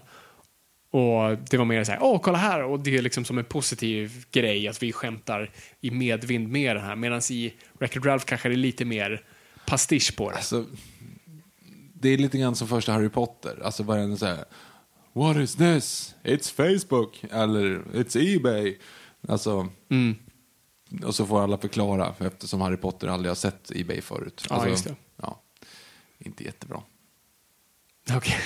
Och 0.95 1.37
det 1.49 1.57
var 1.57 1.65
mer 1.65 1.83
så 1.83 1.91
här, 1.91 2.03
åh 2.03 2.19
kolla 2.21 2.37
här, 2.37 2.63
och 2.63 2.79
det 2.79 2.97
är 2.97 3.01
liksom 3.01 3.25
som 3.25 3.37
en 3.37 3.45
positiv 3.45 4.25
grej 4.31 4.67
att 4.67 4.83
vi 4.83 4.91
skämtar 4.91 5.51
i 5.81 5.91
medvind 5.91 6.47
med 6.47 6.75
det 6.75 6.79
här. 6.79 6.95
Medan 6.95 7.21
i 7.31 7.53
Wreck-It 7.79 8.05
Ralph 8.05 8.25
kanske 8.25 8.49
det 8.49 8.55
är 8.55 8.57
lite 8.57 8.85
mer 8.85 9.23
pastisch 9.67 10.15
på 10.17 10.29
det. 10.29 10.35
Alltså, 10.35 10.65
det 11.93 12.09
är 12.09 12.17
lite 12.17 12.37
grann 12.37 12.55
som 12.55 12.67
första 12.67 12.91
Harry 12.91 13.09
Potter. 13.09 13.61
Alltså 13.63 13.83
varenda 13.83 14.17
så 14.17 14.25
här, 14.25 14.45
What 15.13 15.37
is 15.37 15.55
this? 15.55 16.15
It's 16.23 16.51
Facebook. 16.53 17.23
Eller 17.31 17.79
It's 17.93 18.35
Ebay. 18.35 18.77
Alltså, 19.27 19.67
Mm. 19.89 20.15
och 21.03 21.15
så 21.15 21.25
får 21.25 21.43
alla 21.43 21.57
förklara 21.57 22.13
eftersom 22.19 22.61
Harry 22.61 22.77
Potter 22.77 23.07
aldrig 23.07 23.29
har 23.29 23.35
sett 23.35 23.71
Ebay 23.75 24.01
förut. 24.01 24.45
Ja, 24.49 24.55
Alltså, 24.55 24.69
just 24.69 24.83
det. 24.83 24.95
Ja, 25.21 25.41
inte 26.19 26.43
jättebra. 26.43 26.81
Okej. 28.17 28.37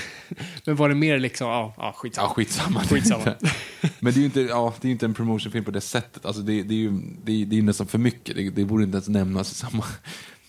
Men 0.65 0.75
var 0.75 0.89
det 0.89 0.95
mer 0.95 1.19
liksom, 1.19 1.47
ja, 1.47 1.73
ja 1.77 1.93
skitsamma. 1.97 2.27
Ja, 2.27 2.33
skitsamma. 2.33 2.83
Skitsamma. 2.83 3.35
Men 3.99 4.13
det 4.13 4.17
är 4.17 4.19
ju 4.19 4.25
inte, 4.25 4.41
ja, 4.41 4.73
det 4.81 4.87
är 4.87 4.91
inte 4.91 5.05
en 5.05 5.13
promotionfilm 5.13 5.65
på 5.65 5.71
det 5.71 5.81
sättet. 5.81 6.25
Alltså 6.25 6.41
det, 6.41 6.63
det 6.63 6.73
är 6.73 6.77
ju 6.77 6.91
det 7.23 7.31
är, 7.41 7.45
det 7.45 7.57
är 7.57 7.61
nästan 7.61 7.87
för 7.87 7.97
mycket. 7.97 8.35
Det, 8.35 8.49
det 8.49 8.65
borde 8.65 8.83
inte 8.83 8.95
ens 8.95 9.07
nämnas 9.09 9.51
i 9.51 9.55
samma, 9.55 9.85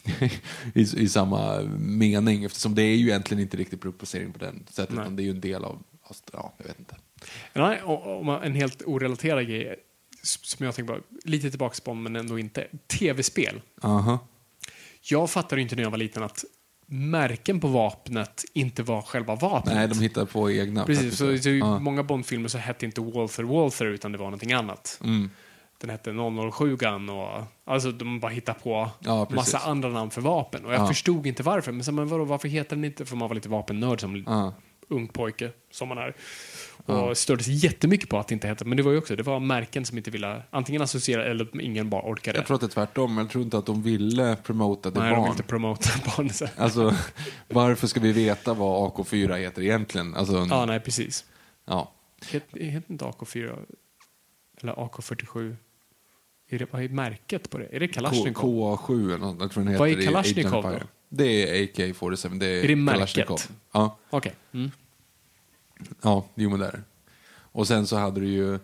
i, 0.74 0.80
i 0.80 1.08
samma 1.08 1.60
mening. 1.78 2.44
Eftersom 2.44 2.74
det 2.74 2.82
är 2.82 2.96
ju 2.96 3.06
egentligen 3.08 3.42
inte 3.42 3.56
riktigt 3.56 3.80
produktplacering 3.80 4.32
på 4.32 4.38
den 4.38 4.64
sättet. 4.70 4.94
Nej. 4.94 5.02
Utan 5.02 5.16
det 5.16 5.22
är 5.22 5.24
ju 5.24 5.30
en 5.30 5.40
del 5.40 5.64
av, 5.64 5.82
ja, 6.32 6.54
jag 6.58 6.64
vet 6.66 6.78
inte. 6.78 6.96
Nej, 7.52 7.82
och, 7.82 8.18
och 8.18 8.24
man- 8.24 8.42
en 8.42 8.54
helt 8.54 8.82
orelaterad 8.86 9.46
grej 9.46 9.76
som 10.22 10.66
jag 10.66 10.74
tänker 10.74 10.94
på, 10.94 11.00
lite 11.24 11.50
tillbaka 11.50 11.76
på 11.84 11.94
men 11.94 12.16
ändå 12.16 12.38
inte. 12.38 12.66
Tv-spel. 12.98 13.60
Aha. 13.82 14.18
Jag 15.02 15.30
fattade 15.30 15.62
inte 15.62 15.76
när 15.76 15.82
jag 15.82 15.90
var 15.90 15.98
liten 15.98 16.22
att 16.22 16.44
märken 16.92 17.60
på 17.60 17.68
vapnet 17.68 18.44
inte 18.52 18.82
var 18.82 19.02
själva 19.02 19.34
vapnet. 19.34 19.74
Nej, 19.74 19.88
de 19.88 20.00
hittar 20.00 20.24
på 20.24 20.50
egna. 20.50 20.84
Precis, 20.86 21.16
så, 21.18 21.38
så 21.38 21.48
i 21.48 21.62
många 21.62 22.02
Bond-filmer 22.02 22.48
så 22.48 22.58
hette 22.58 22.84
inte 22.86 23.00
Walther 23.00 23.42
Walther 23.44 23.86
utan 23.86 24.12
det 24.12 24.18
var 24.18 24.26
någonting 24.26 24.52
annat. 24.52 25.00
Mm. 25.04 25.30
Den 25.78 25.90
hette 25.90 26.10
007 26.52 26.74
och 27.10 27.42
alltså 27.64 27.92
de 27.92 28.20
bara 28.20 28.32
hittar 28.32 28.52
på 28.54 28.90
Ja, 29.00 29.28
massa 29.30 29.58
andra 29.58 29.88
namn 29.88 30.10
för 30.10 30.20
vapen. 30.20 30.64
Och 30.64 30.72
jag 30.72 30.80
Ja. 30.80 30.86
förstod 30.86 31.26
inte 31.26 31.42
varför. 31.42 31.72
Men, 31.72 31.84
så, 31.84 31.92
men 31.92 32.08
vadå, 32.08 32.24
varför 32.24 32.48
heter 32.48 32.76
den 32.76 32.84
inte? 32.84 33.04
För 33.06 33.16
man 33.16 33.28
var 33.28 33.34
lite 33.34 33.48
vapennörd 33.48 34.00
som 34.00 34.24
ung 34.88 35.08
pojke 35.08 35.50
som 35.70 35.88
man 35.88 35.98
är. 35.98 36.14
Och 36.86 37.16
störde 37.18 37.44
sig 37.44 37.54
jättemycket 37.54 38.08
på 38.08 38.18
att 38.18 38.28
det 38.28 38.34
inte 38.34 38.48
hette. 38.48 38.64
Men 38.64 38.76
det 38.76 38.82
var 38.82 38.92
ju 38.92 38.98
också, 38.98 39.16
det 39.16 39.22
var 39.22 39.40
märken 39.40 39.84
som 39.84 39.98
inte 39.98 40.10
ville 40.10 40.42
antingen 40.50 40.82
associera 40.82 41.24
eller 41.24 41.60
ingen 41.60 41.90
bara 41.90 42.02
orkade. 42.02 42.38
Jag 42.38 42.46
tror 42.46 42.54
att 42.54 42.60
det 42.60 42.66
är 42.66 42.68
tvärtom. 42.68 43.18
Jag 43.18 43.30
tror 43.30 43.44
inte 43.44 43.58
att 43.58 43.66
de 43.66 43.82
ville 43.82 44.36
promota 44.36 44.90
till 44.90 45.00
Nej, 45.00 45.10
de 45.10 45.14
barn. 45.16 45.24
vill 45.24 45.30
inte 45.30 45.42
promota 45.42 45.90
barn. 46.16 46.30
Så. 46.30 46.46
Alltså, 46.56 46.94
varför 47.48 47.86
ska 47.86 48.00
vi 48.00 48.12
veta 48.12 48.54
vad 48.54 48.92
AK4 48.92 49.36
heter 49.38 49.62
egentligen? 49.62 50.14
Alltså, 50.14 50.46
Ja, 50.50 50.64
nej, 50.66 50.80
precis. 50.80 51.24
ja. 51.64 51.92
Heter 52.30 52.82
inte 52.92 53.04
AK4 53.04 53.58
eller 54.60 54.72
AK47? 54.72 55.56
Är 56.50 56.58
det, 56.58 56.72
vad 56.72 56.82
är 56.82 56.88
märket 56.88 57.50
på 57.50 57.58
det? 57.58 57.68
Är 57.76 57.80
det 57.80 57.88
Kalashnikov? 57.88 58.78
KA7 58.78 59.06
eller 59.06 59.18
något. 59.18 59.40
Jag 59.40 59.50
tror 59.50 59.62
den 59.64 59.72
heter 59.72 59.78
Vad 59.78 59.88
är 59.90 60.02
Kalashnikov 60.06 60.62
då? 60.62 60.78
Det 61.08 61.24
är 61.60 61.66
AK47. 61.66 62.38
Det 62.38 62.46
är, 62.46 62.64
Är 62.64 62.68
det 62.68 62.76
märket? 62.76 62.98
Kalashnikov. 62.98 63.38
Ja, 63.72 63.98
Okej. 64.10 64.32
Mm. 64.52 64.70
Ja, 66.02 66.24
jo 66.34 66.50
men 66.50 66.60
det 66.60 66.66
är 66.66 66.72
det. 66.72 66.82
Och 67.52 67.66
sen 67.68 67.86
så 67.86 67.96
hade 67.96 68.20
du 68.20 68.26
ju 68.28 68.54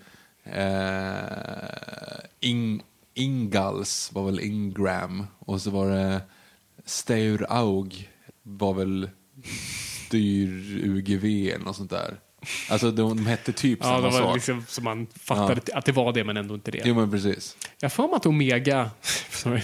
eh, 0.44 2.18
In, 2.40 2.82
Ingals 3.14 4.12
var 4.12 4.24
väl 4.24 4.40
Ingram 4.40 5.26
och 5.38 5.60
så 5.62 5.70
var 5.70 5.90
det 5.90 6.20
Stauraug 6.84 8.10
var 8.42 8.74
väl 8.74 9.10
Styr 10.06 10.80
UGV 10.84 11.24
eller 11.24 11.64
något 11.64 11.76
sånt 11.76 11.90
där. 11.90 12.20
Alltså 12.70 12.90
de, 12.90 13.16
de 13.16 13.26
hette 13.26 13.52
typ 13.52 13.78
Ja, 13.82 13.86
samma 13.86 14.12
sak. 14.12 14.34
liksom 14.34 14.64
så 14.68 14.82
man 14.82 15.06
fattade 15.14 15.60
att 15.74 15.84
det 15.84 15.92
var 15.92 16.12
det, 16.12 16.24
men 16.24 16.36
ändå 16.36 16.54
inte 16.54 16.70
det. 16.70 16.82
Jo 16.84 16.94
men 16.94 17.10
precis. 17.10 17.56
Jag 17.80 17.92
för 17.92 18.02
mig 18.02 18.14
att 18.16 18.26
Omega, 18.26 18.90
sorry, 19.30 19.62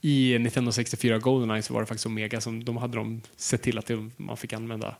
i 0.00 0.38
Nintendo 0.38 0.72
64 0.72 1.18
Goldeneye 1.18 1.62
så 1.62 1.74
var 1.74 1.80
det 1.80 1.86
faktiskt 1.86 2.06
Omega 2.06 2.40
som 2.40 2.64
de 2.64 2.76
hade 2.76 2.96
de 2.96 3.20
sett 3.36 3.62
till 3.62 3.78
att 3.78 3.86
det, 3.86 4.10
man 4.16 4.36
fick 4.36 4.52
använda. 4.52 4.96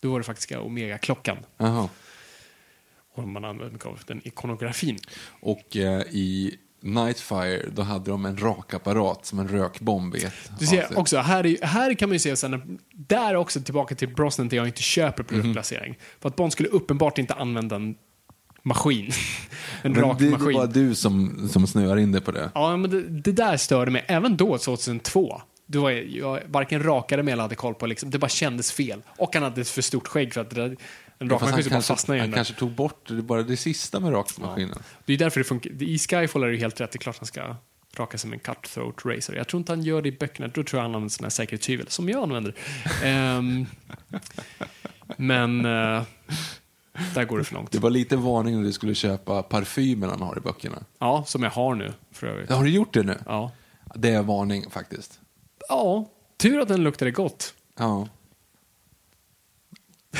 Då 0.00 0.10
var 0.12 0.18
det 0.18 0.24
faktiskt 0.24 0.52
Omega-klockan. 0.52 1.36
Och 3.14 3.28
man 3.28 3.44
använde 3.44 3.72
mycket 3.72 3.86
av 3.86 4.00
den 4.06 4.20
ikonografin. 4.24 4.98
Och 5.40 5.76
eh, 5.76 6.00
i 6.00 6.58
Nightfire 6.80 7.62
då 7.72 7.82
hade 7.82 8.10
de 8.10 8.24
en 8.26 8.36
rakapparat 8.36 9.26
som 9.26 9.38
en 9.38 9.48
rökbomb 9.48 10.16
i 10.16 10.24
ett 10.24 10.32
Du 10.58 10.66
ser 10.66 10.98
också, 10.98 11.18
här, 11.18 11.46
är, 11.46 11.66
här 11.66 11.94
kan 11.94 12.08
man 12.08 12.14
ju 12.14 12.18
se 12.18 12.36
sen, 12.36 12.78
där 12.92 13.34
också 13.34 13.60
tillbaka 13.60 13.94
till 13.94 14.08
Brosnan 14.14 14.48
där 14.48 14.56
jag 14.56 14.66
inte 14.66 14.82
köper 14.82 15.22
Mhm. 15.22 15.28
produktplacering. 15.28 15.98
För 16.20 16.28
att 16.28 16.36
Bond 16.36 16.52
skulle 16.52 16.68
uppenbart 16.68 17.18
inte 17.18 17.34
använda 17.34 17.76
en 17.76 17.94
maskin. 18.62 19.10
en 19.82 19.92
Men 19.92 20.00
rak 20.02 20.18
det, 20.18 20.24
det 20.24 20.30
maskin. 20.30 20.52
var 20.58 20.66
du 20.66 20.94
som, 20.94 21.48
som 21.48 21.66
snöar 21.66 21.96
in 21.96 22.12
dig 22.12 22.20
på 22.20 22.32
det. 22.32 22.50
Ja, 22.54 22.76
men 22.76 22.90
det, 22.90 23.02
det 23.02 23.32
där 23.32 23.56
störde 23.56 23.90
mig. 23.90 24.04
Även 24.08 24.36
då, 24.36 24.58
2002. 24.58 25.42
Då 25.66 25.82
var 25.82 25.90
jag, 25.90 26.40
varken 26.46 26.82
rakade 26.82 27.22
mig 27.22 27.32
eller 27.32 27.42
hade 27.42 27.54
koll 27.54 27.74
på 27.74 27.86
liksom, 27.86 28.10
det 28.10 28.18
bara 28.18 28.28
kändes 28.28 28.72
fel. 28.72 29.02
Och 29.06 29.34
han 29.34 29.42
hade 29.42 29.60
ett 29.60 29.68
för 29.68 29.82
stort 29.82 30.08
skägg 30.08 30.34
för 30.34 30.40
att 30.40 30.50
det 30.50 30.56
där, 30.56 30.76
en 31.18 31.30
rakmaskin 31.30 31.62
skulle 31.62 31.74
bara 31.74 31.82
fastna 31.82 32.16
i 32.16 32.18
han 32.18 32.32
kanske 32.32 32.54
tog 32.54 32.70
bort 32.70 33.08
det, 33.08 33.22
bara 33.22 33.42
det 33.42 33.56
sista 33.56 34.00
med 34.00 34.12
rakmaskinen. 34.12 34.78
Det 35.04 35.12
är 35.12 35.18
därför 35.18 35.40
det 35.40 35.44
funkar. 35.44 35.82
I 35.82 35.98
Skyfall 35.98 36.42
är 36.42 36.46
det 36.46 36.52
ju 36.52 36.60
helt 36.60 36.80
rätt. 36.80 36.92
Det 36.92 36.96
är 36.96 36.98
klart 36.98 37.18
han 37.18 37.26
ska 37.26 37.56
raka 37.98 38.18
med 38.24 38.32
en 38.32 38.40
cutthroat 38.40 39.04
razor. 39.04 39.36
Jag 39.36 39.48
tror 39.48 39.58
inte 39.58 39.72
han 39.72 39.82
gör 39.82 40.02
det 40.02 40.08
i 40.08 40.12
böckerna. 40.12 40.48
Då 40.48 40.64
tror 40.64 40.78
jag 40.78 40.82
han 40.82 40.94
använder 40.94 41.08
sådana 41.08 41.26
här 41.26 41.30
säkerhetshyvel, 41.30 41.88
som 41.88 42.08
jag 42.08 42.22
använder. 42.22 42.54
Ehm, 43.04 43.66
men 45.16 45.64
eh, 45.64 46.02
där 47.14 47.24
går 47.24 47.38
det 47.38 47.44
för 47.44 47.54
långt. 47.54 47.72
Det 47.72 47.78
var 47.78 47.90
lite 47.90 48.16
varning 48.16 48.56
när 48.56 48.62
du 48.62 48.72
skulle 48.72 48.94
köpa 48.94 49.42
parfymen 49.42 50.10
han 50.10 50.22
har 50.22 50.38
i 50.38 50.40
böckerna. 50.40 50.84
Ja, 50.98 51.24
som 51.26 51.42
jag 51.42 51.50
har 51.50 51.74
nu 51.74 51.92
för 52.12 52.26
övrigt. 52.26 52.50
Har 52.50 52.64
du 52.64 52.70
gjort 52.70 52.94
det 52.94 53.02
nu? 53.02 53.18
Ja. 53.26 53.50
Det 53.94 54.10
är 54.10 54.22
varning 54.22 54.70
faktiskt. 54.70 55.20
Ja, 55.68 56.10
tur 56.36 56.60
att 56.60 56.68
den 56.68 56.82
luktade 56.82 57.10
gott. 57.10 57.54
Ja. 57.78 58.08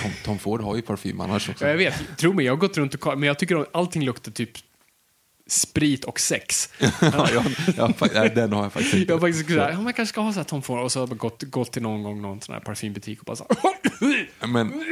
Tom, 0.03 0.11
Tom 0.24 0.38
Ford 0.38 0.61
har 0.61 0.76
ju 0.76 0.82
parfym 0.82 1.20
annars 1.20 1.49
också. 1.49 1.64
Ja, 1.64 1.70
jag 1.70 1.78
vet. 1.78 2.18
Tro 2.18 2.32
mig, 2.32 2.44
jag 2.44 2.53
har 2.53 2.59
gått 2.59 2.76
runt 2.76 2.94
och 2.94 3.18
men 3.18 3.26
jag 3.26 3.38
tycker 3.38 3.57
att 3.57 3.68
allting 3.72 4.05
luktar 4.05 4.32
typ 4.32 4.51
sprit 5.49 6.05
och 6.05 6.20
sex. 6.20 6.70
ja, 7.01 7.28
jag, 7.32 7.44
jag, 8.14 8.34
den 8.34 8.53
har 8.53 8.62
jag 8.62 8.72
faktiskt 8.72 8.94
inte. 8.94 9.12
Jag 9.12 9.18
har 9.18 9.28
faktiskt 9.28 9.49
såhär, 9.49 9.70
ja, 9.70 9.80
man 9.80 9.92
kanske 9.92 10.12
ska 10.12 10.20
ha 10.20 10.32
så 10.32 10.38
här 10.38 10.44
Tom 10.44 10.62
Ford 10.62 10.78
och 10.78 10.92
så 10.92 11.01
har 11.01 11.09
jag 11.09 11.16
gått, 11.16 11.42
gått 11.42 11.72
till 11.72 11.82
någon 11.82 12.03
gång 12.03 12.22
någon 12.22 12.40
sån 12.40 12.53
här 12.53 12.61
parfymbutik 12.61 13.18
och 13.18 13.24
bara 13.24 13.36
så 13.36 13.47
här, 13.49 14.47
Men 14.47 14.84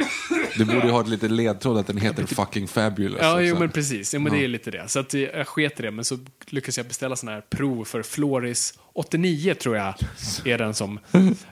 du 0.57 0.65
borde 0.65 0.85
ju 0.85 0.91
ha 0.91 1.01
ett 1.01 1.07
litet 1.07 1.31
ledtråd 1.31 1.77
att 1.77 1.87
den 1.87 1.97
heter 1.97 2.25
fucking 2.25 2.67
fabulous. 2.67 3.19
Ja, 3.21 3.41
jo, 3.41 3.59
men 3.59 3.69
precis. 3.69 4.13
Ja, 4.13 4.19
men 4.19 4.33
det 4.33 4.43
är 4.43 4.47
lite 4.47 4.71
det. 4.71 4.87
Så 4.87 4.99
att 4.99 5.13
jag 5.13 5.47
sket 5.47 5.79
i 5.79 5.83
det, 5.83 5.91
men 5.91 6.05
så 6.05 6.17
lyckades 6.45 6.77
jag 6.77 6.87
beställa 6.87 7.15
sån 7.15 7.29
här 7.29 7.41
prov 7.41 7.85
för 7.85 8.03
Floris 8.03 8.73
89, 8.95 9.53
tror 9.53 9.75
jag, 9.77 9.93
är 10.45 10.57
den 10.57 10.73
som 10.73 10.99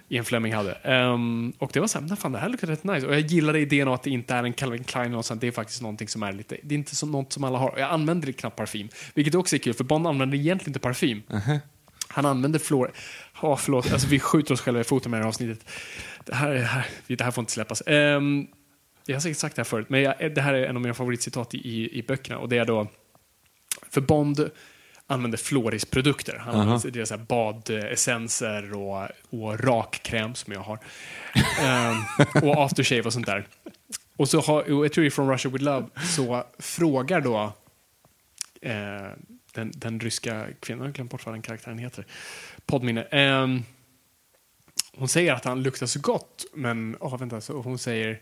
Ian 0.10 0.26
Fleming 0.26 0.54
hade. 0.54 0.74
Ehm, 0.74 1.54
och 1.58 1.70
det 1.74 1.80
var 1.80 1.88
så 1.88 2.00
här, 2.00 2.16
fan, 2.16 2.32
det 2.32 2.38
här 2.40 2.50
luktar 2.50 2.68
rätt 2.68 2.84
nice. 2.84 3.08
Och 3.08 3.14
jag 3.14 3.22
gillade 3.22 3.60
idén 3.60 3.88
av 3.88 3.94
att 3.94 4.04
det 4.04 4.10
inte 4.10 4.34
är 4.34 4.44
en 4.44 4.54
Calvin 4.54 4.84
Klein 4.84 5.16
och 5.16 5.26
sånt. 5.26 5.42
Det 5.42 5.48
är 5.48 5.52
faktiskt 5.52 5.82
någonting 5.82 6.08
som 6.08 6.24
är 6.24 6.34
lite, 6.34 6.58
det 6.64 6.76
är 6.76 6.78
inte 6.80 6.96
som 6.96 7.12
något 7.12 7.34
som 7.34 7.44
alla 7.44 7.58
har. 7.58 7.74
Jag 7.78 7.90
använder 7.92 8.32
knappt 8.32 8.56
parfym, 8.56 8.90
vilket 9.14 9.36
också 9.36 9.56
är 9.56 9.60
kul, 9.60 9.74
för 9.74 9.84
Bond 9.84 10.08
använder 10.08 10.38
egentligen 10.38 10.70
inte 10.70 10.80
parfym. 10.80 11.24
Han 12.08 12.26
använder 12.26 12.60
Flor... 12.60 12.92
Ja, 13.42 13.58
förlåt. 13.58 13.94
Alltså, 13.94 14.08
vi 14.08 14.20
skjuter 14.20 14.54
oss 14.54 14.62
själva 14.62 14.82
i 14.82 14.84
foten 14.84 15.12
med 15.12 15.20
det 15.20 15.24
här 15.24 15.28
avsnittet. 15.30 15.70
Det 16.26 16.36
här, 16.36 16.50
är- 16.50 16.54
det 16.56 16.64
här, 16.66 16.86
det 17.08 17.24
här 17.24 17.32
får 17.32 17.42
inte 17.42 17.52
släppas. 17.52 17.84
Ehm, 17.88 18.48
jag 19.06 19.16
har 19.16 19.20
säkert 19.20 19.38
sagt 19.38 19.56
det 19.56 19.60
här 19.60 19.66
förut, 19.66 19.90
men 19.90 20.02
jag, 20.02 20.36
det 20.36 20.42
här 20.42 20.54
är 20.54 20.68
en 20.68 20.76
av 20.76 20.82
mina 20.82 20.94
favoritcitat 20.94 21.54
i, 21.54 21.58
i, 21.58 21.98
i 22.00 22.04
böckerna. 22.04 22.38
Och 22.40 22.50
det 22.50 22.58
är 22.58 22.66
då... 22.66 22.88
För 23.90 24.02
Bond 24.02 24.50
använder 25.14 25.38
Floris 25.38 25.86
produkter. 25.86 26.38
Han 26.38 26.60
använder 26.60 26.92
deras 26.92 27.10
så 27.10 27.16
här 27.16 27.24
badessenser 27.24 28.74
och, 28.74 29.08
och 29.30 29.60
rakkräm 29.60 30.36
som 30.36 30.54
jag 30.54 30.62
har. 30.62 30.80
Ehm, 31.62 31.98
och 32.44 32.64
aftershave 32.64 33.02
och 33.02 33.14
sånt 33.14 33.26
där. 33.26 33.48
Och 34.18 34.30
så 34.30 34.42
har, 34.42 34.66
jag 34.68 34.94
tror 34.94 35.06
i 35.06 35.10
From 35.10 35.32
Russia 35.32 35.52
With 35.52 35.64
Love 35.64 35.88
så 36.16 36.44
frågar 36.60 37.22
då 37.22 37.54
eh, 38.62 39.12
den, 39.54 39.72
den 39.76 40.00
ryska 40.00 40.48
kvinnan, 40.60 40.86
jag 40.86 40.94
glömt 40.94 41.12
bort 41.12 41.26
vad 41.26 41.36
den 41.36 41.42
karaktären 41.42 41.78
heter, 41.78 42.06
poddminne. 42.66 43.04
Ehm, 43.04 43.64
hon 44.98 45.08
säger 45.08 45.34
att 45.34 45.46
han 45.46 45.64
luktar 45.64 45.86
så 45.86 46.00
gott, 46.00 46.46
men 46.54 46.98
oh, 47.00 47.18
vänta, 47.18 47.42
så 47.42 47.62
hon 47.62 47.78
säger... 47.78 48.22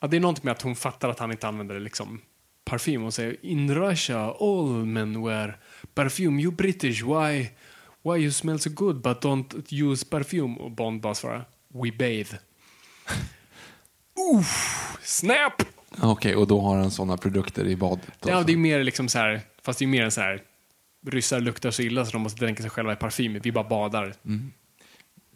Ja, 0.00 0.08
det 0.08 0.16
är 0.16 0.20
någonting 0.20 0.44
med 0.44 0.52
att 0.52 0.62
hon 0.62 0.76
fattar 0.76 1.08
att 1.08 1.18
han 1.18 1.30
inte 1.30 1.48
använder 1.48 1.80
liksom 1.80 2.20
parfym. 2.64 3.02
Hon 3.02 3.12
säger 3.12 3.44
In 3.44 3.74
Russia 3.74 4.34
all 4.40 4.68
men 4.68 5.22
wear 5.22 5.58
perfume. 5.94 6.42
You 6.42 6.52
British, 6.52 7.02
why, 7.02 7.50
why 8.02 8.16
you 8.22 8.30
smell 8.30 8.58
so 8.58 8.70
good 8.70 9.02
but 9.02 9.22
don't 9.22 9.82
use 9.84 10.06
perfume? 10.06 10.56
Och 10.56 10.70
Bond 10.70 11.00
bara 11.00 11.14
svarar 11.14 11.48
We 11.68 11.90
bathe. 11.90 12.38
Oof, 14.16 14.96
snap! 15.02 15.62
Okej, 16.02 16.36
och 16.36 16.46
då 16.46 16.60
har 16.60 16.76
han 16.76 16.90
sådana 16.90 17.16
produkter 17.16 17.66
i 17.66 17.76
badet. 17.76 18.10
Ja, 18.26 18.42
det 18.42 18.52
är 18.52 18.56
mer 18.56 18.84
liksom 18.84 19.08
så 19.08 19.18
här, 19.18 19.40
fast 19.62 19.78
det 19.78 19.84
är 19.84 19.86
mer 19.86 20.02
en 20.02 20.10
så 20.10 20.20
här, 20.20 20.42
ryssar 21.06 21.40
luktar 21.40 21.70
så 21.70 21.82
illa 21.82 22.06
så 22.06 22.12
de 22.12 22.22
måste 22.22 22.44
dränka 22.44 22.62
sig 22.62 22.70
själva 22.70 22.92
i 22.92 22.96
parfym. 22.96 23.38
Vi 23.42 23.52
bara 23.52 23.68
badar. 23.68 24.14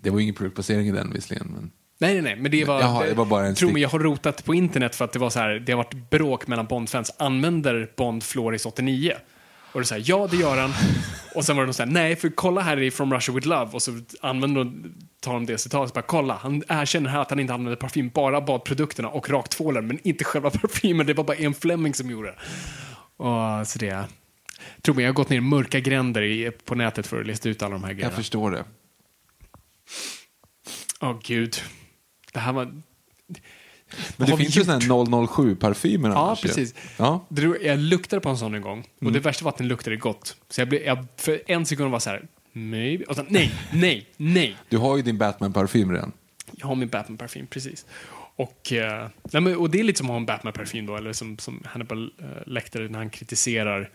det 0.01 0.11
var 0.11 0.19
ju 0.19 0.23
ingen 0.23 0.35
produktplacering 0.35 0.89
i 0.89 0.93
den 0.93 1.13
visserligen. 1.13 1.49
Men... 1.49 1.71
Nej, 2.01 2.13
nej, 2.15 2.23
nej, 2.23 2.37
men 2.37 2.51
det 2.51 2.65
var... 2.65 2.81
Jaha, 2.81 3.07
det 3.07 3.15
var 3.15 3.25
bara 3.25 3.47
en 3.47 3.55
Tro 3.55 3.67
stick. 3.69 3.73
mig, 3.73 3.83
jag 3.83 3.89
har 3.89 3.99
rotat 3.99 4.45
på 4.45 4.55
internet 4.55 4.95
för 4.95 5.05
att 5.05 5.13
det 5.13 5.19
var 5.19 5.31
så 5.31 5.39
här, 5.39 5.51
det 5.51 5.73
har 5.73 5.77
varit 5.77 6.11
bråk 6.11 6.47
mellan 6.47 6.67
Bond-fans. 6.67 7.15
Använder 7.19 7.91
Bond 7.97 8.23
Floris 8.25 8.67
89? 8.67 9.13
Och 9.73 9.81
det 9.81 9.83
är 9.83 9.85
så 9.85 9.95
här, 9.95 10.03
ja 10.07 10.29
det 10.31 10.37
gör 10.37 10.57
han. 10.57 10.71
Och 11.35 11.45
sen 11.45 11.57
var 11.57 11.63
det 11.63 11.67
någon 11.67 11.75
så 11.75 11.83
här, 11.83 11.91
nej 11.91 12.17
för 12.17 12.29
kolla 12.29 12.61
här 12.61 12.83
i 12.83 12.91
From 12.91 13.13
Russia 13.15 13.35
With 13.35 13.47
Love. 13.49 13.71
Och 13.73 13.83
så 13.83 14.01
använder 14.21 14.65
de, 14.65 14.95
tar 15.21 15.33
de 15.33 15.47
det 15.47 15.59
citatet, 15.59 15.95
bara 15.95 16.03
kolla, 16.03 16.35
han 16.35 16.63
erkänner 16.69 17.11
här 17.11 17.21
att 17.21 17.31
han 17.31 17.41
inte 17.41 17.55
använder 17.55 17.77
parfym, 17.77 18.09
bara 18.15 18.41
badprodukterna 18.41 19.09
och 19.09 19.31
raktvålen, 19.31 19.87
men 19.87 19.99
inte 20.03 20.25
själva 20.25 20.51
parfymen. 20.61 21.07
Det 21.07 21.15
var 21.15 21.25
bara 21.25 21.37
en 21.37 21.55
Fleming 21.55 21.95
som 21.95 22.11
gjorde 22.11 22.29
det. 22.29 22.37
Och, 23.25 23.67
så 23.69 23.79
det... 23.79 24.05
Tro 24.83 24.95
mig, 24.95 25.05
jag 25.05 25.09
har 25.09 25.15
gått 25.15 25.29
ner 25.31 25.41
mörka 25.41 25.81
gränder 25.81 26.23
i, 26.23 26.51
på 26.65 26.75
nätet 26.75 27.07
för 27.07 27.21
att 27.21 27.27
lista 27.27 27.49
ut 27.49 27.63
alla 27.63 27.73
de 27.73 27.83
här 27.85 27.91
Jag 27.91 27.97
grejerna. 27.97 28.17
förstår 28.17 28.51
det. 28.51 28.65
Åh 31.01 31.19
gud. 31.25 31.57
Det 32.33 32.39
här 32.41 32.53
var... 32.53 32.65
Men 34.17 34.31
det 34.31 34.37
finns 34.37 34.57
ju 34.57 34.65
sådana 34.65 34.81
här 34.81 34.89
007-parfymer 34.89 36.09
Ja, 36.09 36.17
annars 36.27 36.41
precis. 36.43 36.75
Ja. 36.97 37.27
Jag 37.63 37.79
luktade 37.79 38.21
på 38.21 38.29
en 38.29 38.39
sån 38.39 38.55
en 38.55 38.63
gång 38.63 38.81
och 38.97 39.03
Mm. 39.03 39.13
det 39.13 39.21
värsta 39.21 39.45
var 39.45 39.53
att 39.53 39.59
den 39.59 39.69
luktade 39.69 39.97
gott. 39.97 40.37
Så 40.49 40.61
jag 40.61 40.69
blev, 40.69 40.83
jag, 40.83 41.07
för 41.17 41.43
en 41.47 41.67
sekund 41.67 41.91
var 41.91 41.99
så 41.99 42.11
här, 42.11 42.27
maybe, 42.53 43.05
och 43.05 43.17
sen 43.17 43.27
nej, 43.29 43.53
nej, 43.73 44.07
nej. 44.17 44.57
Du 44.69 44.79
har 44.79 44.97
ju 44.97 45.03
din 45.03 45.19
Batman-parfym 45.19 45.93
redan. 45.93 46.13
Jag 46.53 46.67
har 46.67 46.75
min 46.75 46.89
Batman-parfym, 46.89 47.47
precis. 47.47 47.87
Och, 48.37 48.73
eh, 48.73 49.09
nej, 49.33 49.43
men, 49.43 49.57
och 49.57 49.71
det 49.71 49.81
är 49.81 49.85
lite 49.85 49.99
som 49.99 50.07
att 50.07 50.11
ha 50.11 50.17
en 50.17 50.27
Batman-parfym 50.27 50.87
då, 50.87 50.97
eller 50.97 51.13
som, 51.13 51.39
som 51.39 51.63
Hannibal 51.67 52.13
eh, 52.19 52.27
Lecter 52.47 52.89
när 52.89 52.99
han 52.99 53.11
kritiserar 53.11 53.91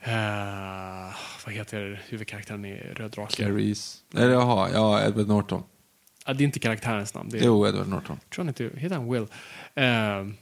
eh, 0.00 1.14
vad 1.44 1.54
heter 1.54 2.02
huvudkaraktären 2.08 2.64
i 2.64 2.74
Röd 2.94 3.10
drake? 3.10 3.36
Clarice. 3.36 3.96
Eller 4.14 4.30
jaha, 4.32 4.68
ja, 4.72 5.02
Edward 5.06 5.28
Norton. 5.28 5.62
Ja, 6.26 6.32
det 6.32 6.42
är 6.42 6.46
inte 6.46 6.58
karaktärens 6.58 7.14
namn. 7.14 7.28
Det 7.30 7.38
är, 7.38 7.44
Jo, 7.44 7.66
Edward 7.66 7.88
Norton. 7.88 8.20
tror 8.34 8.44
han 8.44 8.48
inte, 8.48 8.70
heter 8.76 8.96
han 8.96 9.12
Will? 9.12 9.26
Eh, 9.74 10.36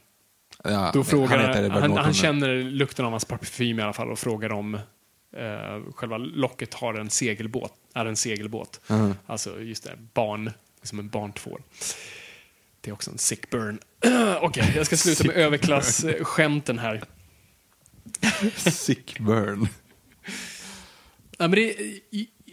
Ja, 0.65 0.91
Då 0.95 1.05
frågar 1.05 1.39
han 1.39 1.71
han, 1.71 1.83
han, 1.83 1.97
han 1.97 2.15
känner 2.15 2.55
lukten 2.63 3.05
av 3.05 3.11
hans 3.11 3.25
parfym 3.25 3.79
i 3.79 3.83
alla 3.83 3.93
fall 3.93 4.11
och 4.11 4.19
frågar 4.19 4.53
om 4.53 4.75
eh, 4.75 5.93
själva 5.95 6.17
locket 6.19 6.75
har 6.75 6.95
en 6.95 7.11
segelbåt. 7.11 7.73
Är 7.95 8.07
en 8.07 8.17
segelbåt. 8.17 8.81
Mhm. 8.87 9.15
Alltså 9.27 9.61
just 9.61 9.85
det, 9.85 9.93
barn, 10.15 10.51
som 10.83 10.99
en 10.99 11.09
barntvål. 11.09 11.63
Det 12.81 12.91
är 12.91 12.95
också 12.95 13.11
en 13.11 13.19
sick 13.19 13.51
burn. 13.51 13.79
Okej, 14.41 14.73
jag 14.77 14.87
ska 14.87 14.97
sluta 14.97 15.25
med 15.27 15.37
överklass-skämten 15.37 16.79
här. 16.79 17.03
Sick 18.71 19.19
burn. 19.21 19.69
Ja, 21.39 21.49
men 21.49 21.51
det, 21.51 21.75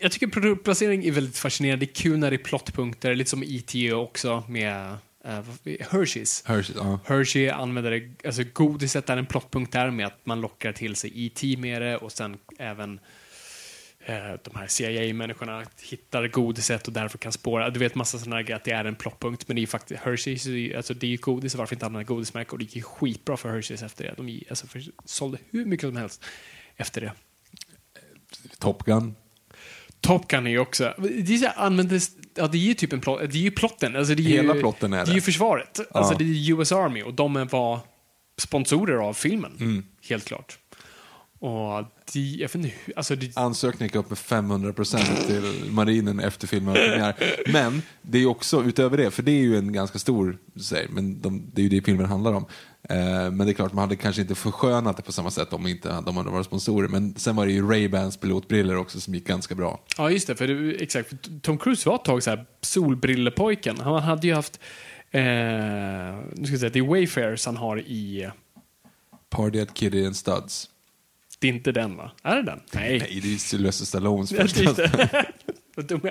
jag 0.02 0.12
tycker 0.12 0.28
produktplacering 0.28 1.06
är 1.06 1.12
väldigt 1.12 1.38
fascinerande. 1.38 1.86
Det 1.86 1.92
är 1.92 1.96
kul 1.96 2.18
när 2.20 2.30
det 2.32 2.36
är 2.36 2.44
plottpunkter, 2.44 3.16
lite 3.16 3.30
som 3.30 3.44
E.T. 3.44 3.94
också 3.94 4.44
med 4.48 4.98
eh, 5.26 5.42
Hershey's. 5.66 6.44
Hershey, 6.48 6.76
ja. 6.78 7.00
Hershey 7.06 7.50
använder 7.50 7.92
det, 7.92 8.28
alltså 8.28 8.44
godiset 8.54 9.10
är 9.10 9.18
en 9.18 9.26
plottpunkt 9.26 9.74
där 9.74 9.92
med 9.92 10.06
att 10.08 10.26
man 10.26 10.42
lockar 10.42 10.72
till 10.74 10.96
sig 10.96 11.12
E.T. 11.16 11.58
med 11.58 11.82
det 11.82 11.98
och 11.98 12.12
sen 12.12 12.38
även 12.60 13.00
eh, 14.06 14.16
de 14.44 14.56
här 14.56 14.68
CIA-människorna 14.68 15.66
hittar 15.82 16.28
godiset 16.28 16.88
och 16.88 16.94
därför 16.94 17.18
kan 17.18 17.32
spåra. 17.32 17.70
Du 17.70 17.80
vet 17.80 17.96
massa 17.96 18.20
sådana 18.20 18.42
grejer 18.42 18.56
att 18.56 18.64
det 18.64 18.72
är 18.72 18.86
en 18.86 18.96
plottpunkt 18.96 19.48
men 19.48 19.56
det 19.56 19.60
är 19.60 19.62
ju 19.62 19.68
faktiskt 19.68 20.02
Hershey's, 20.04 20.50
är 20.50 20.54
ju- 20.58 20.76
alltså 20.76 20.94
det 20.94 21.08
är 21.08 21.12
ju 21.12 21.18
godis, 21.18 21.56
varför 21.56 21.76
inte 21.76 21.86
använda 21.86 22.04
godismärke? 22.04 22.52
Och 22.52 22.58
det 22.58 22.64
gick 22.64 22.76
ju 22.76 22.82
skitbra 22.82 23.38
för 23.38 23.50
Hershey's 23.50 23.86
efter 23.86 24.04
det. 24.04 24.14
De 24.18 24.44
alltså, 24.50 24.68
för, 24.68 24.84
sålde 25.06 25.38
hur 25.52 25.66
mycket 25.66 25.88
som 25.90 25.96
helst 25.98 26.26
efter 26.78 27.02
det. 27.02 27.14
Top 28.60 28.84
Gun. 28.84 29.16
Top 30.02 30.28
Gun 30.28 30.48
är 30.48 30.52
ju 30.52 30.60
också, 30.60 30.94
det 30.98 31.34
är, 31.34 31.38
så 31.38 31.46
här, 31.46 31.54
användes, 31.58 32.12
ja, 32.36 32.48
det 32.48 32.58
är 32.58 32.60
ju 32.60 32.74
typ 32.74 32.94
en 32.94 33.02
plott, 33.02 33.20
det 33.20 33.38
är 33.38 33.42
ju 33.42 33.52
plotten. 33.52 33.96
Alltså 33.96 34.16
det 34.16 34.24
är 34.24 34.26
Hela 34.26 34.56
ju, 34.56 34.60
plotten 34.60 34.94
är 34.94 34.98
det. 34.98 35.06
det. 35.06 35.12
är 35.12 35.16
ju 35.16 35.22
försvaret. 35.22 35.80
Alltså 35.92 36.16
det 36.16 36.24
är 36.24 36.52
US 36.52 36.72
Army 36.72 37.04
och 37.04 37.14
de 37.14 37.48
var 37.52 37.80
sponsorer 38.38 38.96
av 38.96 39.14
filmen. 39.14 39.52
Mm. 39.60 39.86
Helt 40.10 40.26
klart. 40.26 40.58
Och 41.42 41.86
de, 42.14 42.20
jag 42.20 42.48
vet 42.48 42.56
inte 42.56 42.72
alltså 42.96 43.16
det, 43.16 43.38
Ansökningen 43.38 43.88
gick 43.88 43.96
upp 43.96 44.10
med 44.10 44.18
500 44.18 44.74
procent 44.74 45.28
till 45.28 45.72
marinen 45.72 46.20
efter 46.20 46.48
filmen 46.48 46.74
premiär. 46.74 47.16
Men 47.52 47.82
det 48.02 48.18
är 48.18 48.26
också 48.26 48.64
utöver 48.64 48.98
det, 48.98 49.12
för 49.12 49.24
det 49.24 49.32
är 49.32 49.42
ju 49.42 49.58
en 49.58 49.74
ganska 49.74 50.00
stor, 50.00 50.38
säg, 50.62 50.88
men 50.90 51.22
de, 51.22 51.52
det 51.54 51.62
är 51.62 51.64
ju 51.64 51.70
det 51.70 51.86
filmen 51.86 52.06
handlar 52.06 52.34
om. 52.34 52.46
Eh, 52.90 52.98
men 53.32 53.38
det 53.38 53.52
är 53.52 53.54
klart, 53.54 53.74
man 53.74 53.82
hade 53.82 53.96
kanske 53.96 54.22
inte 54.22 54.36
förskönat 54.36 54.98
det 54.98 55.04
på 55.04 55.12
samma 55.12 55.32
sätt 55.32 55.54
om 55.54 55.68
inte 55.68 56.02
de 56.06 56.18
hade 56.18 56.30
varit 56.30 56.46
sponsorer. 56.46 56.88
Men 56.88 57.16
sen 57.16 57.36
var 57.36 57.46
det 57.46 57.52
ju 57.52 57.62
Ray-Bans 57.62 58.20
pilotbriller 58.20 58.78
också 58.78 59.00
som 59.00 59.14
gick 59.16 59.28
ganska 59.28 59.56
bra. 59.56 59.80
ja 59.98 60.12
just 60.12 60.28
det, 60.28 60.36
för 60.36 60.48
det, 60.48 60.84
exakt. 60.84 61.10
För 61.10 61.40
Tom 61.42 61.58
Cruise 61.58 61.90
var 61.90 61.96
ett 61.96 62.06
tag 62.06 62.24
så 62.24 62.30
här 62.30 62.46
solbrillepojken. 62.62 63.78
Han 63.80 64.04
hade 64.04 64.28
ju 64.28 64.34
haft, 64.34 64.60
eh, 65.12 65.22
nu 65.22 66.44
ska 66.44 66.54
jag 66.54 66.60
säga, 66.60 66.70
det 66.70 66.80
är 66.80 66.88
Wayfarers 66.88 67.46
han 67.46 67.58
har 67.58 67.80
i, 67.80 68.30
Party 69.30 69.60
at 69.60 69.78
Kitty 69.78 70.06
and 70.06 70.16
Studs. 70.16 70.71
Det 71.42 71.48
är 71.48 71.54
inte 71.54 71.72
den 71.72 71.96
va? 71.98 72.12
Är 72.24 72.36
det 72.36 72.42
den? 72.44 72.60
Nej. 72.74 73.00
Nej, 73.00 73.20
det 73.24 73.34
är 73.34 73.38
Sylvester 73.38 73.86
Stallones 73.86 74.30
första. 74.30 74.62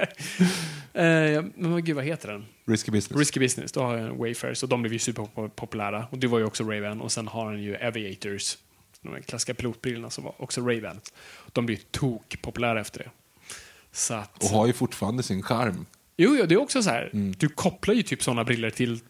Eh, 0.93 1.43
Men 1.55 1.72
vad- 1.72 1.85
gud, 1.87 1.97
vad 1.97 2.05
heter 2.05 2.28
den? 2.28 2.45
Risky 2.66 2.91
Business. 2.93 3.18
Risky 3.18 3.41
Business, 3.41 3.72
då 3.72 3.81
har 3.81 3.97
jag 3.97 4.14
Wayfarers 4.16 4.62
och 4.62 4.68
de 4.68 4.83
blev 4.83 4.93
ju 4.93 4.99
superpopulära. 4.99 6.07
Och 6.11 6.18
det 6.18 6.26
var 6.26 6.39
ju 6.39 6.45
också 6.45 6.64
Ray-Ban 6.64 7.01
och 7.01 7.12
sen 7.12 7.28
har 7.28 7.47
han 7.47 7.62
ju 7.62 7.76
Aviators, 7.76 8.59
de 9.03 9.22
klassiska 9.22 9.55
pilotbrillorna 9.55 10.11
som 10.11 10.24
var 10.24 10.35
också 10.43 10.61
Ray-Ban. 10.61 11.01
De 11.53 11.66
blev 11.66 11.76
tokpopulära 11.91 12.81
efter 12.81 12.99
det. 12.99 13.11
Så 13.93 14.14
att, 14.14 14.43
Och 14.45 14.49
har 14.51 14.66
ju 14.66 14.72
fortfarande 14.72 15.22
sin 15.22 15.43
charm. 15.43 15.87
jo, 16.16 16.37
jo, 16.39 16.47
det 16.47 16.55
är 16.55 16.61
också 16.62 16.83
så 16.83 16.91
här, 16.91 17.11
Mm. 17.12 17.33
du 17.39 17.49
kopplar 17.49 17.95
ju 17.95 18.03
typ 18.03 18.22
sådana 18.22 18.45
briller 18.45 18.70
till 18.70 19.01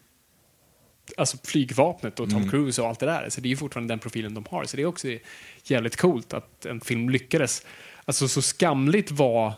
alltså 1.17 1.37
flygvapnet 1.43 2.19
och 2.19 2.29
Tom 2.29 2.37
Mm. 2.37 2.49
Cruise 2.49 2.81
och 2.81 2.87
allt 2.87 2.99
det 2.99 3.05
där. 3.05 3.29
Så 3.29 3.41
det 3.41 3.47
är 3.47 3.49
ju 3.49 3.57
fortfarande 3.57 3.91
den 3.91 3.99
profilen 3.99 4.33
de 4.33 4.45
har. 4.49 4.65
Så 4.65 4.77
det 4.77 4.83
är 4.83 4.85
också 4.85 5.07
jävligt 5.63 5.95
coolt 5.95 6.33
att 6.33 6.65
en 6.65 6.81
film 6.81 7.09
lyckades. 7.09 7.65
Alltså 8.05 8.27
så 8.27 8.41
skamligt 8.41 9.11
var 9.11 9.53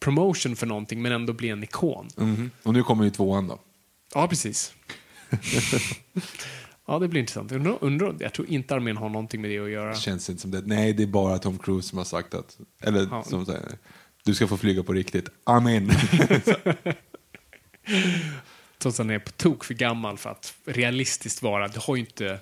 promotion 0.00 0.56
för 0.56 0.66
någonting 0.66 1.02
men 1.02 1.12
ändå 1.12 1.32
bli 1.32 1.48
en 1.48 1.62
ikon. 1.64 2.08
Mhm. 2.16 2.50
Och 2.62 2.72
nu 2.72 2.82
kommer 2.82 3.04
ju 3.04 3.10
tvåan 3.10 3.48
då. 3.48 3.58
Ja, 4.14 4.28
precis. 4.28 4.74
ja, 6.86 6.98
det 6.98 7.08
blir 7.08 7.20
intressant. 7.20 7.52
Undrar, 7.52 7.78
undrar, 7.80 8.16
jag 8.20 8.32
tror 8.32 8.48
inte 8.50 8.74
armén 8.74 8.96
har 8.96 9.08
någonting 9.08 9.40
med 9.40 9.50
det 9.50 9.58
att 9.58 9.70
göra. 9.70 9.94
Känns 9.94 10.30
inte 10.30 10.42
som 10.42 10.50
det. 10.50 10.62
Nej, 10.66 10.92
det 10.92 11.02
är 11.02 11.06
bara 11.06 11.38
Tom 11.38 11.58
Cruise 11.58 11.88
som 11.88 11.98
har 11.98 12.04
sagt 12.04 12.34
att, 12.34 12.58
eller 12.82 13.08
Ja. 13.10 13.22
som 13.24 13.46
säger, 13.46 13.78
du 14.24 14.34
ska 14.34 14.46
få 14.46 14.56
flyga 14.56 14.82
på 14.82 14.92
riktigt. 14.92 15.28
Amen. 15.44 15.90
Trots 18.82 19.00
att 19.00 19.06
han 19.06 19.14
är 19.14 19.18
på 19.18 19.30
tok 19.30 19.64
för 19.64 19.74
gammal 19.74 20.18
för 20.18 20.30
att 20.30 20.54
realistiskt 20.64 21.42
vara. 21.42 21.68
Du 21.68 21.80
har 21.80 21.96
ju 21.96 22.00
inte 22.00 22.38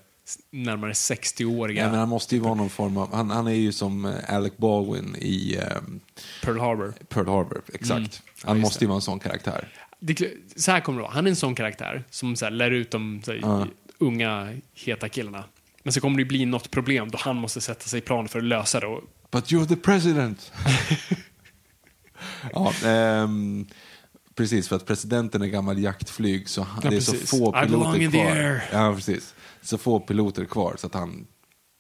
närmare 0.51 0.93
60-åriga 0.93 1.83
ja, 1.83 1.91
men 1.91 1.99
han 1.99 2.09
måste 2.09 2.35
ju 2.35 2.41
vara 2.41 2.55
någon 2.55 2.71
form 2.71 2.97
av, 2.97 3.15
han, 3.15 3.31
han 3.31 3.47
är 3.47 3.55
ju 3.55 3.73
som 3.73 4.05
eh, 4.05 4.35
Alec 4.35 4.53
Baldwin 4.57 5.17
i 5.19 5.57
ehm, 5.57 6.01
Pearl 6.43 6.59
Harbor. 6.59 6.95
Pearl 7.09 7.29
Harbor, 7.29 7.63
exakt. 7.73 7.91
Mm. 7.91 8.09
Ja, 8.11 8.49
Han 8.49 8.61
måste 8.61 8.85
ju 8.85 8.89
vara 8.89 8.97
en 8.97 9.03
sån 9.03 9.19
karaktär. 9.19 9.69
Det, 10.01 10.33
så 10.57 10.71
här 10.71 10.81
kommer 10.81 10.99
det 10.99 11.03
vara. 11.03 11.13
Han 11.13 11.27
är 11.27 11.31
en 11.31 11.37
sån 11.37 11.55
karaktär 11.55 12.05
som 12.11 12.37
så 12.37 12.45
här, 12.45 12.53
lär 12.53 12.71
ut 12.71 12.91
de 12.91 13.23
här, 13.27 13.41
Ja. 13.43 13.67
unga, 13.99 14.57
heta 14.75 15.09
killarna. 15.09 15.45
Men 15.83 15.93
så 15.93 16.01
kommer 16.01 16.19
det 16.19 16.25
bli 16.25 16.47
något 16.47 16.71
problem 16.71 17.11
då 17.11 17.19
han 17.21 17.37
måste 17.37 17.61
sätta 17.61 17.85
sig 17.85 17.99
i 17.99 18.03
plan 18.03 18.29
för 18.29 18.39
att 18.39 18.45
lösa 18.45 18.81
det. 18.81 18.87
Och, 18.87 19.03
But 19.31 19.53
you're 19.53 19.67
the 19.67 19.77
president. 19.77 20.53
ja, 22.53 22.73
ehm, 22.85 23.67
precis, 24.41 24.69
för 24.69 24.77
att 24.77 24.87
presidenten 24.87 25.43
är 25.43 25.47
gammal 25.47 25.79
jaktflyg 25.79 26.49
så 26.49 26.63
han, 26.63 26.81
Ja, 26.85 26.91
det 26.91 26.97
är 26.97 27.01
så 27.01 27.15
få 27.15 27.53
piloter 27.53 28.11
kvar. 28.11 28.63
Ja, 28.73 28.95
precis. 28.95 29.35
Så 29.63 29.79
få 29.79 30.01
piloter 30.01 30.45
kvar 30.45 30.77
så 30.79 30.87
att 30.87 30.95
han 30.95 31.27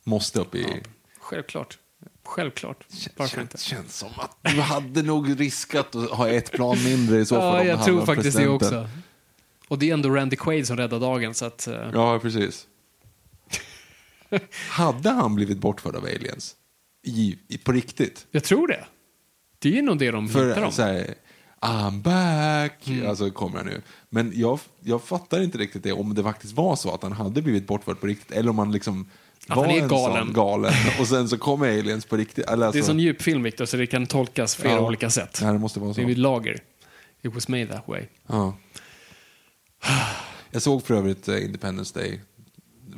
måste 0.04 0.40
upp 0.40 0.54
i... 0.54 0.82
självklart. 1.20 1.78
Självklart. 2.24 2.86
Varför 3.16 3.40
inte? 3.40 3.58
Känns, 3.58 3.96
som 3.96 4.08
att 4.16 4.36
du 4.42 4.60
hade 4.60 5.02
nog 5.02 5.40
riskat 5.40 5.94
att 5.94 6.10
ha 6.10 6.28
ett 6.28 6.52
plan 6.52 6.84
mindre 6.84 7.20
i 7.20 7.26
så 7.26 7.34
fall. 7.34 7.56
Ja, 7.56 7.64
jag 7.64 7.84
tror 7.84 8.06
faktiskt 8.06 8.36
det 8.36 8.48
också. 8.48 8.88
Och 9.68 9.78
det 9.78 9.90
är 9.90 9.94
ändå 9.94 10.10
Randy 10.10 10.36
Quaid 10.36 10.66
som 10.66 10.76
räddar 10.76 11.00
dagen, 11.00 11.34
så 11.34 11.44
att... 11.44 11.66
eh, 11.66 11.90
Ja, 11.92 12.18
precis. 12.18 12.66
hade 14.68 15.10
han 15.10 15.34
blivit 15.34 15.58
bortförd 15.58 15.96
av 15.96 16.04
aliens? 16.04 16.56
I, 17.02 17.38
i, 17.48 17.58
på 17.58 17.72
riktigt? 17.72 18.26
Jag 18.30 18.44
tror 18.44 18.68
det. 18.68 18.84
Det 19.58 19.78
är 19.78 19.82
nog 19.82 19.98
det 19.98 20.10
de 20.10 20.26
hittar 20.28 20.54
För 20.54 20.62
om. 20.62 20.72
I'm 21.60 22.02
back, 22.02 22.88
Mm. 22.88 23.08
alltså 23.08 23.30
kommer 23.30 23.56
han 23.56 23.66
nu. 23.66 23.82
Men 24.10 24.32
jag, 24.34 24.58
jag 24.80 25.02
fattar 25.02 25.40
inte 25.42 25.58
riktigt 25.58 25.82
det, 25.82 25.92
om 25.92 26.14
det 26.14 26.22
faktiskt 26.22 26.52
var 26.52 26.76
så 26.76 26.94
att 26.94 27.02
han 27.02 27.12
hade 27.12 27.42
blivit 27.42 27.66
bortförd 27.66 28.00
på 28.00 28.06
riktigt, 28.06 28.30
eller 28.36 28.50
om 28.50 28.58
han 28.58 28.72
liksom 28.72 29.06
Att 29.48 29.56
var 29.56 29.66
han 29.66 29.74
är 29.74 29.82
en 29.82 29.88
galen. 29.88 30.24
sån 30.26 30.32
galen, 30.34 30.72
och 31.00 31.06
sen 31.06 31.28
så 31.28 31.38
kommer 31.38 31.78
aliens 31.78 32.04
på 32.04 32.16
riktigt. 32.16 32.44
Eller 32.46 32.56
Det 32.56 32.62
är 32.62 32.66
alltså, 32.66 32.78
en 32.80 32.84
sån 32.86 32.98
djup 32.98 33.22
film, 33.22 33.42
Victor, 33.42 33.64
så 33.64 33.76
det 33.76 33.86
kan 33.86 34.06
tolkas 34.06 34.54
flera 34.56 34.74
Ja. 34.74 34.80
olika 34.86 35.10
sätt. 35.10 35.38
Ja, 35.42 35.52
det 35.52 35.58
måste 35.58 35.80
vara 35.80 35.94
så. 35.94 36.00
Det 36.00 36.12
är 36.12 36.16
lager. 36.16 36.58
It 37.22 37.34
was 37.34 37.48
made 37.48 37.66
that 37.66 37.88
way. 37.88 38.02
Ja. 38.26 38.56
Jag 40.50 40.62
såg 40.62 40.86
för 40.86 40.94
övrigt 40.94 41.28
eh, 41.28 41.44
Independence 41.44 41.98
Day. 41.98 42.20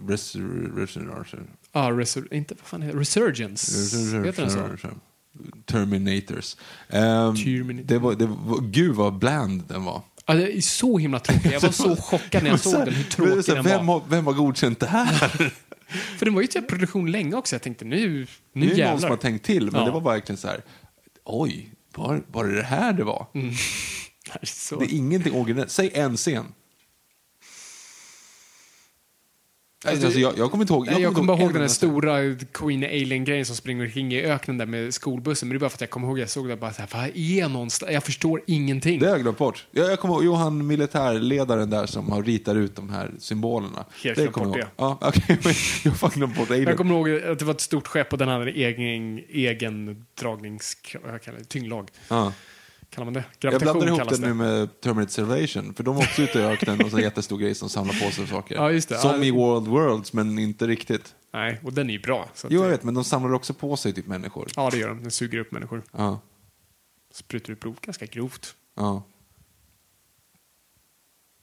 Resur- 0.08 0.72
Resur- 0.76 1.46
Ja, 1.72 1.80
resur- 1.90 2.34
inte, 2.34 2.54
vad 2.54 2.66
fan 2.66 2.82
heter 2.82 2.94
det? 2.96 3.00
Resurgence. 3.00 3.96
Heter 4.26 4.42
den 4.42 4.50
så? 4.78 4.88
Terminators. 5.66 6.56
Ehm, 6.88 7.36
Terminator. 7.36 7.86
det 7.88 7.98
var, 7.98 8.14
det 8.14 8.26
var, 8.26 8.60
gud 8.60 8.94
vad 8.94 9.18
bland 9.18 9.62
den 9.68 9.84
var. 9.84 10.02
Ja, 10.26 10.34
det 10.34 10.56
är 10.58 10.60
så 10.60 10.98
himla 10.98 11.18
tråkig. 11.18 11.52
Jag 11.52 11.60
var 11.60 11.70
så 11.70 11.96
chockad 12.02 12.42
när 12.42 12.50
jag 12.50 12.60
såg 12.60 12.84
den, 12.84 12.94
hur 12.94 13.04
tråkig 13.04 13.54
den 13.54 13.64
vem, 13.64 13.86
var. 13.86 13.94
har, 13.94 14.02
vem 14.08 14.26
har 14.26 14.32
godkänt 14.32 14.80
det 14.80 14.86
här? 14.86 15.08
För 16.18 16.24
den 16.24 16.34
var 16.34 16.40
ju 16.42 16.46
typ 16.46 16.68
produktion 16.68 17.10
länge 17.10 17.34
också. 17.36 17.54
Jag 17.54 17.62
tänkte, 17.62 17.84
nu, 17.84 17.96
nu, 17.96 18.06
är 18.20 18.26
det 18.52 18.60
någon 18.66 18.76
jävlar. 18.78 18.98
som 18.98 19.10
har 19.10 19.16
tänkt 19.16 19.44
till, 19.46 19.64
men 19.70 19.80
Ja. 19.80 19.86
det 19.86 19.92
var 19.92 20.00
verkligen 20.00 20.36
så 20.36 20.48
här. 20.48 20.62
Oj, 21.24 21.72
var, 21.94 22.22
var 22.32 22.44
det 22.44 22.56
det 22.56 22.62
här 22.62 22.92
det 22.92 23.04
var? 23.04 23.26
Det 24.32 24.38
är 24.42 24.46
så. 24.46 24.78
Det 24.78 24.84
är 24.84 24.94
ingenting 24.94 25.32
originellt. 25.34 25.70
Säg 25.70 25.90
en 25.94 26.16
scen. 26.16 26.44
Alltså, 29.84 30.18
jag, 30.18 30.38
jag 30.38 30.50
kommer 30.50 30.64
inte 30.64 30.72
ihåg. 30.72 30.86
Nej, 30.86 31.02
jag 31.02 31.14
kommer 31.14 31.26
bara 31.26 31.38
ihåg 31.38 31.48
den 31.52 31.56
enda- 31.62 31.68
stora 31.68 32.18
Queen 32.52 32.84
Alien-grejen 32.84 33.44
som 33.46 33.56
springer 33.56 33.84
omkring 33.84 34.12
i 34.14 34.22
öknen 34.22 34.58
där 34.58 34.66
med 34.66 34.94
skolbussen. 34.94 35.48
Men 35.48 35.54
det 35.54 35.58
är 35.58 35.60
bara 35.60 35.70
för 35.70 35.76
att 35.76 35.80
jag 35.80 35.90
kommer 35.90 36.08
ihåg, 36.08 36.18
jag 36.18 36.30
såg 36.30 36.48
det 36.48 36.56
bara 36.56 36.72
så 36.72 36.80
här, 36.82 36.88
vad 36.92 37.04
är 37.04 37.38
jag 37.38 37.50
någonstans? 37.50 37.92
Jag 37.92 38.04
förstår 38.04 38.42
ingenting. 38.46 38.98
Det 39.00 39.06
har 39.06 39.12
jag 39.12 39.22
glömt 39.22 39.38
bort. 39.38 39.66
Jag, 39.70 39.90
jag 39.90 40.00
kommer 40.00 40.14
ihåg 40.14 40.24
Johan, 40.24 40.66
militärledaren 40.66 41.70
där 41.70 41.86
som 41.86 42.10
har 42.12 42.22
ritat 42.22 42.56
ut 42.56 42.76
de 42.76 42.90
här 42.90 43.10
symbolerna. 43.18 43.84
Helt 44.04 44.18
det 44.18 44.26
kommer 44.26 44.48
jag 44.48 44.56
ihåg. 44.58 44.68
Ja, 44.76 44.98
okej, 45.02 45.38
men 45.44 45.54
jag 45.84 45.92
har 45.92 46.10
glömt 46.10 46.36
bort 46.36 46.50
Alien. 46.50 46.68
Jag 46.68 46.76
kommer 46.76 46.94
ihåg 46.94 47.10
att 47.32 47.38
det 47.38 47.44
var 47.44 47.54
ett 47.54 47.60
stort 47.60 47.86
skepp 47.86 48.12
och 48.12 48.18
den 48.18 48.28
hade 48.28 48.50
en 48.50 48.56
egen, 48.56 49.18
egen 49.28 50.06
dragnings... 50.20 50.76
Tyngdlag. 51.48 51.88
Ja. 52.08 52.32
Kallar 52.94 53.04
man 53.04 53.14
det? 53.14 53.24
Jag 53.40 53.50
Gravitation 53.52 53.80
blandar 53.80 53.98
ihop 54.02 54.10
det 54.20 54.26
nu 54.26 54.34
med 54.34 54.80
Terminator 54.80 55.10
Salvation, 55.10 55.74
för 55.74 55.84
de 55.84 55.96
var 55.96 56.02
också 56.02 56.22
ute 56.22 56.38
i 56.38 56.42
öknen 56.42 56.82
och 56.84 56.90
så 56.90 56.96
en 56.96 57.02
jättestor 57.02 57.38
grej 57.38 57.54
som 57.54 57.68
samlar 57.68 58.04
på 58.06 58.10
sig 58.10 58.26
saker. 58.26 58.54
Ja, 58.54 58.70
just 58.72 58.88
det. 58.88 58.98
Som 58.98 59.10
Ja. 59.10 59.24
i 59.24 59.30
World 59.30 59.68
Worlds, 59.68 60.12
men 60.12 60.38
inte 60.38 60.66
riktigt. 60.66 61.14
Nej, 61.32 61.60
och 61.62 61.72
den 61.72 61.88
är 61.90 61.94
ju 61.94 62.00
bra. 62.00 62.28
Jo, 62.42 62.48
jag 62.50 62.64
det- 62.64 62.68
vet, 62.68 62.82
men 62.82 62.94
de 62.94 63.04
samlar 63.04 63.32
också 63.32 63.54
på 63.54 63.76
sig 63.76 63.92
typ 63.92 64.06
människor. 64.06 64.48
Ja, 64.56 64.70
det 64.70 64.78
gör 64.78 64.88
de. 64.88 65.02
Den 65.02 65.10
suger 65.10 65.38
upp 65.38 65.52
människor. 65.52 65.82
Ja, 65.92 66.20
Sprutar 67.14 67.52
ut 67.52 67.60
blod 67.60 67.80
ganska 67.80 68.06
grovt. 68.06 68.54
ja. 68.76 69.02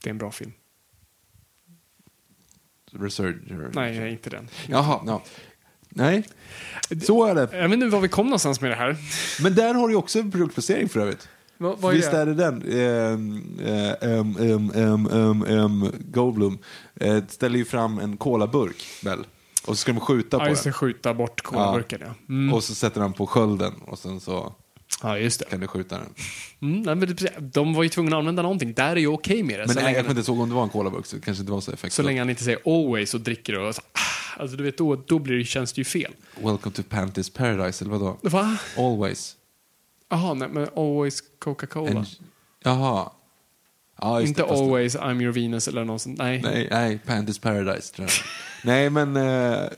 Det 0.03 0.09
är 0.09 0.11
en 0.11 0.17
bra 0.17 0.31
film. 0.31 0.51
Resurger. 2.91 3.71
Nej, 3.73 4.11
inte 4.11 4.29
den. 4.29 4.49
Jaha, 4.67 5.01
ja. 5.05 5.23
Nej, 5.89 6.23
så 7.05 7.25
är 7.25 7.35
det. 7.35 7.49
Jag 7.57 7.69
vet 7.69 7.73
inte 7.73 7.87
var 7.87 7.99
vi 8.01 8.07
kom 8.07 8.25
någonstans 8.25 8.61
med 8.61 8.71
det 8.71 8.75
här. 8.75 8.97
Men 9.43 9.55
där 9.55 9.73
har 9.73 9.87
du 9.89 9.95
också 9.95 10.23
produktplacering 10.23 10.89
för 10.89 10.99
övrigt. 10.99 11.27
Vad, 11.61 11.79
vad 11.79 11.93
är 11.93 11.97
Visst 11.97 12.11
det? 12.11 12.17
är 12.17 12.25
det 12.25 12.33
den? 12.33 12.61
Ehm, 12.71 13.43
ehm, 14.01 14.37
ehm, 14.75 15.05
ehm, 15.11 15.43
ehm, 15.43 15.91
Goldblum 16.11 16.57
eh, 16.95 17.23
ställer 17.27 17.57
ju 17.57 17.65
fram 17.65 17.99
en 17.99 18.17
colaburk, 18.17 18.83
väl? 19.03 19.19
Och 19.65 19.67
så 19.67 19.75
ska 19.75 19.91
de 19.93 19.99
skjuta 19.99 20.39
på 20.39 20.45
Ja, 20.45 20.49
just 20.49 20.63
det. 20.63 20.67
den. 20.69 20.73
Skjuta 20.73 21.13
bort 21.13 21.41
kolaburken, 21.41 21.99
ja. 22.05 22.13
Mm. 22.29 22.53
Och 22.53 22.63
så 22.63 22.75
sätter 22.75 23.01
han 23.01 23.13
på 23.13 23.27
skölden 23.27 23.73
och 23.87 23.99
sen 23.99 24.19
så 24.19 24.55
Ja, 25.03 25.17
just 25.17 25.39
det. 25.39 25.45
kan 25.45 25.59
du 25.59 25.67
skjuta 25.67 25.97
den. 25.97 26.05
Mm, 26.61 26.81
nej, 26.81 26.95
men 26.95 26.99
det. 26.99 27.15
precis. 27.15 27.37
De 27.39 27.73
var 27.73 27.83
ju 27.83 27.89
tvungna 27.89 28.15
att 28.15 28.19
använda 28.19 28.41
någonting. 28.41 28.73
Där 28.73 28.89
är 28.91 28.95
ju 28.95 29.07
okej 29.07 29.43
med 29.43 29.59
det. 29.59 29.65
Men 29.65 29.69
så, 29.69 29.73
nej, 29.75 29.83
länge, 29.83 29.97
jag 29.97 30.05
kommer 30.05 30.19
inte 30.19 30.31
ihåg 30.31 30.41
om 30.41 30.49
det 30.49 30.55
var 30.55 30.63
en 30.63 30.69
colaburk 30.69 31.05
så 31.05 31.15
det 31.15 31.21
kanske 31.21 31.41
inte 31.41 31.51
var 31.51 31.59
så 31.61 31.65
så 31.65 31.71
effektfullt. 31.71 32.05
länge 32.05 32.21
han 32.21 32.29
inte 32.29 32.43
säger 32.43 32.59
always 32.65 33.13
och 33.13 33.21
dricker 33.21 33.59
och 33.59 33.75
så, 33.75 33.81
ah, 33.81 34.41
Alltså 34.41 34.57
du 34.57 34.63
vet, 34.63 34.77
då, 34.77 34.95
då 34.95 35.19
blir 35.19 35.37
det, 35.37 35.43
känns 35.43 35.73
det 35.73 35.79
ju 35.81 35.85
fel. 35.85 36.11
Welcome 36.35 36.75
to 36.75 36.83
Panties 36.89 37.29
Paradise, 37.29 37.85
eller 37.85 37.97
vadå? 37.97 38.17
Va? 38.21 38.57
Always. 38.77 39.35
Jaha, 40.09 40.33
nej, 40.33 40.47
men 40.49 40.67
always 40.75 41.23
Coca-Cola. 41.39 41.89
En, 41.89 42.05
jaha. 42.63 43.11
Ja, 44.01 44.19
just 44.21 44.29
inte 44.29 44.41
det, 44.41 44.47
fast- 44.47 44.61
always 44.61 44.95
I'm 44.95 45.21
your 45.21 45.33
Venus 45.33 45.67
eller 45.67 45.83
något 45.85 46.01
sånt. 46.01 46.17
Nej. 46.17 46.41
Nej, 46.43 46.67
nej, 46.71 46.99
Panties 47.05 47.39
Paradise 47.39 47.93
tror 47.95 48.07
jag. 48.07 48.13
nej, 48.63 48.89
men... 48.89 49.17
Uh, 49.17 49.69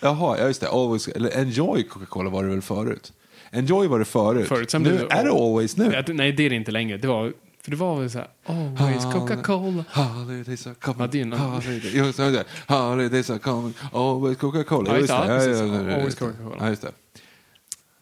jaha, 0.00 0.38
ja 0.38 0.46
just 0.46 0.60
det. 0.60 0.68
Always, 0.68 1.08
eller 1.08 1.38
Enjoy 1.38 1.82
Coca-Cola 1.82 2.30
var 2.30 2.42
det 2.44 2.48
väl 2.50 2.62
förut? 2.62 3.12
Enjoy 3.50 3.86
var 3.88 3.98
det 3.98 4.04
förut. 4.04 4.48
Förut, 4.48 4.70
sen 4.70 4.82
nu, 4.82 4.98
det- 4.98 5.14
är 5.14 5.24
det 5.24 5.30
Always 5.30 5.76
nu? 5.76 5.90
Ja, 5.92 6.02
det- 6.02 6.12
Nej, 6.12 6.32
det 6.32 6.42
är 6.46 6.50
det 6.50 6.56
inte 6.56 6.70
längre. 6.70 6.96
Det 6.98 7.08
var, 7.08 7.32
för 7.62 7.70
det 7.70 7.76
var 7.76 8.00
väl 8.00 8.10
så 8.10 8.18
här, 8.18 8.28
always 8.44 9.04
Coca-Cola. 9.04 9.84
Holidays 9.92 10.66
are 10.66 10.74
coming. 10.74 11.00
Ja, 11.00 11.06
det 11.06 11.18
är 11.18 11.22
en- 11.22 11.32
holidays, 11.32 11.94
just 11.94 12.18
det. 12.18 12.44
Holidays 12.74 13.30
are 13.30 13.38
coming. 13.38 13.74
Always 13.92 14.38
Coca-Cola. 14.38 14.90
Ja, 14.90 14.96
just 14.98 15.08
det. 15.08 15.14
Ja, 15.14 15.26
precis. 15.26 15.60
Always. 15.60 16.14
Coca-Cola. 16.14 16.56
Ja, 16.60 16.68
just 16.68 16.82
det. 16.82 16.92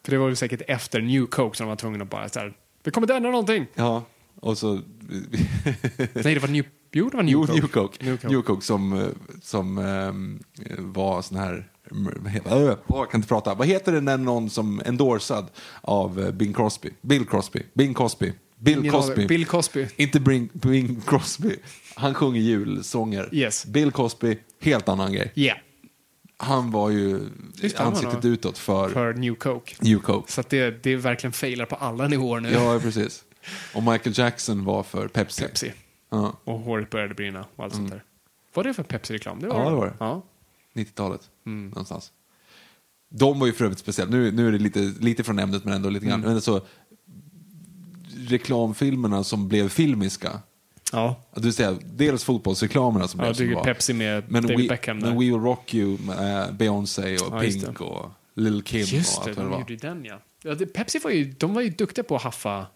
För 0.04 0.12
det 0.12 0.18
var 0.18 0.28
ju 0.28 0.36
säkert 0.36 0.62
efter 0.68 1.00
New 1.00 1.26
Coke 1.26 1.56
som 1.56 1.64
de 1.64 1.68
var 1.68 1.76
tvungna 1.76 2.04
att 2.04 2.10
bara 2.10 2.28
så 2.28 2.38
här, 2.40 2.52
vi 2.84 2.90
kommer 2.90 3.04
inte 3.04 3.14
ändra 3.14 3.30
någonting. 3.30 3.66
Ja, 3.74 4.04
och 4.40 4.58
så... 4.58 4.74
Nej, 6.12 6.34
det 6.34 6.38
var 6.38 6.48
New, 6.48 6.64
jo, 6.92 7.08
det 7.08 7.16
var 7.16 7.24
New 7.24 7.32
Jo, 7.32 7.46
Coke. 7.46 7.52
New 7.52 7.68
Coke. 7.68 8.04
New 8.04 8.16
Coke. 8.16 8.28
New 8.28 8.42
Coke 8.42 8.64
som, 8.64 9.10
som 9.42 9.78
ehm, 9.78 10.42
var 10.78 11.22
sån 11.22 11.38
här... 11.38 11.70
Jag 12.86 13.10
kan 13.10 13.18
inte 13.18 13.28
prata. 13.28 13.54
Vad 13.54 13.66
heter 13.66 13.92
det 13.92 14.00
när 14.00 14.18
någon 14.18 14.50
som 14.50 14.82
endorsad 14.84 15.46
av 15.80 16.20
eh, 16.20 16.30
Bing 16.30 16.52
Crosby? 16.52 16.90
Bill 17.00 17.26
Crosby. 17.26 17.62
Bing 17.74 17.94
Crosby. 17.94 18.32
Bill 18.58 18.90
Cosby. 18.90 19.26
Bill 19.26 19.46
Cosby. 19.46 19.86
Inte 19.96 20.20
Bing, 20.20 20.48
Bing 20.52 21.00
Crosby. 21.06 21.56
Han 21.94 22.14
sjunger 22.14 22.40
julsånger. 22.40 23.28
Yes. 23.32 23.66
Bill 23.66 23.92
Cosby, 23.92 24.38
helt 24.60 24.88
annan 24.88 25.12
grej. 25.12 25.32
Yeah, 25.34 25.58
Han 26.36 26.70
var 26.70 26.90
ju 26.90 27.20
Just 27.54 27.80
ansiktet 27.80 28.24
utåt 28.24 28.58
för, 28.58 28.88
för 28.88 29.14
New 29.14 29.34
Coke. 29.34 29.74
New 29.80 29.98
Coke. 29.98 30.32
Så 30.32 30.42
det, 30.48 30.82
det 30.82 30.96
verkligen 30.96 31.32
failar 31.32 31.66
på 31.66 31.76
alla 31.76 32.08
nivåer 32.08 32.40
nu. 32.40 32.50
Ja, 32.52 32.78
precis. 32.82 33.24
Och 33.74 33.82
Michael 33.82 34.18
Jackson 34.18 34.64
var 34.64 34.82
för 34.82 35.08
Pepsi. 35.08 35.42
Pepsi. 35.42 35.72
Ja, 36.10 36.40
Och 36.44 36.58
håret 36.58 36.90
började 36.90 37.14
brinna 37.14 37.46
och 37.56 37.64
allt 37.64 37.74
sånt 37.74 37.90
där. 37.90 38.04
Var 38.54 38.64
det 38.64 38.74
för 38.74 38.82
Pepsi-reklam? 38.82 39.40
Det 39.40 39.48
var 39.48 39.60
Ja, 39.64 39.70
det 39.70 39.76
var 39.76 39.86
det. 39.86 39.94
Ja. 40.00 40.22
90-talet. 40.74 41.20
Mm. 41.46 41.68
Någonstans. 41.68 42.12
De 43.08 43.38
var 43.40 43.46
ju 43.46 43.52
för 43.52 43.64
övrigt 43.64 43.78
speciellt. 43.78 44.10
Nu, 44.10 44.32
nu 44.32 44.48
är 44.48 44.52
det 44.52 44.58
lite, 44.58 44.80
lite 45.00 45.24
från 45.24 45.38
ämnet 45.38 45.64
men 45.64 45.74
ändå 45.74 45.88
lite 45.88 46.06
Mm. 46.06 46.10
grann. 46.20 46.26
Men 46.28 46.34
alltså, 46.36 46.66
reklamfilmerna 48.28 49.24
som 49.24 49.48
blev 49.48 49.68
filmiska. 49.68 50.40
Ja, 50.94 51.16
vill 51.36 51.52
säga, 51.52 51.78
dels 51.84 52.24
fotbollsreklamerna 52.24 53.08
som 53.08 53.20
ja 53.20 53.26
blev 53.26 53.34
som 53.34 53.54
var. 53.54 53.64
Pepsi 53.64 53.92
med 53.92 54.24
Men 54.28 54.42
David 54.42 54.58
We, 54.58 54.68
Beckham 54.68 55.00
där. 55.00 55.08
men 55.08 55.18
We 55.18 55.24
Will 55.24 55.34
Rock 55.40 55.74
You 55.74 55.98
med 56.00 56.42
eh, 56.42 56.52
Beyoncé 56.52 57.16
och 57.16 57.34
Ja, 57.34 57.40
Pink 57.40 57.80
och 57.80 58.10
Lil 58.36 58.62
Kim 58.62 58.80
Just 58.80 59.18
och 59.18 59.26
det, 59.28 59.34
de 59.34 59.52
gjorde 59.52 59.76
den 59.76 60.04
ja. 60.04 60.20
ja 60.42 60.54
det, 60.54 60.66
Pepsi 60.66 60.98
var 60.98 61.10
ju, 61.10 61.24
de 61.24 61.54
var 61.54 61.62
ju 61.62 61.68
duktiga 61.70 62.04
på 62.04 62.16
att 62.16 62.22
haffa 62.22 62.66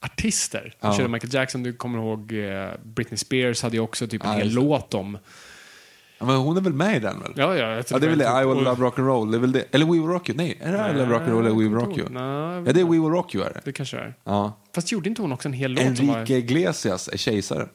artister. 0.00 0.74
De 0.80 0.86
Ja. 0.86 0.96
körde 0.96 1.08
Michael 1.08 1.34
Jackson, 1.34 1.62
du 1.62 1.72
kommer 1.72 1.98
ihåg 1.98 2.32
eh, 2.32 2.70
Britney 2.84 3.18
Spears 3.18 3.62
hade 3.62 3.76
ju 3.76 3.80
också 3.80 4.06
typ 4.06 4.24
en 4.24 4.32
hel 4.32 4.50
låt 4.54 4.94
om. 4.94 5.18
Men 6.24 6.36
hon 6.36 6.56
är 6.56 6.60
väl 6.60 6.72
med 6.72 6.96
i 6.96 7.00
den 7.00 7.20
väl? 7.20 7.32
Ja, 7.36 7.56
ja. 7.56 7.70
Jag 7.74 7.84
Ja, 7.90 7.98
det 7.98 8.06
är 8.06 8.10
väl 8.10 8.18
det. 8.18 8.42
I 8.42 8.46
will 8.46 8.64
love 8.64 8.82
rock 8.82 8.98
and 8.98 9.08
roll. 9.08 9.30
Det 9.30 9.36
är 9.36 9.40
väl 9.40 9.52
det. 9.52 9.64
Eller 9.74 9.86
We 9.86 9.92
Will 9.92 10.02
Rock 10.06 10.28
You. 10.28 10.36
Nej, 10.36 10.58
är 10.60 10.72
det 10.72 10.90
I 10.90 10.92
love 10.92 11.12
rock 11.14 11.22
and 11.22 11.30
roll 11.32 11.46
eller 11.46 11.56
We 11.56 11.62
Will 11.62 11.74
Rock 11.74 11.98
You? 11.98 12.08
Nej, 12.10 12.62
Ja, 12.66 12.72
det 12.72 12.80
är 12.80 12.84
We 12.84 12.90
Will 12.90 13.02
Rock 13.02 13.34
You 13.34 13.44
är 13.44 13.50
det. 13.54 13.60
det 13.64 13.72
kanske 13.72 13.96
är. 13.96 14.14
Ja. 14.24 14.58
Fast 14.74 14.92
gjorde 14.92 15.08
inte 15.08 15.22
hon 15.22 15.32
också 15.32 15.48
en 15.48 15.52
hel 15.52 15.72
låt. 15.72 15.84
Enrique 15.84 16.36
Iglesias 16.38 17.08
är 17.08 17.16
kejsare. 17.16 17.68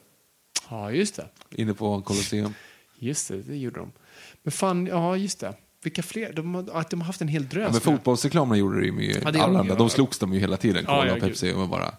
Ja, 0.70 0.90
just 0.92 1.16
det. 1.16 1.26
Inne 1.50 1.74
på 1.74 2.02
Colosseum. 2.02 2.54
Just 2.98 3.28
det, 3.28 3.42
det 3.42 3.56
gjorde 3.56 3.80
de. 3.80 3.92
Men 4.42 4.52
fan, 4.52 4.86
ja 4.86 5.16
just 5.16 5.40
det. 5.40 5.54
Vilka 5.82 6.02
fler? 6.02 6.32
De 6.32 6.54
har, 6.54 6.66
att 6.72 6.90
de 6.90 7.00
har 7.00 7.06
haft 7.06 7.20
en 7.20 7.28
hel 7.28 7.48
drös. 7.48 7.64
Ja, 7.66 7.72
men 7.72 7.80
fotbollsreklamerna 7.80 8.56
gjorde 8.56 8.80
det 8.80 8.86
ju 8.86 8.92
med 8.92 9.22
Ja, 9.24 9.30
det 9.30 9.42
alla 9.42 9.62
de. 9.62 9.78
De 9.78 9.90
slogs 9.90 10.18
de 10.18 10.34
ju 10.34 10.40
hela 10.40 10.56
tiden. 10.56 10.84
Cola 10.84 11.06
ja, 11.06 11.14
och 11.14 11.20
Pepsi 11.20 11.52
var 11.52 11.66
bara 11.66 11.94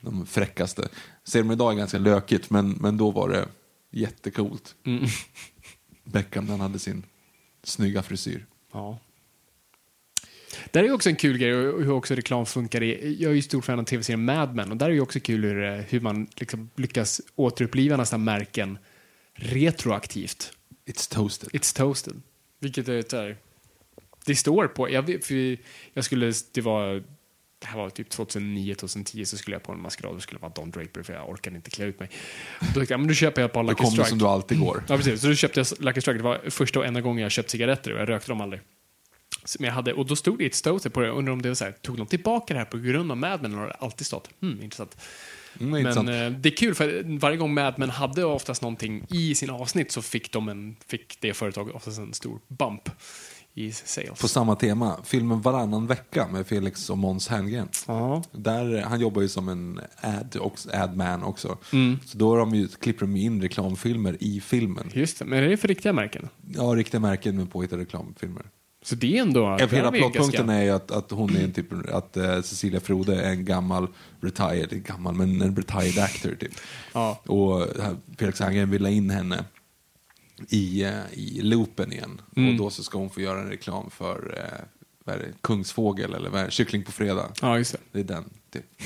de 0.00 0.26
fräckaste. 0.26 0.88
Ser 1.24 1.38
de 1.38 1.50
idag 1.50 1.72
är 1.72 1.76
ganska 1.76 1.98
lökigt, 1.98 2.50
men, 2.50 2.70
men 2.70 2.96
då 2.96 3.10
var 3.10 3.28
det 3.28 3.46
jättecoolt. 3.90 4.74
Mm. 4.86 5.04
Beckham, 6.06 6.48
han 6.48 6.60
hade 6.60 6.78
sin 6.78 7.02
snygga 7.62 8.02
frisyr. 8.02 8.46
Ja. 8.72 8.98
Där 10.70 10.80
är 10.80 10.84
ju 10.84 10.92
också 10.92 11.08
en 11.08 11.16
kul 11.16 11.38
grej 11.38 11.56
och 11.56 11.82
hur 11.82 11.90
också 11.90 12.14
reklam 12.14 12.46
funkar. 12.46 12.82
I, 12.82 13.16
jag 13.20 13.30
är 13.30 13.36
ju 13.36 13.42
stor 13.42 13.62
fan 13.62 13.78
av 13.78 13.84
tv-serien 13.84 14.24
Mad 14.24 14.54
Men 14.54 14.70
och 14.70 14.76
där 14.76 14.86
är 14.86 14.90
ju 14.90 15.00
också 15.00 15.20
kul 15.20 15.44
hur, 15.44 15.64
eh, 15.64 15.72
hur 15.72 16.00
man 16.00 16.26
liksom 16.36 16.70
lyckas 16.76 17.20
återuppliva 17.34 17.96
nästan 17.96 18.24
märken 18.24 18.78
retroaktivt. 19.34 20.52
It's 20.86 21.14
toasted. 21.14 21.50
It's 21.50 21.76
toasted. 21.76 22.22
Vilket 22.58 22.88
är 22.88 23.36
Det 24.24 24.36
står 24.36 24.66
på, 24.66 24.90
jag, 24.90 25.10
jag 25.92 26.04
skulle, 26.04 26.32
det 26.52 26.60
var, 26.60 27.02
det 27.58 27.66
här 27.66 27.78
var 27.78 27.90
typ 27.90 28.08
2009-2010 28.12 29.24
så 29.24 29.36
skulle 29.36 29.56
jag 29.56 29.62
på 29.62 29.72
en 29.72 29.80
maskerad 29.82 30.14
och 30.14 30.22
skulle 30.22 30.40
vara 30.40 30.52
Don 30.52 30.70
Draper 30.70 31.02
för 31.02 31.12
jag 31.12 31.28
orkade 31.28 31.56
inte 31.56 31.70
klä 31.70 31.84
ut 31.84 32.00
mig. 32.00 32.10
Då 32.60 32.66
tänkte 32.66 32.92
jag, 32.94 33.00
men 33.00 33.08
då 33.08 33.14
köper 33.14 33.42
jag 33.42 33.48
ett 33.48 33.52
par 33.54 33.62
Lucky 33.62 33.74
kom 33.74 33.84
det 33.84 33.90
Strike. 33.90 34.08
som 34.08 34.18
du 34.18 34.26
alltid 34.26 34.60
går. 34.60 34.84
Ja, 34.88 34.96
precis. 34.96 35.20
Så 35.20 35.26
då 35.26 35.34
köpte 35.34 35.60
jag 35.60 35.66
Lucky 35.80 36.00
Strike. 36.00 36.18
Det 36.18 36.24
var 36.24 36.50
första 36.50 36.78
och 36.78 36.86
enda 36.86 37.00
gången 37.00 37.22
jag 37.22 37.32
köpt 37.32 37.50
cigaretter 37.50 37.92
och 37.94 38.00
jag 38.00 38.08
rökte 38.08 38.30
dem 38.30 38.40
aldrig. 38.40 38.60
Som 39.44 39.64
jag 39.64 39.72
hade, 39.72 39.92
och 39.92 40.06
då 40.06 40.16
stod 40.16 40.38
det 40.38 40.46
ett 40.46 40.54
stoter 40.54 40.90
på 40.90 41.00
det. 41.00 41.06
Jag 41.06 41.16
undrar 41.16 41.32
om 41.32 41.42
det 41.42 41.48
var 41.48 41.54
så 41.54 41.64
här, 41.64 41.72
tog 41.72 41.96
de 41.96 42.06
tillbaka 42.06 42.54
det 42.54 42.58
här 42.60 42.66
på 42.66 42.78
grund 42.78 43.10
av 43.10 43.16
Mad 43.16 43.42
Men 43.42 43.50
eller 43.52 43.60
har 43.62 43.68
det 43.68 43.74
alltid 43.74 44.06
stått? 44.06 44.30
Hmm, 44.40 44.62
intressant. 44.62 44.96
Mm, 45.60 45.70
Men 45.70 45.80
intressant. 45.80 46.08
eh, 46.08 46.30
det 46.30 46.48
är 46.48 46.56
kul 46.56 46.74
för 46.74 47.18
varje 47.18 47.36
gång 47.36 47.54
Mad 47.54 47.74
Men 47.78 47.90
hade 47.90 48.24
oftast 48.24 48.62
någonting 48.62 49.04
i 49.10 49.34
sin 49.34 49.50
avsnitt 49.50 49.92
så 49.92 50.02
fick, 50.02 50.32
de 50.32 50.48
en, 50.48 50.76
fick 50.86 51.20
det 51.20 51.34
företaget 51.34 51.74
oftast 51.74 51.98
en 51.98 52.14
stor 52.14 52.40
bump 52.48 52.90
i 53.56 53.72
sales. 53.72 54.20
På 54.20 54.28
samma 54.28 54.56
tema, 54.56 54.96
filmen 55.04 55.40
Varannan 55.40 55.86
vecka 55.86 56.28
med 56.32 56.46
Felix 56.46 56.90
och 56.90 56.98
Måns 56.98 57.28
Herngren. 57.28 57.68
Ja. 57.86 58.22
Där, 58.32 58.82
han 58.82 59.00
jobbar 59.00 59.22
ju 59.22 59.28
som 59.28 59.48
en 59.48 59.80
ad, 60.00 60.36
också, 60.40 60.70
ad 60.72 60.96
man 60.96 61.22
också. 61.22 61.58
Mm. 61.72 61.98
Så 62.06 62.18
då 62.18 62.30
har 62.30 62.38
de 62.38 62.54
ju, 62.54 62.68
klipper 62.68 63.00
de 63.00 63.16
in 63.16 63.42
reklamfilmer 63.42 64.16
i 64.20 64.40
filmen. 64.40 64.90
Just 64.94 65.18
det, 65.18 65.24
men 65.24 65.44
är 65.44 65.48
det 65.48 65.56
för 65.56 65.68
riktiga 65.68 65.92
märken? 65.92 66.28
Ja, 66.54 66.62
riktiga 66.62 67.00
märken 67.00 67.36
med 67.36 67.52
påhittade 67.52 67.82
reklamfilmer. 67.82 68.42
Så 68.84 68.94
det 68.94 69.18
är 69.18 69.22
ändå... 69.22 69.40
Ja, 69.40 69.66
hela 69.66 69.92
plottpunkten 69.92 70.48
är 70.48 70.62
ju 70.62 70.70
att, 70.70 70.90
att 70.90 71.10
hon 71.10 71.36
är 71.36 71.44
en 71.44 71.52
typ, 71.52 71.66
att 71.92 72.16
eh, 72.16 72.40
Cecilia 72.42 72.80
Frode 72.80 73.22
är 73.22 73.30
en 73.30 73.44
gammal 73.44 73.86
retired, 74.20 74.84
gammal 74.84 75.14
men 75.14 75.42
en 75.42 75.56
retired 75.56 76.04
actor 76.04 76.34
typ. 76.40 76.52
Ja. 76.92 77.20
Och 77.26 77.62
eh, 77.62 77.92
Felix 78.18 78.40
Herngren 78.40 78.70
vill 78.70 78.84
ha 78.84 78.90
in 78.90 79.10
henne 79.10 79.44
i, 80.48 80.82
eh, 80.84 80.92
i 81.12 81.40
loopen 81.42 81.92
igen. 81.92 82.20
Mm. 82.36 82.50
Och 82.50 82.56
då 82.56 82.70
så 82.70 82.82
ska 82.82 82.98
hon 82.98 83.10
få 83.10 83.20
göra 83.20 83.40
en 83.40 83.48
reklam 83.48 83.90
för 83.90 84.38
eh, 85.06 85.12
det, 85.18 85.32
Kungsfågel 85.40 86.14
eller 86.14 86.30
vad? 86.30 86.52
Kyckling 86.52 86.84
på 86.84 86.92
fredag. 86.92 87.32
Ja, 87.42 87.58
just 87.58 87.72
det. 87.72 87.78
Det 87.92 87.98
är 88.00 88.04
den. 88.04 88.24
Typ. 88.50 88.64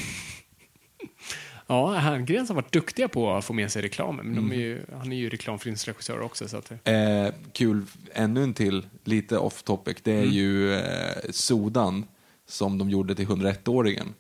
Ja, 1.67 1.93
Herngren 1.93 2.47
har 2.49 2.55
varit 2.55 2.73
duktiga 2.73 3.09
på 3.09 3.33
att 3.33 3.45
få 3.45 3.53
med 3.53 3.73
sig 3.73 3.83
reklamen. 3.83 4.27
Men 4.27 4.39
Mm. 4.39 4.49
de 4.51 4.55
är 4.57 4.61
ju, 4.61 4.81
han 4.99 5.13
är 5.13 5.17
ju 5.17 5.29
reklamfilmsregissör 5.29 6.21
också. 6.21 6.49
Så 6.49 6.57
att, 6.57 6.73
Eh, 6.85 7.29
kul, 7.53 7.83
ännu 8.13 8.43
en 8.43 8.55
till, 8.55 8.87
lite 9.05 9.39
off 9.39 9.63
topic, 9.63 9.97
det 10.03 10.13
är 10.13 10.23
Mm. 10.23 10.31
ju 10.35 10.75
eh, 10.75 11.17
Sodan 11.31 12.07
som 12.49 12.79
de 12.79 12.91
gjorde 12.91 13.15
till 13.15 13.27
101-åringen. 13.27 14.15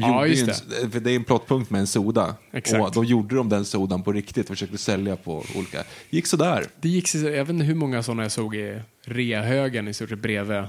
De 0.00 0.08
Ja, 0.10 0.26
gjorde 0.26 0.52
en, 0.82 0.90
för 0.90 1.00
det 1.00 1.10
är 1.10 1.16
en 1.16 1.24
plottpunkt 1.24 1.70
med 1.70 1.80
en 1.80 1.86
soda. 1.86 2.36
Exakt. 2.52 2.82
Och 2.84 2.92
då 2.94 3.04
gjorde 3.04 3.36
de 3.36 3.48
den 3.48 3.64
sodan 3.64 4.02
på 4.02 4.12
riktigt 4.12 4.44
och 4.50 4.56
försökte 4.56 4.78
sälja 4.78 5.16
på 5.16 5.44
olika. 5.56 5.84
gick 6.10 6.26
sådär. 6.26 6.66
det 6.80 6.88
gick 6.88 7.08
så, 7.08 7.18
jag 7.18 7.30
vet 7.44 7.48
inte 7.48 7.64
hur 7.64 7.74
många 7.74 8.02
sådana 8.02 8.22
jag 8.22 8.32
såg 8.32 8.56
i 8.56 8.80
reahögen 9.02 9.88
i 9.88 9.94
stort 9.94 10.08
sett 10.08 10.18
bredvid 10.18 10.62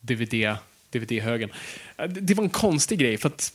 DVD, 0.00 0.56
DVD-högen. 0.90 1.50
Eh, 1.96 2.04
Det, 2.08 2.34
var 2.34 2.44
en 2.44 2.50
konstig 2.50 2.98
grej 2.98 3.16
för 3.16 3.28
att 3.28 3.52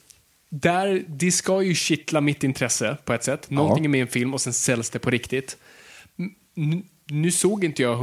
där, 0.49 1.03
det 1.07 1.31
ska 1.31 1.61
ju 1.61 1.75
kittla 1.75 2.21
mitt 2.21 2.43
intresse 2.43 2.97
på 3.05 3.13
ett 3.13 3.23
sätt. 3.23 3.49
Någonting 3.49 3.85
är 3.85 3.89
med 3.89 3.97
i 3.97 4.01
en 4.01 4.07
film 4.07 4.33
och 4.33 4.41
sen 4.41 4.53
säljs 4.53 4.89
det 4.89 4.99
på 4.99 5.09
riktigt. 5.09 5.57
N- 6.57 6.83
nu 7.07 7.31
såg 7.31 7.63
inte 7.63 7.81
jag 7.81 7.97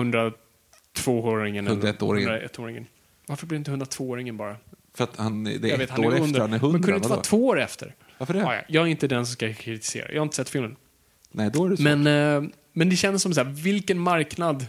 102-åringen. 0.94 1.66
eller 1.68 1.92
101-åringen. 1.92 2.28
101-åringen. 2.28 2.84
Varför 3.26 3.46
blir 3.46 3.58
inte 3.58 3.70
102-åringen 3.70 4.36
bara? 4.36 4.56
För 4.94 5.04
att 5.04 5.16
han, 5.16 5.44
det 5.44 5.50
är 5.50 5.60
Jag 5.60 5.70
ett 5.70 5.80
vet, 5.80 5.90
han 5.90 6.00
år 6.04 6.04
är 6.04 6.12
efter, 6.14 6.26
under. 6.26 6.40
han 6.40 6.48
är 6.48 6.52
Men 6.52 6.60
hundra. 6.60 6.78
kunde 6.78 6.92
det 6.92 6.96
inte 6.96 7.08
vara 7.08 7.20
två 7.20 7.46
år 7.46 7.60
efter? 7.60 7.94
Varför 8.18 8.34
det? 8.34 8.40
Ja, 8.40 8.54
ja. 8.54 8.62
Jag 8.68 8.82
är 8.82 8.86
inte 8.90 9.06
den 9.08 9.26
som 9.26 9.32
ska 9.32 9.52
kritisera. 9.54 10.12
Jag 10.12 10.20
har 10.20 10.22
inte 10.22 10.36
sett 10.36 10.48
filmen. 10.50 10.76
Nej, 11.32 11.50
då 11.52 11.64
är 11.64 11.70
det. 11.70 11.82
Men, 11.96 12.06
eh, 12.44 12.50
men 12.72 12.88
det 12.90 12.96
kändes 12.96 13.22
som 13.22 13.34
så 13.34 13.42
här, 13.44 13.50
vilken 13.50 13.98
marknad 13.98 14.66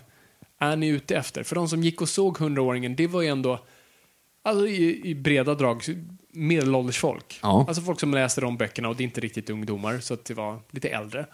är 0.59 0.75
ni 0.75 0.87
ute 0.87 1.15
efter? 1.15 1.43
För 1.43 1.55
de 1.55 1.69
som 1.69 1.83
gick 1.83 2.01
och 2.01 2.09
såg 2.09 2.37
100-åringen, 2.37 2.95
det 2.95 3.07
var 3.07 3.21
ju 3.21 3.27
ändå, 3.27 3.59
alltså 4.43 4.67
i, 4.67 5.09
i 5.09 5.15
breda 5.15 5.55
drag, 5.55 5.83
medelålders 6.33 6.97
folk. 6.97 7.39
Ja. 7.41 7.65
Alltså 7.67 7.83
folk 7.83 7.99
som 7.99 8.11
läste 8.13 8.41
de 8.41 8.57
böckerna 8.57 8.89
och 8.89 8.95
det 8.95 9.03
är 9.03 9.05
inte 9.05 9.21
riktigt 9.21 9.49
ungdomar, 9.49 9.99
så 9.99 10.13
att 10.13 10.25
det 10.25 10.33
var 10.33 10.59
lite 10.71 10.89
äldre. 10.89 11.25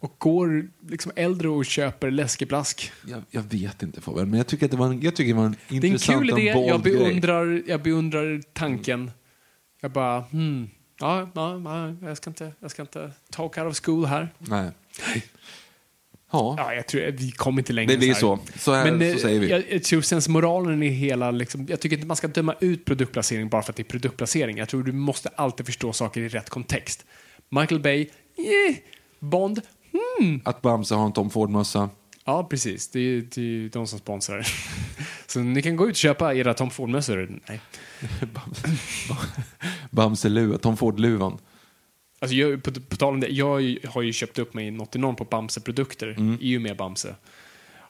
Och 0.00 0.14
går 0.18 0.68
liksom 0.88 1.12
äldre 1.16 1.48
och 1.48 1.66
köper 1.66 2.10
läskeblask. 2.10 2.92
jag, 3.06 3.22
jag 3.30 3.42
vet 3.42 3.82
inte 3.82 4.00
Fabian, 4.00 4.30
men 4.30 4.38
jag 4.38 4.46
tycker 4.46 4.64
att 4.64 4.70
det 4.70 4.76
var 4.76 4.86
en, 4.86 5.00
jag 5.00 5.16
tycker 5.16 5.34
det 5.34 5.38
var 5.40 5.46
en 5.46 5.56
Det 5.68 5.74
är 5.74 5.78
en 5.78 5.84
intressant 5.84 6.18
kul 6.18 6.30
och 6.30 6.38
idé, 6.38 6.52
bold 6.54 6.68
jag 6.68 6.82
grej. 6.82 6.96
beundrar, 6.96 7.62
jag 7.66 7.82
beundrar 7.82 8.42
tanken. 8.52 9.10
Jag 9.80 9.90
bara, 9.90 10.20
hmm, 10.20 10.70
ja, 11.00 11.30
ja, 11.34 11.60
ja, 11.64 12.08
jag 12.08 12.16
ska 12.16 12.30
inte, 12.30 12.52
jag 12.60 12.70
ska 12.70 12.82
inte 12.82 13.12
talk 13.30 13.58
out 13.58 13.66
of 13.66 13.80
school 13.84 14.04
här. 14.04 14.28
Nej. 14.38 14.70
Ja, 16.32 16.54
Ja, 16.58 16.74
jag 16.74 16.86
tror 16.86 17.10
vi 17.10 17.30
kommer 17.30 17.60
inte 17.60 17.72
längre 17.72 17.92
det 17.92 17.98
blir 17.98 18.14
så. 18.14 18.38
Så, 18.56 18.74
här, 18.74 18.92
Men 18.92 19.00
så 19.00 19.16
eh, 19.16 19.22
säger 19.22 19.40
vi. 19.40 19.50
Jag, 19.50 19.64
jag 19.70 19.82
tror 19.82 20.00
sen 20.00 20.20
moralen 20.28 20.82
i 20.82 20.88
hela, 20.88 21.30
liksom, 21.30 21.66
jag 21.68 21.80
tycker 21.80 21.96
inte 21.96 22.06
man 22.06 22.16
ska 22.16 22.28
döma 22.28 22.54
ut 22.60 22.84
produktplacering 22.84 23.48
bara 23.48 23.62
för 23.62 23.72
att 23.72 23.76
det 23.76 23.82
är 23.82 23.84
produktplacering. 23.84 24.56
Jag 24.56 24.68
tror 24.68 24.82
du 24.82 24.92
måste 24.92 25.28
alltid 25.28 25.66
förstå 25.66 25.92
saker 25.92 26.20
i 26.20 26.28
rätt 26.28 26.50
kontext. 26.50 27.04
Michael 27.48 27.80
Bay, 27.80 28.00
eh, 28.36 28.76
Bond, 29.18 29.60
hmm. 30.20 30.40
Att 30.44 30.62
Bamse 30.62 30.94
har 30.94 31.06
en 31.06 31.12
Tom 31.12 31.30
Ford-mössa. 31.30 31.90
Ja, 32.24 32.44
precis. 32.44 32.88
Det 32.88 33.00
är 33.00 33.20
det 33.34 33.40
är 33.64 33.68
de 33.68 33.86
som 33.86 33.98
sponsrar. 33.98 34.46
Så 35.26 35.40
ni 35.40 35.62
kan 35.62 35.76
gå 35.76 35.84
ut 35.84 35.90
och 35.90 35.96
köpa 35.96 36.34
era 36.34 36.54
Tom 36.54 36.70
Ford-mössor. 36.70 37.40
Nej. 37.48 37.60
Bamse-luva, 39.90 40.58
Tom 40.58 40.76
Ford-luvan. 40.76 41.38
Alltså 42.18 42.36
jag, 42.36 42.62
på, 42.62 42.72
på 42.80 42.96
tal 42.96 43.14
om 43.14 43.20
det, 43.20 43.28
jag 43.28 43.76
har 43.86 44.02
ju- 44.02 44.12
köpt 44.12 44.38
upp 44.38 44.54
mig 44.54 44.70
något 44.70 44.96
enormt 44.96 45.18
på 45.18 45.24
Bamse-produkter 45.24 46.08
Mm. 46.18 46.38
i 46.40 46.56
och 46.58 46.62
med 46.62 46.76
Bamse. 46.76 47.14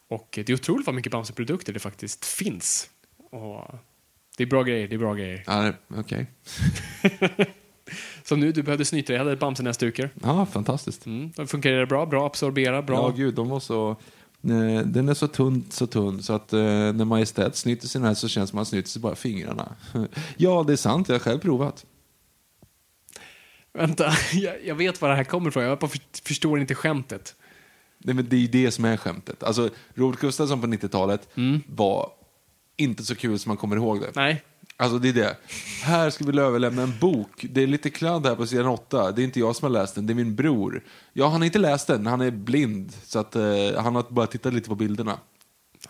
Och 0.09 0.29
det 0.33 0.49
är 0.49 0.55
otroligt 0.55 0.87
vad 0.87 0.95
mycket 0.95 1.13
Bamse-produkter 1.13 1.73
det 1.73 1.79
faktiskt 1.81 2.25
finns. 2.25 2.91
Och 3.31 3.75
det 4.37 4.43
är 4.43 4.47
bra 4.47 4.63
grejer, 4.63 4.89
det 4.89 4.95
är 4.95 4.99
bra 4.99 5.15
grejer. 5.15 5.43
Ja, 5.47 5.73
okej. 5.89 6.27
Som 8.29 8.41
nu, 8.41 8.53
du 8.53 8.63
behövde 8.63 8.85
snyta 8.85 9.13
dig, 9.13 9.23
jag 9.23 9.33
ett 9.33 9.39
Bamse-näsdukar. 9.41 10.11
Ja, 10.23 10.47
fantastiskt. 10.47 11.07
Mm, 11.07 11.33
de 11.37 11.47
fungerar 11.47 11.87
bra, 11.87 12.07
bra 12.07 12.27
absorbera, 12.27 12.83
bra. 12.83 12.97
Ja, 12.97 13.09
gud, 13.17 13.35
de 13.35 13.49
var 13.49 13.61
så... 13.61 13.91
eh, 14.43 14.87
Den 14.87 15.09
är 15.09 15.15
så 15.15 15.29
tunn, 15.29 15.65
så 15.71 15.87
tunn 15.87 16.23
så 16.23 16.33
att 16.33 16.53
eh, 16.53 16.59
när 16.61 17.05
Majestät 17.05 17.57
snyter 17.57 17.89
sin 17.89 18.03
här 18.05 18.15
så 18.15 18.29
känns 18.29 18.53
han 18.53 18.67
snyter 18.67 18.89
sig 18.89 19.03
bara 19.03 19.15
fingrarna. 19.15 19.77
ja, 20.37 20.65
det 20.67 20.73
är 20.73 20.77
sant. 20.77 21.09
Jag 21.09 21.15
har 21.15 21.21
själv 21.21 21.39
provat. 21.39 21.87
Vänta, 23.73 24.13
jag, 24.33 24.55
jag 24.65 24.75
vet 24.75 25.01
var 25.03 25.09
det 25.09 25.15
här 25.17 25.25
kommer 25.25 25.49
ifrån, 25.49 25.63
jag 25.65 25.79
bara 25.79 25.91
för, 25.91 26.01
förstår 26.25 26.61
inte 26.61 26.75
skämtet. 26.75 27.35
Nej, 27.99 28.15
men 28.15 28.29
det 28.29 28.37
är 28.37 28.41
ju 28.41 28.47
det 28.49 28.71
som 28.71 28.85
är 28.85 28.97
skämtet. 28.97 29.43
Alltså, 29.43 29.71
Robert 29.95 30.21
Gustafsson 30.21 30.61
på 30.61 30.67
90-talet 30.67 31.29
var 31.67 32.11
inte 32.77 33.05
så 33.05 33.15
kul 33.15 33.39
som 33.39 33.51
man 33.51 33.57
kommer 33.57 33.77
ihåg 33.77 34.01
det. 34.01 34.11
Nej, 34.15 34.43
Alltså 34.79 34.99
det 34.99 35.09
är 35.09 35.13
det. 35.13 35.37
Här 35.83 36.11
ska 36.11 36.25
vi 36.25 36.41
överlämna 36.41 36.83
en 36.83 36.99
bok. 36.99 37.47
Det 37.51 37.63
är 37.63 37.67
lite 37.67 37.91
kladd 37.91 38.27
här 38.27 38.35
på 38.35 38.47
sidan 38.47 38.67
8. 38.67 39.13
Det 39.13 39.23
är 39.23 39.25
inte 39.25 39.41
jag 39.41 39.57
som 39.57 39.67
har 39.67 39.81
läst 39.81 39.95
den, 39.95 40.07
det 40.07 40.13
är 40.13 40.15
min 40.15 40.37
bror. 40.37 40.83
Ja, 41.13 41.29
han 41.29 41.41
har 41.41 41.47
inte 41.47 41.59
läst 41.59 41.87
den, 41.87 42.07
han 42.07 42.21
är 42.21 42.31
blind. 42.31 42.93
Så 43.05 43.19
att, 43.19 43.37
eh, 43.37 43.43
han 43.79 43.95
har 43.95 44.05
bara 44.09 44.27
tittat 44.27 44.55
lite 44.55 44.69
på 44.69 44.75
bilderna. 44.75 45.19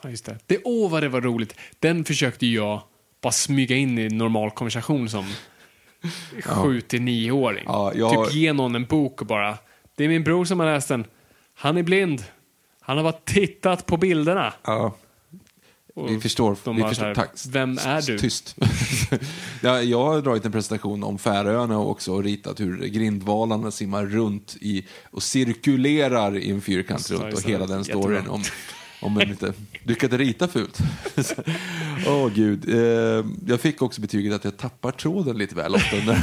ja, 0.02 0.10
just 0.10 0.24
det. 0.24 0.38
det. 0.46 0.58
Åh, 0.64 0.90
vad 0.90 1.02
det 1.02 1.08
var 1.08 1.20
roligt. 1.20 1.54
Den 1.78 2.04
försökte 2.04 2.46
jag 2.46 2.82
bara 3.20 3.32
smyga 3.32 3.76
in 3.76 3.98
i 3.98 4.08
normal 4.08 4.50
konversation 4.50 5.08
som 5.08 5.24
sju 6.42 6.80
till 6.80 7.02
nioåring. 7.02 7.64
Ja, 7.66 7.92
jag 7.94 8.26
Typ 8.26 8.34
ge 8.34 8.52
någon 8.52 8.74
en 8.74 8.84
bok 8.84 9.20
och 9.20 9.26
bara, 9.26 9.58
det 9.96 10.04
är 10.04 10.08
min 10.08 10.24
bror 10.24 10.44
som 10.44 10.60
har 10.60 10.66
läst 10.66 10.88
den. 10.88 11.04
Han 11.54 11.76
är 11.76 11.82
blind. 11.82 12.24
Han 12.80 12.96
har 12.96 13.04
bara 13.04 13.20
tittat 13.24 13.86
på 13.86 13.96
bilderna. 13.96 14.54
Ja. 14.64 14.96
Vi 16.04 16.20
förstår. 16.20 16.56
de 16.64 16.76
vi 16.76 16.82
förstår. 16.82 17.04
här, 17.04 17.14
Tack. 17.14 17.30
Vem 17.48 17.78
är 17.78 18.02
du? 18.02 18.18
Tyst. 18.18 18.56
ja, 19.62 19.82
jag 19.82 20.04
har 20.04 20.22
dragit 20.22 20.44
en 20.44 20.52
presentation 20.52 21.04
om 21.04 21.18
Färöarna 21.18 21.78
också 21.78 22.12
och 22.12 22.24
ritat 22.24 22.60
hur 22.60 22.86
grindvalarna 22.86 23.70
simmar 23.70 24.06
runt 24.06 24.56
i 24.60 24.86
och 25.10 25.22
cirkulerar 25.22 26.36
i 26.36 26.50
en 26.50 26.60
fyrkant 26.60 27.10
runt 27.10 27.34
och 27.34 27.42
hela 27.42 27.66
den 27.66 27.84
storyn 27.84 28.28
om, 28.28 28.42
om 29.00 29.20
en 29.20 29.28
lite... 29.28 29.52
Du 29.84 29.94
kan 29.94 30.06
inte 30.06 30.16
rita 30.16 30.48
fult. 30.48 30.78
Åh 32.06 32.28
gud. 32.28 32.74
Eh, 32.74 33.24
jag 33.46 33.60
fick 33.60 33.82
också 33.82 34.00
betyget 34.00 34.34
att 34.34 34.44
jag 34.44 34.56
tappar 34.56 34.92
tråden 34.92 35.38
lite 35.38 35.54
väl 35.54 35.74
ofta. 35.74 35.96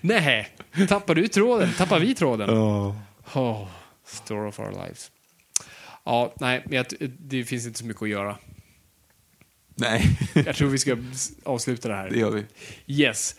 Nej, 0.00 0.48
tappar 0.88 1.14
du 1.14 1.28
tråden? 1.28 1.68
Tappar 1.78 2.00
vi 2.00 2.14
tråden? 2.14 2.50
Oh, 3.34 3.68
story 4.06 4.48
of 4.48 4.60
our 4.60 4.70
lives. 4.70 5.10
Ja, 6.06 6.34
nej, 6.40 6.64
jag, 6.70 6.86
det 7.18 7.44
finns 7.44 7.66
inte 7.66 7.78
så 7.78 7.84
mycket 7.84 8.02
att 8.02 8.08
göra. 8.08 8.36
Nej, 9.74 10.18
Jag 10.46 10.56
tror 10.56 10.68
vi 10.68 10.78
ska 10.78 10.96
avsluta 11.44 11.88
det 11.88 11.94
här. 11.94 12.10
det 12.10 12.18
gör 12.18 12.30
vi. 12.30 12.44
Yes. 13.02 13.34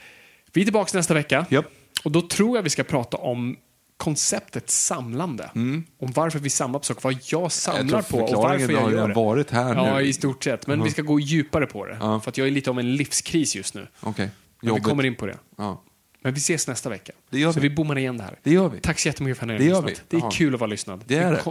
Vi 0.54 0.62
är 0.62 0.66
tillbaka 0.66 0.98
nästa 0.98 1.14
vecka. 1.14 1.46
Japp. 1.50 1.66
Och 2.04 2.12
då 2.12 2.22
tror 2.22 2.58
jag 2.58 2.64
vi 2.64 2.70
ska 2.70 2.84
prata 2.84 3.18
om 3.18 3.58
konceptet 3.98 4.70
samlande. 4.70 5.50
Om 5.54 5.86
varför 6.00 6.40
vi 6.40 6.50
samlar 6.50 6.80
på 6.80 6.86
saker, 6.86 7.02
vad 7.04 7.18
jag 7.32 7.52
samlar 7.52 8.02
tror 8.02 8.20
på 8.20 8.26
och 8.34 8.44
varför 8.44 8.74
jag 8.74 8.80
har 8.80 8.90
gör 8.90 8.96
redan 8.96 9.10
det. 9.10 9.16
varit 9.16 9.52
här 9.52 9.76
ja, 9.76 9.98
nu. 9.98 10.02
i 10.06 10.14
stort 10.14 10.44
sett. 10.44 10.68
Men 10.68 10.84
vi 10.84 10.90
ska 10.90 11.02
gå 11.02 11.20
djupare 11.20 11.66
på 11.66 11.86
det. 11.86 11.98
Ja. 12.02 12.20
För 12.20 12.30
att 12.32 12.38
jag 12.38 12.48
är 12.48 12.52
lite 12.52 12.70
om 12.70 12.78
en 12.78 12.96
livskris 12.96 13.56
just 13.56 13.74
nu. 13.76 13.88
Okej. 14.00 14.30
Men 14.62 14.76
vi 14.76 14.82
kommer 14.82 15.06
in 15.06 15.16
på 15.16 15.26
det. 15.26 15.38
Ja. 15.58 15.84
Men 16.22 16.34
vi 16.34 16.38
ses 16.40 16.68
nästa 16.68 16.90
vecka. 16.90 17.14
Det 17.30 17.40
gör 17.40 17.52
Så 17.52 17.60
vi. 17.60 17.70
vi 17.70 17.76
bommar 17.76 17.98
igen 17.98 18.18
det 18.18 18.24
här. 18.24 18.40
Det 18.44 18.52
gör 18.52 18.70
vi. 18.70 18.80
Tack 18.80 19.00
så 19.00 19.08
jättemycket 19.08 19.38
för 19.38 19.46
att 19.46 19.48
ni 19.48 19.54
har 19.54 19.60
Det 19.60 19.66
gör 19.66 19.82
lyssnat. 19.82 20.06
vi. 20.10 20.18
Det 20.18 20.18
är 20.18 20.26
Ja. 20.26 20.32
kul 20.32 20.54
att 20.54 20.60
vara 20.60 20.70
lyssnad. 20.70 21.04
Det 21.08 21.16
är 21.16 21.32
det. 21.32 21.44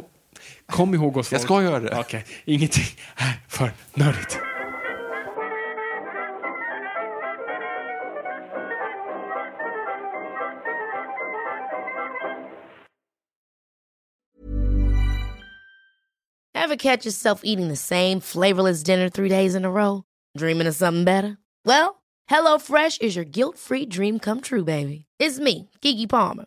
Kom, 0.67 0.77
kom 0.77 0.95
ihåg 0.95 1.17
oss 1.17 1.33
Jag 1.33 1.41
folk. 1.41 1.49
ska 1.49 1.63
göra 1.63 1.81
det. 1.81 2.01
Okej, 2.01 2.25
ingenting 2.45 2.85
är 3.17 3.41
för 3.49 3.73
nördigt. 3.95 4.39
Ever 16.55 16.77
catch 16.77 17.07
yourself 17.07 17.43
eating 17.45 17.69
the 17.69 17.77
same 17.77 18.21
flavorless 18.21 18.83
dinner 18.83 19.09
three 19.09 19.29
days 19.29 19.55
in 19.55 19.65
a 19.65 19.71
row? 19.71 20.03
Dreaming 20.37 20.67
of 20.67 20.75
something 20.75 21.05
better? 21.05 21.39
Well, 21.65 22.03
HelloFresh 22.31 23.01
is 23.03 23.15
your 23.15 23.25
guilt-free 23.25 23.87
dream 23.87 24.19
come 24.19 24.41
true, 24.41 24.65
baby. 24.65 25.07
It's 25.21 25.39
me, 25.39 25.71
Kiki 25.81 26.07
Palmer. 26.07 26.47